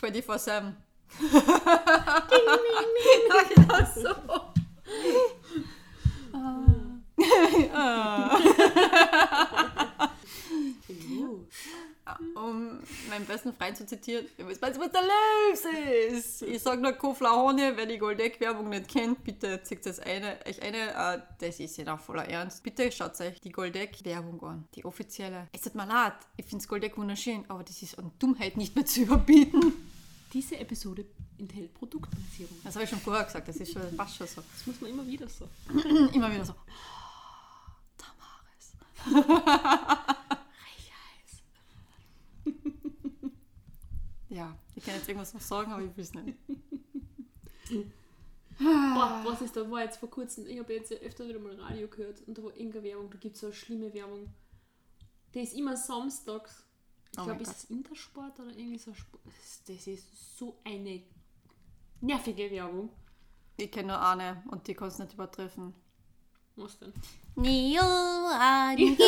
24-7. 0.00 0.72
ja, 2.10 2.22
genau 3.54 3.84
so. 3.94 4.14
Um 12.34 12.80
meinen 13.08 13.24
besten 13.26 13.54
Freund 13.54 13.76
zu 13.76 13.86
zitieren, 13.86 14.26
ihr 14.36 14.46
wisst, 14.46 14.60
was 14.60 14.76
der 14.76 15.00
Löws 15.02 15.64
ist. 16.10 16.42
Ich 16.42 16.62
sag 16.62 16.80
nur 16.80 16.92
Koflahone, 16.92 17.72
wer 17.76 17.86
die 17.86 17.96
Goldeck-Werbung 17.96 18.68
nicht 18.68 18.88
kennt, 18.88 19.24
bitte 19.24 19.62
zieht 19.62 19.86
das 19.86 20.00
eine, 20.00 20.36
euch 20.46 20.60
eine, 20.60 20.90
äh, 20.92 21.20
das 21.38 21.60
ist 21.60 21.78
ja 21.78 21.94
auch 21.94 22.00
voller 22.00 22.28
Ernst. 22.28 22.62
Bitte 22.62 22.92
schaut 22.92 23.18
euch 23.20 23.40
die 23.40 23.50
Goldeck-Werbung 23.50 24.42
an, 24.42 24.68
die 24.74 24.84
offizielle. 24.84 25.48
Es 25.52 25.62
tut 25.62 25.74
mir 25.74 25.86
leid, 25.86 26.14
ich 26.36 26.44
finde 26.44 26.66
Goldeck 26.66 26.98
wunderschön, 26.98 27.44
aber 27.48 27.64
das 27.64 27.80
ist 27.82 27.98
an 27.98 28.10
Dummheit 28.18 28.58
nicht 28.58 28.76
mehr 28.76 28.84
zu 28.84 29.00
überbieten. 29.00 29.72
Diese 30.32 30.58
Episode 30.58 31.06
enthält 31.38 31.72
Produktplatzierung. 31.72 32.58
Das 32.64 32.74
habe 32.74 32.84
ich 32.84 32.90
schon 32.90 33.00
vorher 33.00 33.24
gesagt, 33.24 33.48
das 33.48 33.56
ist 33.56 33.72
schon, 33.72 33.96
passt 33.96 34.16
schon 34.16 34.26
so. 34.26 34.42
Das 34.52 34.66
muss 34.66 34.80
man 34.80 34.90
immer 34.90 35.06
wieder 35.06 35.28
so. 35.28 35.48
Immer 36.12 36.30
wieder 36.32 36.44
so. 36.44 36.54
Oh, 39.06 39.20
ja, 44.34 44.56
ich 44.74 44.84
kann 44.84 44.94
jetzt 44.94 45.08
irgendwas 45.08 45.32
noch 45.32 45.40
sagen, 45.40 45.72
aber 45.72 45.82
ich 45.82 45.96
will 45.96 46.04
es 46.04 46.12
nicht. 46.14 46.36
Boah, 48.58 49.22
was 49.24 49.40
ist 49.42 49.56
da? 49.56 49.68
War 49.70 49.82
jetzt 49.82 49.98
vor 49.98 50.10
kurzem, 50.10 50.46
ich 50.46 50.58
habe 50.58 50.72
jetzt 50.74 50.90
ja 50.90 50.96
öfter 50.98 51.26
wieder 51.28 51.38
mal 51.38 51.58
Radio 51.60 51.88
gehört 51.88 52.20
und 52.26 52.38
da 52.38 52.42
war 52.42 52.54
irgendeine 52.56 52.84
Werbung, 52.84 53.10
da 53.10 53.18
gibt 53.18 53.34
es 53.34 53.40
so 53.40 53.46
eine 53.46 53.54
schlimme 53.54 53.92
Werbung. 53.94 54.32
Die 55.34 55.40
ist 55.40 55.54
immer 55.54 55.76
samstags. 55.76 56.64
Ich 57.12 57.18
Oh 57.18 57.24
glaube, 57.24 57.42
ist 57.42 57.56
es 57.56 57.64
Intersport 57.70 58.38
oder 58.40 58.50
irgendwie 58.56 58.78
so 58.78 58.90
ein 58.90 58.96
Sport. 58.96 59.22
Das 59.24 59.34
ist, 59.44 59.68
das 59.68 59.86
ist 59.86 60.38
so 60.38 60.56
eine 60.64 61.02
nervige 62.00 62.50
Werbung. 62.50 62.90
Ich 63.56 63.70
kenne 63.70 63.88
nur 63.88 64.00
eine 64.00 64.42
und 64.50 64.66
die 64.66 64.74
kannst 64.74 64.98
du 64.98 65.04
nicht 65.04 65.14
übertreffen. 65.14 65.74
Was 66.56 66.78
denn? 66.78 66.92
Neo 67.36 67.82
angeht, 68.40 68.98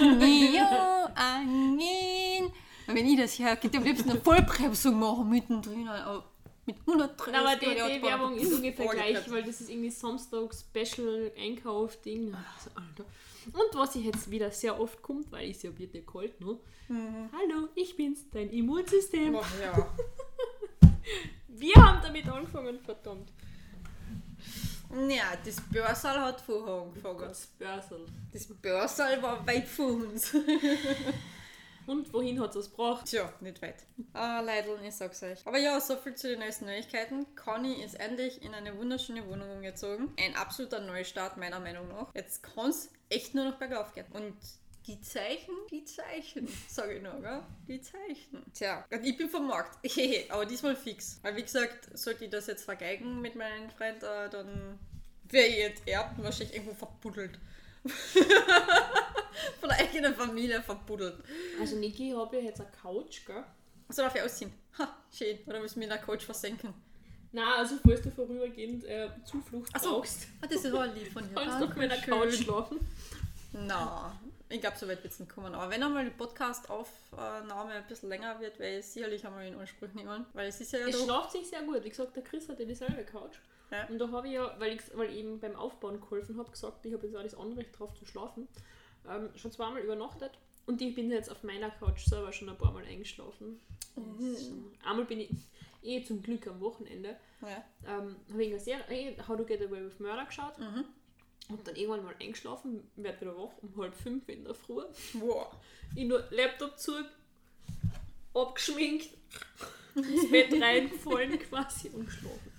Neo 0.00 1.04
angeht. 1.14 2.52
Wenn 2.94 3.06
ich 3.06 3.16
das 3.18 3.36
könnte 3.36 3.68
ich 3.70 3.76
am 3.76 3.84
liebsten 3.84 4.10
eine 4.10 4.20
Vollbremsung 4.20 4.98
machen 4.98 5.28
mittendrin. 5.28 5.86
aber 5.88 6.24
Mit 6.66 6.76
130 6.80 7.32
Na, 7.32 7.40
aber 7.40 7.56
die, 7.56 7.66
die 7.66 8.02
Werbung 8.02 8.36
ist 8.36 8.52
ungefähr 8.52 8.88
gleich, 8.88 9.30
weil 9.30 9.42
das 9.42 9.60
ist 9.60 9.70
irgendwie 9.70 9.90
Samstag-Special-Einkauf-Ding. 9.90 12.34
Also, 12.34 12.70
Alter. 12.74 13.04
Und 13.46 13.74
was 13.74 13.96
ich 13.96 14.04
jetzt 14.04 14.30
wieder 14.30 14.50
sehr 14.52 14.78
oft 14.78 15.02
kommt, 15.02 15.32
weil 15.32 15.50
es 15.50 15.62
ja 15.62 15.76
wird 15.76 15.94
ja 15.94 16.00
kalt, 16.02 16.40
ne? 16.40 16.56
Hallo, 16.88 17.68
ich 17.74 17.96
bin's, 17.96 18.28
dein 18.30 18.50
Immunsystem. 18.50 19.34
Ja. 19.34 19.42
Wir 21.48 21.74
haben 21.76 22.00
damit 22.02 22.28
angefangen, 22.28 22.78
verdammt. 22.80 23.32
Ja, 25.08 25.32
das 25.44 25.60
Börsal 25.60 26.20
hat 26.20 26.40
vorher 26.40 26.82
angefangen. 26.82 27.20
Das 27.20 27.46
Börsel. 27.46 28.06
Das 28.32 28.46
Börsal 28.46 29.22
war 29.22 29.44
weit 29.46 29.66
vor 29.66 29.92
uns. 29.92 30.32
Und 31.86 32.12
wohin 32.12 32.40
hat 32.40 32.54
es 32.56 32.70
gebracht? 32.70 33.06
Tja, 33.06 33.32
nicht 33.40 33.60
weit. 33.62 33.84
Ah, 34.12 34.40
Leidl, 34.40 34.78
ich 34.84 34.94
sag's 34.94 35.22
euch. 35.22 35.46
Aber 35.46 35.58
ja, 35.58 35.80
so 35.80 35.96
viel 35.96 36.14
zu 36.14 36.28
den 36.28 36.40
neuesten 36.40 36.66
Neuigkeiten. 36.66 37.26
Conny 37.34 37.82
ist 37.82 37.94
endlich 37.94 38.42
in 38.42 38.54
eine 38.54 38.76
wunderschöne 38.76 39.26
Wohnung 39.28 39.50
umgezogen. 39.50 40.12
Ein 40.18 40.36
absoluter 40.36 40.80
Neustart, 40.80 41.36
meiner 41.36 41.60
Meinung 41.60 41.88
nach. 41.88 42.14
Jetzt 42.14 42.42
kann's 42.42 42.90
echt 43.08 43.34
nur 43.34 43.44
noch 43.44 43.56
bergauf 43.56 43.92
gehen. 43.92 44.06
Und 44.12 44.36
die 44.86 45.00
Zeichen, 45.00 45.54
die 45.70 45.84
Zeichen, 45.84 46.48
sage 46.68 46.94
ich 46.94 47.02
nur, 47.02 47.20
gell? 47.20 47.42
Die 47.68 47.80
Zeichen. 47.80 48.44
Tja, 48.52 48.84
und 48.90 49.04
ich 49.04 49.16
bin 49.16 49.28
vom 49.28 49.46
Markt. 49.46 49.78
Aber 50.30 50.46
diesmal 50.46 50.76
fix. 50.76 51.18
Weil 51.22 51.36
wie 51.36 51.42
gesagt, 51.42 51.96
sollte 51.96 52.24
ich 52.24 52.30
das 52.30 52.46
jetzt 52.46 52.64
vergeigen 52.64 53.20
mit 53.20 53.36
meinem 53.36 53.70
Freund, 53.70 54.02
äh, 54.02 54.28
dann 54.30 54.78
wäre 55.24 55.46
ich 55.46 55.56
jetzt 55.56 55.88
erbt 55.88 56.22
wahrscheinlich 56.22 56.54
irgendwo 56.54 56.74
verbuddelt. 56.74 57.38
Von 59.60 59.68
der 59.68 59.78
eigenen 59.78 60.14
Familie 60.14 60.62
verbuddelt. 60.62 61.16
Also 61.60 61.76
Niki, 61.76 62.10
ich 62.10 62.16
habe 62.16 62.36
ja 62.36 62.42
jetzt 62.44 62.60
eine 62.60 62.70
Couch, 62.70 63.24
gell? 63.26 63.44
So 63.88 64.02
darf 64.02 64.14
ich 64.14 64.22
ausziehen. 64.22 64.52
Ha, 64.78 64.88
schön. 65.12 65.38
Oder 65.46 65.60
müssen 65.60 65.76
wir 65.76 65.84
in 65.84 65.90
der 65.90 65.98
Couch 65.98 66.22
versenken? 66.22 66.72
Na, 67.32 67.56
also 67.56 67.76
falls 67.84 68.02
du 68.02 68.10
vorübergehend 68.10 68.84
äh, 68.84 69.08
Zuflucht 69.24 69.70
Ach 69.74 69.80
so. 69.82 69.90
brauchst, 69.98 70.26
Ah, 70.40 70.46
das 70.46 70.64
ist 70.64 70.72
auch 70.74 70.84
lieb 70.94 71.12
von 71.12 71.22
dir. 71.28 71.34
kannst 71.34 71.60
du 71.60 71.64
auf 71.66 71.76
meiner 71.76 71.96
Dankeschön. 71.96 72.14
Couch 72.20 72.34
schlafen. 72.44 72.80
Na, 73.52 74.18
ich 74.48 74.60
glaube, 74.60 74.76
so 74.78 74.86
weit 74.88 75.02
wird 75.02 75.12
es 75.12 75.18
nicht 75.20 75.30
kommen. 75.32 75.54
Aber 75.54 75.70
wenn 75.70 75.82
einmal 75.82 76.04
die 76.04 76.10
Podcast-Aufnahme 76.10 77.72
ein 77.72 77.86
bisschen 77.86 78.08
länger 78.08 78.38
wird, 78.40 78.58
werde 78.58 78.78
ich 78.78 78.86
sicherlich 78.86 79.26
einmal 79.26 79.46
in 79.46 79.54
Anspruch 79.58 79.88
nehmen. 79.94 80.26
Weil 80.32 80.48
es 80.48 80.60
ist 80.60 80.72
ja 80.72 80.80
Es 80.80 80.96
doch... 80.96 81.04
schlaft 81.04 81.32
sich 81.32 81.48
sehr 81.48 81.62
gut. 81.62 81.82
Wie 81.84 81.88
gesagt, 81.90 82.16
der 82.16 82.22
Chris 82.22 82.48
hatte 82.48 82.66
dieselbe 82.66 83.04
Couch. 83.04 83.36
Ja. 83.70 83.86
Und 83.88 83.98
da 83.98 84.10
habe 84.10 84.26
ich 84.28 84.34
ja, 84.34 84.54
weil 84.58 84.74
ich, 84.76 84.82
weil 84.94 85.08
ich 85.10 85.16
eben 85.16 85.40
beim 85.40 85.56
Aufbauen 85.56 86.00
geholfen 86.00 86.36
habe, 86.38 86.50
gesagt, 86.50 86.84
ich 86.84 86.92
habe 86.92 87.06
jetzt 87.06 87.16
auch 87.16 87.22
das 87.22 87.34
Anrecht 87.34 87.78
drauf 87.78 87.94
zu 87.94 88.04
schlafen, 88.04 88.46
ähm, 89.08 89.30
schon 89.36 89.52
zweimal 89.52 89.82
übernachtet. 89.82 90.32
Und 90.66 90.80
ich 90.80 90.94
bin 90.94 91.10
jetzt 91.10 91.30
auf 91.30 91.42
meiner 91.42 91.70
Couch 91.70 92.04
selber 92.04 92.32
schon 92.32 92.48
ein 92.48 92.58
paar 92.58 92.72
Mal 92.72 92.84
eingeschlafen. 92.84 93.60
Mhm. 93.96 94.72
Einmal 94.84 95.04
bin 95.04 95.20
ich 95.20 95.30
eh 95.82 96.04
zum 96.04 96.22
Glück 96.22 96.46
am 96.46 96.60
Wochenende. 96.60 97.16
Ja. 97.40 97.64
Ähm, 97.86 98.16
habe 98.30 98.44
ich 98.44 98.50
eine 98.50 98.60
Serie, 98.60 98.84
eh, 98.88 99.16
How 99.26 99.36
to 99.36 99.44
Get 99.44 99.60
Away 99.60 99.84
with 99.84 99.98
Murder 99.98 100.24
geschaut. 100.24 100.58
Mhm. 100.58 100.84
Hab 101.50 101.64
dann 101.64 101.74
irgendwann 101.74 102.04
mal 102.04 102.14
eingeschlafen, 102.20 102.88
werd 102.96 103.20
wieder 103.20 103.36
wach 103.36 103.50
um 103.60 103.76
halb 103.76 103.94
fünf 103.94 104.28
in 104.28 104.44
der 104.44 104.54
Früh. 104.54 104.84
Wow. 105.14 105.48
Ich 105.94 106.06
nur 106.06 106.24
Laptop 106.30 106.78
zu, 106.78 106.92
abgeschminkt, 108.32 109.08
ins 109.96 110.30
Bett 110.30 110.52
reingefallen 110.62 111.38
quasi 111.40 111.88
und 111.88 112.06
geschlafen. 112.06 112.52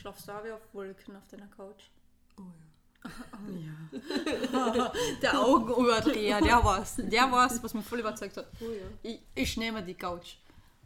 Schlafst 0.00 0.28
du 0.28 0.32
auch 0.32 0.44
wie 0.44 0.50
auf 0.52 0.72
Wolken 0.72 1.16
auf 1.16 1.26
deiner 1.26 1.48
Couch? 1.48 1.90
Oh 2.38 2.42
ja. 2.42 2.72
Ja. 3.02 4.92
der 5.20 5.40
Augenüberdreher, 5.40 6.40
der 6.40 6.64
war's. 6.64 6.96
Der 6.96 7.30
war's, 7.30 7.62
was 7.62 7.74
mich 7.74 7.84
voll 7.84 8.00
überzeugt 8.00 8.36
hat. 8.36 8.46
Oh 8.60 8.70
ja. 8.70 8.86
Ich, 9.02 9.20
ich 9.34 9.56
nehme 9.56 9.82
die 9.82 9.94
Couch. 9.94 10.36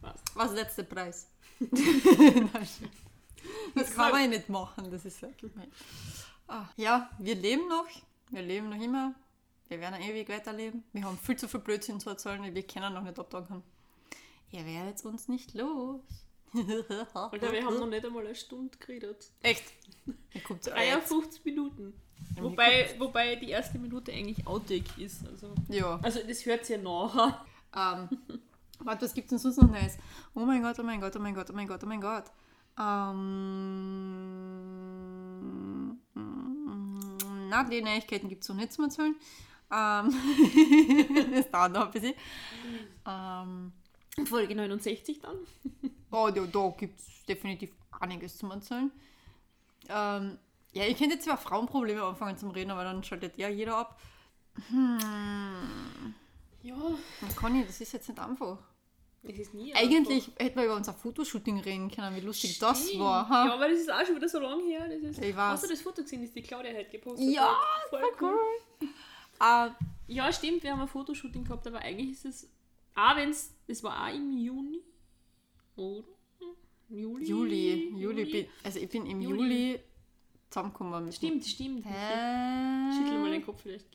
Was? 0.01 0.15
Was 0.35 0.53
letzte 0.53 0.85
Preis? 0.85 1.29
das 3.75 3.95
kann 3.95 4.13
man 4.13 4.23
ja 4.23 4.29
nicht 4.29 4.49
machen, 4.49 4.91
das 4.91 5.05
ist 5.05 5.21
ja 5.21 5.29
gemein. 5.39 5.71
Ah, 6.49 6.67
ja, 6.77 7.11
wir 7.19 7.35
leben 7.35 7.69
noch. 7.69 7.89
Wir 8.31 8.43
leben 8.43 8.69
noch 8.69 8.81
immer. 8.81 9.15
Wir 9.69 9.81
werden 9.81 10.01
ewig 10.01 10.29
weiterleben. 10.29 10.85
Wir 10.93 11.05
haben 11.05 11.19
viel 11.19 11.37
zu 11.37 11.49
viel 11.49 11.61
Blödsinn 11.61 11.99
zu 11.99 12.11
erzählen, 12.11 12.55
wir 12.55 12.67
kennen 12.67 12.95
noch 12.95 13.03
nicht 13.03 13.19
abdanken. 13.19 13.63
Ihr 14.51 14.65
werdet 14.65 15.05
uns 15.05 15.29
nicht 15.29 15.55
los. 15.55 16.01
Alter, 17.15 17.53
wir 17.53 17.65
haben 17.65 17.79
noch 17.79 17.87
nicht 17.89 18.05
einmal 18.05 18.25
eine 18.25 18.35
Stunde 18.35 18.77
geredet. 18.79 19.31
Echt? 19.43 19.65
Ihr 20.33 20.41
kommt 20.43 20.67
53 20.67 21.45
Minuten. 21.45 21.93
Wobei, 22.41 22.89
wobei 22.99 23.37
die 23.37 23.51
erste 23.51 23.79
Minute 23.79 24.13
eigentlich 24.13 24.47
Outtake 24.47 25.01
ist. 25.01 25.27
Also, 25.27 25.55
Ja. 25.69 25.99
also 26.03 26.21
das 26.27 26.45
hört 26.47 26.65
sich 26.65 26.77
ja 26.77 26.83
nachher. 26.83 27.45
Ähm, 27.77 28.09
warte, 28.79 29.05
was 29.05 29.13
gibt's 29.13 29.29
denn 29.31 29.39
sonst 29.39 29.59
noch 29.59 29.71
Neues? 29.71 29.99
Oh 30.35 30.41
mein 30.47 30.63
Gott, 30.63 30.79
oh 30.79 30.83
mein 30.83 30.99
Gott, 30.99 31.15
oh 31.15 31.19
mein 31.19 31.35
Gott, 31.35 31.51
oh 31.51 31.53
mein 31.53 31.67
Gott, 31.67 31.83
oh 31.83 31.87
mein 31.87 32.01
Gott. 32.01 32.25
Ähm, 32.79 33.17
na, 37.51 37.65
die 37.65 37.83
Neuigkeiten 37.83 38.31
gibt 38.31 38.45
es 38.45 38.49
noch 38.49 38.57
nicht 38.57 38.73
zu 38.73 38.83
erzählen. 38.83 39.15
Ähm, 39.71 40.11
das 41.35 41.51
dauert 41.51 41.73
noch 41.73 41.87
ein 41.87 41.91
bisschen. 41.91 42.15
Ähm, 43.07 43.73
Folge 44.25 44.55
69 44.55 45.21
dann. 45.21 45.37
oh, 46.11 46.31
da, 46.35 46.41
da 46.47 46.75
gibt 46.79 46.99
es 46.99 47.25
definitiv 47.29 47.71
einiges 48.01 48.39
zu 48.39 48.47
erzählen. 48.51 48.91
Ähm, 49.89 50.39
ja, 50.73 50.85
ihr 50.85 50.95
könnt 50.95 51.13
jetzt 51.13 51.27
über 51.27 51.37
Frauenprobleme 51.37 52.03
anfangen 52.03 52.39
zum 52.39 52.51
Reden, 52.51 52.71
aber 52.71 52.85
dann 52.85 53.05
schaltet 53.05 53.37
ja 53.37 53.49
jeder 53.49 53.77
ab. 53.77 54.01
Hm, 54.69 56.15
Ja, 56.63 56.75
Conny, 57.37 57.65
das 57.67 57.81
ist 57.81 57.93
jetzt 57.93 58.09
nicht 58.09 58.19
einfach. 58.19 58.59
es 59.23 59.39
ist 59.39 59.53
nie 59.55 59.75
Eigentlich 59.75 60.31
hätten 60.39 60.57
wir 60.59 60.65
über 60.65 60.77
unser 60.77 60.95
Fotoshooting 60.95 61.61
reden 61.61 61.91
können, 61.91 62.17
wie 62.17 62.21
lustig 62.21 62.59
das 62.59 62.87
Stimmt. 62.89 63.03
war. 63.03 63.29
Ha? 63.29 63.47
Ja, 63.49 63.55
aber 63.55 63.69
das 63.69 63.81
ist 63.81 63.93
auch 63.93 64.05
schon 64.07 64.17
wieder 64.17 64.29
so 64.31 64.39
lange 64.41 64.63
her. 64.65 64.89
Das 64.89 64.99
ist, 65.03 65.19
Ich 65.23 65.37
weiß. 65.37 65.53
Hast 65.53 65.65
du 65.65 65.69
das 65.69 65.83
Foto 65.83 66.03
gesehen, 66.03 66.23
das 66.23 66.33
die 66.33 66.43
Claudia 66.43 66.73
halt 66.73 66.91
gepostet 66.91 67.29
Ja, 67.35 67.49
hat? 67.51 67.91
Voll 67.91 68.03
cool. 68.23 68.89
Äh, 69.41 69.69
Ja, 70.09 70.33
stimmt, 70.33 70.63
wir 70.63 70.73
haben 70.73 70.81
ein 70.81 70.89
Fotoshooting 70.89 71.45
gehabt, 71.45 71.67
aber 71.67 71.81
eigentlich 71.81 72.13
ist 72.13 72.25
es, 72.25 72.49
auch 72.97 73.17
wenn 73.17 73.31
es, 73.31 73.55
das 73.69 73.83
war 73.83 74.09
auch 74.09 74.15
im 74.15 74.33
Juni, 74.37 74.83
oder? 75.77 76.05
Juli? 76.89 77.25
Juli, 77.27 77.93
Juli, 77.97 78.25
bin, 78.25 78.47
also 78.63 78.79
ich 78.79 78.89
bin 78.89 79.07
im 79.07 79.21
Juli. 79.21 79.37
Juli, 79.39 79.81
zusammengekommen 80.51 81.05
mit 81.05 81.15
Stimmt, 81.15 81.45
stimmt. 81.45 81.85
Hä? 81.85 82.93
Schüttel 82.97 83.19
mal 83.19 83.31
den 83.31 83.45
Kopf, 83.45 83.61
vielleicht 83.63 83.87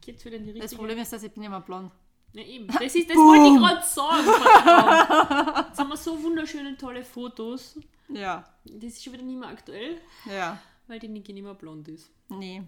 geht's 0.00 0.24
wieder 0.24 0.36
in 0.36 0.44
die 0.44 0.52
Das 0.54 0.62
richtige... 0.62 0.78
Problem 0.78 0.98
ist, 0.98 1.12
dass 1.12 1.22
ich 1.22 1.32
bin 1.32 1.42
immer 1.42 1.60
blond. 1.60 1.92
Ja, 2.32 2.42
eben. 2.42 2.66
Das, 2.66 2.94
ist, 2.94 3.08
das 3.10 3.16
wollte 3.16 3.46
ich 3.46 3.58
gerade 3.58 3.86
sagen. 3.86 5.68
Jetzt 5.68 5.78
haben 5.78 5.88
wir 5.88 5.96
so 5.96 6.22
wunderschöne, 6.22 6.76
tolle 6.76 7.02
Fotos. 7.04 7.78
Ja, 8.08 8.44
Das 8.64 8.84
ist 8.84 9.04
schon 9.04 9.12
wieder 9.12 9.22
nicht 9.22 9.38
mehr 9.38 9.48
aktuell, 9.50 10.00
ja, 10.24 10.58
weil 10.86 10.98
die 10.98 11.08
Niki 11.08 11.32
nicht 11.34 11.42
mehr 11.42 11.54
blond 11.54 11.88
ist. 11.88 12.10
nee. 12.28 12.62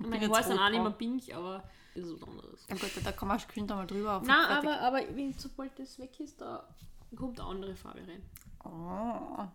Ich 0.00 0.06
Meine 0.06 0.28
Haare 0.30 0.42
sind 0.42 0.58
auch 0.58 0.70
nicht 0.70 0.82
mehr 0.82 0.90
pink, 0.92 1.34
aber 1.34 1.56
das 1.58 1.70
ist 1.94 2.12
was 2.12 2.28
anderes. 2.28 2.66
Oh 2.70 2.74
Gott, 2.74 2.90
da 3.04 3.12
kann 3.12 3.28
man 3.28 3.40
schon 3.40 3.66
da 3.66 3.76
mal 3.76 3.86
drüber. 3.86 4.16
auf 4.16 4.22
Nein, 4.22 4.46
aber, 4.46 4.80
aber 4.80 5.00
sobald 5.36 5.78
das 5.78 5.98
weg 5.98 6.18
ist, 6.20 6.40
da 6.40 6.64
kommt 7.16 7.40
eine 7.40 7.48
andere 7.48 7.74
Farbe 7.74 8.00
rein. 8.00 8.22
Oh. 8.64 9.46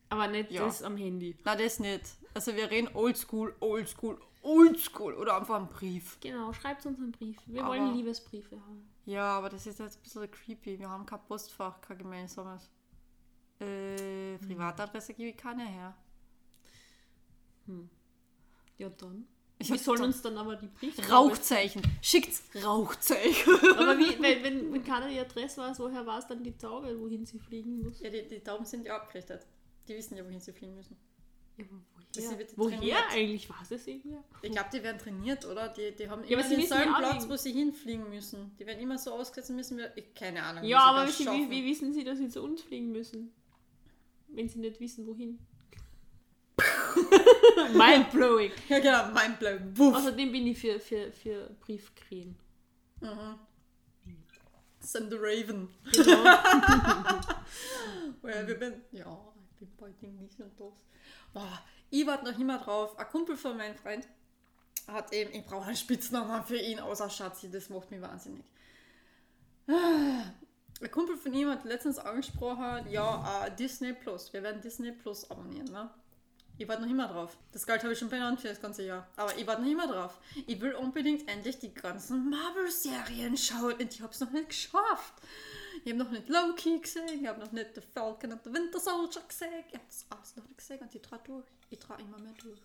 Aber 0.09 0.27
nicht 0.27 0.51
Ja. 0.51 0.65
das 0.65 0.83
am 0.83 0.95
Handy. 0.97 1.35
Na, 1.43 1.55
das 1.55 1.79
nicht. 1.79 2.03
Also 2.33 2.55
wir 2.55 2.69
reden 2.71 2.89
oldschool, 2.93 3.55
oldschool, 3.59 4.19
oldschool. 4.43 5.13
Oder 5.15 5.37
einfach 5.37 5.55
einen 5.55 5.67
Brief. 5.69 6.17
Genau, 6.19 6.53
schreibt 6.53 6.85
uns 6.85 6.99
einen 6.99 7.11
Brief. 7.11 7.37
Wir 7.47 7.63
Aber- 7.63 7.69
wollen 7.71 7.95
Liebesbriefe 7.95 8.59
haben. 8.61 8.87
Ja, 9.05 9.37
aber 9.37 9.49
das 9.49 9.65
ist 9.67 9.79
jetzt 9.79 9.97
ein 9.97 10.01
bisschen 10.03 10.31
creepy. 10.31 10.79
Wir 10.79 10.89
haben 10.89 11.05
kein 11.05 11.21
Postfach, 11.23 11.81
kein 11.81 11.97
gemeinsames. 11.97 12.69
Äh, 13.59 14.37
Privatadresse 14.37 15.13
gebe 15.13 15.29
ich 15.29 15.37
keine 15.37 15.65
her. 15.65 15.95
Ja, 18.77 18.89
dann. 18.89 19.27
Ich 19.59 19.69
Wir 19.69 19.77
sollen 19.79 20.03
uns 20.03 20.21
dann 20.21 20.37
aber 20.37 20.55
die 20.57 20.67
Briefe. 20.67 21.01
Rauchzeichen. 21.09 21.81
Schickt's 22.01 22.43
Rauchzeichen. 22.65 23.53
Aber 23.77 23.97
wie, 23.97 24.19
wenn, 24.21 24.43
wenn, 24.43 24.73
wenn 24.73 24.83
keiner 24.83 25.07
die 25.07 25.19
Adresse 25.19 25.61
weiß, 25.61 25.79
woher 25.79 26.05
war 26.05 26.19
es 26.19 26.27
dann 26.27 26.43
die 26.43 26.57
Taube, 26.57 26.99
wohin 26.99 27.25
sie 27.25 27.39
fliegen 27.39 27.81
muss? 27.81 28.01
ja, 28.01 28.09
die, 28.09 28.27
die 28.27 28.39
Tauben 28.41 28.65
sind 28.65 28.85
ja 28.85 28.95
abgerichtet. 28.97 29.45
Die 29.87 29.95
wissen 29.95 30.17
ja, 30.17 30.25
wohin 30.25 30.39
sie 30.41 30.51
fliegen 30.51 30.75
müssen. 30.75 30.97
Ja, 32.15 32.29
woher? 32.55 32.79
woher 32.79 33.09
eigentlich? 33.09 33.49
Weiß 33.49 33.71
es 33.71 33.87
irgendwer? 33.87 34.23
Ich 34.41 34.51
glaube, 34.51 34.69
die 34.71 34.83
werden 34.83 34.99
trainiert, 34.99 35.45
oder? 35.45 35.69
Die, 35.69 35.95
die 35.95 36.07
haben 36.07 36.23
Ja, 36.23 36.37
immer 36.37 36.43
sie 36.43 36.55
denselben 36.57 36.93
Platz, 36.93 37.27
wo 37.27 37.35
sie 37.35 37.51
hinfliegen 37.51 38.09
müssen. 38.09 38.55
Die 38.59 38.65
werden 38.65 38.79
immer 38.79 38.97
so 38.99 39.13
ausgesetzt 39.13 39.49
müssen. 39.51 39.77
Wir, 39.77 39.91
ich, 39.97 40.13
keine 40.13 40.43
Ahnung. 40.43 40.63
Ja, 40.63 40.77
wie 40.77 40.81
aber 40.81 41.05
das 41.05 41.19
wie, 41.19 41.25
wie, 41.25 41.49
wie 41.49 41.65
wissen 41.65 41.91
sie, 41.93 42.03
dass 42.03 42.19
sie 42.19 42.29
zu 42.29 42.43
uns 42.43 42.61
fliegen 42.61 42.91
müssen? 42.91 43.33
Wenn 44.27 44.47
sie 44.47 44.59
nicht 44.59 44.79
wissen, 44.79 45.07
wohin. 45.07 45.39
Mindblowing. 47.73 48.51
Ja, 48.69 48.79
genau, 48.79 49.37
Bleiben. 49.39 49.77
Wuff. 49.77 49.95
Außerdem 49.95 50.31
bin 50.31 50.47
ich 50.47 50.59
für, 50.59 50.79
für, 50.79 51.11
für 51.11 51.49
Briefkriegen. 51.61 52.35
Mhm. 53.01 53.39
Send 54.79 55.11
the 55.11 55.17
Raven. 55.19 55.69
Genau. 55.91 56.23
Well, 58.21 58.47
wir 58.47 58.57
bin, 58.57 58.73
ja, 58.91 59.33
ich 59.51 59.59
bin 59.59 59.69
bald 59.77 59.95
dies 60.01 60.39
und 60.39 60.57
das. 60.57 60.92
Boah, 61.33 61.61
ich 61.89 62.05
warte 62.05 62.31
noch 62.31 62.39
immer 62.39 62.59
drauf. 62.59 62.97
Ein 62.97 63.07
Kumpel 63.07 63.35
von 63.35 63.57
meinem 63.57 63.75
Freund 63.75 64.07
hat 64.87 65.13
eben, 65.13 65.33
ich 65.33 65.45
brauche 65.45 65.65
einen 65.65 65.75
Spitznamen 65.75 66.43
für 66.43 66.57
ihn, 66.57 66.79
außer 66.79 67.09
Schatzi, 67.09 67.49
das 67.49 67.69
macht 67.69 67.89
mich 67.91 68.01
wahnsinnig. 68.01 68.45
Ein 69.67 70.91
Kumpel 70.91 71.17
von 71.17 71.33
ihm 71.33 71.49
hat 71.49 71.63
letztens 71.65 71.97
angesprochen, 71.97 72.89
ja, 72.89 73.45
äh, 73.45 73.55
Disney 73.55 73.93
Plus. 73.93 74.33
Wir 74.33 74.43
werden 74.43 74.61
Disney 74.61 74.91
Plus 74.91 75.29
abonnieren, 75.29 75.71
ne? 75.71 75.89
Ich 76.57 76.67
warte 76.67 76.83
noch 76.83 76.89
immer 76.89 77.07
drauf. 77.07 77.35
Das 77.51 77.65
Geld 77.65 77.81
habe 77.81 77.93
ich 77.93 77.99
schon 77.99 78.09
benannt 78.09 78.39
für 78.39 78.47
das 78.47 78.61
ganze 78.61 78.83
Jahr. 78.83 79.07
Aber 79.15 79.35
ich 79.35 79.47
warte 79.47 79.63
noch 79.63 79.69
immer 79.71 79.87
drauf. 79.87 80.19
Ich 80.45 80.61
will 80.61 80.73
unbedingt 80.75 81.27
endlich 81.27 81.57
die 81.57 81.73
ganzen 81.73 82.29
Marvel-Serien 82.29 83.35
schauen 83.37 83.73
und 83.73 83.93
ich 83.93 84.01
habe 84.01 84.13
es 84.13 84.19
noch 84.19 84.29
nicht 84.29 84.49
geschafft. 84.49 85.13
Ich 85.83 85.91
habe 85.91 86.03
noch 86.03 86.11
nicht 86.11 86.29
Loki 86.29 86.79
gesehen, 86.79 87.21
ich 87.21 87.27
habe 87.27 87.41
noch 87.41 87.51
nicht 87.51 87.75
The 87.75 87.81
Falcon 87.81 88.31
and 88.31 88.43
the 88.43 88.53
Winter 88.53 88.79
Soldier 88.79 89.21
gesehen. 89.27 89.49
Ich 89.67 89.73
habe 89.73 89.85
das 89.87 90.05
alles 90.09 90.35
noch 90.37 90.47
nicht 90.47 90.57
gesehen 90.57 90.79
und 90.79 90.95
ich 90.95 91.01
trage 91.01 91.23
durch. 91.25 91.45
Ich 91.69 91.79
trage 91.79 92.03
immer 92.03 92.19
mehr 92.19 92.33
durch. 92.41 92.59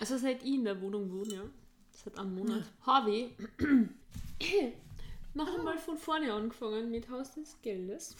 Also 0.00 0.16
seit 0.16 0.42
ich 0.42 0.54
in 0.54 0.64
der 0.64 0.80
Wohnung 0.80 1.10
wohne, 1.10 1.34
ja, 1.34 1.42
seit 1.90 2.18
einem 2.18 2.34
Monat, 2.34 2.64
habe 2.82 3.10
ich 3.10 3.32
noch 5.34 5.58
einmal 5.58 5.78
von 5.78 5.98
vorne 5.98 6.32
angefangen 6.32 6.90
mit 6.90 7.08
Haus 7.10 7.34
des 7.34 7.56
Geldes. 7.62 8.16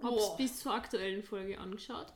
Hab's 0.00 0.28
Boah. 0.28 0.36
bis 0.36 0.60
zur 0.60 0.72
aktuellen 0.74 1.24
Folge 1.24 1.58
angeschaut. 1.58 2.12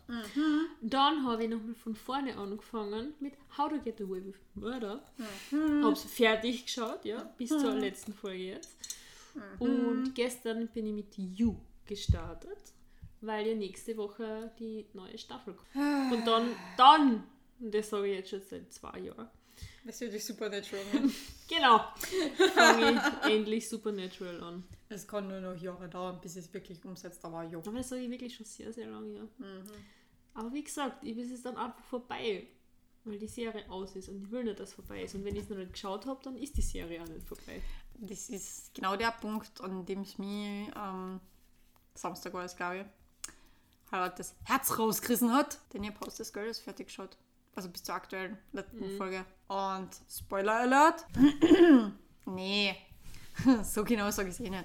Dann 0.81 1.27
habe 1.27 1.45
ich 1.45 1.51
nochmal 1.51 1.75
von 1.75 1.97
vorne 1.97 2.37
angefangen 2.37 3.15
mit 3.19 3.35
How 3.59 3.71
to 3.71 3.79
Get 3.81 4.01
Away 4.01 4.25
with 4.25 4.37
Murder. 4.55 5.05
Hab's 5.83 6.03
fertig 6.05 6.67
geschaut, 6.67 7.05
ja, 7.05 7.25
bis 7.37 7.49
zur 7.49 7.75
letzten 7.75 8.13
Folge 8.13 8.45
jetzt. 8.45 8.77
Und 9.59 10.15
gestern 10.15 10.69
bin 10.69 10.87
ich 10.87 10.93
mit 10.93 11.17
You 11.19 11.55
gestartet, 11.87 12.59
weil 13.21 13.47
ja 13.47 13.55
nächste 13.55 13.97
Woche 13.97 14.51
die 14.59 14.87
neue 14.93 15.17
Staffel 15.19 15.55
kommt. 15.55 16.13
Und 16.13 16.27
dann, 16.27 16.51
dann, 16.77 17.25
und 17.61 17.75
das 17.75 17.91
sage 17.91 18.09
ich 18.09 18.17
jetzt 18.19 18.31
schon 18.31 18.43
seit 18.43 18.73
zwei 18.73 18.99
Jahren, 18.99 19.29
Das 19.85 20.01
wird 20.01 20.13
dich 20.13 20.25
Supernatural. 20.25 20.85
ne? 20.93 21.11
genau, 21.49 21.85
fange 22.55 23.01
ich 23.27 23.31
endlich 23.33 23.69
Supernatural 23.69 24.41
an. 24.43 24.65
Es 24.89 25.07
kann 25.09 25.27
nur 25.29 25.41
noch 25.41 25.57
Jahre 25.61 25.89
dauern, 25.89 26.19
bis 26.21 26.37
es 26.37 26.53
wirklich 26.53 26.85
umsetzt, 26.85 27.25
aber 27.25 27.45
jo. 27.45 27.61
Aber 27.61 27.73
das 27.79 27.89
sage 27.89 28.03
ich 28.03 28.11
wirklich 28.11 28.35
schon 28.35 28.45
sehr, 28.47 28.73
sehr 28.73 28.89
lange, 28.89 29.15
ja. 29.17 29.29
Aber 30.35 30.53
wie 30.53 30.65
gesagt, 30.65 31.03
ich- 31.05 31.17
es 31.17 31.31
ist 31.31 31.45
dann 31.47 31.57
einfach 31.57 31.83
vorbei, 31.85 32.47
weil 33.05 33.19
die 33.19 33.27
Serie 33.29 33.69
aus 33.71 33.97
ist 33.97 34.09
und 34.09 34.23
ich 34.23 34.31
will 34.31 34.45
nicht, 34.45 34.61
dass 34.61 34.69
es 34.71 34.75
vorbei 34.75 35.03
ist. 35.05 35.15
Und 35.15 35.25
wenn 35.25 35.35
ich 35.35 35.43
es 35.43 35.49
noch 35.49 35.57
nicht 35.57 35.73
geschaut 35.73 36.07
habe, 36.07 36.21
dann 36.23 36.37
ist 36.37 36.57
die 36.57 36.63
Serie 36.63 37.03
auch 37.03 37.09
nicht 37.09 37.27
vorbei. 37.27 37.61
Das 38.05 38.29
ist 38.31 38.75
genau 38.75 38.97
der 38.97 39.13
Punkt, 39.13 39.61
an 39.61 39.87
dem 39.87 40.01
es 40.01 40.19
mir 40.19 40.73
ähm, 40.77 41.21
Samstag 41.95 42.35
war 42.35 42.45
es, 42.45 42.57
glaube 42.57 42.79
ich, 42.79 43.93
halt 43.93 44.19
das 44.19 44.35
Herz 44.43 44.77
rausgerissen 44.77 45.33
hat. 45.33 45.61
Denn 45.73 45.85
ich 45.85 45.91
habe 45.91 46.05
Haus 46.05 46.17
des 46.17 46.33
Geldes 46.33 46.59
fertig 46.59 46.89
geschaut. 46.89 47.17
Also 47.55 47.69
bis 47.69 47.85
zur 47.85 47.95
aktuellen 47.95 48.39
letzten 48.53 48.97
Folge. 48.97 49.25
Und 49.47 49.91
Spoiler 50.11 50.55
Alert. 50.55 51.07
nee, 52.27 52.75
so 53.63 53.85
genau 53.85 54.11
sage 54.11 54.31
ich 54.31 54.35
es 54.35 54.41
eh 54.41 54.51
nicht. 54.51 54.65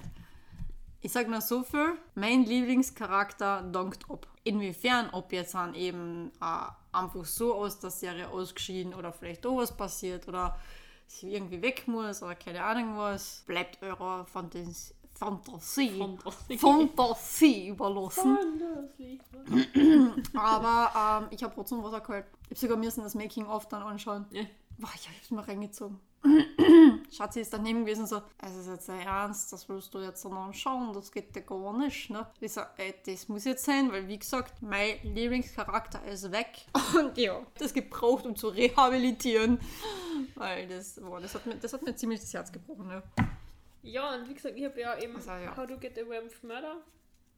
Ich 1.00 1.12
sage 1.12 1.30
nur 1.30 1.40
so 1.40 1.62
viel, 1.62 1.96
mein 2.16 2.44
Lieblingscharakter 2.44 3.62
dankt 3.62 4.10
ab. 4.10 4.26
Inwiefern, 4.42 5.10
ob 5.10 5.32
jetzt 5.32 5.54
dann 5.54 5.76
eben 5.76 6.32
äh, 6.40 6.66
einfach 6.90 7.24
so 7.24 7.54
aus 7.54 7.78
der 7.78 7.90
Serie 7.90 8.28
ausgeschieden 8.30 8.94
oder 8.94 9.12
vielleicht 9.12 9.46
auch 9.46 9.58
was 9.58 9.76
passiert 9.76 10.26
oder 10.26 10.58
sie 11.08 11.34
irgendwie 11.34 11.60
weg 11.62 11.88
muss 11.88 12.22
oder 12.22 12.34
keine 12.34 12.62
Ahnung 12.62 12.96
was, 12.96 13.42
bleibt 13.46 13.82
eurer 13.82 14.24
Fantas 14.26 14.94
Fantasie, 15.18 15.98
Fantasie. 15.98 16.58
Fantasie 16.58 17.68
überlassen. 17.68 18.38
Fantasie. 18.38 19.20
Aber 20.34 21.24
ähm, 21.24 21.28
ich 21.32 21.42
habe 21.42 21.52
trotzdem 21.54 21.82
Wasser 21.82 22.00
geholt. 22.00 22.24
Ich 22.44 22.50
habe 22.50 22.60
sogar 22.60 22.76
müssen 22.76 23.02
das 23.02 23.16
Making-of 23.16 23.66
dann 23.66 23.82
anschauen. 23.82 24.26
Ja. 24.30 24.44
Boah, 24.78 24.90
ich 24.94 25.08
habe 25.08 25.16
es 25.20 25.30
mir 25.32 25.46
reingezogen. 25.46 25.98
Schatzi 27.10 27.40
ist 27.40 27.52
daneben 27.52 27.84
gewesen 27.84 28.06
so, 28.06 28.22
es 28.38 28.54
ist 28.54 28.68
jetzt 28.68 28.88
dein 28.88 29.00
Ernst, 29.00 29.52
das 29.52 29.68
willst 29.68 29.92
du 29.94 30.00
jetzt 30.00 30.24
dann 30.24 30.32
anschauen, 30.32 30.92
das 30.92 31.10
geht 31.10 31.34
ja 31.34 31.42
gar 31.42 31.76
nicht, 31.76 32.10
ne? 32.10 32.26
Ich 32.40 32.52
so, 32.52 32.62
ey, 32.76 32.94
das 33.06 33.28
muss 33.28 33.44
jetzt 33.44 33.64
sein, 33.64 33.90
weil 33.92 34.06
wie 34.08 34.18
gesagt, 34.18 34.60
mein 34.62 34.98
Lieblingscharakter 35.02 36.04
ist 36.04 36.30
weg. 36.30 36.66
Und 36.98 37.16
ja, 37.18 37.40
das 37.58 37.72
gebraucht, 37.72 38.26
um 38.26 38.36
zu 38.36 38.48
rehabilitieren. 38.48 39.58
Weil 40.34 40.68
das, 40.68 41.00
boah, 41.00 41.20
das, 41.20 41.34
hat 41.34 41.46
mir, 41.46 41.56
das 41.56 41.72
hat 41.72 41.82
mir 41.82 41.94
ziemlich 41.94 42.20
das 42.20 42.32
Herz 42.32 42.52
gebrochen, 42.52 42.88
ne? 42.88 43.02
Ja, 43.82 44.14
und 44.14 44.28
wie 44.28 44.34
gesagt, 44.34 44.56
ich 44.56 44.64
habe 44.64 44.78
ja 44.80 44.98
eben 44.98 45.16
Also, 45.16 45.30
ja. 45.30 45.56
How 45.56 45.66
to 45.66 45.78
Get 45.78 45.96
Away 45.98 46.22
with 46.24 46.42
Murder 46.42 46.82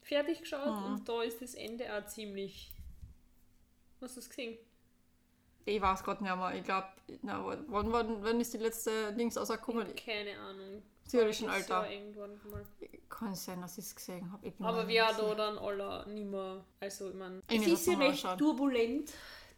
fertig 0.03 0.41
geschaut 0.41 0.85
und 0.85 1.09
da 1.09 1.23
ist 1.23 1.41
das 1.41 1.55
Ende 1.55 1.85
auch 1.95 2.05
ziemlich. 2.07 2.73
Hast 4.01 4.17
du 4.17 4.21
das 4.21 4.29
gesehen? 4.29 4.59
Ich 5.65 5.81
weiß 5.81 6.03
gerade 6.03 6.23
nicht 6.25 6.35
mehr, 6.37 6.55
ich 6.55 6.65
glaube, 6.65 6.89
wann, 7.69 7.93
wann, 7.93 8.25
wann 8.25 8.41
ist 8.41 8.55
die 8.55 8.59
letzte 8.59 9.13
Dings 9.13 9.37
rausgekommen? 9.37 9.95
Keine 9.95 10.39
Ahnung. 10.39 10.83
Voriges 11.09 11.43
Alter. 11.45 11.69
Jahr 11.83 11.91
Irgendwann 11.91 12.41
mal. 12.51 12.63
Kann 13.09 13.35
sein, 13.35 13.61
dass 13.61 13.77
ich 13.79 13.85
es 13.85 13.95
gesehen 13.97 14.31
habe. 14.33 14.53
Aber 14.61 14.87
wer 14.87 15.13
da 15.13 15.35
dann 15.35 15.59
alle 15.59 16.07
nicht 16.09 16.27
mehr. 16.31 16.65
Also, 16.79 17.09
ich 17.11 17.15
meine, 17.17 17.43
es 17.49 17.67
ist 17.67 17.87
ja 17.87 17.99
recht 17.99 18.21
schauen. 18.21 18.39
turbulent, 18.39 19.13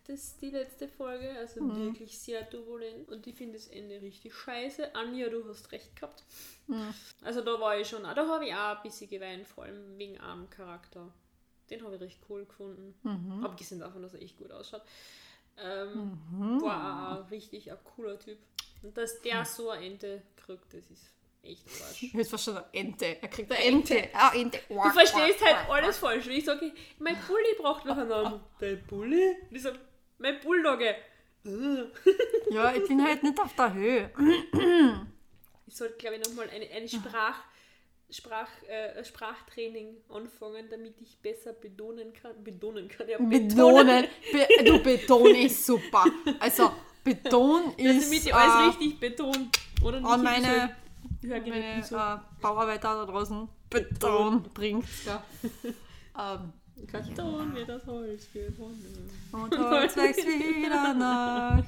das 0.06 0.36
die 0.38 0.50
letzte 0.50 0.88
Folge. 0.88 1.30
Also 1.38 1.62
Mhm. 1.62 1.76
wirklich 1.92 2.18
sehr 2.18 2.48
turbulent. 2.48 3.08
Und 3.10 3.26
ich 3.26 3.34
finde 3.36 3.54
das 3.58 3.68
Ende 3.68 4.00
richtig 4.00 4.34
scheiße. 4.34 4.94
Anja, 4.94 5.28
du 5.28 5.46
hast 5.46 5.70
recht 5.72 5.94
gehabt. 5.94 6.24
Mhm. 6.68 6.94
Also, 7.22 7.42
da 7.42 7.60
war 7.60 7.78
ich 7.78 7.86
schon. 7.88 8.04
auch- 8.06 8.14
Da 8.14 8.26
habe 8.26 8.46
ich 8.46 8.54
auch 8.54 8.76
ein 8.76 8.82
bisschen 8.82 9.08
geweint, 9.10 9.46
vor 9.46 9.64
allem 9.64 9.98
wegen 9.98 10.18
einem 10.20 10.48
Charakter. 10.48 11.12
Den 11.68 11.84
habe 11.84 11.96
ich 11.96 12.00
recht 12.00 12.20
cool 12.30 12.46
gefunden. 12.46 12.94
Mhm. 13.02 13.44
Abgesehen 13.44 13.80
davon, 13.80 14.02
dass 14.02 14.14
er 14.14 14.22
echt 14.22 14.38
gut 14.38 14.50
ausschaut. 14.50 14.82
Ähm, 15.58 16.18
War 16.62 17.20
auch 17.26 17.30
richtig 17.30 17.70
ein 17.70 17.78
cooler 17.96 18.18
Typ. 18.18 18.38
Und 18.82 18.96
dass 18.96 19.14
Mhm. 19.18 19.22
der 19.24 19.44
so 19.44 19.70
ein 19.70 19.82
Ende 19.82 20.22
kriegt, 20.36 20.72
das 20.74 20.90
ist 20.90 21.12
echt 21.42 21.64
Arsch. 21.88 22.02
Jetzt 22.14 22.28
verstanden, 22.30 22.64
Ente. 22.72 23.22
Er 23.22 23.28
kriegt 23.28 23.50
eine 23.52 23.64
Ente. 23.64 24.08
Ah, 24.12 24.32
Ente. 24.34 24.58
Du 24.68 24.90
verstehst 24.90 25.44
halt 25.44 25.68
alles 25.70 25.98
falsch. 25.98 26.26
Wenn 26.26 26.36
ich 26.36 26.44
sage, 26.44 26.72
mein 26.98 27.16
Bulli 27.26 27.54
braucht 27.58 27.84
noch 27.84 27.96
einen 27.96 28.08
Namen. 28.08 28.40
Dein 28.58 28.82
Bulli? 28.88 29.36
Und 29.48 29.56
ich 29.56 29.62
sage, 29.62 29.78
mein 30.18 30.40
Bulldogge. 30.40 30.96
Ja, 32.50 32.72
ich 32.74 32.86
bin 32.86 33.04
halt 33.04 33.22
nicht 33.22 33.38
auf 33.40 33.54
der 33.56 33.72
Höhe. 33.74 34.10
Ich 35.66 35.76
sollte, 35.76 35.94
glaube 35.96 36.16
ich, 36.16 36.28
nochmal 36.28 36.48
eine, 36.50 36.68
eine 36.70 36.88
Sprach, 36.88 37.40
Sprach, 38.12 38.48
äh, 38.68 39.02
Sprachtraining 39.02 39.96
anfangen, 40.10 40.66
damit 40.70 41.00
ich 41.00 41.16
besser 41.18 41.54
betonen 41.54 42.12
kann. 42.12 42.44
Betonen 42.44 42.86
kann, 42.88 43.08
ja. 43.08 43.16
Betonen. 43.18 44.06
Be 44.32 44.64
du, 44.64 44.82
Beton 44.82 45.34
ist 45.34 45.64
super. 45.64 46.04
Also, 46.38 46.72
Beton 47.02 47.72
Damit 47.78 48.02
ist 48.02 48.12
ich 48.12 48.34
alles 48.34 48.54
äh, 48.54 48.68
richtig 48.68 49.00
betone. 49.00 49.48
Oder 49.82 50.00
nicht? 50.00 50.10
an 50.10 50.22
meine, 50.22 50.76
meine 51.22 51.82
so. 51.82 51.96
äh, 51.96 52.18
Bauarbeiter 52.40 52.94
da 52.94 53.06
draußen 53.06 53.48
Beton 53.70 54.42
bringt. 54.54 54.84
Ja. 55.06 55.24
ähm, 56.34 56.52
Karton 56.86 57.54
wird 57.54 57.68
das 57.68 57.86
Holz 57.86 58.28
gewonnen. 58.32 59.10
und 59.32 59.58
Holz 59.58 59.96
wächst 59.96 60.26
wieder 60.26 60.94
nach. 60.94 61.62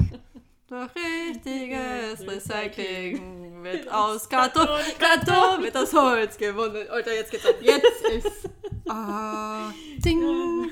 Durch 0.66 0.90
richtiges 0.94 2.26
Recycling 2.26 3.62
wird 3.62 3.86
aus 3.92 4.26
Karton, 4.28 4.66
Karton 4.98 5.62
wird 5.62 5.74
das 5.74 5.92
Holz 5.92 6.38
gewonnen. 6.38 6.88
Alter, 6.88 7.14
jetzt 7.14 7.30
geht's 7.30 7.44
ab. 7.44 7.56
Jetzt 7.60 8.02
ist. 8.12 8.48
Ah, 8.88 9.70
ding. 9.98 10.22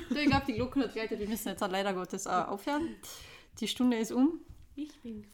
Ich 0.09 0.25
glaube, 0.25 0.45
die 0.47 0.53
Glocken 0.53 0.83
hat 0.83 0.93
geleitet. 0.93 1.19
Wir 1.19 1.27
müssen 1.27 1.49
jetzt 1.49 1.61
leider 1.61 1.93
Gottes 1.93 2.25
äh, 2.25 2.29
aufhören. 2.29 2.95
Die 3.59 3.67
Stunde 3.67 3.97
ist 3.97 4.11
um. 4.11 4.39
Ich 4.75 4.99
bin 5.01 5.25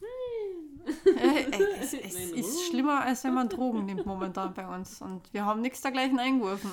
Äh, 1.06 1.40
äh, 1.42 1.64
es 1.80 1.92
es 1.94 2.14
ist 2.14 2.66
schlimmer, 2.68 3.00
als 3.00 3.24
wenn 3.24 3.32
man 3.32 3.48
Drogen 3.48 3.86
nimmt 3.86 4.04
momentan 4.04 4.52
bei 4.52 4.66
uns. 4.66 5.00
Und 5.00 5.22
wir 5.32 5.46
haben 5.46 5.62
nichts 5.62 5.80
dergleichen 5.80 6.18
eingeworfen. 6.18 6.70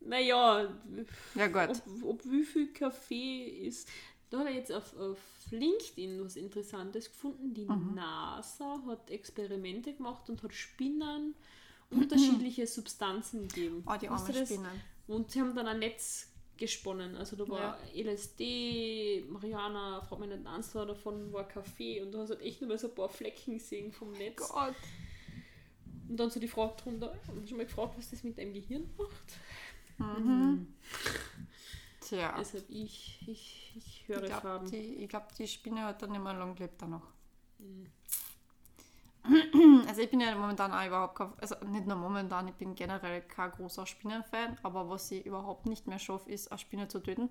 Naja, 0.00 0.66
Ja 1.34 1.46
gut. 1.46 1.82
ob, 2.02 2.04
ob 2.04 2.24
wie 2.24 2.42
viel 2.42 2.72
Kaffee 2.72 3.66
ist. 3.66 3.88
Da 4.30 4.38
hat 4.38 4.46
er 4.46 4.52
jetzt 4.52 4.72
auf, 4.72 4.96
auf 4.96 5.18
LinkedIn 5.50 6.24
was 6.24 6.36
Interessantes 6.36 7.08
gefunden. 7.10 7.52
Die 7.54 7.64
Mhm. 7.66 7.94
NASA 7.94 8.80
hat 8.86 9.10
Experimente 9.10 9.92
gemacht 9.94 10.30
und 10.30 10.42
hat 10.42 10.54
Spinnern 10.54 11.34
unterschiedliche 11.90 12.66
Substanzen 12.66 13.48
gegeben. 13.48 13.82
Oh, 13.86 13.96
die 14.00 14.08
armen 14.08 14.32
du? 14.32 14.46
Spinnen. 14.46 14.80
Und 15.08 15.30
sie 15.30 15.40
haben 15.40 15.54
dann 15.54 15.66
ein 15.66 15.80
Netz 15.80 16.28
gesponnen. 16.56 17.16
Also 17.16 17.34
da 17.36 17.48
war 17.48 17.78
LSD, 17.94 19.24
Mariana, 19.28 20.00
frag 20.02 20.20
mich 20.20 20.28
nicht, 20.28 20.46
eins 20.46 20.70
davon 20.72 21.32
war 21.32 21.48
Kaffee 21.48 22.00
und 22.02 22.12
da 22.12 22.18
hast 22.18 22.28
du 22.30 22.34
halt 22.34 22.44
echt 22.44 22.60
nur 22.60 22.68
mal 22.68 22.78
so 22.78 22.88
ein 22.88 22.94
paar 22.94 23.08
Flecken 23.08 23.54
gesehen 23.54 23.90
vom 23.90 24.12
Netz. 24.12 24.48
Gott. 24.48 24.74
Und 26.08 26.16
dann 26.18 26.30
so 26.30 26.38
die 26.38 26.48
Frage 26.48 26.74
drunter, 26.80 27.16
Sie 27.40 27.48
schon 27.48 27.56
mal 27.56 27.66
gefragt, 27.66 27.94
was 27.96 28.10
das 28.10 28.22
mit 28.22 28.36
deinem 28.38 28.52
Gehirn 28.52 28.88
macht? 28.96 29.10
Tja. 32.10 32.34
Deshalb 32.36 32.68
ich, 32.68 33.22
ich, 33.28 33.72
ich 33.76 34.08
höre 34.08 34.24
Ich 34.24 34.30
glaube, 34.30 34.40
Farben. 34.40 34.68
die, 34.68 34.96
ich 34.96 35.08
glaub, 35.08 35.32
die 35.36 35.46
Spinne 35.46 35.84
hat 35.84 36.02
dann 36.02 36.10
nicht 36.10 36.20
mehr 36.22 36.34
lang 36.34 36.56
gelebt 36.56 36.82
danach. 36.82 37.06
Mhm. 37.58 37.86
Also 39.86 40.02
ich 40.02 40.10
bin 40.10 40.20
ja 40.20 40.34
momentan 40.34 40.72
auch 40.72 40.84
überhaupt 40.84 41.14
kein, 41.14 41.32
also 41.38 41.54
nicht 41.66 41.86
nur 41.86 41.96
momentan, 41.96 42.48
ich 42.48 42.54
bin 42.54 42.74
generell 42.74 43.22
kein 43.22 43.52
großer 43.52 43.86
Spinnenfan, 43.86 44.58
aber 44.62 44.88
was 44.88 45.08
ich 45.12 45.24
überhaupt 45.24 45.66
nicht 45.66 45.86
mehr 45.86 46.00
schaffe, 46.00 46.32
ist 46.32 46.50
eine 46.50 46.58
Spinne 46.58 46.88
zu 46.88 46.98
töten. 47.00 47.30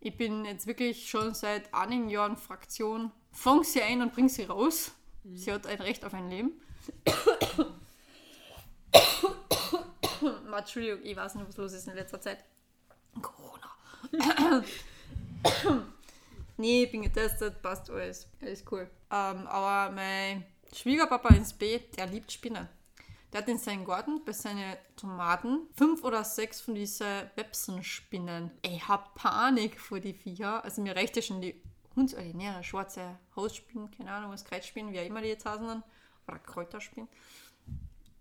Ich 0.00 0.16
bin 0.16 0.44
jetzt 0.44 0.66
wirklich 0.66 1.08
schon 1.08 1.32
seit 1.34 1.72
einigen 1.72 2.08
Jahren 2.08 2.36
Fraktion, 2.36 3.12
fang 3.30 3.62
sie 3.62 3.80
ein 3.82 4.02
und 4.02 4.12
bring 4.12 4.28
sie 4.28 4.42
raus. 4.44 4.90
Mhm. 5.22 5.36
Sie 5.36 5.52
hat 5.52 5.68
ein 5.68 5.80
Recht 5.80 6.04
auf 6.04 6.14
ein 6.14 6.28
Leben. 6.30 6.60
Entschuldigung, 10.56 10.98
ich 11.04 11.16
weiß 11.16 11.36
nicht, 11.36 11.46
was 11.46 11.56
los 11.56 11.72
ist 11.74 11.86
in 11.86 11.94
letzter 11.94 12.20
Zeit. 12.20 12.44
Corona. 13.22 13.59
Nee, 16.56 16.84
ich 16.84 16.90
bin 16.90 17.02
getestet, 17.02 17.60
passt 17.62 17.90
alles. 17.90 18.28
Alles 18.40 18.64
cool. 18.70 18.88
Ähm, 19.10 19.46
aber 19.46 19.92
mein 19.92 20.44
Schwiegerpapa 20.74 21.34
ins 21.34 21.52
B, 21.52 21.78
der 21.96 22.06
liebt 22.06 22.30
Spinnen. 22.30 22.68
Der 23.32 23.42
hat 23.42 23.48
in 23.48 23.58
seinem 23.58 23.84
Garten 23.84 24.24
bei 24.24 24.32
seinen 24.32 24.76
Tomaten 24.96 25.68
fünf 25.76 26.02
oder 26.02 26.24
sechs 26.24 26.60
von 26.60 26.74
diesen 26.74 27.30
Websenspinnen. 27.36 28.50
Ich 28.62 28.88
hab 28.88 29.14
Panik 29.14 29.78
vor 29.78 30.00
die 30.00 30.14
Viecher. 30.14 30.64
Also 30.64 30.82
mir 30.82 30.96
reicht 30.96 31.14
ja 31.16 31.22
schon 31.22 31.40
die 31.40 31.54
Hund, 31.94 32.12
äh, 32.14 32.32
nee, 32.34 32.50
schwarze 32.62 33.18
Hausspinnen, 33.36 33.90
keine 33.90 34.10
Ahnung, 34.12 34.32
was 34.32 34.44
Kreuzspinnen, 34.44 34.92
wie 34.92 35.00
auch 35.00 35.06
immer 35.06 35.22
die 35.22 35.28
jetzt 35.28 35.46
heißen. 35.46 35.82
Oder 36.26 36.38
Kräuterspinnen. 36.38 37.08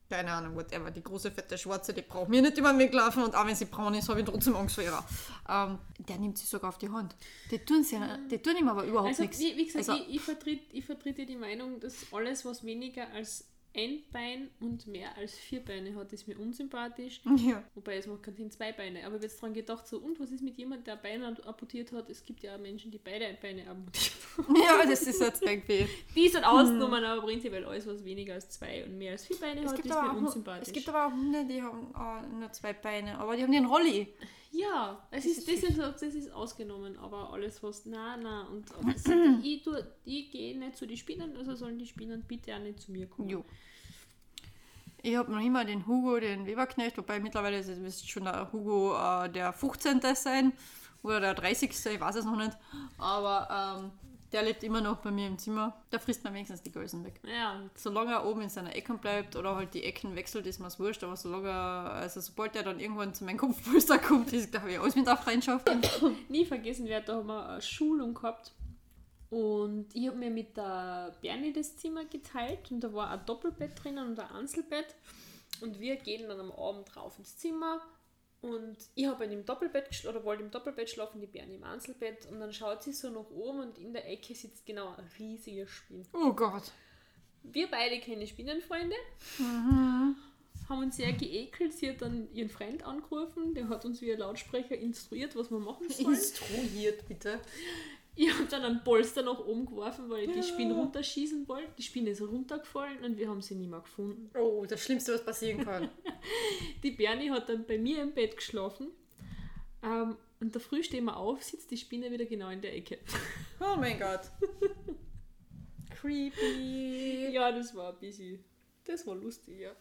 Keine 0.09 0.31
Ahnung, 0.31 0.55
whatever. 0.55 0.89
Die 0.89 1.03
große, 1.03 1.29
fette 1.29 1.55
Schwarze, 1.55 1.93
die 1.93 2.01
braucht 2.01 2.29
mir 2.29 2.41
nicht 2.41 2.57
über 2.57 2.71
den 2.73 2.79
Weg 2.79 2.91
laufen 2.93 3.21
und 3.23 3.35
auch 3.35 3.45
wenn 3.45 3.55
sie 3.55 3.65
braun 3.65 3.93
ist, 3.93 4.09
habe 4.09 4.19
ich 4.21 4.25
trotzdem 4.25 4.55
Angst 4.55 4.73
vor 4.75 4.83
ihr. 4.83 5.03
Ähm, 5.47 5.77
der 5.99 6.17
nimmt 6.17 6.37
sie 6.39 6.47
sogar 6.47 6.69
auf 6.69 6.79
die 6.79 6.89
Hand. 6.89 7.15
Die 7.51 7.59
tun, 7.59 7.83
sie, 7.83 7.99
die 8.31 8.39
tun 8.39 8.55
ihm 8.57 8.67
aber 8.69 8.85
überhaupt 8.85 9.09
Also, 9.09 9.21
nichts. 9.21 9.37
wie, 9.39 9.55
wie 9.55 9.65
gesagt, 9.67 9.87
Also- 9.87 10.01
ich, 10.03 10.15
ich 10.15 10.21
vertrete 10.21 10.63
ich 10.75 10.83
vertrete 10.85 11.25
die 11.27 11.35
Meinung, 11.35 11.79
dass 11.79 11.93
alles, 12.11 12.43
was 12.43 12.63
weniger 12.63 13.07
als 13.13 13.45
ein 13.75 14.03
Bein 14.11 14.49
und 14.59 14.87
mehr 14.87 15.15
als 15.17 15.35
vier 15.37 15.63
Beine 15.63 15.93
hat, 15.95 16.11
ist 16.11 16.27
mir 16.27 16.37
unsympathisch. 16.39 17.21
Ja. 17.39 17.63
Wobei 17.75 17.97
es 17.97 18.07
macht 18.07 18.23
keinen 18.23 18.35
Sinn, 18.35 18.51
zwei 18.51 18.71
Beine. 18.71 18.99
Aber 18.99 19.09
ich 19.09 19.13
habe 19.15 19.23
jetzt 19.25 19.41
daran 19.41 19.53
gedacht, 19.53 19.87
so, 19.87 19.97
und 19.97 20.19
was 20.19 20.31
ist 20.31 20.41
mit 20.43 20.57
jemandem, 20.57 20.83
der 20.85 20.95
Beine 20.97 21.37
amputiert 21.45 21.91
hat? 21.91 22.09
Es 22.09 22.23
gibt 22.23 22.41
ja 22.41 22.55
auch 22.55 22.59
Menschen, 22.59 22.91
die 22.91 22.97
beide 22.97 23.37
Beine 23.41 23.67
amputiert 23.69 24.13
haben. 24.37 24.55
ja, 24.55 24.85
das 24.85 25.03
ist 25.03 25.21
jetzt 25.21 25.41
irgendwie. 25.41 25.87
Die 26.15 26.27
sind 26.29 26.43
ausgenommen, 26.43 27.03
aber 27.03 27.21
prinzipiell 27.21 27.65
alles, 27.65 27.87
was 27.87 28.03
weniger 28.03 28.33
als 28.33 28.49
zwei 28.49 28.83
und 28.83 28.97
mehr 28.97 29.13
als 29.13 29.25
vier 29.25 29.37
Beine 29.37 29.61
Es 29.61 29.71
hat, 29.71 29.79
ist 29.79 29.85
mir 29.85 30.11
auch, 30.11 30.15
unsympathisch. 30.15 30.67
es 30.67 30.73
gibt 30.73 30.89
aber 30.89 31.07
auch 31.07 31.11
Hunde, 31.11 31.45
die 31.45 31.61
haben 31.61 32.39
nur 32.39 32.51
zwei 32.51 32.73
Beine, 32.73 33.17
aber 33.17 33.35
die 33.35 33.43
haben 33.43 33.51
den 33.51 33.65
Rolli. 33.65 34.07
Ja, 34.51 35.07
es 35.11 35.23
Das 35.23 35.31
ist, 35.31 35.47
ist 35.47 35.63
das, 35.63 35.69
ist, 35.69 36.01
das 36.01 36.15
ist 36.15 36.31
ausgenommen, 36.31 36.97
aber 36.97 37.31
alles 37.31 37.61
was, 37.61 37.85
na, 37.85 38.17
na, 38.17 38.47
und 38.47 38.65
ich, 39.43 39.65
ich 40.05 40.31
gehe 40.31 40.57
nicht 40.57 40.75
zu 40.75 40.87
den 40.87 40.97
Spinnen, 40.97 41.35
also 41.37 41.55
sollen 41.55 41.77
die 41.77 41.85
Spinnen 41.85 42.23
bitte 42.27 42.55
auch 42.55 42.59
nicht 42.59 42.79
zu 42.79 42.91
mir 42.91 43.07
kommen. 43.07 43.29
Jo. 43.29 43.45
Ich 45.01 45.15
habe 45.15 45.31
noch 45.31 45.39
immer 45.39 45.63
den 45.63 45.85
Hugo, 45.87 46.19
den 46.19 46.45
Weberknecht, 46.45 46.97
wobei 46.97 47.19
mittlerweile 47.19 47.59
ist 47.59 47.69
es 47.69 47.79
müsste 47.79 48.07
schon 48.07 48.25
der 48.25 48.51
Hugo 48.51 48.97
äh, 48.97 49.29
der 49.29 49.53
15. 49.53 50.01
sein 50.15 50.51
oder 51.03 51.21
der 51.21 51.33
30. 51.35 51.69
Ich 51.69 51.99
weiß 51.99 52.15
es 52.15 52.25
noch 52.25 52.35
nicht. 52.35 52.57
Aber 52.97 53.79
ähm, 53.79 53.91
der 54.31 54.43
lebt 54.43 54.63
immer 54.63 54.81
noch 54.81 54.97
bei 54.97 55.11
mir 55.11 55.27
im 55.27 55.37
Zimmer. 55.37 55.75
Da 55.89 55.99
frisst 55.99 56.23
man 56.23 56.33
wenigstens 56.33 56.61
die 56.61 56.71
Gölsen 56.71 57.03
weg. 57.03 57.19
Ja, 57.23 57.61
Solange 57.75 58.11
er 58.11 58.25
oben 58.25 58.41
in 58.41 58.49
seiner 58.49 58.75
Ecke 58.75 58.93
bleibt 58.93 59.35
oder 59.35 59.55
halt 59.55 59.73
die 59.73 59.83
Ecken 59.83 60.15
wechselt, 60.15 60.45
ist 60.45 60.59
mir 60.59 60.67
es 60.67 60.79
wurscht. 60.79 61.03
Aber 61.03 61.15
solange 61.15 61.49
er, 61.49 61.91
also 61.93 62.21
sobald 62.21 62.55
er 62.55 62.63
dann 62.63 62.79
irgendwann 62.79 63.13
zu 63.13 63.23
meinem 63.23 63.37
Kopfpolster 63.37 63.97
kommt, 63.99 64.31
ist, 64.33 64.53
da 64.53 64.61
habe 64.61 64.71
ich 64.71 64.79
alles 64.79 64.95
mit 64.95 65.07
auf 65.07 65.19
Freundschaft. 65.19 65.69
nie 66.29 66.45
vergessen 66.45 66.87
werde, 66.87 67.07
da 67.07 67.15
haben 67.15 67.27
wir 67.27 67.49
eine 67.49 67.61
Schulung 67.61 68.13
gehabt 68.13 68.53
und 69.29 69.87
ich 69.93 70.07
habe 70.07 70.17
mir 70.17 70.31
mit 70.31 70.57
der 70.57 71.15
Bernie 71.21 71.53
das 71.53 71.77
Zimmer 71.77 72.05
geteilt 72.05 72.71
und 72.71 72.79
da 72.79 72.91
war 72.93 73.11
ein 73.11 73.25
Doppelbett 73.25 73.83
drinnen 73.83 74.09
und 74.09 74.19
ein 74.19 74.31
Einzelbett 74.31 74.95
und 75.61 75.79
wir 75.79 75.97
gehen 75.97 76.27
dann 76.27 76.39
am 76.39 76.51
Abend 76.51 76.95
rauf 76.95 77.17
ins 77.19 77.37
Zimmer 77.37 77.79
und 78.41 78.77
ich 78.95 79.05
habe 79.05 79.25
in 79.25 79.31
dem 79.31 79.45
Doppelbett 79.45 80.05
oder 80.07 80.23
wollte 80.23 80.43
im 80.43 80.51
Doppelbett 80.51 80.89
schlafen, 80.89 81.19
die 81.19 81.27
Bernie 81.27 81.55
im 81.55 81.63
Einzelbett 81.63 82.25
und 82.27 82.39
dann 82.39 82.53
schaut 82.53 82.83
sie 82.83 82.93
so 82.93 83.09
nach 83.09 83.29
oben 83.29 83.59
und 83.59 83.77
in 83.77 83.91
der 83.91 84.09
Ecke 84.09 84.33
sitzt 84.33 84.65
genau 84.65 84.95
ein 84.95 85.09
riesiger 85.19 85.67
Spinn. 85.67 86.05
Oh 86.13 86.31
Gott. 86.33 86.71
Wir 87.43 87.69
beide 87.69 87.99
keine 87.99 88.27
Spinnenfreunde. 88.27 88.95
Haben 90.69 90.83
uns 90.83 90.97
sehr 90.97 91.13
geekelt. 91.13 91.73
Sie 91.73 91.89
hat 91.89 92.01
dann 92.01 92.31
ihren 92.33 92.49
Freund 92.49 92.83
angerufen, 92.83 93.53
der 93.55 93.69
hat 93.69 93.85
uns 93.85 94.01
via 94.01 94.17
Lautsprecher 94.17 94.77
instruiert, 94.77 95.35
was 95.35 95.49
wir 95.49 95.59
machen 95.59 95.89
sollen. 95.89 96.15
Instruiert, 96.15 97.07
bitte. 97.07 97.39
Ich 98.21 98.33
habe 98.33 98.49
dann 98.49 98.65
einen 98.65 98.83
Polster 98.83 99.21
nach 99.21 99.39
oben 99.39 99.65
geworfen, 99.65 100.09
weil 100.09 100.27
ich 100.27 100.33
die 100.33 100.43
Spinne 100.43 100.73
runterschießen 100.73 101.47
wollte. 101.47 101.71
Die 101.77 101.83
Spinne 101.83 102.09
ist 102.09 102.21
runtergefallen 102.21 103.01
und 103.05 103.17
wir 103.17 103.29
haben 103.29 103.41
sie 103.41 103.55
nicht 103.55 103.69
mehr 103.69 103.79
gefunden. 103.79 104.29
Oh, 104.37 104.65
das 104.67 104.83
Schlimmste, 104.83 105.13
was 105.13 105.23
passieren 105.23 105.63
kann. 105.63 105.89
Die 106.83 106.91
Bernie 106.91 107.31
hat 107.31 107.47
dann 107.47 107.65
bei 107.65 107.77
mir 107.77 108.01
im 108.01 108.13
Bett 108.13 108.35
geschlafen. 108.35 108.89
Ähm, 109.81 110.17
und 110.41 110.53
der 110.53 110.59
Früh 110.59 110.83
stehen 110.83 111.05
wir 111.05 111.15
auf, 111.15 111.41
sitzt 111.41 111.71
die 111.71 111.77
Spinne 111.77 112.11
wieder 112.11 112.25
genau 112.25 112.49
in 112.49 112.59
der 112.61 112.75
Ecke. 112.75 112.99
Oh 113.61 113.77
mein 113.77 113.97
Gott. 113.97 114.29
Creepy. 115.89 117.29
Ja, 117.31 117.53
das 117.53 117.73
war 117.73 117.93
ein 117.93 117.99
bisschen. 117.99 118.43
Das 118.83 119.07
war 119.07 119.15
lustig, 119.15 119.61
ja. 119.61 119.71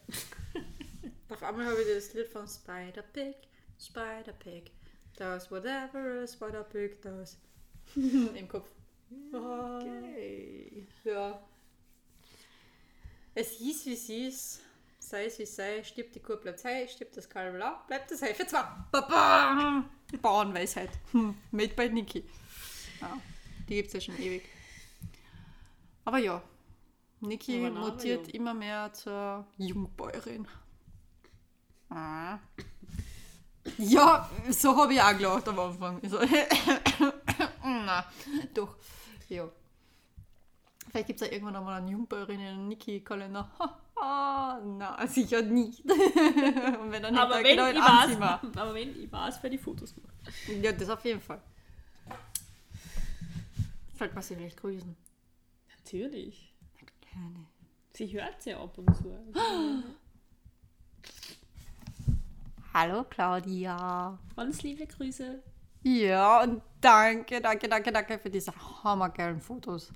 Auf 1.29 1.43
einmal 1.43 1.65
habe 1.65 1.81
ich 1.81 1.93
das 1.93 2.13
Lied 2.13 2.29
von 2.29 2.47
Spider 2.47 3.01
Pig, 3.01 3.35
Spider 3.77 4.33
Pig. 4.39 4.71
Does 5.17 5.51
whatever 5.51 6.21
a 6.23 6.27
Spider 6.27 6.63
Pig 6.63 7.01
does. 7.01 7.37
Im 8.35 8.47
Kopf. 8.47 8.67
Okay. 9.33 10.87
Ja. 11.03 11.41
Es 13.33 13.51
hieß 13.51 13.85
wie 13.85 13.93
es 13.93 14.09
ist. 14.09 14.61
Sei 14.99 15.25
es 15.25 15.39
wie 15.39 15.43
es 15.43 15.55
sei, 15.55 15.83
stirbt 15.83 16.13
die 16.13 16.19
Kuh, 16.19 16.35
bleibt 16.35 16.59
sei, 16.59 16.87
stirbt 16.87 17.17
das 17.17 17.27
Kalb, 17.29 17.55
bla, 17.55 17.83
bleibt 17.87 18.11
das 18.11 18.21
Hai 18.21 18.33
für 18.33 18.45
zwei. 18.45 18.63
Baba! 18.91 19.85
Bauernweisheit. 20.21 20.89
Hm, 21.13 21.35
Made 21.51 21.73
by 21.73 21.89
Niki. 21.89 22.25
Ja, 23.01 23.17
die 23.67 23.75
gibt 23.75 23.87
es 23.87 23.93
ja 23.93 24.01
schon 24.01 24.21
ewig. 24.21 24.43
Aber 26.05 26.17
ja, 26.17 26.43
Niki 27.21 27.57
mutiert 27.69 28.29
immer 28.29 28.53
mehr 28.53 28.91
zur 28.93 29.47
Jungbäuerin. 29.57 30.47
Ah. 31.89 32.39
Ja, 33.77 34.29
so 34.49 34.75
habe 34.75 34.93
ich 34.93 35.01
auch 35.01 35.17
gelacht 35.17 35.47
am 35.47 35.59
Anfang. 35.59 35.99
So, 36.09 36.19
na, 37.63 38.05
doch. 38.53 38.75
Ja. 39.27 39.47
Vielleicht 40.89 41.07
gibt 41.07 41.21
es 41.21 41.27
ja 41.27 41.33
irgendwann 41.33 41.55
einmal 41.55 41.77
einen 41.77 41.87
Jungbäuerin 41.89 42.39
in 42.39 42.47
einen 42.47 42.67
Niki-Kalender. 42.67 43.49
Na, 44.01 45.05
sicher 45.07 45.41
nicht. 45.41 45.81
Und 45.85 46.91
wenn 46.91 47.03
dann 47.03 47.17
Aber 47.17 47.43
wenn, 47.43 47.57
genau 47.57 47.69
ich 47.69 47.77
weiß, 47.77 48.15
aber 48.55 48.73
wenn 48.73 48.97
ich 48.97 49.11
weiß, 49.11 49.39
wer 49.41 49.49
die 49.49 49.57
Fotos 49.57 49.93
macht. 49.97 50.63
Ja, 50.63 50.71
das 50.71 50.89
auf 50.89 51.03
jeden 51.03 51.19
Fall. 51.19 51.41
Vielleicht 53.95 54.15
muss 54.15 54.31
ich 54.31 54.37
vielleicht 54.37 54.57
grüßen. 54.57 54.95
Natürlich. 55.77 56.53
Keine. 57.11 57.45
Sie 57.93 58.07
hört 58.13 58.41
sie 58.41 58.53
ab 58.53 58.77
und 58.77 58.95
zu. 58.95 59.13
Hallo 62.71 63.03
Claudia. 63.09 64.17
Ganz 64.35 64.61
liebe 64.61 64.85
Grüße. 64.85 65.41
Ja, 65.81 66.43
und 66.43 66.61
danke, 66.79 67.41
danke, 67.41 67.67
danke, 67.67 67.91
danke 67.91 68.19
für 68.19 68.29
diese 68.29 68.53
hammergeilen 68.83 69.41
Fotos. 69.41 69.91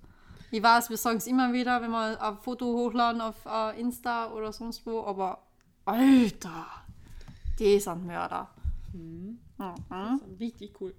Ich 0.49 0.63
weiß, 0.63 0.89
wir 0.89 0.97
sagen 0.97 1.17
es 1.17 1.27
immer 1.27 1.53
wieder, 1.53 1.81
wenn 1.81 1.91
wir 1.91 2.19
ein 2.19 2.37
Foto 2.37 2.65
hochladen 2.65 3.21
auf 3.21 3.45
äh, 3.45 3.79
Insta 3.79 4.31
oder 4.31 4.51
sonst 4.51 4.85
wo, 4.87 5.03
aber 5.03 5.43
Alter, 5.85 6.65
die 7.59 7.79
sind 7.79 8.07
Mörder. 8.07 8.49
Mhm. 8.91 9.39
Das 9.57 10.21
ist 10.21 10.39
richtig 10.39 10.81
cool. 10.81 10.95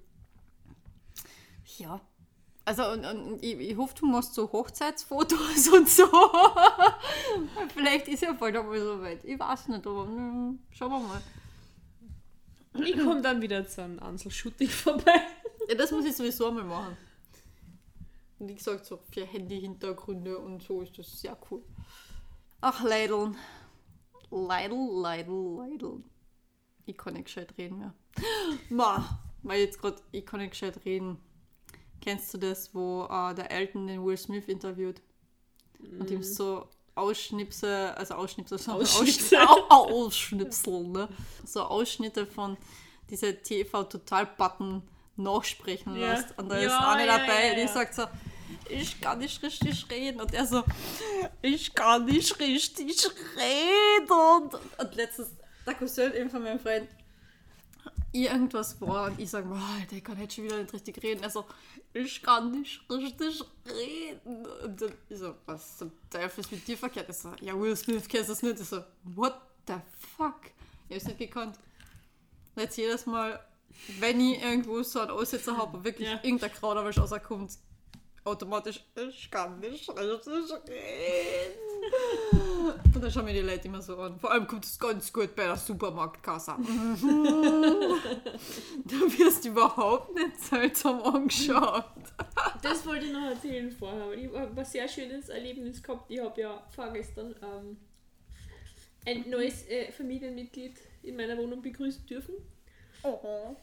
Ja. 1.79 2.01
Also, 2.64 2.93
und, 2.93 3.05
und 3.05 3.43
ich, 3.43 3.59
ich 3.59 3.77
hoffe, 3.77 3.95
du 3.99 4.07
machst 4.07 4.35
so 4.35 4.51
Hochzeitsfotos 4.51 5.68
und 5.72 5.89
so. 5.89 6.09
Vielleicht 7.75 8.09
ist 8.09 8.22
ja 8.22 8.33
bald 8.33 8.57
einmal 8.57 8.81
so 8.81 9.03
weit. 9.03 9.25
Ich 9.25 9.39
weiß 9.39 9.68
nicht, 9.68 9.87
aber 9.87 10.07
mm, 10.07 10.61
schauen 10.70 10.91
wir 10.91 11.01
mal. 11.01 11.22
Ich 12.75 12.99
komme 12.99 13.22
dann 13.22 13.41
wieder 13.41 13.66
zu 13.66 13.83
einem 13.83 13.99
Ansel-Shooting 14.01 14.68
vorbei. 14.68 15.20
Ja, 15.68 15.75
das 15.75 15.93
muss 15.93 16.05
ich 16.05 16.16
sowieso 16.16 16.49
einmal 16.49 16.64
machen. 16.64 16.97
Und 18.39 18.49
wie 18.49 18.55
gesagt, 18.55 18.85
so 18.85 18.99
für 19.11 19.25
Handy-Hintergründe 19.25 20.39
und 20.39 20.62
so 20.62 20.83
ist 20.83 20.99
das 20.99 21.20
sehr 21.20 21.39
cool. 21.51 21.62
Ach, 22.61 22.83
Leidl. 22.83 23.33
Leidl, 24.31 25.01
Leidl, 25.01 25.57
Leidl. 25.59 26.03
Ich 26.87 26.99
kann 26.99 27.14
nicht 27.14 27.27
gescheit 27.27 27.55
reden 27.57 27.79
mehr. 27.79 27.95
Ma, 28.68 29.20
weil 29.43 29.61
jetzt 29.61 29.81
gerade, 29.81 30.03
ich 30.11 30.27
kann 30.27 30.41
nicht 30.41 30.51
gescheit 30.51 30.85
reden. 30.85 31.18
Kennst 32.01 32.35
du 32.35 32.39
das, 32.39 32.75
wo 32.75 33.05
äh, 33.05 33.35
der 33.35 33.51
Elton 33.51 33.87
den 33.87 34.05
Will 34.05 34.16
Smith 34.16 34.49
interviewt? 34.49 35.01
Und 35.99 36.11
ihm 36.11 36.22
so 36.22 36.68
Ausschnipse, 36.95 37.97
also 37.97 38.14
Ausschnipse, 38.14 38.55
Ausschnipse. 38.55 38.78
Ausschnipsel, 39.01 39.38
Au- 39.38 39.66
Ausschnipsel, 40.07 40.84
ne? 40.84 41.09
So 41.45 41.62
Ausschnitte 41.62 42.26
von 42.26 42.57
dieser 43.11 43.42
TV-Total-Button 43.42 44.82
nachsprechen 45.16 45.97
Ja. 45.97 46.12
lässt. 46.14 46.36
Und 46.38 46.49
da 46.49 46.57
ist 46.57 46.70
Ja, 46.70 46.92
eine 46.92 47.07
ja, 47.07 47.18
dabei, 47.18 47.49
ja, 47.49 47.55
die 47.55 47.68
sagt 47.72 47.95
so, 47.95 48.05
ich 48.68 49.01
kann 49.01 49.18
nicht 49.18 49.42
richtig 49.42 49.86
reden. 49.90 50.20
Und 50.20 50.32
er 50.34 50.47
so, 50.47 50.62
ich 51.42 51.74
kann 51.74 52.05
nicht 52.07 52.38
richtig 52.40 52.97
reden. 53.36 54.11
Und, 54.11 54.55
und 54.55 54.95
letztens, 54.95 55.28
der 55.66 55.74
Cousin 55.74 56.12
eben 56.14 56.30
von 56.30 56.42
meinem 56.42 56.59
Freund, 56.61 56.88
irgendwas 58.12 58.80
war 58.80 59.07
und 59.07 59.18
ich 59.20 59.28
sage, 59.30 59.49
der 59.90 60.01
kann 60.01 60.20
jetzt 60.20 60.34
schon 60.34 60.45
wieder 60.45 60.59
nicht 60.59 60.72
richtig 60.72 61.03
reden. 61.03 61.22
Er 61.22 61.30
so, 61.30 61.45
ich 61.95 62.22
kann 62.22 62.51
nicht 62.51 62.80
richtig 62.90 63.42
reden. 63.66 64.47
Und 64.64 64.80
dann 64.82 64.92
ich 65.09 65.18
so, 65.18 65.34
was 65.47 65.78
zum 65.78 65.92
Teufel 66.11 66.40
ist 66.40 66.53
mit 66.53 66.66
dir 66.66 66.76
verkehrt? 66.76 67.09
Ich 67.09 67.16
so, 67.16 67.32
ja, 67.40 67.59
Will 67.59 67.74
Smith 67.76 68.07
kennst 68.09 68.28
das 68.30 68.42
nicht? 68.42 68.61
Ich 68.61 68.68
so, 68.68 68.82
what 69.05 69.40
the 69.66 69.74
fuck? 70.16 70.40
Ich 70.88 70.97
hab's 70.97 71.07
nicht 71.07 71.18
gekannt. 71.18 71.57
Und 72.55 72.62
jetzt 72.62 72.76
jedes 72.76 73.07
Mal, 73.07 73.40
wenn 74.01 74.20
ich 74.20 74.42
irgendwo 74.42 74.82
so 74.82 75.01
einen 75.01 75.11
Aussetzer 75.12 75.57
habe, 75.57 75.78
wo 75.78 75.84
wirklich 75.84 76.09
Ja. 76.09 76.20
irgendein 76.22 76.53
Krauterwisch 76.53 76.99
rauskommt, 76.99 77.53
automatisch, 78.24 78.84
ich 78.97 79.30
kann 79.30 79.59
nicht 79.61 79.88
richtig 79.88 80.53
reden. 80.68 81.74
Und 82.95 83.03
dann 83.03 83.11
schauen 83.11 83.24
mir 83.24 83.32
die 83.32 83.41
Leute 83.41 83.68
immer 83.68 83.82
so 83.82 83.97
an. 83.99 84.18
Vor 84.18 84.30
allem 84.30 84.47
kommt 84.47 84.64
es 84.64 84.78
ganz 84.78 85.12
gut 85.12 85.35
bei 85.35 85.45
der 85.45 85.57
Supermarktkasse. 85.57 86.55
du 88.85 89.18
wirst 89.18 89.45
überhaupt 89.45 90.14
nicht 90.14 90.41
seltsam 90.41 91.03
angeschaut. 91.03 91.85
Das 92.62 92.87
wollte 92.87 93.07
ich 93.07 93.12
noch 93.12 93.30
erzählen 93.30 93.70
vorher, 93.70 94.09
weil 94.09 94.20
ich 94.20 94.32
habe 94.32 94.61
ein 94.61 94.64
sehr 94.64 94.89
schönes 94.89 95.28
Erlebnis 95.28 95.82
gehabt. 95.82 96.11
Ich 96.11 96.20
habe 96.20 96.41
ja 96.41 96.62
vorgestern 96.74 97.35
ähm, 97.43 97.76
ein 99.07 99.28
neues 99.28 99.68
äh, 99.68 99.93
Familienmitglied 99.93 100.80
in 101.03 101.16
meiner 101.16 101.37
Wohnung 101.37 101.61
begrüßen 101.61 102.07
dürfen. 102.07 102.35
Oh. 103.03 103.57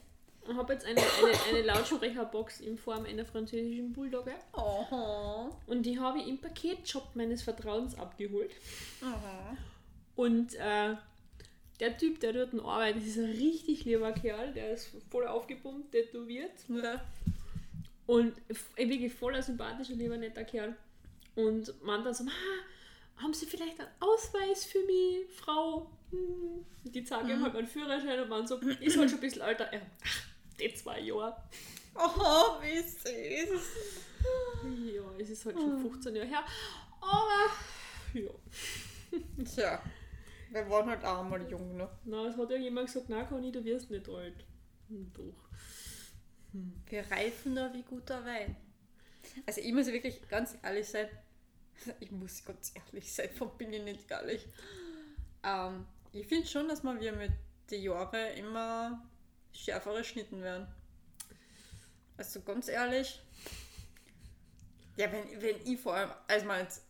Und 0.48 0.58
habe 0.58 0.74
jetzt 0.74 0.86
eine, 0.86 1.00
eine, 1.00 1.40
eine 1.50 1.62
Lautsprecherbox 1.62 2.62
in 2.62 2.78
Form 2.78 3.06
einer 3.06 3.26
französischen 3.26 3.94
Bulldogge. 3.94 4.34
Oh. 4.54 5.50
Und 5.68 5.84
die 5.84 6.00
habe 6.00 6.20
ich 6.20 6.28
im 6.28 6.40
Paketshop 6.40 7.16
meines 7.16 7.44
Vertrauens 7.44 7.98
abgeholt. 7.98 8.52
Oh. 9.04 10.24
Und 10.24 10.56
äh, 10.56 10.96
der 11.80 11.98
Typ, 11.98 12.20
der 12.20 12.34
dort 12.34 12.54
arbeitet, 12.64 13.06
ist 13.06 13.18
ein 13.18 13.26
richtig 13.26 13.86
lieber 13.86 14.12
Kerl. 14.14 14.54
Der 14.54 14.74
ist 14.74 14.90
voll 15.10 15.28
aufgepumpt, 15.28 15.92
tätowiert. 15.92 16.52
Ja. 16.70 17.02
Und 18.08 18.34
äh, 18.76 18.90
wirklich 18.90 19.14
voller 19.14 19.42
sympathischer, 19.42 19.94
lieber 19.94 20.18
netter 20.18 20.44
Kerl. 20.44 20.76
Und 21.36 21.74
man 21.84 22.04
dann 22.04 22.14
so, 22.14 22.24
ah, 22.26 23.22
haben 23.22 23.34
Sie 23.34 23.46
vielleicht 23.46 23.80
einen 23.80 23.90
Ausweis 24.00 24.66
für 24.66 24.84
mich, 24.86 25.28
Frau? 25.34 25.90
Hm. 26.12 26.66
Die 26.84 27.04
zeigen 27.04 27.30
ihm 27.30 27.44
halt 27.44 27.54
meinen 27.54 27.68
Führerschein 27.68 28.20
und 28.20 28.30
man 28.30 28.46
so, 28.48 28.58
ist 28.58 28.98
halt 28.98 29.10
schon 29.10 29.20
ein 29.20 29.22
bisschen 29.22 29.42
alter. 29.42 29.72
Ja, 29.74 29.80
ach, 30.04 30.28
die 30.62 30.74
zwei 30.74 31.00
Jahre. 31.00 31.36
Oh, 31.96 32.62
wie 32.62 32.80
süß. 32.80 33.62
Ja, 34.94 35.04
es 35.20 35.30
ist 35.30 35.46
halt 35.46 35.58
schon 35.58 35.82
15 35.82 36.16
Jahre 36.16 36.28
her. 36.28 36.44
Aber, 37.02 37.52
ja. 38.14 38.32
Tja, 39.44 39.84
wir 40.52 40.70
waren 40.70 40.90
halt 40.90 41.04
auch 41.04 41.24
mal 41.24 41.50
jung, 41.50 41.78
ne? 41.78 41.90
Na, 42.06 42.28
es 42.28 42.38
hat 42.38 42.52
ja 42.52 42.58
jemand 42.58 42.88
gesagt, 42.88 43.08
na 43.10 43.24
Conny, 43.24 43.52
du 43.52 43.64
wirst 43.64 43.90
nicht 43.90 44.08
alt. 44.08 44.46
Hm, 44.90 45.12
Doch. 45.14 45.50
Wir 46.86 47.10
reifen 47.10 47.56
da 47.56 47.74
wie 47.74 47.84
guter 47.84 48.26
Wein. 48.26 48.56
Also 49.46 49.62
ich 49.62 49.74
muss 49.74 49.88
wirklich 49.88 50.28
ganz 50.28 50.58
ehrlich 50.62 50.88
sein. 50.88 51.08
Ich 52.00 52.12
muss 52.12 52.44
ganz 52.44 52.74
ehrlich 52.76 53.12
sein, 53.12 53.30
von 53.30 53.58
bin 53.58 53.72
ich 53.74 53.82
nicht 53.82 54.12
ehrlich. 54.12 54.48
Ähm, 55.44 55.86
ich 56.12 56.28
finde 56.28 56.46
schon, 56.48 56.68
dass 56.68 56.84
man 56.84 57.00
wir 57.00 57.14
mit 57.14 57.32
den 57.70 57.82
Jahren 57.82 58.38
immer 58.38 59.04
schärfer 59.54 59.94
geschnitten 59.98 60.42
werden. 60.42 60.68
Also 62.18 62.42
ganz 62.42 62.68
ehrlich. 62.68 63.20
Ja, 64.98 65.12
wenn, 65.12 65.42
wenn 65.42 65.56
ich 65.66 65.80
vor 65.80 65.96
allem, 65.96 66.12
also 66.28 66.46
mal 66.46 66.62
jetzt 66.62 66.84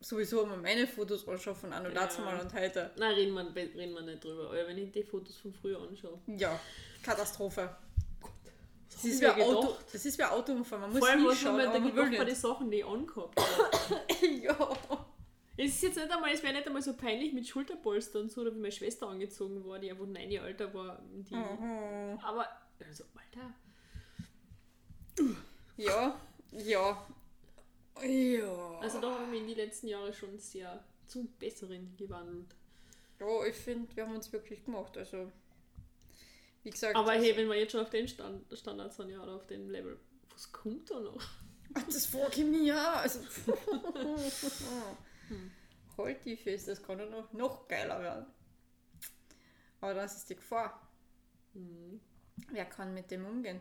sowieso 0.00 0.42
immer 0.42 0.56
meine 0.56 0.86
Fotos 0.86 1.26
anschaue 1.26 1.54
von 1.54 1.72
Anno 1.72 1.88
Ja. 1.88 2.24
mal 2.24 2.38
und 2.40 2.52
heute. 2.52 2.90
Nein, 2.96 3.14
reden 3.14 3.34
wir, 3.34 3.54
reden 3.56 3.94
wir 3.94 4.02
nicht 4.02 4.22
drüber. 4.22 4.44
Aber 4.48 4.66
wenn 4.68 4.78
ich 4.78 4.92
die 4.92 5.02
Fotos 5.02 5.36
von 5.38 5.52
früher 5.52 5.80
anschaue. 5.80 6.20
Ja, 6.26 6.60
Katastrophe. 7.02 7.76
Das 8.88 9.04
ist, 9.04 9.20
wie 9.20 9.26
Auto, 9.26 9.76
das 9.92 10.06
ist 10.06 10.16
wie 10.18 10.22
ein 10.22 10.30
Autounfall. 10.30 10.78
Man 10.78 10.90
muss 10.90 11.00
Vor 11.00 11.08
allem, 11.08 11.28
hinschauen, 11.28 11.56
man 11.56 11.64
da 11.66 11.78
man 11.78 11.94
den 12.10 12.24
nicht. 12.28 12.40
Sachen, 12.40 12.70
die 12.70 12.82
angehabt 12.84 13.38
habe. 13.40 14.26
Ja. 14.26 14.56
Es 15.58 15.72
ist 15.74 15.82
jetzt 15.82 15.96
nicht 15.96 16.10
einmal, 16.10 16.32
es 16.32 16.42
wäre 16.42 16.52
nicht 16.52 16.66
einmal 16.66 16.82
so 16.82 16.94
peinlich 16.94 17.32
mit 17.32 17.46
Schulterpolster 17.48 18.20
und 18.20 18.30
so, 18.30 18.42
oder 18.42 18.54
wie 18.54 18.58
meine 18.60 18.72
Schwester 18.72 19.08
angezogen 19.08 19.64
war, 19.64 19.78
die 19.78 19.90
einfach 19.90 20.06
neun 20.06 20.30
Jahre 20.30 20.48
älter 20.48 20.72
war. 20.74 21.02
Die, 21.12 21.34
Mhm. 21.34 22.18
Aber, 22.22 22.46
also, 22.86 23.04
Alter. 23.14 23.54
Ja, 25.76 26.20
ja. 26.52 27.06
Ja. 28.02 28.78
Also 28.80 29.00
da 29.00 29.10
habe 29.14 29.24
ich 29.24 29.30
mich 29.30 29.40
in 29.40 29.46
die 29.48 29.54
letzten 29.54 29.88
Jahre 29.88 30.12
schon 30.12 30.38
sehr 30.38 30.84
zum 31.06 31.28
Besseren 31.38 31.96
gewandelt. 31.96 32.54
ja, 33.18 33.44
ich 33.46 33.56
finde, 33.56 33.88
wir 33.96 34.06
haben 34.06 34.16
uns 34.16 34.30
wirklich 34.32 34.62
gemacht. 34.64 34.96
Also, 34.98 35.32
wie 36.62 36.70
gesagt, 36.70 36.96
Aber 36.96 37.12
hey, 37.12 37.34
wenn 37.36 37.48
wir 37.48 37.54
jetzt 37.58 37.72
schon 37.72 37.80
auf 37.80 37.90
den 37.90 38.06
Stand, 38.08 38.44
Standard 38.52 38.92
sind, 38.92 39.08
ja, 39.08 39.22
oder 39.22 39.36
auf 39.36 39.46
dem 39.46 39.70
Level, 39.70 39.98
was 40.30 40.52
kommt 40.52 40.90
da 40.90 41.00
noch? 41.00 41.22
das 41.86 42.06
frage 42.06 42.40
ich 42.42 42.46
mich 42.46 42.66
ja. 42.66 42.94
Also, 42.94 43.20
halt 45.96 46.24
die 46.24 46.36
fest, 46.36 46.68
das 46.68 46.82
kann 46.82 46.98
ja 46.98 47.06
noch, 47.06 47.32
noch 47.32 47.68
geiler 47.68 48.00
werden. 48.00 48.26
Aber 49.80 49.94
das 49.94 50.16
ist 50.16 50.30
die 50.30 50.36
Gefahr. 50.36 50.88
Hm. 51.54 52.00
Wer 52.50 52.66
kann 52.66 52.94
mit 52.94 53.10
dem 53.10 53.24
umgehen? 53.24 53.60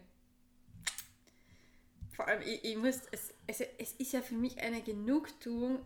Vor 2.15 2.27
allem, 2.27 2.41
ich, 2.41 2.63
ich 2.63 2.77
muss, 2.77 3.01
es, 3.11 3.33
es, 3.47 3.61
es 3.61 3.93
ist 3.93 4.13
ja 4.13 4.21
für 4.21 4.35
mich 4.35 4.59
eine 4.59 4.81
Genugtuung, 4.81 5.85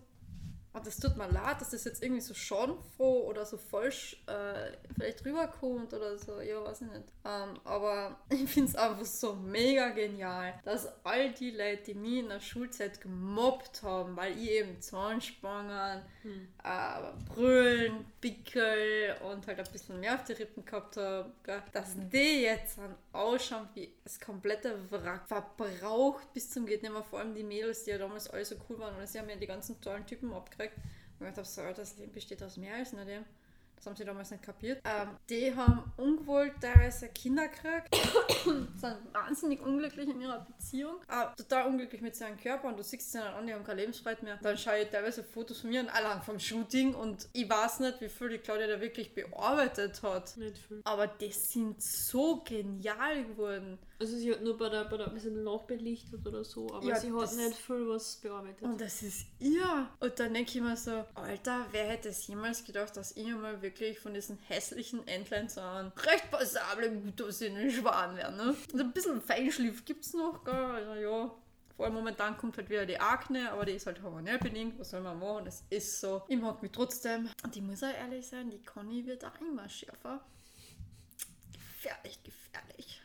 und 0.74 0.86
es 0.86 0.98
tut 0.98 1.18
mir 1.18 1.28
leid, 1.28 1.60
dass 1.62 1.72
das 1.72 1.84
jetzt 1.84 2.04
irgendwie 2.04 2.22
so 2.22 2.34
schadenfroh 2.34 3.28
oder 3.28 3.46
so 3.46 3.58
falsch 3.58 4.22
äh, 4.28 4.72
vielleicht 4.94 5.26
rüberkommt 5.26 5.94
oder 5.94 6.18
so, 6.18 6.40
ja, 6.42 6.64
weiß 6.64 6.82
ich 6.82 6.88
nicht. 6.92 7.14
Ähm, 7.26 7.60
aber 7.64 8.20
ich 8.30 8.50
finde 8.50 8.70
es 8.70 8.76
einfach 8.76 9.06
so 9.06 9.34
mega 9.34 9.90
genial, 9.90 10.54
dass 10.64 10.88
all 11.04 11.32
die 11.34 11.52
Leute, 11.52 11.84
die 11.88 11.94
mich 11.96 12.20
in 12.20 12.30
der 12.30 12.40
Schulzeit 12.40 13.02
gemobbt 13.02 13.82
haben, 13.84 14.16
weil 14.16 14.38
ich 14.38 14.52
eben 14.52 14.80
Zahnspangen, 14.82 16.04
Hm. 16.22 16.48
Äh, 16.70 17.34
Brüllen, 17.34 18.06
Pickel 18.22 19.16
und 19.24 19.48
halt 19.48 19.60
ein 19.60 19.72
bisschen 19.72 20.00
mehr 20.00 20.14
auf 20.14 20.24
die 20.24 20.34
Rippen 20.34 20.64
gehabt 20.64 20.98
habe, 20.98 21.32
gell, 21.44 21.64
dass 21.74 21.96
die 22.12 22.44
jetzt 22.44 22.78
dann 22.78 22.96
ausschauen 23.12 23.68
wie 23.74 23.92
das 24.04 24.20
komplette 24.20 24.78
Wrack, 24.92 25.28
verbraucht 25.28 26.32
bis 26.34 26.52
zum 26.52 26.68
geht 26.68 26.84
nicht 26.84 26.92
mehr, 26.92 27.04
vor 27.04 27.20
allem 27.20 27.34
die 27.34 27.44
Mädels, 27.44 27.86
die 27.86 27.92
ja 27.92 27.98
damals 27.98 28.30
alle 28.30 28.46
so 28.46 28.56
cool 28.70 28.78
waren 28.78 28.96
und 28.96 29.08
sie 29.08 29.18
haben 29.18 29.30
ja 29.30 29.36
die 29.36 29.48
ganzen 29.48 29.82
tollen 29.82 30.06
Typen 30.06 30.32
abgekriegt. 30.32 30.76
Und 31.20 31.28
ich 31.28 31.34
dachte, 31.34 31.50
so, 31.50 31.62
das 31.76 31.98
Leben 31.98 32.14
besteht 32.14 32.42
aus 32.44 32.58
mehr 32.58 32.76
als 32.76 32.94
nur 32.94 33.04
dem. 33.04 33.26
Das 33.80 33.86
haben 33.86 33.96
sie 33.96 34.04
damals 34.04 34.30
nicht 34.30 34.44
kapiert. 34.44 34.82
Ähm, 34.84 35.08
die 35.30 35.56
haben 35.56 35.90
ungewollt 35.96 36.54
teilweise 36.60 37.08
Kinder 37.08 37.48
gekriegt, 37.48 37.96
sind 38.76 38.98
wahnsinnig 39.14 39.62
unglücklich 39.62 40.10
in 40.10 40.20
ihrer 40.20 40.46
Beziehung, 40.46 40.96
äh, 41.08 41.34
total 41.38 41.68
unglücklich 41.68 42.02
mit 42.02 42.14
seinem 42.14 42.38
Körper 42.38 42.68
und 42.68 42.78
du 42.78 42.84
siehst 42.84 43.10
sie 43.10 43.20
dann 43.20 43.34
an, 43.34 43.48
die 43.48 43.54
haben 43.54 43.64
keine 43.64 43.80
Lebensfreude 43.80 44.26
mehr. 44.26 44.38
Dann 44.42 44.58
schaue 44.58 44.80
ich 44.80 44.90
teilweise 44.90 45.24
Fotos 45.24 45.62
von 45.62 45.70
mir 45.70 45.80
und 45.80 45.90
allein 45.90 46.22
vom 46.22 46.40
Shooting 46.40 46.94
und 46.94 47.30
ich 47.32 47.50
weiß 47.50 47.80
nicht, 47.80 48.02
wie 48.02 48.10
viel 48.10 48.30
die 48.30 48.40
Claudia 48.40 48.68
da 48.68 48.82
wirklich 48.82 49.16
bearbeitet 49.16 50.04
hat. 50.04 50.36
Nicht 50.36 50.58
viel. 50.58 50.82
Aber 50.84 51.08
die 51.08 51.32
sind 51.32 51.82
so 51.82 52.42
genial 52.44 53.24
geworden. 53.24 53.80
Also 54.02 54.16
sie 54.16 54.32
hat 54.32 54.42
nur 54.42 54.58
bei 54.58 54.70
der, 54.70 54.86
bei 54.86 54.96
der 54.96 55.08
ein 55.08 55.14
bisschen 55.14 55.44
nachbelichtet 55.44 56.26
oder 56.26 56.46
so, 56.46 56.74
aber 56.74 56.86
Ja, 56.86 56.96
sie 56.98 57.12
hat 57.12 57.34
nicht 57.36 57.58
viel 57.58 57.86
was 57.90 58.16
bearbeitet. 58.16 58.62
Und 58.62 58.80
das 58.80 59.02
ist 59.02 59.28
ihr. 59.40 59.90
Und 60.00 60.18
dann 60.18 60.34
denke 60.34 60.52
ich 60.58 60.62
mir 60.62 60.78
so, 60.78 61.04
Alter, 61.16 61.66
wer 61.72 61.86
hätte 61.86 62.08
es 62.08 62.26
jemals 62.26 62.64
gedacht, 62.64 62.96
dass 62.96 63.12
ich 63.18 63.28
mal 63.28 63.62
wirklich 63.62 64.00
von 64.00 64.14
diesen 64.14 64.38
hässlichen 64.48 65.06
Entlein 65.06 65.50
so 65.50 65.60
einen 65.60 65.92
recht 65.98 66.32
passable, 66.32 66.90
gut 66.92 67.22
aussehenden 67.22 67.70
Schwan 67.70 68.16
werde, 68.16 68.38
ne? 68.38 68.56
Und 68.72 68.80
ein 68.80 68.94
bisschen 68.94 69.22
Feinschliff 69.22 69.84
gibt's 69.84 70.14
noch, 70.14 70.46
gell? 70.46 70.54
Also, 70.54 70.94
ja. 70.94 71.32
Vor 71.76 71.86
allem 71.86 71.96
momentan 71.96 72.38
kommt 72.38 72.58
halt 72.58 72.70
wieder 72.70 72.86
die 72.86 73.00
Akne, 73.00 73.52
aber 73.52 73.66
die 73.66 73.74
ist 73.74 73.86
halt 73.86 74.02
hormonell 74.02 74.38
bedingt. 74.38 74.80
Was 74.80 74.92
soll 74.92 75.02
man 75.02 75.20
machen? 75.20 75.46
Das 75.46 75.64
ist 75.70 76.00
so. 76.00 76.22
Ich 76.28 76.38
mag 76.38 76.62
mich 76.62 76.72
trotzdem. 76.72 77.30
Und 77.44 77.56
ich 77.56 77.62
muss 77.62 77.84
auch 77.84 77.94
ehrlich 77.94 78.28
sein, 78.28 78.50
die 78.50 78.62
Conny 78.62 79.06
wird 79.06 79.24
auch 79.26 79.40
immer 79.42 79.68
schärfer. 79.68 80.22
Gefährlich, 81.54 82.20
gefährlich. 82.24 82.99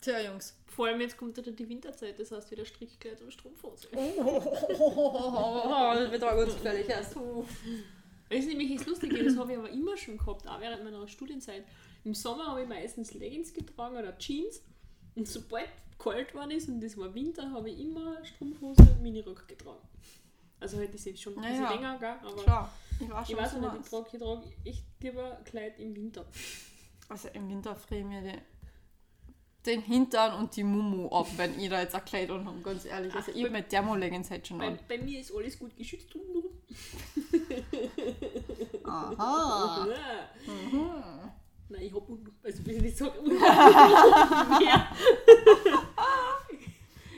Tja, 0.00 0.20
Jungs. 0.20 0.56
Vor 0.66 0.86
allem 0.86 1.00
jetzt 1.00 1.16
kommt 1.16 1.36
wieder 1.36 1.50
die 1.50 1.68
Winterzeit, 1.68 2.18
das 2.18 2.32
heißt 2.32 2.50
wieder 2.50 2.64
Strickkleid 2.64 3.20
und 3.20 3.32
Strumpfhose. 3.32 3.88
Oh, 3.92 5.94
das 5.94 6.10
wird 6.10 6.22
aber 6.22 6.44
ganz 6.44 6.54
gefährlich 6.54 6.88
erst. 6.88 7.16
Das 7.16 8.38
ist 8.38 8.46
nämlich 8.46 8.76
das 8.76 8.86
Lustige, 8.86 9.24
das 9.24 9.36
habe 9.36 9.52
ich 9.52 9.58
aber 9.58 9.70
immer 9.70 9.96
schon 9.96 10.16
gehabt, 10.16 10.46
auch 10.46 10.60
während 10.60 10.84
meiner 10.84 11.06
Studienzeit. 11.08 11.64
Im 12.04 12.14
Sommer 12.14 12.46
habe 12.46 12.62
ich 12.62 12.68
meistens 12.68 13.12
Leggings 13.14 13.52
getragen 13.52 13.96
oder 13.96 14.16
Jeans 14.16 14.62
und 15.16 15.28
sobald 15.28 15.68
kalt 15.98 16.34
war 16.34 16.50
ist 16.50 16.68
und 16.68 16.80
das 16.80 16.96
war 16.96 17.12
Winter, 17.14 17.50
habe 17.50 17.68
ich 17.68 17.80
immer 17.80 18.24
Strumpfhose 18.24 18.82
und 18.82 19.02
Minirock 19.02 19.46
getragen. 19.48 19.86
Also 20.60 20.78
halt 20.78 20.94
ist 20.94 21.04
jetzt 21.06 21.20
schon 21.20 21.34
ein 21.36 21.42
bisschen 21.42 21.62
Naja, 21.62 21.74
länger, 21.74 21.98
gell? 21.98 22.30
aber 22.30 22.42
Klar, 22.42 22.72
ich 23.00 23.10
war 23.10 23.22
ich 23.22 23.28
schon 23.28 23.38
weiß 23.38 23.52
so 23.52 23.60
noch 23.60 23.72
nicht, 23.72 23.84
ich 23.84 23.90
trage, 23.90 24.06
ich 24.12 24.18
trage 24.20 24.42
echt 24.64 24.84
lieber 25.02 25.40
Kleid 25.44 25.78
im 25.80 25.96
Winter. 25.96 26.24
Also 27.08 27.28
im 27.28 27.48
Winter 27.48 27.74
friere 27.74 28.00
ich 28.00 28.06
mir 28.06 28.22
den, 28.22 28.40
den 29.66 29.82
Hintern 29.82 30.34
und 30.38 30.56
die 30.56 30.64
Mumu 30.64 31.08
ab, 31.10 31.26
wenn 31.36 31.58
ich 31.60 31.68
da 31.68 31.80
jetzt 31.82 31.94
ein 31.94 32.04
Kleid 32.04 32.30
anhabe, 32.30 32.60
ganz 32.62 32.84
ehrlich. 32.86 33.14
Also 33.14 33.30
Ach, 33.32 33.36
ich 33.36 33.50
mit 33.50 33.68
Thermoleggings 33.68 34.30
halt 34.30 34.46
schon 34.46 34.58
Bei, 34.58 34.68
an. 34.68 34.78
bei 34.88 34.98
mir 34.98 35.20
ist 35.20 35.32
alles 35.34 35.58
gut 35.58 35.76
geschützt 35.76 36.08
Aha. 38.84 39.86
Mhm. 40.46 41.02
Nein, 41.68 41.82
ich 41.82 41.94
habe 41.94 42.18
also 42.42 42.66
will 42.66 42.76
ich 42.76 42.82
nicht 42.82 42.96
sagen, 42.96 43.12
mehr. 43.28 44.88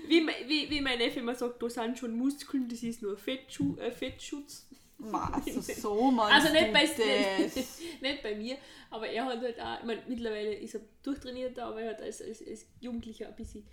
wie, 0.09 0.21
mein- 0.21 0.35
wie, 0.47 0.69
wie 0.69 0.81
mein 0.83 0.99
Neffe 0.99 1.21
immer 1.21 1.35
sagt, 1.35 1.63
da 1.63 1.71
sind 1.71 1.99
schon 1.99 2.15
Muskeln, 2.17 2.69
das 2.69 2.83
ist 2.83 3.01
nur 3.01 3.17
Fettschu 3.17 3.77
äh, 3.79 3.91
Fettschutz. 3.91 4.67
Also 5.11 5.61
so 5.81 6.11
meinst 6.11 6.47
Also 6.47 6.53
nicht 6.53 6.73
bei, 6.73 6.83
nicht, 6.83 7.57
nicht 8.03 8.23
bei 8.23 8.35
mir, 8.35 8.57
aber 8.91 9.09
er 9.09 9.25
hat 9.25 9.41
halt 9.41 9.61
auch, 9.61 9.79
ich 9.81 9.85
meine, 9.85 10.03
mittlerweile 10.09 10.55
ist 10.55 10.75
er 10.75 10.81
durchtrainiert, 11.03 11.59
aber 11.59 11.81
er 11.81 11.91
hat 11.91 12.03
als, 12.03 12.23
als, 12.23 12.47
als 12.47 12.67
Jugendlicher 12.81 13.29
ein 13.29 13.37
bisschen, 13.37 13.67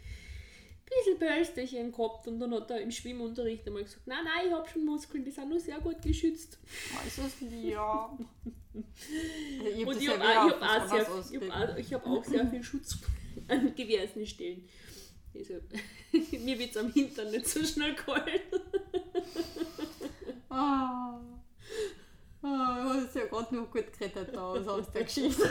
bisschen 0.86 1.20
Pölsterchen 1.20 1.92
gehabt 1.92 2.28
und 2.28 2.40
dann 2.40 2.54
hat 2.54 2.72
er 2.72 2.82
im 2.82 2.92
Schwimmunterricht 2.92 3.68
einmal 3.68 3.84
gesagt, 3.84 4.08
nein, 4.08 4.24
nein, 4.24 4.48
ich 4.48 4.54
habe 4.54 4.68
schon 4.68 4.86
Muskeln, 4.86 5.24
die 5.24 5.32
sind 5.32 5.50
nur 5.50 5.60
sehr 5.60 5.80
gut 5.80 6.02
geschützt. 6.02 6.58
Nicht, 7.42 7.66
ja. 7.66 8.18
Ich 9.76 9.86
Und 9.86 10.02
ich 10.02 10.08
habe 10.10 10.24
auch, 10.24 10.62
hab 10.62 10.90
sehr, 10.90 11.02
ich 11.02 11.08
ausgelegt. 11.08 11.54
hab 11.54 11.70
auch, 11.70 11.78
ich 11.78 11.94
hab 11.94 12.08
auch 12.08 12.24
sehr 12.24 12.48
viel 12.48 12.64
Schutz 12.64 12.98
an 13.48 13.74
diversen 13.76 14.26
Stellen. 14.26 14.70
Deshalb, 15.34 15.64
mir 16.12 16.58
wird 16.60 16.72
es 16.72 16.78
am 16.78 16.92
Hintern 16.92 17.32
nicht 17.32 17.48
so 17.48 17.64
schnell 17.64 17.96
kalt. 17.96 18.42
Ah. 20.50 21.20
Ah, 22.42 22.84
du 22.84 22.90
hast 22.90 23.16
ja 23.16 23.26
gerade 23.26 23.56
noch 23.56 23.70
gut 23.72 23.92
gerettet 23.94 24.36
da 24.36 24.42
aus, 24.42 24.92
der 24.92 25.04
Geschichte. 25.04 25.44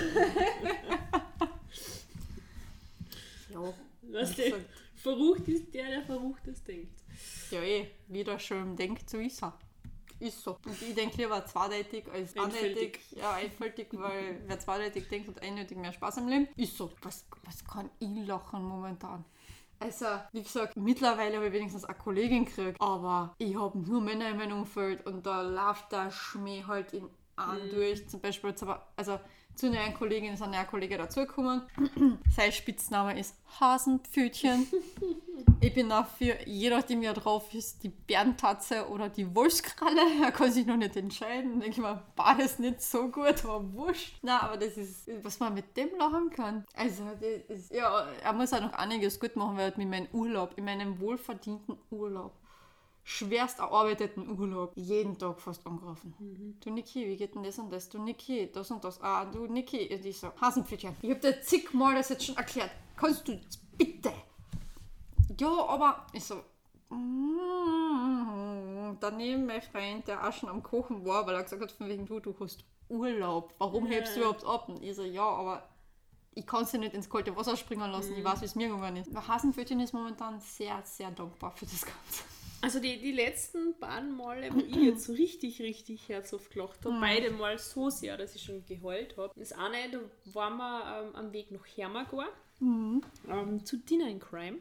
ja, 3.51 3.74
wie 4.03 4.12
du, 4.12 4.18
gesagt, 4.18 4.66
verrucht 4.96 5.49
ist 5.49 5.72
der, 5.74 5.86
der 5.86 6.03
Verruchtes 6.03 6.64
denkt. 6.64 7.03
ja 7.51 7.62
eh, 7.62 7.90
wie 8.09 8.24
der 8.24 8.38
schön 8.38 8.76
denkt, 8.76 9.09
so 9.09 9.18
ist 9.18 9.42
er. 9.42 9.59
Ist 10.20 10.42
so. 10.42 10.59
Und 10.64 10.82
ich 10.82 10.94
denke 10.96 11.16
lieber 11.18 11.44
zweideutig 11.46 12.11
als 12.11 12.36
Einfältig. 12.36 12.96
einfältig. 12.96 13.01
Ja, 13.12 13.32
einfältig, 13.34 13.88
weil 13.92 14.42
wer 14.46 14.59
zweideutig 14.59 15.09
denkt, 15.09 15.28
hat 15.28 15.40
eindeutig 15.42 15.76
mehr 15.78 15.92
Spaß 15.92 16.16
im 16.16 16.28
Leben. 16.28 16.49
Ist 16.57 16.76
so. 16.76 16.90
Was, 17.03 17.24
was 17.44 17.64
kann 17.64 17.88
ich 18.01 18.26
lachen 18.26 18.64
momentan? 18.64 19.24
Also, 19.81 20.07
wie 20.33 20.43
gesagt, 20.43 20.76
mittlerweile 20.76 21.37
habe 21.37 21.47
ich 21.47 21.53
wenigstens 21.53 21.85
eine 21.85 21.97
Kollegin 21.97 22.45
gekriegt, 22.45 22.81
aber 22.81 23.35
ich 23.39 23.57
habe 23.57 23.79
nur 23.79 24.01
Männer 24.01 24.31
in 24.31 24.37
meinem 24.37 24.59
Umfeld 24.59 25.07
und 25.07 25.24
da 25.24 25.43
läuft 25.43 25.93
der 25.93 26.11
Schmäh 26.11 26.64
halt 26.66 26.93
in 26.93 27.09
an 27.39 27.70
durch. 27.70 28.09
Zum 28.09 28.20
Beispiel, 28.20 28.55
also 28.97 29.20
zu 29.59 29.66
einer 29.66 29.80
neuen 29.80 29.94
Kollegin 29.94 30.34
ist 30.34 30.42
ein 30.42 30.52
neuer 30.52 30.64
Kollege 30.64 30.96
dazugekommen. 30.96 31.62
Sein 32.34 32.52
Spitzname 32.52 33.18
ist 33.18 33.34
Hasenpfötchen. 33.61 34.66
Ich 35.61 35.74
bin 35.74 35.88
dafür, 35.88 36.36
je 36.46 36.70
nachdem, 36.70 37.00
wer 37.00 37.14
drauf 37.14 37.52
ist, 37.52 37.82
die 37.82 37.88
Bärentatze 37.88 38.88
oder 38.88 39.09
die 39.09 39.34
Wolfskralle. 39.34 40.00
Er 40.22 40.30
kann 40.30 40.52
sich 40.52 40.66
noch 40.66 40.76
nicht 40.76 40.96
entscheiden. 40.96 41.61
Denke 41.61 41.70
ich 41.70 41.78
mir, 41.78 42.02
beides 42.14 42.59
nicht 42.61 42.80
so 42.80 43.09
gut, 43.09 43.44
aber 43.44 43.72
wurscht. 43.72 44.18
Na, 44.22 44.42
aber 44.42 44.56
das 44.56 44.76
ist, 44.76 45.09
was 45.22 45.40
man 45.40 45.54
mit 45.54 45.76
dem 45.76 45.90
lachen 45.98 46.30
kann. 46.30 46.64
Also, 46.74 47.04
das 47.20 47.59
ist, 47.59 47.74
ja, 47.74 48.06
er 48.22 48.32
muss 48.32 48.52
auch 48.52 48.61
noch 48.61 48.72
einiges 48.72 49.18
gut 49.18 49.34
machen, 49.34 49.56
weil 49.56 49.72
mit 49.76 49.88
meinem 49.88 50.09
Urlaub, 50.12 50.52
in 50.56 50.64
meinem 50.64 51.00
wohlverdienten 51.00 51.76
Urlaub, 51.90 52.32
schwerst 53.09 53.59
erarbeiteten 53.59 54.38
Urlaub, 54.38 54.72
jeden 54.76 55.16
Tag 55.16 55.40
fast 55.40 55.66
angegriffen. 55.66 56.56
Du 56.61 56.70
Niki, 56.70 57.06
wie 57.06 57.16
geht 57.16 57.34
denn 57.34 57.42
das 57.42 57.59
und 57.59 57.72
das? 57.72 57.88
Du 57.88 57.98
Niki, 57.98 58.50
das 58.52 58.70
und 58.70 58.84
das. 58.84 59.00
Ah, 59.00 59.24
du 59.24 59.46
Niki. 59.46 59.94
Und 59.94 60.04
ich 60.04 60.18
so, 60.18 60.30
Hasenpfötchen, 60.40 60.94
ich 61.00 61.11
hab 61.11 61.20
dir 61.20 61.40
zigmal 61.40 61.94
das 61.94 62.11
jetzt 62.11 62.26
schon 62.26 62.36
erklärt. 62.36 62.70
Kannst 62.96 63.26
du 63.26 63.40
bitte 63.76 64.12
ja, 65.40 65.68
aber 65.68 66.06
ich 66.12 66.24
so, 66.24 66.42
mm, 66.90 68.96
daneben 68.98 69.46
mein 69.46 69.62
Freund, 69.62 70.09
der 70.09 70.26
auch 70.26 70.32
schon 70.32 70.48
am 70.48 70.62
Kochen 70.62 71.04
war, 71.04 71.26
weil 71.26 71.36
er 71.36 71.44
gesagt 71.44 71.62
hat, 71.62 71.72
von 71.72 71.88
wegen 71.88 72.06
du, 72.06 72.18
du 72.18 72.34
hast 72.40 72.64
Urlaub, 72.88 73.54
warum 73.59 73.86
hebst 73.86 74.16
du 74.16 74.20
überhaupt 74.20 74.44
ab? 74.44 74.68
Und 74.68 74.82
ich 74.82 74.96
so, 74.96 75.02
ja, 75.02 75.22
aber 75.22 75.68
ich 76.34 76.46
kann 76.46 76.64
sie 76.64 76.78
nicht 76.78 76.94
ins 76.94 77.09
kalte 77.09 77.36
Wasser 77.36 77.56
springen 77.56 77.90
lassen, 77.90 78.16
ich 78.16 78.24
weiß, 78.24 78.40
wie 78.40 78.46
es 78.46 78.54
mir 78.54 78.68
gegangen 78.68 78.96
ist. 78.96 79.28
Hasenpfötchen 79.28 79.80
ist 79.80 79.92
momentan 79.92 80.40
sehr, 80.40 80.80
sehr 80.84 81.11
dankbar 81.11 81.52
für 81.52 81.66
das 81.66 81.82
Ganze. 81.82 82.38
Also 82.61 82.80
die, 82.80 82.98
die 82.98 83.12
letzten 83.12 83.78
beiden 83.78 84.16
Male, 84.16 84.52
wo 84.52 84.59
ich 84.59 84.74
jetzt 84.76 85.04
so 85.04 85.12
richtig, 85.12 85.61
richtig 85.62 86.09
herzhaft 86.09 86.50
gelacht 86.50 86.84
habe, 86.84 86.98
beide 87.00 87.30
Mal 87.30 87.56
so 87.59 87.88
sehr, 87.88 88.16
dass 88.16 88.34
ich 88.34 88.42
schon 88.42 88.64
geheult 88.66 89.16
habe. 89.16 89.32
Das 89.36 89.52
eine, 89.52 89.76
da 89.92 89.98
waren 90.34 90.56
wir 90.56 91.02
ähm, 91.09 91.14
am 91.16 91.32
Weg 91.32 91.50
nach 91.52 91.64
Hermagor 91.76 92.26
ähm, 93.28 93.64
zu 93.64 93.76
Dinner 93.76 94.09
in 94.09 94.18
Crime. 94.18 94.59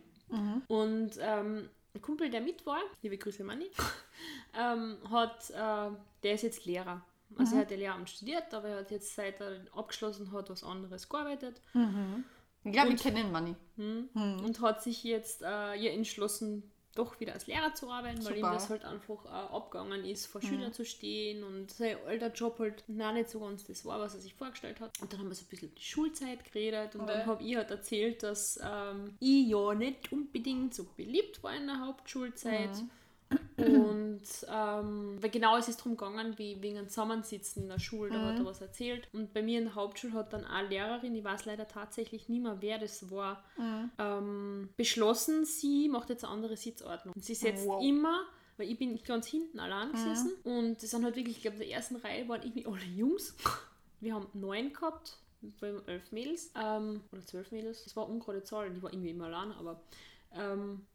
Und 0.67 1.11
ähm, 1.19 1.69
ein 1.95 2.01
Kumpel, 2.01 2.29
der 2.29 2.41
mit 2.41 2.65
war, 2.65 2.81
liebe 3.01 3.17
Grüße 3.17 3.43
Manni, 3.43 3.65
ähm, 4.59 4.97
hat, 5.09 5.49
äh, 5.49 5.89
der 6.23 6.33
ist 6.33 6.43
jetzt 6.43 6.65
Lehrer. 6.65 7.03
Also 7.37 7.55
er 7.55 7.61
hat 7.61 7.71
ja 7.71 7.77
Lehramt 7.77 8.09
studiert, 8.09 8.53
aber 8.53 8.67
er 8.69 8.77
hat 8.79 8.91
jetzt 8.91 9.15
seit 9.15 9.41
er 9.41 9.61
abgeschlossen 9.75 10.31
hat 10.31 10.49
was 10.49 10.63
anderes 10.63 11.09
gearbeitet 11.09 11.59
Ich 12.63 12.71
glaube, 12.71 12.89
wir 12.89 12.95
kennen 12.97 13.31
Money. 13.31 13.55
und 14.45 14.61
hat 14.61 14.83
sich 14.83 15.03
jetzt 15.03 15.41
äh, 15.41 15.75
ihr 15.75 15.91
entschlossen, 15.93 16.63
doch 16.97 17.19
wieder 17.19 17.33
als 17.33 17.47
Lehrer 17.47 17.73
zu 17.73 17.89
arbeiten, 17.89 18.23
weil 18.25 18.37
ihm 18.37 18.41
Super. 18.41 18.53
das 18.53 18.69
halt 18.69 18.85
einfach 18.85 19.25
äh, 19.25 19.29
abgegangen 19.29 20.05
ist, 20.05 20.25
vor 20.27 20.41
Schülern 20.41 20.73
zu 20.73 20.85
stehen 20.85 21.43
und 21.43 21.71
sein 21.71 21.97
alter 22.05 22.31
Job 22.31 22.59
halt 22.59 22.83
noch 22.87 23.13
nicht 23.13 23.29
so 23.29 23.39
ganz 23.39 23.63
das 23.65 23.85
war, 23.85 23.99
was 23.99 24.15
er 24.15 24.21
sich 24.21 24.33
vorgestellt 24.33 24.79
hat. 24.79 24.91
Und 25.01 25.11
dann 25.13 25.19
haben 25.19 25.29
wir 25.29 25.35
so 25.35 25.45
ein 25.45 25.49
bisschen 25.49 25.69
über 25.69 25.77
die 25.77 25.83
Schulzeit 25.85 26.43
geredet 26.45 26.95
und 26.95 27.07
dann 27.07 27.21
Okay. 27.21 27.25
habe 27.25 27.43
ich 27.43 27.55
halt 27.55 27.71
erzählt, 27.71 28.23
dass 28.23 28.59
ähm, 28.63 29.15
ich 29.19 29.47
ja 29.47 29.73
nicht 29.73 30.11
unbedingt 30.11 30.73
so 30.73 30.85
beliebt 30.95 31.43
war 31.43 31.55
in 31.55 31.67
der 31.67 31.79
Hauptschulzeit. 31.85 32.83
Und 33.57 34.21
ähm, 34.49 35.17
weil 35.21 35.29
genau 35.31 35.57
es 35.57 35.67
ist 35.67 35.79
darum 35.79 35.97
gegangen, 35.97 36.37
wie 36.37 36.61
wegen 36.61 36.77
einem 36.77 36.89
Zusammensitzen 36.89 37.63
in 37.63 37.69
der 37.69 37.79
Schule, 37.79 38.11
da 38.11 38.21
hat 38.21 38.39
er 38.39 38.45
was 38.45 38.61
erzählt. 38.61 39.07
Und 39.13 39.33
bei 39.33 39.41
mir 39.41 39.57
in 39.59 39.65
der 39.65 39.75
Hauptschule 39.75 40.13
hat 40.13 40.31
dann 40.31 40.45
eine 40.45 40.67
Lehrerin, 40.67 41.15
ich 41.15 41.23
weiß 41.23 41.45
leider 41.45 41.67
tatsächlich 41.67 42.29
nicht 42.29 42.43
mehr, 42.43 42.57
wer 42.61 42.77
das 42.77 43.09
war, 43.09 43.43
ähm, 43.97 44.69
beschlossen, 44.77 45.43
sie 45.45 45.89
macht 45.89 46.09
jetzt 46.09 46.23
eine 46.23 46.33
andere 46.33 46.55
Sitzordnung. 46.55 47.13
Und 47.15 47.25
sie 47.25 47.33
setzt 47.35 47.65
Wow. 47.65 47.83
immer, 47.83 48.25
weil 48.57 48.69
ich 48.69 48.77
bin 48.77 49.01
ganz 49.03 49.27
hinten 49.27 49.59
allein 49.59 49.91
gesessen 49.91 50.31
und 50.43 50.81
das 50.81 50.89
sind 50.91 51.03
halt 51.03 51.15
wirklich, 51.15 51.37
ich 51.37 51.41
glaube, 51.41 51.57
in 51.57 51.63
der 51.63 51.71
ersten 51.71 51.95
Reihe 51.97 52.27
waren 52.29 52.41
irgendwie 52.43 52.65
alle 52.67 52.85
Jungs. 52.95 53.35
Wir 53.99 54.13
haben 54.13 54.27
neun 54.33 54.71
gehabt, 54.71 55.17
bei 55.59 55.73
elf 55.87 56.11
Mädels, 56.11 56.51
ähm, 56.55 57.01
oder 57.11 57.25
zwölf 57.25 57.51
Mädels, 57.51 57.83
das 57.83 57.95
war 57.95 58.07
ungerade 58.07 58.43
Zahl, 58.43 58.69
die 58.69 58.81
war 58.83 58.93
irgendwie 58.93 59.09
immer 59.09 59.25
allein, 59.25 59.51
aber 59.53 59.81
ähm, 60.33 60.85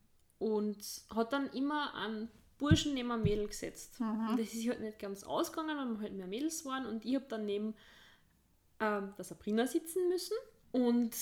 und 0.42 0.78
hat 1.14 1.32
dann 1.32 1.50
immer 1.52 1.94
einen 1.94 2.28
Burschen 2.58 2.94
neben 2.94 3.10
ein 3.10 3.22
Mädel 3.22 3.46
gesetzt. 3.48 4.00
Und 4.30 4.38
das 4.40 4.52
ist 4.54 4.68
halt 4.68 4.80
nicht 4.80 4.98
ganz 4.98 5.24
ausgegangen, 5.24 5.76
weil 5.78 5.86
wir 5.94 6.00
halt 6.02 6.12
mehr 6.14 6.26
Mädels 6.26 6.64
waren 6.64 6.86
und 6.86 7.04
ich 7.04 7.14
habe 7.14 7.26
dann 7.28 7.44
neben 7.44 7.74
ähm, 8.80 9.14
der 9.16 9.24
Sabrina 9.24 9.66
sitzen 9.66 10.08
müssen 10.08 10.36
und 10.72 11.12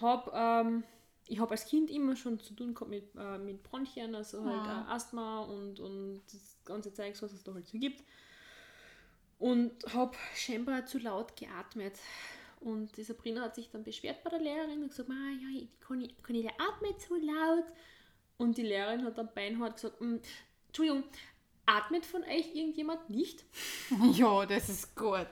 habe 0.00 0.30
ähm, 0.34 0.84
ich 1.28 1.38
habe 1.40 1.52
als 1.52 1.66
Kind 1.66 1.88
immer 1.90 2.16
schon 2.16 2.38
zu 2.40 2.52
tun 2.54 2.74
gehabt 2.74 2.90
mit, 2.90 3.14
äh, 3.16 3.38
mit 3.38 3.62
Bronchien, 3.62 4.14
also 4.14 4.44
halt 4.44 4.66
äh, 4.88 4.92
Asthma 4.92 5.40
und, 5.40 5.78
und 5.80 6.22
das 6.32 6.58
ganze 6.64 6.92
Zeug, 6.92 7.14
was 7.22 7.32
es 7.32 7.42
da 7.44 7.54
halt 7.54 7.66
so 7.66 7.78
gibt. 7.78 8.02
Und 9.38 9.72
habe 9.94 10.16
scheinbar 10.36 10.86
zu 10.86 10.98
laut 10.98 11.36
geatmet. 11.36 11.94
Und 12.60 12.96
die 12.96 13.02
Sabrina 13.02 13.42
hat 13.42 13.54
sich 13.56 13.70
dann 13.70 13.82
beschwert 13.82 14.22
bei 14.22 14.30
der 14.30 14.40
Lehrerin 14.40 14.82
und 14.82 14.88
gesagt, 14.90 15.08
"Ma, 15.08 15.14
ja, 15.14 15.48
ich 15.60 15.68
kann, 15.80 16.00
ich, 16.00 16.22
kann 16.22 16.36
ich 16.36 16.48
atmet 16.48 17.00
so 17.00 17.14
laut? 17.16 17.64
Und 18.42 18.56
die 18.58 18.62
Lehrerin 18.62 19.04
hat 19.04 19.18
dann 19.18 19.28
beinhart 19.34 19.76
gesagt, 19.76 20.00
"Mm, 20.00 20.16
Entschuldigung, 20.66 21.04
atmet 21.66 22.04
von 22.04 22.22
euch 22.24 22.54
irgendjemand 22.54 23.08
nicht? 23.08 23.44
Ja, 24.14 24.44
das 24.46 24.68
ist 24.68 24.96
gut. 24.96 25.28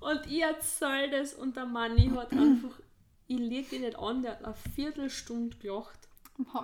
Und 0.00 0.26
ich 0.26 0.40
erzähl 0.40 1.10
das 1.10 1.34
und 1.34 1.56
der 1.56 1.66
Manni 1.66 2.10
hat 2.16 2.32
einfach, 2.32 2.80
ich 3.28 3.38
leg 3.38 3.70
ihn 3.72 3.82
nicht 3.82 3.98
an, 3.98 4.22
der 4.22 4.32
hat 4.32 4.44
eine 4.44 4.54
Viertelstunde 4.74 5.56
gelacht. 5.58 5.98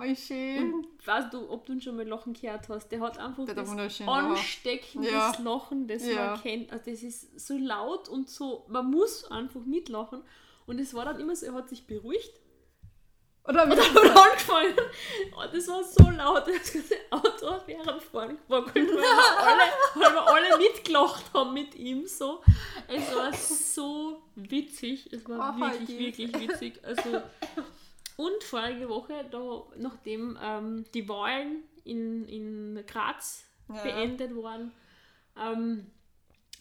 Wie 0.01 0.15
schön. 0.15 0.87
Weißt 1.05 1.31
du, 1.33 1.49
ob 1.49 1.65
du 1.65 1.73
ihn 1.73 1.81
schon 1.81 1.95
mal 1.95 2.07
lachen 2.07 2.33
gehört 2.33 2.67
hast? 2.69 2.89
Der 2.89 2.99
hat 3.01 3.19
einfach 3.19 3.45
Der 3.45 3.53
das 3.55 3.69
ansteckendes 3.69 5.11
Ja. 5.11 5.33
Lachen, 5.43 5.87
das 5.87 6.05
Ja. 6.05 6.31
man 6.31 6.41
kennt. 6.41 6.71
Also 6.73 6.89
das 6.89 7.03
ist 7.03 7.39
so 7.39 7.55
laut 7.57 8.09
und 8.09 8.27
so, 8.29 8.65
man 8.67 8.89
muss 8.89 9.23
einfach 9.25 9.61
mitlachen. 9.65 10.23
Und 10.65 10.79
es 10.79 10.93
war 10.95 11.05
dann 11.05 11.19
immer 11.19 11.35
so, 11.35 11.45
er 11.45 11.53
hat 11.53 11.69
sich 11.69 11.85
beruhigt 11.85 12.33
Oder 13.49 13.63
und 13.63 13.69
dann 13.71 13.79
hat 13.79 13.95
er 13.95 14.23
angefangen. 14.23 14.73
Und 15.35 15.53
das 15.53 15.67
war 15.67 15.83
so 15.83 16.09
laut, 16.11 16.47
das 16.47 16.71
ganze 16.73 16.95
Auto 17.09 17.59
während 17.65 18.03
Fahren 18.03 18.37
gewackelt, 18.47 18.89
weil 18.89 18.97
wir, 18.97 19.47
alle, 19.47 19.61
weil 19.95 20.13
wir 20.13 20.27
alle 20.27 20.57
mitgelacht 20.59 21.25
haben 21.33 21.53
mit 21.53 21.73
ihm. 21.75 22.05
So. 22.05 22.41
Es 22.87 23.15
war 23.15 23.33
so 23.33 24.21
witzig. 24.35 25.11
Es 25.11 25.27
war 25.27 25.55
Oh, 25.57 25.61
wirklich, 25.61 25.97
wirklich 25.99 26.39
witzig. 26.49 26.79
Also, 26.83 27.21
und 28.17 28.43
vorige 28.43 28.87
Woche, 28.89 29.25
da, 29.31 29.63
nachdem 29.77 30.37
ähm, 30.41 30.85
die 30.93 31.07
Wahlen 31.09 31.63
in, 31.85 32.25
in 32.27 32.83
Graz 32.85 33.45
Ja. 33.73 33.81
beendet 33.81 34.35
waren, 34.35 34.71
ähm, 35.41 35.87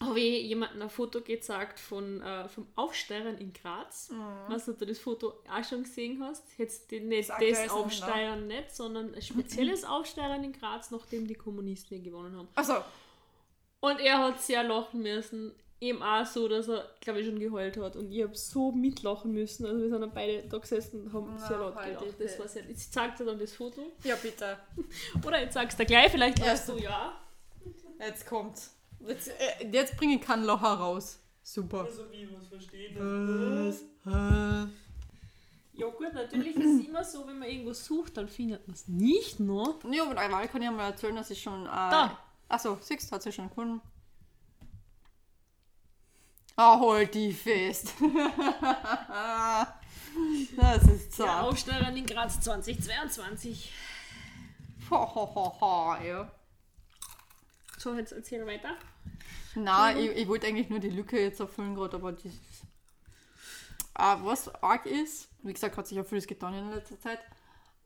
habe 0.01 0.21
ich 0.21 0.45
jemandem 0.47 0.83
ein 0.83 0.91
Foto 0.91 1.21
gezeigt 1.21 1.81
von, 1.81 2.23
äh, 2.23 2.49
vom 2.49 2.67
Aufsteigern 2.77 3.37
in 3.39 3.53
Graz. 3.53 4.11
Mhm. 4.11 4.53
Weißt 4.53 4.69
du, 4.69 4.73
ob 4.73 4.79
du 4.79 4.87
das 4.87 4.99
Foto 4.99 5.35
auch 5.51 5.65
schon 5.65 5.83
gesehen 5.83 6.23
hast? 6.23 6.45
Jetzt 6.57 6.91
die- 6.91 7.01
nicht 7.01 7.29
Das 7.31 7.39
das 7.39 7.65
ist 7.65 7.71
Aufsteigern 7.71 8.47
nicht, 8.47 8.75
sondern 8.75 9.15
ein 9.15 9.23
spezielles 9.23 9.85
Aufsteigern 9.85 10.45
in 10.45 10.53
Graz, 10.53 10.91
nachdem 10.91 11.27
die 11.27 11.35
Kommunisten 11.35 12.03
gewonnen 12.03 12.37
haben. 12.37 12.49
Achso, 12.55 12.77
Und 13.81 14.01
er 14.01 14.19
hat 14.19 14.41
sehr 14.41 14.63
lachen 14.65 15.03
müssen. 15.03 15.53
Eben 15.81 16.03
auch 16.03 16.27
so, 16.27 16.49
dass 16.49 16.67
er, 16.69 16.91
glaube 17.01 17.21
ich, 17.21 17.27
schon 17.27 17.39
geheult 17.39 17.77
hat. 17.77 17.95
Und 17.95 18.11
ich 18.11 18.23
habe 18.25 18.35
so 18.37 18.73
mitlachen 18.73 19.33
müssen. 19.33 19.65
Also 19.65 19.81
wir 19.81 19.89
sind 19.89 20.01
dann 20.01 20.13
beide 20.13 20.43
da 20.49 20.59
gesessen 20.59 21.03
und 21.05 21.13
haben 21.13 21.37
Na, 21.39 21.47
sehr 21.47 21.59
laut 21.59 21.77
gelacht. 21.81 22.05
Das 22.19 22.37
war 22.41 22.49
sehr... 22.49 22.69
Ich 22.69 22.91
zeig 22.91 23.17
dir 23.17 23.25
dann 23.25 23.39
das 23.39 23.53
Foto. 23.55 23.83
ja 24.03 24.17
bitte. 24.17 24.59
Oder 25.27 25.45
ich 25.45 25.51
zeig's 25.51 25.77
dir 25.77 25.87
gleich, 25.87 26.11
vielleicht 26.11 26.41
Ja. 26.41 26.47
weißt 26.47 26.69
du 26.71 26.79
ja. 26.79 27.21
Jetzt 28.01 28.27
kommt's. 28.27 28.75
Jetzt, 29.07 29.29
äh, 29.29 29.67
jetzt 29.71 29.97
bringe 29.97 30.17
ich 30.17 30.21
keinen 30.21 30.45
Locher 30.45 30.75
raus. 30.75 31.19
Super. 31.43 31.85
Also 31.85 32.11
wie, 32.13 32.29
was 32.35 32.47
versteht 32.49 32.95
Was? 32.97 33.83
Hä? 34.05 34.71
Ja 35.73 35.87
gut, 35.87 36.13
natürlich 36.13 36.57
ist 36.57 36.81
es 36.81 36.87
immer 36.87 37.05
so, 37.05 37.27
wenn 37.27 37.39
man 37.39 37.49
irgendwo 37.49 37.73
sucht, 37.73 38.17
dann 38.17 38.29
findet 38.29 38.67
man 38.67 38.75
es 38.75 38.89
nicht 38.89 39.39
nur. 39.39 39.79
Ja, 39.91 40.05
aber 40.05 40.21
einmal 40.21 40.49
kann 40.49 40.61
ich 40.61 40.71
mal 40.71 40.89
erzählen, 40.91 41.15
dass 41.15 41.31
ich 41.31 41.41
schon. 41.41 41.65
Äh, 41.67 41.69
Da. 41.69 42.19
Achso, 42.49 42.77
siehst 42.81 43.13
hat 43.13 43.23
sie 43.23 43.31
schon 43.33 43.49
gefunden. 43.49 43.81
Ah, 46.57 46.81
halt 46.81 47.15
die 47.15 47.33
fest. 47.33 47.95
das 50.57 50.83
ist 50.83 51.17
Der 51.19 51.27
zart. 51.27 51.45
Aufschneider 51.45 51.95
in 51.95 52.05
Graz 52.05 52.41
2022. 52.41 53.73
Ho, 54.91 55.15
ho, 55.15 55.35
ho, 55.35 55.61
ho, 55.61 55.97
ja. 56.05 56.29
So, 57.79 57.95
jetzt 57.95 58.13
erzähl 58.13 58.45
weiter. 58.45 58.77
Nein, 59.55 59.99
ich, 59.99 60.11
ich 60.11 60.29
wollte 60.29 60.49
eigentlich 60.49 60.69
nur 60.69 60.81
die 60.81 60.91
Lücke 60.91 61.21
jetzt 61.21 61.39
erfüllen 61.39 61.77
gerade, 61.77 61.97
aber 61.97 62.13
das 62.13 62.25
ist. 62.25 62.65
Äh, 63.95 64.17
was 64.23 64.53
arg 64.63 64.87
ist, 64.87 65.29
wie 65.43 65.53
gesagt, 65.53 65.77
hat 65.77 65.87
sich 65.87 65.97
ja 65.97 66.05
vieles 66.05 66.27
getan 66.27 66.55
in 66.55 66.71
letzter 66.71 66.99
Zeit. 66.99 67.21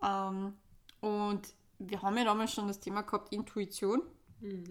Ähm, 0.03 0.55
und 1.01 1.43
wir 1.79 2.01
haben 2.01 2.17
ja 2.17 2.25
damals 2.25 2.55
schon 2.55 2.69
das 2.69 2.81
Thema 2.81 3.03
gehabt, 3.03 3.33
Intuition 3.33 4.03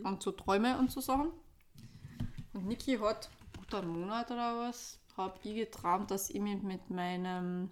und 0.03 0.22
so 0.22 0.31
Träume 0.31 0.77
und 0.77 0.91
so 0.91 1.02
Sachen. 1.02 1.31
Und 2.53 2.65
Niki 2.68 2.98
hat, 2.98 3.30
gut 3.57 3.73
einen 3.73 3.88
Monat 3.88 4.31
oder 4.31 4.57
was, 4.57 4.99
habe 5.18 5.39
ich 5.43 5.56
geträumt, 5.56 6.11
dass 6.11 6.30
ich 6.30 6.41
mich 6.41 6.61
mit 6.61 6.89
meinem 6.89 7.69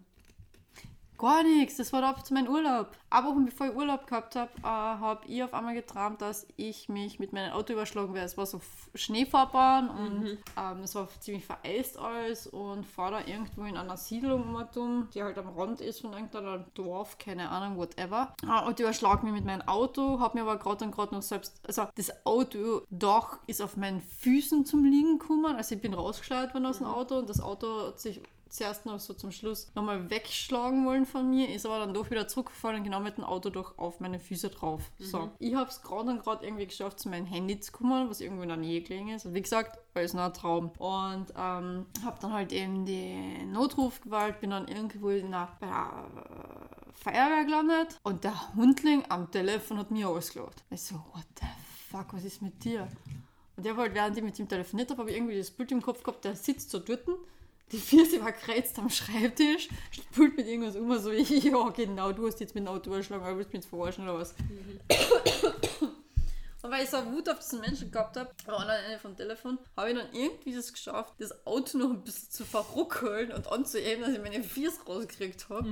Gar 1.19 1.43
nichts, 1.43 1.75
das 1.75 1.91
war 1.91 2.01
ab 2.01 2.25
zu 2.25 2.33
meinem 2.33 2.47
Urlaub. 2.47 2.91
Eine 3.09 3.27
Woche 3.27 3.41
bevor 3.41 3.67
ich 3.67 3.75
Urlaub 3.75 4.07
gehabt 4.07 4.37
habe, 4.37 4.51
äh, 4.59 4.63
habe 4.63 5.27
ich 5.27 5.43
auf 5.43 5.53
einmal 5.53 5.73
geträumt, 5.73 6.21
dass 6.21 6.47
ich 6.55 6.87
mich 6.87 7.19
mit 7.19 7.33
meinem 7.33 7.51
Auto 7.51 7.73
überschlagen 7.73 8.13
werde. 8.13 8.25
Es 8.25 8.37
war 8.37 8.45
so 8.45 8.61
Schneefahrbahn 8.95 9.89
und 9.89 10.37
ähm, 10.57 10.79
es 10.81 10.95
war 10.95 11.09
ziemlich 11.19 11.45
vereist 11.45 11.97
alles 11.97 12.47
und 12.47 12.85
fahre 12.85 13.19
da 13.19 13.27
irgendwo 13.27 13.63
in 13.63 13.75
einer 13.75 13.97
Siedlung 13.97 14.55
um, 14.75 15.09
die 15.13 15.21
halt 15.21 15.37
am 15.37 15.49
Rand 15.49 15.81
ist 15.81 15.99
von 15.99 16.13
irgendeinem 16.13 16.63
Dorf, 16.73 17.17
keine 17.17 17.49
Ahnung, 17.49 17.77
whatever. 17.77 18.33
Äh, 18.41 18.65
und 18.65 18.79
überschlag 18.79 19.21
mich 19.23 19.33
mit 19.33 19.43
meinem 19.43 19.67
Auto, 19.67 20.21
habe 20.21 20.37
mir 20.37 20.43
aber 20.43 20.57
gerade 20.57 20.85
und 20.85 20.91
gerade 20.91 21.13
noch 21.13 21.21
selbst, 21.21 21.59
also 21.67 21.83
das 21.95 22.25
Autodach 22.25 23.39
ist 23.45 23.61
auf 23.61 23.75
meinen 23.75 23.99
Füßen 23.99 24.65
zum 24.65 24.85
Liegen 24.85 25.19
gekommen, 25.19 25.57
also 25.57 25.75
ich 25.75 25.81
bin 25.81 25.93
rausgeschleudert 25.93 26.53
worden 26.53 26.65
aus 26.65 26.77
dem 26.77 26.87
Auto 26.87 27.17
und 27.17 27.27
das 27.27 27.41
Auto 27.41 27.87
hat 27.87 27.99
sich 27.99 28.21
zuerst 28.49 28.85
noch 28.85 28.99
so 28.99 29.13
zum 29.13 29.31
Schluss 29.31 29.71
nochmal 29.75 30.09
wegschlagen 30.09 30.85
wollen 30.85 31.05
von 31.05 31.29
mir, 31.29 31.49
ist 31.53 31.65
aber 31.65 31.79
dann 31.79 31.93
doch 31.93 32.09
wieder 32.09 32.27
zurückgefallen, 32.27 32.83
genau 32.83 32.99
mit 32.99 33.17
dem 33.17 33.23
Auto 33.23 33.49
durch 33.49 33.77
auf 33.77 33.99
meine 33.99 34.19
Füße 34.19 34.49
drauf. 34.49 34.91
So. 34.99 35.31
Ich 35.39 35.55
habe 35.55 35.69
es 35.69 35.81
gerade 35.81 36.09
und 36.09 36.23
gerade 36.23 36.45
irgendwie 36.45 36.67
geschafft, 36.67 36.99
zu 36.99 37.09
meinem 37.09 37.25
Handy 37.25 37.59
zu 37.59 37.71
kommen, 37.71 38.09
was 38.09 38.21
irgendwo 38.21 38.43
in 38.43 38.49
der 38.49 38.57
Nähe 38.57 38.81
gelegen 38.81 39.09
ist. 39.09 39.25
Und 39.25 39.33
wie 39.33 39.41
gesagt, 39.41 39.79
alles 39.93 40.13
nur 40.13 40.23
ein 40.23 40.33
Traum. 40.33 40.69
Und 40.77 41.27
ähm, 41.35 41.85
habe 42.03 42.17
dann 42.21 42.33
halt 42.33 42.51
eben 42.53 42.85
die 42.85 43.45
Notruf 43.45 44.01
gewählt, 44.01 44.39
bin 44.39 44.51
dann 44.51 44.67
irgendwo 44.67 45.09
in 45.09 45.31
der, 45.31 45.49
bei 45.59 45.67
der 45.67 46.07
äh, 46.15 46.91
Feuerwehr 46.93 47.45
gelandet 47.45 47.99
und 48.03 48.23
der 48.23 48.55
Hundling 48.55 49.03
am 49.09 49.31
Telefon 49.31 49.77
hat 49.77 49.91
mir 49.91 50.09
ausgelacht. 50.09 50.63
Ich 50.69 50.81
so, 50.81 50.95
what 50.95 51.25
the 51.39 51.47
fuck, 51.89 52.13
was 52.13 52.23
ist 52.23 52.41
mit 52.41 52.63
dir? 52.63 52.87
Und 53.55 53.65
der 53.65 53.75
wollte, 53.75 53.95
während 53.95 54.17
ich 54.17 54.23
mit 54.23 54.39
ihm 54.39 54.47
telefoniert 54.47 54.89
habe, 54.89 55.01
habe 55.01 55.11
ich 55.11 55.17
irgendwie 55.17 55.37
das 55.37 55.51
Bild 55.51 55.71
im 55.71 55.81
Kopf 55.81 56.03
gehabt, 56.03 56.23
der 56.23 56.35
sitzt 56.35 56.69
so 56.69 56.79
dort, 56.79 57.01
die 57.71 58.21
war 58.21 58.31
gereizt 58.31 58.77
am 58.79 58.89
Schreibtisch, 58.89 59.69
spült 59.91 60.35
mit 60.37 60.47
irgendwas 60.47 60.75
um, 60.75 60.97
so, 60.97 61.11
ja 61.11 61.69
genau, 61.69 62.11
du 62.11 62.27
hast 62.27 62.39
jetzt 62.39 62.55
mit 62.55 62.65
dem 62.65 62.67
Auto 62.67 62.89
überschlagen, 62.89 63.23
aber 63.23 63.37
willst 63.37 63.53
mich 63.53 63.61
jetzt 63.63 63.69
verarschen 63.69 64.03
oder 64.05 64.19
was? 64.19 64.33
Und 66.61 66.71
weil 66.71 66.83
ich 66.83 66.89
so 66.89 66.97
Wut 67.05 67.29
auf 67.29 67.39
diesen 67.39 67.61
Menschen 67.61 67.89
gehabt 67.89 68.17
habe, 68.17 68.31
war 68.45 68.59
an 68.59 68.69
Ende 68.69 68.99
vom 68.99 69.15
Telefon, 69.15 69.57
habe 69.77 69.91
ich 69.91 69.97
dann 69.97 70.13
irgendwie 70.13 70.53
das 70.53 70.73
geschafft, 70.73 71.13
das 71.19 71.47
Auto 71.47 71.77
noch 71.77 71.89
ein 71.89 72.03
bisschen 72.03 72.29
zu 72.31 72.43
verruckeln 72.43 73.31
und 73.31 73.47
anzuheben, 73.47 74.03
dass 74.03 74.13
ich 74.13 74.21
meine 74.21 74.43
Füße 74.43 74.81
rausgekriegt 74.85 75.47
habe. 75.47 75.69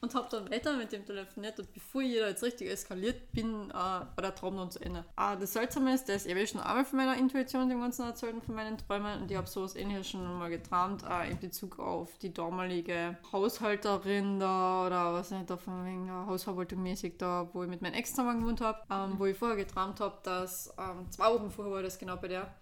Und 0.00 0.14
habe 0.14 0.28
dann 0.30 0.50
weiter 0.50 0.76
mit 0.76 0.92
dem 0.92 1.04
telefoniert 1.04 1.58
und 1.58 1.72
bevor 1.72 2.02
ich 2.02 2.16
da 2.18 2.28
jetzt 2.28 2.44
richtig 2.44 2.70
eskaliert 2.70 3.32
bin, 3.32 3.70
äh, 3.70 3.74
war 3.74 4.12
der 4.16 4.34
Traum 4.34 4.56
dann 4.56 4.70
zu 4.70 4.80
Ende. 4.80 5.04
Äh, 5.16 5.36
das 5.38 5.52
Seltsame 5.54 5.92
ist, 5.92 6.06
der 6.06 6.16
ist 6.16 6.26
eben 6.26 6.46
schon 6.46 6.60
einmal 6.60 6.84
von 6.84 6.98
meiner 6.98 7.16
Intuition 7.16 7.68
dem 7.68 7.80
Ganzen 7.80 8.02
erzählt 8.02 8.34
und 8.34 8.44
von 8.44 8.54
meinen 8.54 8.78
Träumen 8.78 9.22
und 9.22 9.30
ich 9.30 9.36
habe 9.36 9.48
sowas 9.48 9.74
ähnliches 9.74 10.10
schon 10.10 10.38
mal 10.38 10.50
geträumt 10.50 11.02
äh, 11.02 11.30
in 11.30 11.40
Bezug 11.40 11.80
auf 11.80 12.16
die 12.18 12.32
damalige 12.32 13.18
Haushalterin 13.32 14.38
da 14.38 14.86
oder 14.86 15.12
was 15.14 15.32
nicht, 15.32 15.50
da 15.50 15.56
von 15.56 15.84
wegen 15.84 16.06
der 16.06 16.26
Hausverwaltung 16.26 16.82
mäßig 16.82 17.18
da, 17.18 17.48
wo 17.52 17.64
ich 17.64 17.68
mit 17.68 17.82
meinem 17.82 17.94
Ex 17.94 18.10
zusammen 18.10 18.40
gewohnt 18.40 18.60
habe, 18.60 18.78
ähm, 18.90 19.18
wo 19.18 19.26
ich 19.26 19.36
vorher 19.36 19.56
geträumt 19.56 19.98
habe, 19.98 20.18
dass 20.22 20.72
ähm, 20.78 21.10
zwei 21.10 21.32
Wochen 21.34 21.50
vorher 21.50 21.74
war 21.74 21.82
das 21.82 21.98
genau 21.98 22.16
bei 22.16 22.28
der, 22.28 22.54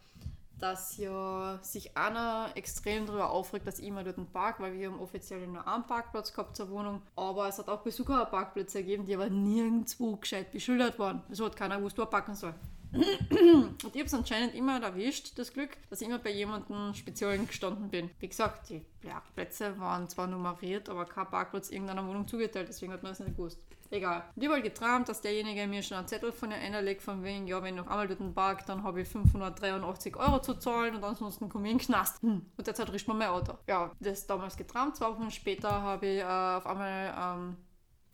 dass 0.59 0.97
ja 0.97 1.59
sich 1.63 1.97
einer 1.97 2.51
extrem 2.55 3.07
darüber 3.07 3.31
aufregt, 3.31 3.67
dass 3.67 3.79
ich 3.79 3.87
immer 3.87 4.05
dort 4.05 4.19
einen 4.19 4.27
Park, 4.27 4.61
weil 4.61 4.79
wir 4.79 4.89
haben 4.89 5.01
offiziell 5.01 5.47
nur 5.47 5.67
einen 5.67 5.87
Parkplatz 5.87 6.33
gehabt 6.33 6.57
zur 6.57 6.71
Wohnung, 6.71 7.03
aber 7.15 7.49
es 7.49 7.59
hat 7.59 7.69
auch 7.69 7.83
Besucherparkplätze 7.83 8.79
gegeben, 8.79 9.05
die 9.05 9.15
aber 9.15 9.29
nirgendwo 9.29 10.17
gescheit 10.17 10.53
beschildert 10.53 10.99
waren. 10.99 11.23
Es 11.31 11.41
hat 11.41 11.57
keiner 11.57 11.77
gewusst, 11.79 11.99
wo 11.99 12.03
er 12.03 12.07
parken 12.07 12.35
soll. 12.35 12.55
Und 12.93 13.77
ich 13.83 13.99
habe 13.99 14.05
es 14.05 14.15
anscheinend 14.15 14.55
immer 14.55 14.81
erwischt, 14.81 15.39
das 15.39 15.53
Glück, 15.53 15.77
dass 15.91 16.01
ich 16.01 16.09
immer 16.09 16.19
bei 16.19 16.31
jemandem 16.31 16.95
Speziellen 16.95 17.47
gestanden 17.47 17.91
bin. 17.91 18.11
Wie 18.21 18.29
gesagt, 18.29 18.71
die 18.71 18.81
Parkplätze 19.03 19.79
waren 19.79 20.09
zwar 20.09 20.27
nummeriert, 20.27 20.89
aber 20.89 21.05
kein 21.05 21.29
Parkplatz 21.29 21.71
irgendeiner 21.71 22.07
Wohnung 22.07 22.27
zugeteilt, 22.27 22.69
deswegen 22.69 22.93
hat 22.93 23.03
man 23.03 23.13
es 23.13 23.21
nicht 23.21 23.37
gewusst. 23.37 23.59
Egal. 23.91 24.25
Und 24.35 24.43
ich 24.43 24.49
habe 24.49 24.55
halt 24.55 24.65
geträumt, 24.65 25.09
dass 25.09 25.21
derjenige 25.21 25.67
mir 25.67 25.83
schon 25.83 25.99
einen 25.99 26.09
Zettel 26.09 26.33
von 26.33 26.51
der 26.51 26.59
einer 26.59 26.83
legt, 26.83 27.03
von 27.03 27.23
wegen, 27.23 27.47
ja, 27.47 27.63
wenn 27.63 27.75
ich 27.77 27.83
noch 27.83 27.91
einmal 27.91 28.09
dort 28.09 28.35
park, 28.35 28.67
dann 28.67 28.83
habe 28.83 29.03
ich 29.03 29.09
583 29.09 30.17
Euro 30.17 30.41
zu 30.41 30.55
zahlen 30.55 30.97
und 30.97 31.05
ansonsten 31.05 31.49
komme 31.49 31.67
ich 31.67 31.73
in 31.73 31.79
den 31.79 31.87
Knast. 31.87 32.23
Hm. 32.23 32.47
Und 32.57 32.67
derzeit 32.67 32.93
riecht 32.93 33.09
man 33.09 33.19
mein 33.19 33.29
Auto. 33.29 33.55
Ja, 33.67 33.93
das 34.01 34.27
damals 34.27 34.57
geträumt. 34.57 34.97
Zwei 34.97 35.09
Wochen 35.09 35.31
später 35.31 35.71
habe 35.71 36.07
ich 36.07 36.21
äh, 36.21 36.25
auf 36.25 36.67
einmal 36.67 37.39
ähm, 37.39 37.57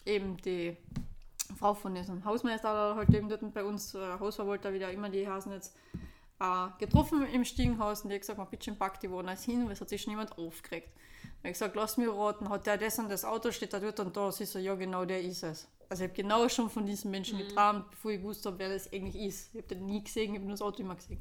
eben 0.04 0.36
die 0.38 0.76
Frau 1.58 1.74
von 1.74 1.94
diesem 1.94 2.24
Hausmeister 2.24 2.70
oder 2.72 2.96
halt 2.96 3.10
eben 3.14 3.28
dort 3.28 3.52
bei 3.54 3.64
uns, 3.64 3.94
äh, 3.94 4.18
Hausverwalter, 4.18 4.72
wie 4.72 4.78
der 4.78 4.90
immer 4.90 5.08
die 5.08 5.28
heißen 5.28 5.52
jetzt, 5.52 5.76
äh, 6.40 6.66
getroffen 6.78 7.26
im 7.26 7.44
Stiegenhaus 7.44 8.02
und 8.02 8.08
die 8.08 8.14
hat 8.14 8.22
gesagt, 8.22 8.38
man 8.38 8.48
bitte 8.48 8.72
pack 8.72 9.00
die 9.00 9.10
Wohners 9.10 9.44
hin, 9.44 9.64
weil 9.64 9.72
es 9.72 9.80
hat 9.80 9.88
sich 9.88 10.02
schon 10.02 10.12
jemand 10.12 10.36
aufgeregt. 10.38 10.90
Ich 11.42 11.46
habe 11.46 11.52
gesagt, 11.54 11.74
lass 11.74 11.96
mich 11.96 12.08
raten, 12.08 12.48
hat 12.48 12.66
der 12.66 12.78
das 12.78 13.00
und 13.00 13.10
das 13.10 13.24
Auto, 13.24 13.50
steht 13.50 13.72
da 13.72 13.80
dort 13.80 13.98
und 13.98 14.16
da. 14.16 14.30
Sie 14.30 14.44
so, 14.44 14.60
ja 14.60 14.76
genau, 14.76 15.04
der 15.04 15.20
ist 15.20 15.42
es. 15.42 15.66
Also 15.88 16.04
ich 16.04 16.10
habe 16.10 16.22
genau 16.22 16.48
schon 16.48 16.70
von 16.70 16.86
diesem 16.86 17.10
Menschen 17.10 17.36
geträumt, 17.36 17.90
bevor 17.90 18.12
ich 18.12 18.18
gewusst 18.18 18.46
habe, 18.46 18.60
wer 18.60 18.68
das 18.68 18.92
eigentlich 18.92 19.16
ist. 19.16 19.48
Ich 19.52 19.58
habe 19.62 19.74
den 19.74 19.86
nie 19.86 20.04
gesehen, 20.04 20.34
ich 20.34 20.38
habe 20.38 20.46
nur 20.46 20.52
das 20.52 20.62
Auto 20.62 20.82
immer 20.82 20.94
gesehen. 20.94 21.20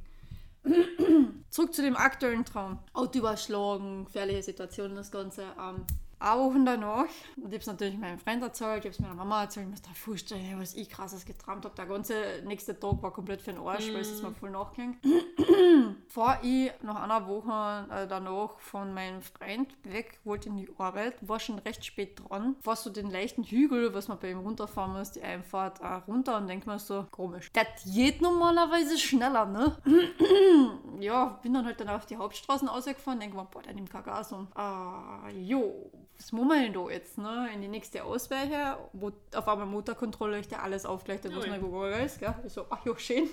Zurück 1.49 1.73
zu 1.73 1.81
dem 1.81 1.97
aktuellen 1.97 2.45
Traum. 2.45 2.77
Auto 2.93 3.17
überschlagen, 3.17 4.05
gefährliche 4.05 4.43
Situationen, 4.43 4.95
das 4.95 5.11
Ganze. 5.11 5.41
Ähm, 5.59 5.87
Woche 6.21 6.63
danach, 6.63 7.05
und 7.37 7.37
ich 7.37 7.43
habe 7.45 7.57
es 7.57 7.67
natürlich 7.67 7.97
meinem 7.97 8.19
Freund 8.19 8.43
erzählt, 8.43 8.79
ich 8.79 8.85
habe 8.85 8.89
es 8.89 8.99
meiner 8.99 9.15
Mama 9.15 9.43
erzählt, 9.43 9.65
ich 9.65 9.71
muss 9.71 9.81
da 9.81 9.89
vorstellen, 9.93 10.59
was 10.59 10.73
ich 10.73 10.89
krasses 10.89 11.25
geträumt 11.25 11.65
habe. 11.65 11.75
Der 11.75 11.85
ganze 11.85 12.13
nächste 12.45 12.79
Tag 12.79 13.01
war 13.01 13.11
komplett 13.11 13.41
für 13.41 13.53
den 13.53 13.61
Arsch, 13.61 13.87
weil 13.93 14.01
es 14.01 14.21
mir 14.21 14.31
voll 14.31 14.51
nachgegangen. 14.51 14.97
Bevor 16.07 16.39
ich 16.43 16.71
nach 16.81 17.01
einer 17.03 17.27
Woche 17.27 17.87
äh, 17.91 18.07
danach 18.07 18.59
von 18.59 18.93
meinem 18.93 19.21
Freund 19.21 19.75
weg 19.83 20.19
wollte 20.23 20.49
in 20.49 20.57
die 20.57 20.69
Arbeit, 20.77 21.15
war 21.21 21.39
schon 21.39 21.59
recht 21.59 21.85
spät 21.85 22.19
dran. 22.19 22.55
War 22.63 22.75
so 22.75 22.89
den 22.89 23.09
leichten 23.09 23.43
Hügel, 23.43 23.93
was 23.93 24.07
man 24.07 24.19
bei 24.19 24.31
ihm 24.31 24.39
runterfahren 24.39 24.93
muss, 24.93 25.11
die 25.11 25.21
Einfahrt 25.21 25.81
äh, 25.81 25.87
runter 26.07 26.37
und 26.37 26.47
denkt 26.47 26.67
mir 26.67 26.79
so, 26.79 27.05
komisch. 27.11 27.51
Das 27.53 27.65
geht 27.85 28.21
normalerweise 28.21 28.97
schneller, 28.97 29.45
ne? 29.45 29.77
ja, 30.99 31.39
bin 31.41 31.53
dann 31.53 31.65
halt 31.65 31.79
dann 31.79 31.89
auf 31.89 32.05
die 32.05 32.17
Hauptstraßen 32.17 32.67
ausgefahren, 32.67 33.19
denke 33.19 33.35
mir, 33.35 33.45
boah, 33.45 33.61
der 33.61 33.73
nimmt 33.73 33.89
kein 33.89 34.03
Gas 34.03 34.31
um. 34.31 34.47
Ah, 34.55 35.29
jo, 35.29 35.91
was 36.21 36.31
muss 36.31 36.47
man 36.47 36.61
denn 36.61 36.73
da 36.73 36.87
jetzt, 36.89 37.17
ne? 37.17 37.49
In 37.51 37.61
die 37.61 37.67
nächste 37.67 38.03
Ausweiche, 38.03 38.77
wo 38.93 39.11
auf 39.33 39.47
einmal 39.47 39.65
Motorkontrolle 39.65 40.39
ich 40.39 40.47
der 40.47 40.61
alles 40.61 40.85
aufgleicht, 40.85 41.23
was 41.23 41.43
Ui. 41.43 41.49
man 41.49 41.59
gegangen 41.59 42.05
ist, 42.05 42.19
gell? 42.19 42.35
Ich 42.45 42.53
so, 42.53 42.67
ach 42.69 42.85
ja, 42.85 42.95
schön. 42.97 43.27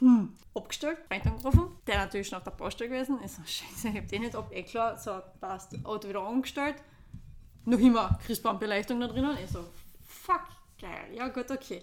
Hm. 0.00 0.32
Abgestellt, 0.52 0.98
Freund 1.06 1.26
angerufen, 1.26 1.68
der 1.86 1.98
natürlich 1.98 2.26
schon 2.26 2.38
auf 2.38 2.44
der 2.44 2.50
Baustelle 2.50 2.90
gewesen. 2.90 3.20
Ich 3.24 3.30
so, 3.30 3.42
scheiße, 3.44 3.88
ich 3.88 3.96
hab 3.96 4.08
den 4.08 4.22
nicht 4.22 4.34
ab, 4.34 4.50
eh 4.50 4.64
klar, 4.64 4.98
so, 4.98 5.20
passt, 5.40 5.76
Auto 5.84 6.08
wieder 6.08 6.22
angestellt. 6.22 6.76
Noch 7.66 7.78
immer 7.78 8.18
Christbaumbeleuchtung 8.26 8.98
da 8.98 9.06
drinnen. 9.06 9.38
Ich 9.44 9.50
so, 9.50 9.64
fuck, 10.04 10.42
geil, 10.80 11.14
ja 11.14 11.28
gut, 11.28 11.48
okay. 11.52 11.82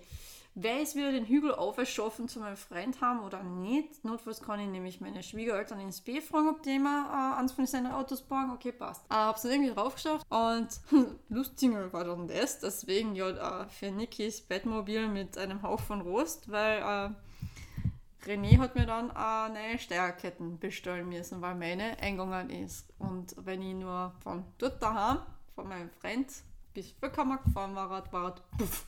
Wer 0.53 0.81
ist 0.81 0.95
wieder 0.95 1.13
den 1.13 1.25
Hügel 1.25 1.55
aufgeschaffen 1.55 2.27
zu 2.27 2.39
meinem 2.39 2.57
Freund 2.57 2.99
haben 2.99 3.21
oder 3.21 3.41
nicht? 3.41 4.03
Notfalls 4.03 4.41
kann 4.41 4.59
ich 4.59 4.67
nämlich 4.67 4.99
meine 4.99 5.23
Schwiegereltern 5.23 5.79
ins 5.79 6.01
B 6.01 6.19
fragen, 6.19 6.49
ob 6.49 6.61
die 6.61 6.75
immer 6.75 7.35
äh, 7.37 7.39
eins 7.39 7.53
von 7.53 7.65
seinen 7.65 7.93
Autos 7.93 8.21
bauen. 8.21 8.51
Okay, 8.51 8.73
passt. 8.73 9.05
Äh, 9.09 9.13
hab's 9.15 9.43
dann 9.43 9.51
irgendwie 9.51 9.73
drauf 9.73 9.95
geschafft 9.95 10.25
und 10.29 10.67
lustiger 11.29 11.93
war 11.93 12.03
dann 12.03 12.27
das. 12.27 12.59
Deswegen 12.59 13.15
ja 13.15 13.61
äh, 13.61 13.69
für 13.69 13.91
Nikis 13.91 14.41
Bettmobil 14.41 15.07
mit 15.07 15.37
einem 15.37 15.61
Hauch 15.61 15.79
von 15.79 16.01
Rost, 16.01 16.51
weil 16.51 16.79
äh, 16.79 18.29
René 18.29 18.59
hat 18.59 18.75
mir 18.75 18.85
dann 18.85 19.09
äh, 19.09 19.53
neue 19.53 19.79
Steuerketten 19.79 20.59
bestellen 20.59 21.07
müssen, 21.07 21.41
weil 21.41 21.55
meine 21.55 21.97
eingegangen 21.99 22.49
ist. 22.49 22.93
Und 22.99 23.33
wenn 23.37 23.61
ich 23.61 23.73
nur 23.73 24.13
von 24.21 24.43
dort 24.57 24.83
daheim, 24.83 25.19
von 25.55 25.69
meinem 25.69 25.89
Freund, 25.89 26.27
bis 26.73 26.91
Völkermark 26.91 27.45
gefahren 27.45 27.73
war 27.73 27.89
war 27.89 28.35
puff, 28.57 28.85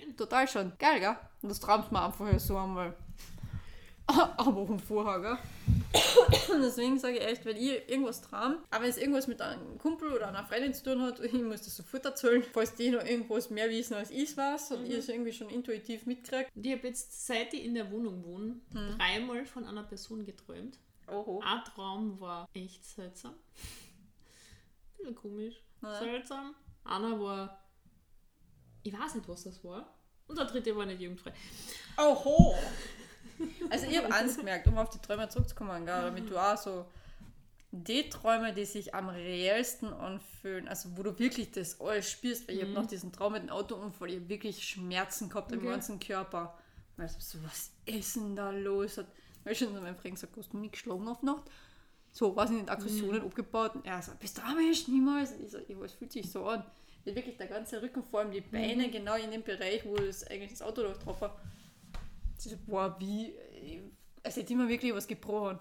Schön. 0.00 0.16
total 0.16 0.48
schon. 0.48 0.72
Geil, 0.78 1.00
gell? 1.00 1.16
Und 1.42 1.48
das 1.48 1.60
träumt 1.60 1.90
man 1.92 2.04
einfach 2.04 2.38
so 2.38 2.56
einmal. 2.56 2.94
Aber 4.06 4.56
um 4.56 4.78
vorher, 4.78 5.20
gell? 5.20 5.38
Und 6.54 6.62
deswegen 6.62 6.98
sage 6.98 7.18
ich 7.18 7.24
echt, 7.24 7.44
wenn 7.44 7.56
ich 7.56 7.88
irgendwas 7.88 8.20
traum, 8.20 8.58
aber 8.70 8.84
wenn 8.84 8.90
es 8.90 8.98
irgendwas 8.98 9.26
mit 9.26 9.40
einem 9.40 9.78
Kumpel 9.78 10.12
oder 10.12 10.28
einer 10.28 10.44
Freundin 10.44 10.74
zu 10.74 10.84
tun 10.84 11.02
hat, 11.02 11.20
ich 11.24 11.32
muss 11.32 11.62
das 11.62 11.76
sofort 11.76 12.04
erzählen, 12.04 12.42
falls 12.52 12.74
die 12.74 12.90
noch 12.90 13.04
irgendwas 13.04 13.50
mehr 13.50 13.68
wissen 13.68 13.94
als 13.94 14.10
ich 14.10 14.36
weiß 14.36 14.72
und 14.72 14.86
ich 14.86 14.94
es 14.94 15.08
irgendwie 15.08 15.32
schon 15.32 15.48
intuitiv 15.48 16.06
mitkriege. 16.06 16.46
Ich 16.54 16.72
habe 16.72 16.86
jetzt, 16.86 17.26
seit 17.26 17.52
ich 17.54 17.64
in 17.64 17.74
der 17.74 17.90
Wohnung 17.90 18.24
wohne, 18.24 18.60
dreimal 18.96 19.44
von 19.46 19.64
einer 19.64 19.82
Person 19.82 20.24
geträumt. 20.24 20.78
Oho. 21.08 21.40
Ein 21.44 21.64
Traum 21.64 22.20
war 22.20 22.48
echt 22.52 22.84
seltsam. 22.84 23.34
Bisschen 24.96 25.14
komisch. 25.14 25.62
Ja. 25.82 25.98
Seltsam. 25.98 26.54
Einer 26.84 27.20
war. 27.20 27.62
Ich 28.86 28.92
weiß 28.92 29.16
nicht, 29.16 29.28
was 29.28 29.42
das 29.42 29.64
war. 29.64 29.92
Und 30.28 30.38
der 30.38 30.44
dritte 30.44 30.76
war 30.76 30.86
nicht 30.86 31.00
jugendfrei. 31.00 31.32
Oho! 31.98 32.54
Also 33.68 33.86
ich 33.86 33.98
habe 33.98 34.12
eins 34.12 34.36
gemerkt, 34.38 34.68
um 34.68 34.78
auf 34.78 34.90
die 34.90 34.98
Träume 34.98 35.28
zurückzukommen, 35.28 35.84
gell, 35.84 36.02
damit 36.02 36.30
du 36.30 36.38
auch 36.38 36.56
so 36.56 36.86
die 37.72 38.08
Träume, 38.08 38.54
die 38.54 38.64
sich 38.64 38.94
am 38.94 39.08
reellsten 39.08 39.92
anfühlen, 39.92 40.68
also 40.68 40.96
wo 40.96 41.02
du 41.02 41.18
wirklich 41.18 41.50
das 41.50 41.80
alles 41.80 42.08
spürst, 42.08 42.46
weil 42.46 42.54
ich 42.54 42.62
habe 42.62 42.72
noch 42.72 42.86
diesen 42.86 43.12
Traum 43.12 43.32
mit 43.32 43.42
dem 43.42 43.50
Autounfall, 43.50 44.08
ich 44.10 44.16
habe 44.16 44.28
wirklich 44.28 44.62
Schmerzen 44.66 45.28
gehabt 45.28 45.50
im 45.50 45.58
Okay. 45.58 45.68
ganzen 45.68 45.98
Körper. 45.98 46.56
Weil 46.96 47.06
ich 47.06 47.12
so, 47.12 47.42
was 47.42 47.72
ist 47.86 48.14
denn 48.16 48.36
da 48.36 48.50
los? 48.50 48.98
Hat, 48.98 49.06
weil 49.42 49.52
ich 49.52 49.58
schon 49.58 49.74
zu 49.74 49.80
meinem 49.80 49.96
Freund 49.96 50.14
gesagt, 50.14 50.36
hast 50.36 50.52
du 50.52 50.58
nicht 50.58 50.72
geschlagen 50.72 51.08
auf 51.08 51.22
Nacht? 51.22 51.50
So, 52.12 52.34
ich 52.40 52.50
nicht, 52.50 52.70
Aggressionen 52.70 53.22
abgebaut. 53.22 53.74
Und 53.74 53.84
er 53.84 54.00
so, 54.00 54.12
bist 54.18 54.38
du 54.38 54.42
Mensch, 54.54 54.86
niemals? 54.86 55.32
Und 55.32 55.42
ich 55.44 55.50
so, 55.50 55.58
ja, 55.58 55.76
es 55.84 55.92
fühlt 55.92 56.12
sich 56.12 56.30
so 56.30 56.46
an. 56.46 56.64
Wirklich 57.14 57.36
der 57.36 57.46
ganze 57.46 57.80
Rücken, 57.80 58.02
vor 58.02 58.20
allem 58.20 58.32
die 58.32 58.40
Beine, 58.40 58.90
genau 58.90 59.14
in 59.14 59.30
dem 59.30 59.42
Bereich, 59.42 59.84
wo 59.86 59.94
das 59.94 60.26
eigentlich 60.26 60.50
das 60.50 60.62
Auto 60.62 60.82
noch 60.82 60.96
drauf 60.96 61.20
war. 61.20 61.40
Ich 62.36 62.50
so, 62.50 62.56
boah, 62.66 62.96
wie, 62.98 63.32
es 64.22 64.36
hätte 64.36 64.52
immer 64.52 64.68
wirklich 64.68 64.92
was 64.92 65.06
gebrochen. 65.06 65.58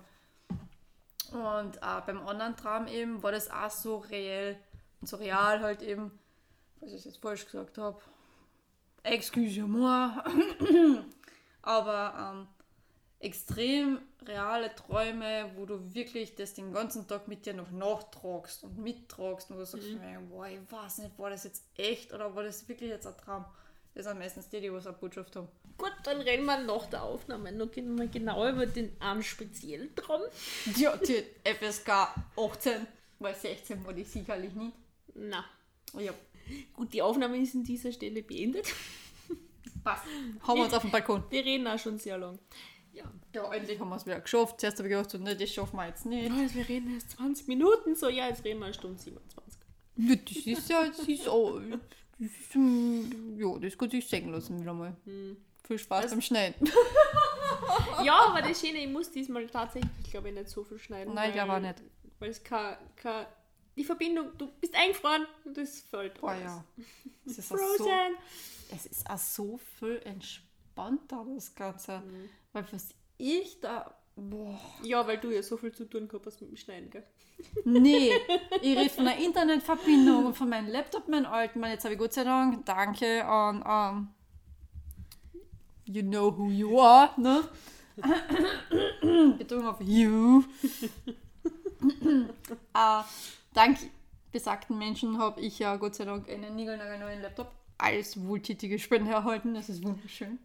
Und 1.31 1.77
äh, 1.77 2.01
beim 2.05 2.27
anderen 2.27 2.55
Traum 2.55 2.87
eben 2.87 3.21
war 3.21 3.31
das 3.31 3.49
auch 3.49 3.69
so 3.69 3.97
reell 3.97 4.57
und 5.01 5.07
so 5.07 5.17
real 5.17 5.61
halt 5.61 5.81
eben, 5.81 6.11
was 6.79 6.93
ich 6.93 7.05
jetzt 7.05 7.21
falsch 7.21 7.45
gesagt 7.45 7.77
habe. 7.77 8.01
Excuse-moi. 9.03 10.23
Aber 11.61 12.33
ähm, 12.33 12.47
extrem 13.25 13.99
reale 14.25 14.73
Träume, 14.75 15.51
wo 15.55 15.65
du 15.65 15.93
wirklich 15.93 16.35
das 16.35 16.53
den 16.53 16.71
ganzen 16.71 17.07
Tag 17.07 17.27
mit 17.27 17.45
dir 17.45 17.53
noch 17.53 17.71
nachtragst 17.71 18.63
und 18.63 18.77
mittragst 18.77 19.49
und 19.49 19.57
du 19.57 19.65
sagst, 19.65 19.89
mhm. 19.89 20.29
boah, 20.29 20.47
ich 20.47 20.59
weiß 20.69 20.99
nicht, 20.99 21.17
war 21.17 21.31
das 21.31 21.43
jetzt 21.43 21.63
echt 21.75 22.13
oder 22.13 22.35
war 22.35 22.43
das 22.43 22.67
wirklich 22.69 22.89
jetzt 22.89 23.07
ein 23.07 23.17
Traum? 23.17 23.45
Das 23.95 24.05
sind 24.05 24.19
meistens 24.19 24.49
die, 24.49 24.61
die 24.61 24.71
was 24.71 24.85
eine 24.85 24.95
Botschaft 24.95 25.35
haben. 25.35 25.47
Gut, 25.77 25.93
dann 26.03 26.21
reden 26.21 26.45
wir 26.45 26.59
nach 26.59 26.85
der 26.85 27.03
Aufnahme 27.03 27.51
noch 27.51 27.75
mal 27.75 28.07
genau 28.07 28.47
über 28.47 28.65
den 28.65 28.95
einen 29.01 29.23
speziellen 29.23 29.93
Traum. 29.95 30.21
Ja, 30.77 30.95
die 30.95 31.23
FSK 31.43 31.89
18, 32.37 32.87
weil 33.19 33.35
16 33.35 33.85
war 33.85 33.93
die 33.93 34.03
sicherlich 34.03 34.53
nicht. 34.53 34.73
Na, 35.15 35.43
Ja, 35.93 36.13
gut, 36.73 36.93
die 36.93 37.01
Aufnahme 37.01 37.37
ist 37.37 37.55
an 37.55 37.63
dieser 37.63 37.91
Stelle 37.91 38.21
beendet. 38.21 38.67
passt. 39.83 40.03
Haben 40.41 40.57
wir 40.59 40.65
uns 40.65 40.73
auf 40.73 40.81
dem 40.81 40.91
Balkon. 40.91 41.23
Wir 41.29 41.45
reden 41.45 41.67
auch 41.67 41.79
schon 41.79 41.97
sehr 41.97 42.17
lang. 42.17 42.37
Ja, 42.95 43.03
Ja, 43.33 43.53
endlich 43.53 43.79
haben 43.79 43.89
wir 43.89 43.95
es 43.97 44.05
wieder 44.05 44.19
geschafft. 44.21 44.59
Zuerst 44.59 44.77
habe 44.79 44.87
ich 44.87 44.93
gedacht, 44.95 45.09
so, 45.11 45.17
ne, 45.17 45.35
das 45.35 45.49
schaffen 45.51 45.75
wir 45.77 45.87
jetzt 45.87 46.05
nicht. 46.05 46.31
also 46.31 46.55
wir 46.55 46.67
reden 46.67 46.93
erst 46.95 47.11
20 47.11 47.47
Minuten. 47.47 47.95
So, 47.95 48.09
ja, 48.09 48.27
jetzt 48.27 48.43
reden 48.43 48.59
wir 48.59 48.65
eine 48.65 48.73
Stunde 48.73 48.99
27. 49.01 49.59
Ja, 49.97 50.15
das 50.15 50.35
ist 50.45 50.69
ja, 50.69 50.87
das 50.87 50.99
ist 51.07 51.27
auch, 51.27 51.59
das 51.59 52.29
ist, 52.29 52.55
ja, 52.55 53.57
das 53.59 53.77
kann 53.77 53.89
sich 53.89 54.07
sagen 54.07 54.31
lassen 54.31 54.59
wieder 54.61 54.73
mal. 54.73 54.95
Viel 55.63 55.79
Spaß 55.79 56.11
beim 56.11 56.21
Schneiden. 56.21 56.69
Ja, 58.03 58.27
aber 58.27 58.41
das 58.41 58.59
Schöne, 58.59 58.79
ich 58.79 58.89
muss 58.89 59.09
diesmal 59.11 59.47
tatsächlich, 59.47 59.91
glaube 60.11 60.29
ich, 60.29 60.35
nicht 60.35 60.49
so 60.49 60.63
viel 60.63 60.77
schneiden. 60.79 61.13
Nein, 61.13 61.29
ich 61.31 61.35
weil- 61.37 61.45
glaube 61.45 61.53
auch 61.57 61.61
nicht. 61.61 61.81
Weil 62.19 62.29
es 62.29 62.43
kein, 62.43 62.75
kein, 62.95 63.25
die 63.75 63.83
Verbindung, 63.83 64.29
du 64.37 64.47
bist 64.59 64.75
eingefroren 64.75 65.25
und 65.45 65.55
das 65.57 65.79
fällt 65.81 66.19
Boah, 66.21 66.31
alles. 66.31 66.43
ja. 66.43 66.63
Es 67.25 67.37
ist, 67.39 67.51
auch 67.51 67.57
so, 67.57 67.65
Frozen! 67.77 68.15
es 68.75 68.85
ist 68.85 69.09
auch 69.09 69.17
so 69.17 69.59
viel 69.79 70.01
entspannter, 70.05 71.25
das 71.33 71.53
Ganze. 71.55 72.03
Weil 72.55 72.65
was 72.71 72.95
ich 73.17 73.59
da, 73.59 73.93
boah, 74.15 74.57
Ja, 74.81 75.05
weil 75.05 75.17
du 75.17 75.29
ja 75.29 75.43
so 75.43 75.57
viel 75.57 75.73
zu 75.73 75.83
tun 75.83 76.07
gehabt 76.07 76.25
hast 76.25 76.39
mit 76.39 76.51
dem 76.51 76.55
Schneiden, 76.55 76.89
gell? 76.89 77.03
Nee, 77.65 78.13
ich 78.61 78.77
rede 78.77 78.89
von 78.89 79.05
einer 79.05 79.21
Internetverbindung 79.21 80.27
und 80.27 80.37
von 80.37 80.47
meinem 80.47 80.69
Laptop, 80.69 81.09
meinem 81.09 81.25
alten. 81.25 81.59
Mann, 81.59 81.71
jetzt 81.71 81.83
habe 81.83 81.95
ich 81.95 81.99
Gott 81.99 82.13
sei 82.13 82.23
Dank, 82.23 82.65
danke 82.65 83.25
an, 83.25 83.61
ähm, 83.67 84.07
you 85.93 86.01
know 86.01 86.37
who 86.37 86.49
you 86.49 86.79
are, 86.79 87.09
ne? 87.19 87.43
Betonung 89.37 89.67
auf 89.67 89.81
you. 89.81 90.45
äh, 92.73 93.03
dank 93.53 93.79
besagten 94.31 94.77
Menschen 94.77 95.17
habe 95.17 95.41
ich 95.41 95.59
ja 95.59 95.75
Gott 95.75 95.95
sei 95.95 96.05
Dank 96.05 96.29
einen 96.29 96.55
neuen 96.55 97.21
Laptop 97.21 97.51
als 97.77 98.17
wohltätige 98.25 98.79
Spende 98.79 99.11
erhalten. 99.11 99.53
Das 99.53 99.67
ist 99.67 99.83
wunderschön. 99.83 100.39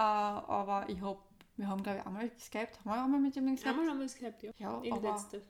Äh, 0.00 0.02
aber 0.02 0.88
ich 0.88 0.98
habe, 1.02 1.18
wir 1.56 1.68
haben 1.68 1.82
glaube 1.82 1.98
ich 1.98 2.06
einmal 2.06 2.30
geskypt. 2.30 2.78
Haben 2.78 2.90
wir 2.90 3.04
einmal 3.04 3.20
mit 3.20 3.34
jemandem 3.34 3.56
geskypt? 3.56 3.74
Einmal 3.76 3.90
haben 3.90 3.98
wir 3.98 4.06
es 4.06 4.16
gehabt, 4.16 4.42
ja. 4.42 4.52
Ja, 4.56 4.82
aber 4.92 5.10
letzte. 5.12 5.42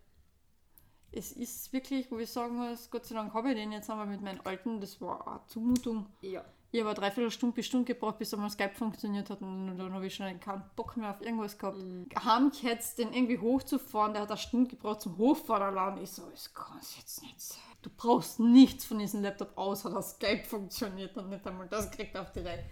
es 1.12 1.30
ist 1.32 1.72
wirklich, 1.72 2.10
wo 2.10 2.18
ich 2.18 2.30
sagen 2.30 2.56
muss, 2.56 2.90
Gott 2.90 3.06
sei 3.06 3.14
Dank 3.14 3.32
habe 3.32 3.50
ich 3.50 3.54
den 3.54 3.70
jetzt 3.70 3.88
einmal 3.88 4.06
mit 4.06 4.20
meinen 4.20 4.40
Alten, 4.40 4.80
das 4.80 5.00
war 5.00 5.24
eine 5.28 5.46
Zumutung. 5.46 6.06
Ja. 6.22 6.44
Ich 6.72 6.80
habe 6.80 6.90
eine 6.90 6.98
Dreiviertelstunde 6.98 7.54
bis 7.54 7.66
Stunde 7.66 7.84
gebraucht, 7.84 8.18
bis 8.18 8.34
einmal 8.34 8.50
Skype 8.50 8.74
funktioniert 8.74 9.30
hat 9.30 9.40
und 9.40 9.76
dann 9.76 9.92
habe 9.92 10.06
ich 10.06 10.14
schon 10.16 10.40
keinen 10.40 10.64
Bock 10.74 10.96
mehr 10.96 11.10
auf 11.10 11.20
irgendwas 11.20 11.56
gehabt. 11.56 11.78
Mhm. 11.78 12.08
Heimgeheizt, 12.24 12.98
den 12.98 13.12
irgendwie 13.12 13.38
hochzufahren, 13.38 14.14
der 14.14 14.22
hat 14.22 14.30
eine 14.30 14.38
Stunde 14.38 14.70
gebraucht 14.70 15.02
zum 15.02 15.16
Hochfahren 15.16 15.62
allein. 15.62 16.02
Ich 16.02 16.10
so, 16.10 16.28
das 16.28 16.52
kann 16.52 16.78
es 16.80 16.96
jetzt 16.96 17.22
nicht 17.22 17.40
sein. 17.40 17.62
Du 17.82 17.90
brauchst 17.96 18.40
nichts 18.40 18.84
von 18.84 18.98
diesem 18.98 19.22
Laptop 19.22 19.56
außer 19.56 19.90
dass 19.90 20.16
Skype 20.16 20.44
funktioniert 20.44 21.16
und 21.16 21.28
nicht 21.28 21.46
einmal 21.46 21.68
das 21.68 21.88
kriegt 21.90 22.16
auf 22.16 22.32
die 22.32 22.40
Reihe. 22.40 22.64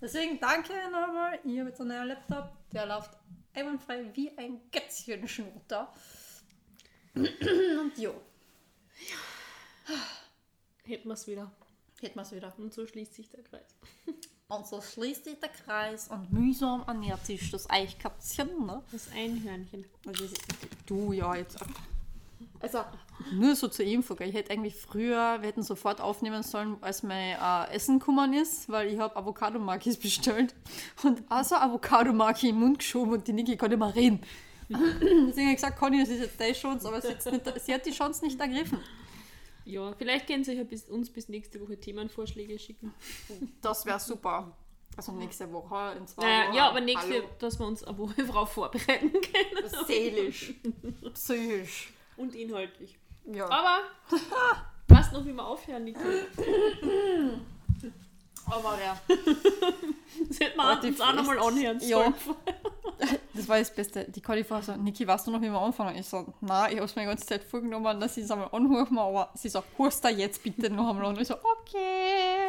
Deswegen 0.00 0.38
danke 0.40 0.72
nochmal. 0.90 1.38
Ich 1.44 1.58
habe 1.58 1.70
jetzt 1.70 1.80
einen 1.80 1.90
neuen 1.90 2.08
Laptop, 2.08 2.52
der 2.72 2.86
läuft 2.86 3.10
einwandfrei 3.54 4.10
wie 4.14 4.36
ein 4.38 4.60
Kätzchen-Schnutter. 4.70 5.92
Und 7.14 7.98
jo, 7.98 8.14
Hätten 10.84 11.08
wir 11.08 11.14
es 11.14 11.26
wieder. 11.26 11.50
hätten 12.00 12.14
wir 12.16 12.22
es 12.22 12.32
wieder. 12.32 12.52
Und 12.58 12.72
so 12.72 12.86
schließt 12.86 13.14
sich 13.14 13.28
der 13.28 13.42
Kreis. 13.42 13.74
Und 14.48 14.66
so 14.66 14.80
schließt 14.80 15.24
sich 15.24 15.38
der 15.40 15.50
Kreis 15.50 16.08
und 16.08 16.32
mühsam 16.32 16.82
ernährt 16.86 17.26
sich 17.26 17.50
das 17.50 17.68
Eichkätzchen, 17.68 18.64
ne? 18.64 18.82
Das 18.92 19.10
Einhörnchen. 19.12 19.84
Also, 20.06 20.26
du 20.86 21.12
ja 21.12 21.34
jetzt. 21.34 21.58
Also, 22.60 22.80
nur 23.32 23.54
so 23.54 23.68
zur 23.68 23.84
Info, 23.84 24.14
gell? 24.16 24.28
ich 24.28 24.34
hätte 24.34 24.50
eigentlich 24.52 24.74
früher, 24.74 25.38
wir 25.40 25.48
hätten 25.48 25.62
sofort 25.62 26.00
aufnehmen 26.00 26.42
sollen, 26.42 26.76
als 26.80 27.02
mein 27.02 27.36
äh, 27.40 27.74
Essen 27.74 27.98
gekommen 28.00 28.32
ist, 28.32 28.68
weil 28.68 28.88
ich 28.92 28.98
habe 28.98 29.14
Avocado-Makis 29.16 29.96
bestellt 29.96 30.54
und 31.04 31.22
also 31.28 31.54
Avocado-Maki 31.56 32.48
im 32.48 32.56
Mund 32.60 32.78
geschoben 32.80 33.12
und 33.12 33.28
die 33.28 33.32
Niki 33.32 33.56
kann 33.56 33.70
nicht 33.70 33.78
mehr 33.78 33.94
reden. 33.94 34.20
Deswegen 34.68 35.46
habe 35.46 35.50
ich 35.50 35.54
gesagt, 35.56 35.78
Conny, 35.78 36.00
das 36.00 36.08
ist 36.10 36.20
jetzt 36.20 36.40
deine 36.40 36.52
Chance, 36.52 36.88
aber 36.88 37.00
sie, 37.00 37.08
nicht, 37.08 37.60
sie 37.64 37.74
hat 37.74 37.86
die 37.86 37.92
Chance 37.92 38.24
nicht 38.24 38.38
ergriffen. 38.40 38.78
Ja, 39.64 39.92
vielleicht 39.92 40.26
können 40.26 40.44
Sie 40.44 40.62
bis, 40.64 40.84
uns 40.88 41.10
bis 41.10 41.28
nächste 41.28 41.60
Woche 41.60 41.78
Themenvorschläge 41.78 42.58
schicken. 42.58 42.94
Das 43.60 43.84
wäre 43.86 44.00
super. 44.00 44.56
Also 44.96 45.12
nächste 45.12 45.52
Woche, 45.52 45.94
in 45.96 46.06
zwei 46.06 46.22
Naja, 46.22 46.48
Wochen. 46.48 46.56
ja, 46.56 46.68
aber 46.70 46.80
nächste, 46.80 47.14
Hallo. 47.14 47.28
dass 47.38 47.58
wir 47.58 47.66
uns 47.66 47.84
eine 47.84 47.96
Woche 47.98 48.24
drauf 48.26 48.52
vorbereiten 48.52 49.12
können. 49.12 49.86
Seelisch, 49.86 50.54
psychisch. 51.14 51.92
Und 52.18 52.34
inhaltlich. 52.34 52.98
Ja. 53.24 53.46
Aber, 53.46 53.80
was 54.88 55.12
noch, 55.12 55.24
wie 55.24 55.32
wir 55.32 55.46
aufhören, 55.46 55.84
Nicole? 55.84 56.26
Aber 58.50 58.78
ja. 58.82 58.98
Das 60.28 60.40
hätten 60.40 60.56
wir 60.56 60.88
uns 60.88 61.00
auch 61.00 61.12
nochmal 61.14 61.38
anhören 61.38 61.80
Ja. 61.80 62.12
Das 63.32 63.48
war 63.48 63.58
das 63.58 63.72
Beste. 63.72 64.04
Die 64.08 64.20
Conny 64.20 64.48
war 64.50 64.60
so, 64.60 64.72
Niki, 64.72 65.06
weißt 65.06 65.28
du 65.28 65.30
noch, 65.30 65.40
wie 65.40 65.48
wir 65.48 65.60
anfangen? 65.60 65.96
Ich 65.96 66.06
so, 66.06 66.26
nein, 66.40 66.72
ich 66.72 66.76
habe 66.78 66.86
es 66.86 66.96
mir 66.96 67.02
die 67.02 67.08
ganze 67.08 67.26
Zeit 67.26 67.44
vorgenommen, 67.44 68.00
dass 68.00 68.16
ich 68.16 68.24
es 68.24 68.30
einmal 68.32 68.48
anrufen, 68.50 68.98
aber 68.98 69.30
sie 69.34 69.48
sagt, 69.48 69.68
hörst 69.78 70.04
du 70.04 70.08
jetzt 70.08 70.42
bitte 70.42 70.68
noch 70.68 70.88
einmal 70.88 71.06
an? 71.06 71.14
Und 71.14 71.20
ich 71.20 71.28
so, 71.28 71.34
okay. 71.34 72.48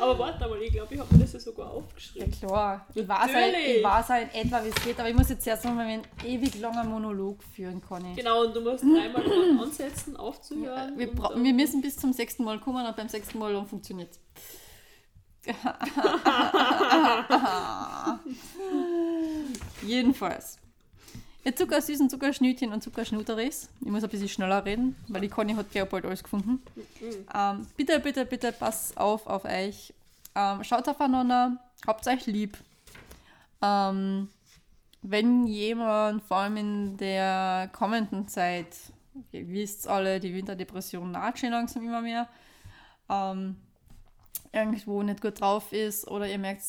Aber 0.00 0.18
warte 0.18 0.48
mal, 0.48 0.62
ich 0.62 0.72
glaube, 0.72 0.94
ich 0.94 1.00
habe 1.00 1.14
mir 1.14 1.20
das 1.20 1.34
ja 1.34 1.40
sogar 1.40 1.66
Ja 1.66 1.72
aufgeschrieben. 1.72 2.30
klar, 2.30 2.86
ich 2.94 3.06
weiß, 3.06 3.34
halt, 3.34 3.54
ich 3.54 3.84
weiß 3.84 4.08
halt 4.08 4.34
in 4.34 4.46
etwa, 4.46 4.64
wie 4.64 4.68
es 4.68 4.82
geht, 4.82 4.98
aber 4.98 5.10
ich 5.10 5.16
muss 5.16 5.28
jetzt 5.28 5.46
erst 5.46 5.66
mal 5.66 5.78
einen 5.78 6.02
ewig 6.24 6.58
langen 6.58 6.88
Monolog 6.88 7.42
führen, 7.54 7.82
Conny. 7.82 8.14
Genau, 8.14 8.44
und 8.46 8.56
du 8.56 8.62
musst 8.62 8.82
dreimal 8.82 9.60
ansetzen, 9.60 10.16
aufzuhören. 10.16 10.98
Wir, 10.98 11.12
wir 11.12 11.52
müssen 11.52 11.82
bis 11.82 11.98
zum 11.98 12.14
sechsten 12.14 12.44
Mal 12.44 12.58
kommen 12.58 12.86
und 12.86 12.96
beim 12.96 13.10
sechsten 13.10 13.38
Mal 13.38 13.52
dann 13.52 13.66
funktioniert 13.66 14.18
Jedenfalls. 19.82 20.58
Ihr 21.42 21.56
Zuckersüßen, 21.56 22.10
Zuckerschnütchen 22.10 22.70
und 22.72 22.82
Zuckerschnuteris. 22.82 23.70
Ich 23.80 23.90
muss 23.90 24.04
ein 24.04 24.10
bisschen 24.10 24.28
schneller 24.28 24.62
reden, 24.64 24.94
weil 25.08 25.22
die 25.22 25.28
Conny 25.28 25.54
hat 25.54 25.66
bald 25.90 26.04
alles 26.04 26.22
gefunden. 26.22 26.62
Ähm, 27.34 27.66
bitte, 27.76 27.98
bitte, 27.98 28.26
bitte 28.26 28.52
passt 28.52 28.96
auf 28.98 29.26
auf 29.26 29.46
euch. 29.46 29.94
Ähm, 30.34 30.62
schaut 30.64 30.86
aufeinander, 30.88 31.56
habt 31.86 32.06
euch 32.06 32.26
lieb. 32.26 32.58
Ähm, 33.62 34.28
wenn 35.02 35.46
jemand, 35.46 36.22
vor 36.24 36.38
allem 36.38 36.56
in 36.58 36.96
der 36.98 37.70
kommenden 37.72 38.28
Zeit, 38.28 38.76
ihr 39.32 39.48
wisst 39.48 39.88
alle, 39.88 40.20
die 40.20 40.34
Winterdepression 40.34 41.10
naht 41.10 41.38
schon 41.38 41.50
langsam 41.50 41.84
immer 41.84 42.02
mehr, 42.02 42.28
ähm, 43.08 43.56
irgendwo 44.52 45.02
nicht 45.02 45.20
gut 45.20 45.40
drauf 45.40 45.72
ist 45.72 46.06
oder 46.08 46.28
ihr 46.28 46.38
merkt, 46.38 46.62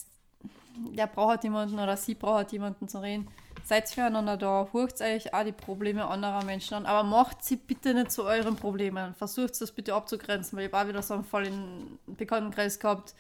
der 0.76 1.08
braucht 1.08 1.44
jemanden 1.44 1.80
oder 1.80 1.98
sie 1.98 2.16
braucht 2.16 2.52
jemanden 2.52 2.88
zu 2.88 3.02
reden, 3.02 3.28
seid 3.64 3.90
füreinander 3.90 4.38
da, 4.38 4.68
hurcht 4.72 5.02
euch 5.02 5.34
auch 5.34 5.44
die 5.44 5.52
Probleme 5.52 6.06
anderer 6.06 6.44
Menschen 6.44 6.76
an, 6.76 6.86
aber 6.86 7.08
macht 7.08 7.44
sie 7.44 7.58
bitte 7.58 7.94
nicht 7.94 8.12
zu 8.12 8.24
euren 8.24 8.56
Problemen. 8.56 9.14
Versucht 9.16 9.60
das 9.62 9.72
bitte 9.72 9.94
abzugrenzen, 9.94 10.58
weil 10.58 10.68
ich 10.68 10.74
habe 10.74 10.86
auch 10.86 10.90
wieder 10.90 11.02
so 11.02 11.14
einen 11.16 11.24
Fall 11.24 11.48
in 11.48 12.00
Bekanntenkreis 12.08 12.80
gehabt. 12.80 13.16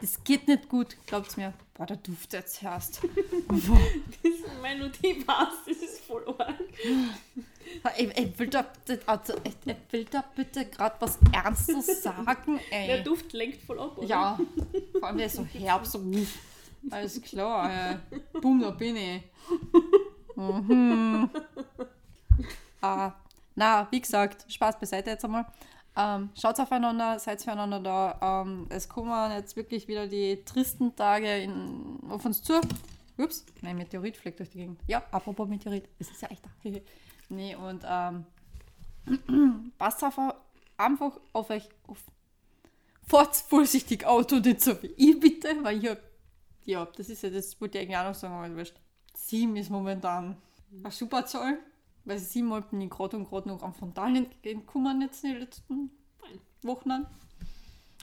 Das 0.00 0.24
geht 0.24 0.48
nicht 0.48 0.68
gut, 0.68 0.96
glaubt's 1.06 1.36
mir. 1.36 1.52
Boah, 1.74 1.86
der 1.86 1.98
Duft 1.98 2.32
jetzt 2.32 2.62
erst. 2.62 3.00
Das 4.22 4.32
ist 4.32 4.44
meine 4.62 4.84
Notiz, 4.84 5.24
das 5.26 5.76
ist 5.76 6.00
voll 6.04 6.24
arg. 6.38 6.58
Ich, 7.96 8.18
ich, 8.18 8.38
will 8.38 8.48
da, 8.48 8.66
also, 9.06 9.34
ich, 9.44 9.54
ich 9.64 9.76
will 9.92 10.04
da 10.04 10.24
bitte 10.34 10.66
gerade 10.66 10.96
was 11.00 11.18
Ernstes 11.32 12.02
sagen, 12.02 12.60
ey. 12.70 12.86
Der 12.86 13.02
Duft 13.02 13.32
lenkt 13.32 13.62
voll 13.62 13.80
ab, 13.80 13.96
oder? 13.98 14.06
Ja, 14.06 14.38
vor 14.98 15.08
allem 15.08 15.18
der 15.18 15.26
ist 15.26 15.36
so 15.36 15.44
herb, 15.44 15.86
so. 15.86 16.00
Alles 16.90 17.20
klar, 17.22 17.70
äh. 17.70 17.96
Boom, 18.40 18.60
da 18.60 18.70
bin 18.70 18.96
ich. 18.96 19.22
Mhm. 20.36 21.30
Ah, 22.82 23.12
na, 23.54 23.86
wie 23.90 24.00
gesagt, 24.00 24.50
Spaß 24.50 24.80
beiseite 24.80 25.10
jetzt 25.10 25.22
einmal. 25.22 25.44
Ähm, 25.96 26.30
schaut 26.40 26.58
aufeinander, 26.58 27.18
seid 27.18 27.42
füreinander 27.42 27.80
da. 27.80 28.42
Ähm, 28.42 28.66
es 28.70 28.88
kommen 28.88 29.32
jetzt 29.32 29.54
wirklich 29.54 29.86
wieder 29.86 30.06
die 30.06 30.42
tristen 30.44 30.96
Tage 30.96 31.42
in, 31.42 31.98
auf 32.08 32.24
uns 32.24 32.42
zu. 32.42 32.58
Ups, 33.18 33.44
mein 33.60 33.76
Meteorit 33.76 34.16
fliegt 34.16 34.38
durch 34.38 34.48
die 34.48 34.58
Gegend. 34.58 34.80
Ja, 34.86 35.02
apropos 35.10 35.46
Meteorit, 35.48 35.88
es 35.98 36.10
ist 36.10 36.22
ja 36.22 36.28
echt 36.28 36.42
da. 36.44 36.70
nee, 37.30 37.54
und 37.54 37.84
ähm, 37.86 38.24
passt 39.78 40.04
auf, 40.04 40.18
einfach 40.76 41.18
auf 41.32 41.50
euch 41.50 41.68
auf. 41.86 41.98
Fahrt 43.06 43.34
vorsichtig 43.36 44.06
Auto, 44.06 44.36
nicht 44.36 44.60
so 44.60 44.80
wie 44.82 44.94
ich 44.96 45.18
bitte, 45.18 45.48
weil 45.62 45.82
ich 45.82 45.90
hab, 45.90 45.98
ja, 46.64 46.86
das 46.96 47.08
ist 47.08 47.22
ja, 47.22 47.30
das 47.30 47.60
wollte 47.60 47.78
ich 47.78 47.84
eigentlich 47.84 47.96
auch 47.96 48.04
noch 48.04 48.14
sagen, 48.14 48.34
aber 48.34 48.56
wurscht. 48.56 48.76
Sieben 49.14 49.56
ist 49.56 49.70
momentan 49.70 50.36
eine 50.72 50.92
super 50.92 51.26
Zahl, 51.26 51.58
weil 52.04 52.18
sieben 52.18 52.50
bin 52.70 52.82
ich 52.82 52.90
gerade 52.90 53.16
und 53.16 53.28
gerade 53.28 53.48
noch 53.48 53.62
am 53.62 53.74
Frontalen 53.74 54.16
entgegengekommen 54.16 55.00
jetzt 55.02 55.24
in 55.24 55.30
den 55.30 55.40
letzten 55.40 55.90
Wochen. 56.62 57.06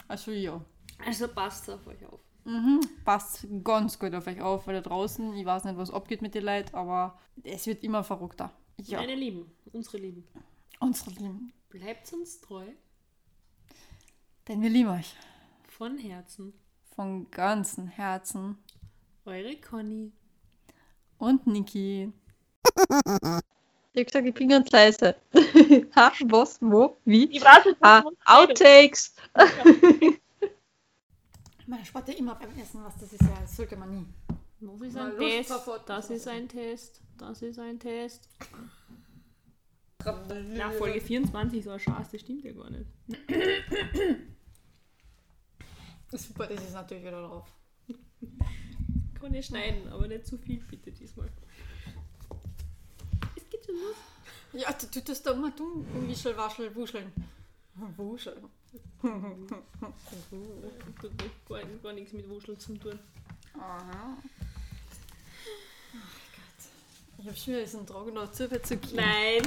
Also 0.08 0.32
ja. 0.32 0.62
Also 1.06 1.28
passt 1.28 1.70
auf 1.70 1.86
euch 1.88 2.06
auf. 2.06 2.20
Mhm, 2.44 2.80
passt 3.04 3.46
ganz 3.64 4.00
gut 4.00 4.14
auf 4.14 4.28
euch 4.28 4.42
auf, 4.42 4.68
weil 4.68 4.76
da 4.76 4.82
draußen, 4.82 5.34
ich 5.36 5.46
weiß 5.46 5.66
nicht, 5.66 5.78
was 5.78 5.92
abgeht 5.92 6.22
mit 6.22 6.34
den 6.34 6.46
Leuten, 6.46 6.76
aber 6.76 7.20
es 7.44 7.68
wird 7.68 7.84
immer 7.84 8.04
verrückter. 8.04 8.52
Ja, 8.84 9.00
Meine 9.00 9.16
Lieben, 9.16 9.52
unsere 9.74 9.98
Lieben, 9.98 10.24
unsere 10.80 11.10
Lieben. 11.12 11.52
bleibt 11.70 12.14
uns 12.14 12.40
treu. 12.42 12.66
Denn 14.48 14.62
wir 14.62 14.70
lieben 14.70 14.90
euch. 14.90 15.16
Von 15.68 15.98
Herzen. 15.98 16.54
Von 16.96 17.30
ganzem 17.32 17.88
Herzen. 17.88 18.58
Eure 19.26 19.56
Conny. 19.58 20.12
Und 21.18 21.48
Niki. 21.48 22.14
Ich 22.64 24.02
hab 24.02 24.06
gesagt, 24.06 24.28
ich 24.28 24.34
bin 24.36 24.50
ganz 24.50 24.70
leise. 24.70 25.16
ha, 25.96 26.12
was, 26.26 26.62
wo, 26.62 26.98
wie? 27.04 27.26
Ich 27.26 27.44
weiß 27.44 27.66
nicht, 27.66 27.78
Ah, 27.82 28.04
Outtakes. 28.26 29.16
Man 31.66 31.84
spart 31.84 32.08
ja 32.10 32.14
immer 32.14 32.36
beim 32.36 32.56
Essen, 32.60 32.84
was 32.84 32.96
das 33.00 33.12
ist 33.12 33.22
ja, 33.22 33.38
das 33.42 33.56
sollte 33.58 33.76
man 33.76 33.90
nie. 33.90 34.06
Das 34.62 34.88
ist 34.88 34.94
Mal 34.96 35.12
ein 35.12 35.18
Lust 35.18 35.50
Test. 35.50 35.68
Das 35.88 36.10
ist 36.12 36.28
ein 36.28 36.48
Test. 36.48 37.02
Das 37.18 37.42
ist 37.42 37.60
ein 37.60 37.80
Test. 37.80 38.30
Na, 40.06 40.72
Folge 40.72 41.02
24 41.02 41.64
so 41.64 41.72
ein 41.72 41.80
Schatz, 41.80 42.12
das 42.12 42.22
stimmt 42.22 42.44
ja 42.44 42.54
gar 42.54 42.70
nicht. 42.70 42.86
Super, 46.12 46.48
das 46.48 46.64
ist 46.64 46.74
natürlich 46.74 47.04
wieder 47.04 47.22
drauf. 47.22 47.52
Kann 49.20 49.34
ich 49.34 49.46
schneiden, 49.46 49.90
aber 49.90 50.08
nicht 50.08 50.26
zu 50.26 50.38
viel 50.38 50.62
bitte 50.62 50.92
diesmal. 50.92 51.30
Es 53.36 53.50
geht 53.50 53.66
schon 53.66 53.76
los. 53.76 53.96
Ja, 54.54 54.72
du 54.72 54.86
tust 54.88 55.10
das 55.10 55.24
da 55.24 55.32
immer 55.32 55.54
tun. 55.54 55.86
Wischel, 56.08 56.38
waschel, 56.38 56.74
wuscheln. 56.76 57.12
Wuscheln. 57.98 58.46
Tut 61.02 61.12
gar, 61.50 61.64
gar 61.84 61.94
nichts 61.94 62.14
mit 62.14 62.30
Wuscheln 62.30 62.58
zu 62.60 62.78
tun. 62.78 62.98
Aha. 63.56 64.18
Oh. 67.18 67.22
Ich 67.22 67.28
hab 67.28 67.38
schon 67.38 67.54
wieder 67.54 67.64
diesen 67.64 67.86
Drogen 67.86 68.14
noch 68.14 68.32
zu 68.32 68.48
viel 68.48 68.62
zu 68.62 68.78
gehen. 68.78 68.96
Nein, 68.96 69.42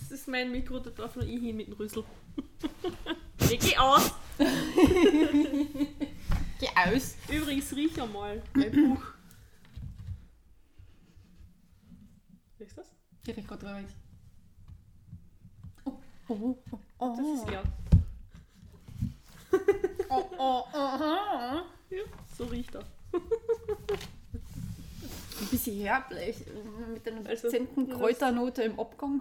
das 0.00 0.10
ist 0.10 0.28
mein 0.28 0.50
Mikro, 0.50 0.78
da 0.78 0.90
darf 0.90 1.14
nur 1.16 1.24
ich 1.24 1.40
hin 1.40 1.56
mit 1.56 1.68
dem 1.68 1.74
Rüssel. 1.74 2.04
ich 3.50 3.58
geh 3.58 3.76
aus. 3.76 4.12
Geh 6.62 6.68
aus. 6.76 7.16
Übrigens, 7.28 7.74
riech 7.74 8.00
einmal 8.00 8.40
mein 8.54 8.70
Buch. 8.70 9.02
Riechst 12.60 12.76
du 12.76 12.82
das? 12.82 12.90
Ich 13.26 13.36
riech 13.36 13.46
grad 13.48 13.64
rein. 13.64 13.88
Oh, 15.84 15.98
oh, 16.28 16.56
oh, 16.70 16.78
oh. 16.98 17.16
Das 17.16 17.40
ist 17.40 17.48
leer. 17.50 17.64
Oh, 20.08 20.30
oh, 20.38 20.64
aha. 20.72 21.64
Ja, 21.90 22.02
so 22.36 22.44
riecht 22.44 22.74
er. 22.76 22.84
Bisschen 25.52 25.80
herblich. 25.80 26.38
Mit 26.92 27.06
einer 27.06 27.28
Also, 27.28 27.50
dezenten 27.50 27.90
Kräuternote 27.90 28.62
im 28.62 28.80
Abgang. 28.80 29.20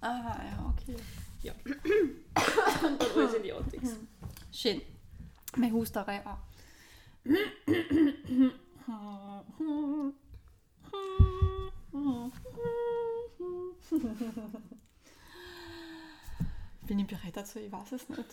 Ah, 0.00 0.40
ja, 0.42 0.72
okay. 0.72 0.96
Ja. 1.42 1.52
Und 1.64 3.02
dann 3.02 3.10
alles 3.16 3.34
in 3.34 3.42
die 3.42 3.52
Outtakes. 3.52 3.96
Schön. 4.52 4.80
Meine 5.56 5.72
Husterei 5.72 6.24
auch. 6.24 6.38
Bin 16.86 16.98
ich 16.98 17.06
bereit 17.06 17.36
dazu? 17.36 17.58
Ich 17.58 17.72
weiß 17.72 17.92
es 17.92 18.08
nicht. 18.08 18.24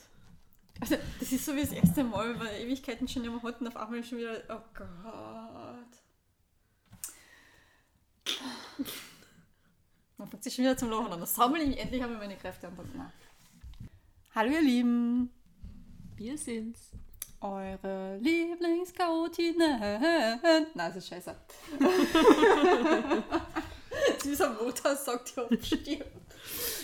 Also, 0.81 0.95
das 1.19 1.31
ist 1.31 1.45
so 1.45 1.55
wie 1.55 1.61
das 1.61 1.71
erste 1.71 2.03
Mal, 2.03 2.39
weil 2.39 2.61
Ewigkeiten 2.61 3.07
schon 3.07 3.25
immer 3.25 3.41
hatten, 3.43 3.67
auf 3.67 3.75
einmal 3.75 4.03
schon 4.03 4.19
wieder. 4.19 4.41
Oh 4.49 4.61
Gott. 4.73 5.68
Man 10.17 10.27
fängt 10.27 10.43
sich 10.43 10.53
schon 10.55 10.65
wieder 10.65 10.75
zum 10.77 10.89
Lachen 10.89 11.11
an. 11.13 11.19
Das 11.19 11.35
sammle 11.35 11.63
ich 11.63 11.77
endlich 11.79 12.01
habe 12.01 12.13
ich 12.13 12.19
meine 12.19 12.35
Kräfte 12.35 12.67
an. 12.67 12.73
Nein. 12.95 13.11
Hallo 14.35 14.51
ihr 14.51 14.61
Lieben, 14.61 15.29
Wir 16.15 16.37
sind's. 16.37 16.91
eure 17.41 18.17
Lieblingskautinen. 18.17 19.79
Nein, 19.81 20.65
das 20.75 20.95
ist 20.97 21.07
scheiße. 21.07 21.35
Dieser 24.23 24.53
Motor 24.53 24.95
sagt 24.95 25.35
ja 25.35 25.47
stirbt. 25.61 26.05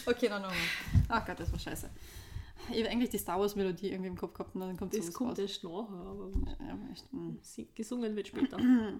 Okay, 0.05 0.27
dann 0.29 0.41
nochmal. 0.41 0.57
Ach 1.09 1.25
Gott, 1.25 1.39
das 1.39 1.51
war 1.51 1.59
scheiße. 1.59 1.89
Ich 2.71 2.79
habe 2.79 2.89
eigentlich 2.89 3.09
die 3.11 3.17
Star 3.19 3.39
Wars 3.39 3.55
Melodie 3.55 3.91
irgendwie 3.91 4.07
im 4.09 4.17
Kopf 4.17 4.33
gehabt 4.33 4.55
und 4.55 4.61
dann 4.61 4.75
kommt 4.77 4.93
Das 4.93 5.01
sowas 5.01 5.13
kommt 5.13 5.31
raus. 5.31 5.39
erst 5.39 5.63
nachher, 5.63 5.95
aber 5.95 6.31
Ja, 6.61 6.77
echt, 6.91 7.05
hm. 7.11 7.39
gesungen 7.75 8.15
wird 8.15 8.27
später. 8.27 8.57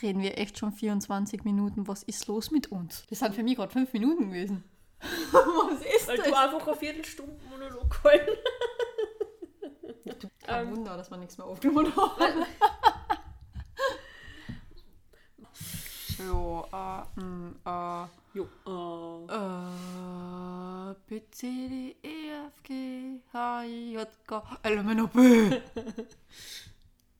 Reden 0.00 0.22
wir 0.22 0.38
echt 0.38 0.58
schon 0.58 0.72
24 0.72 1.44
Minuten. 1.44 1.86
Was 1.86 2.02
ist 2.02 2.26
los 2.26 2.50
mit 2.50 2.72
uns? 2.72 3.04
Das 3.10 3.18
sind 3.18 3.34
für 3.34 3.42
mich 3.42 3.56
gerade 3.56 3.72
5 3.72 3.92
Minuten 3.92 4.28
gewesen. 4.30 4.64
Was 5.32 5.80
ist 5.84 6.08
Weil 6.08 6.16
das? 6.18 6.26
du 6.28 6.34
einfach 6.34 6.66
eine 6.66 6.76
Viertelstunde 6.76 7.36
Monolog 7.50 8.02
halten. 8.04 8.30
Kein 10.46 10.66
Ähm. 10.68 10.76
Wunder, 10.76 10.96
dass 10.96 11.10
wir 11.10 11.16
nichts 11.18 11.36
mehr 11.38 11.46
aufgenommen 11.46 11.94
haben. 11.96 12.46
so, 16.18 16.66
äh, 16.72 17.20
mm, 17.20 17.56
äh, 17.64 18.06
Jo. 18.34 18.48
Äh, 18.66 19.34
äh, 19.34 20.94
B, 21.06 21.20
C, 21.30 21.46
D, 21.68 21.96
E, 22.02 22.30
F, 22.46 22.62
G, 22.62 23.20
H, 23.32 23.64
I, 23.64 23.92
J, 23.92 24.08
K, 24.26 24.42
L, 24.62 24.78
M, 24.78 24.88
N, 24.88 25.00
O, 25.02 25.06
P. 25.08 25.60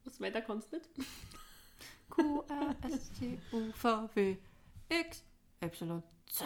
was 0.04 0.20
weiter 0.20 0.40
kannst 0.40 0.72
du 0.72 0.76
nicht? 0.76 0.88
Q, 2.14 2.44
R, 2.48 2.76
S, 2.90 3.10
T, 3.18 3.38
U, 3.52 3.72
V, 3.74 4.08
W, 4.14 4.36
X, 4.88 5.22
Y, 5.62 6.02
Z. 6.30 6.44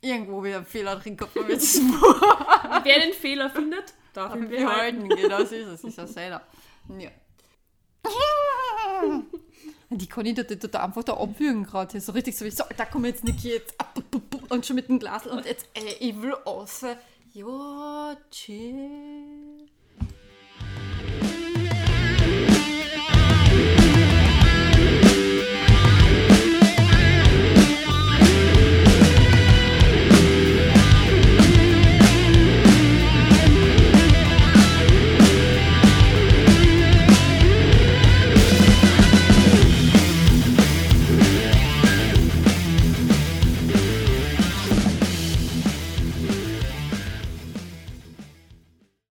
Irgendwo 0.00 0.42
wieder 0.44 0.58
ein 0.58 0.66
Fehler 0.66 0.96
drin 0.96 1.16
gehabt 1.16 1.34
mit 1.34 1.48
diesem. 1.60 1.90
Wer 1.92 3.00
den 3.00 3.12
Fehler 3.12 3.50
findet, 3.50 3.94
darf 4.12 4.36
ihn 4.36 4.48
behalten. 4.48 5.02
halten, 5.02 5.08
genau 5.08 5.38
so 5.44 5.54
ist 5.56 5.66
es. 5.66 5.84
Ist 5.84 5.98
ja 5.98 6.06
selber. 6.18 6.42
Ja. 6.98 7.10
Die 9.90 10.08
Conny 10.08 10.34
tut, 10.34 10.48
tut 10.60 10.74
da 10.74 10.84
einfach 10.84 11.02
da 11.04 11.14
abwürgen 11.16 11.64
gerade. 11.64 12.00
So 12.00 12.12
richtig 12.12 12.36
so 12.36 12.44
wie, 12.44 12.50
so, 12.50 12.64
da 12.76 12.84
komm 12.86 13.04
jetzt 13.04 13.24
Niki 13.24 13.48
jetzt. 13.50 13.74
ab, 13.80 13.98
Und 14.50 14.64
schon 14.66 14.76
mit 14.76 14.88
dem 14.88 14.98
Glas 14.98 15.26
und 15.26 15.44
jetzt, 15.44 15.66
ey, 15.74 15.96
ich 16.00 16.20
will 16.22 16.32
raus. 16.34 16.84
Ja, 17.32 18.16
chill. 18.30 19.55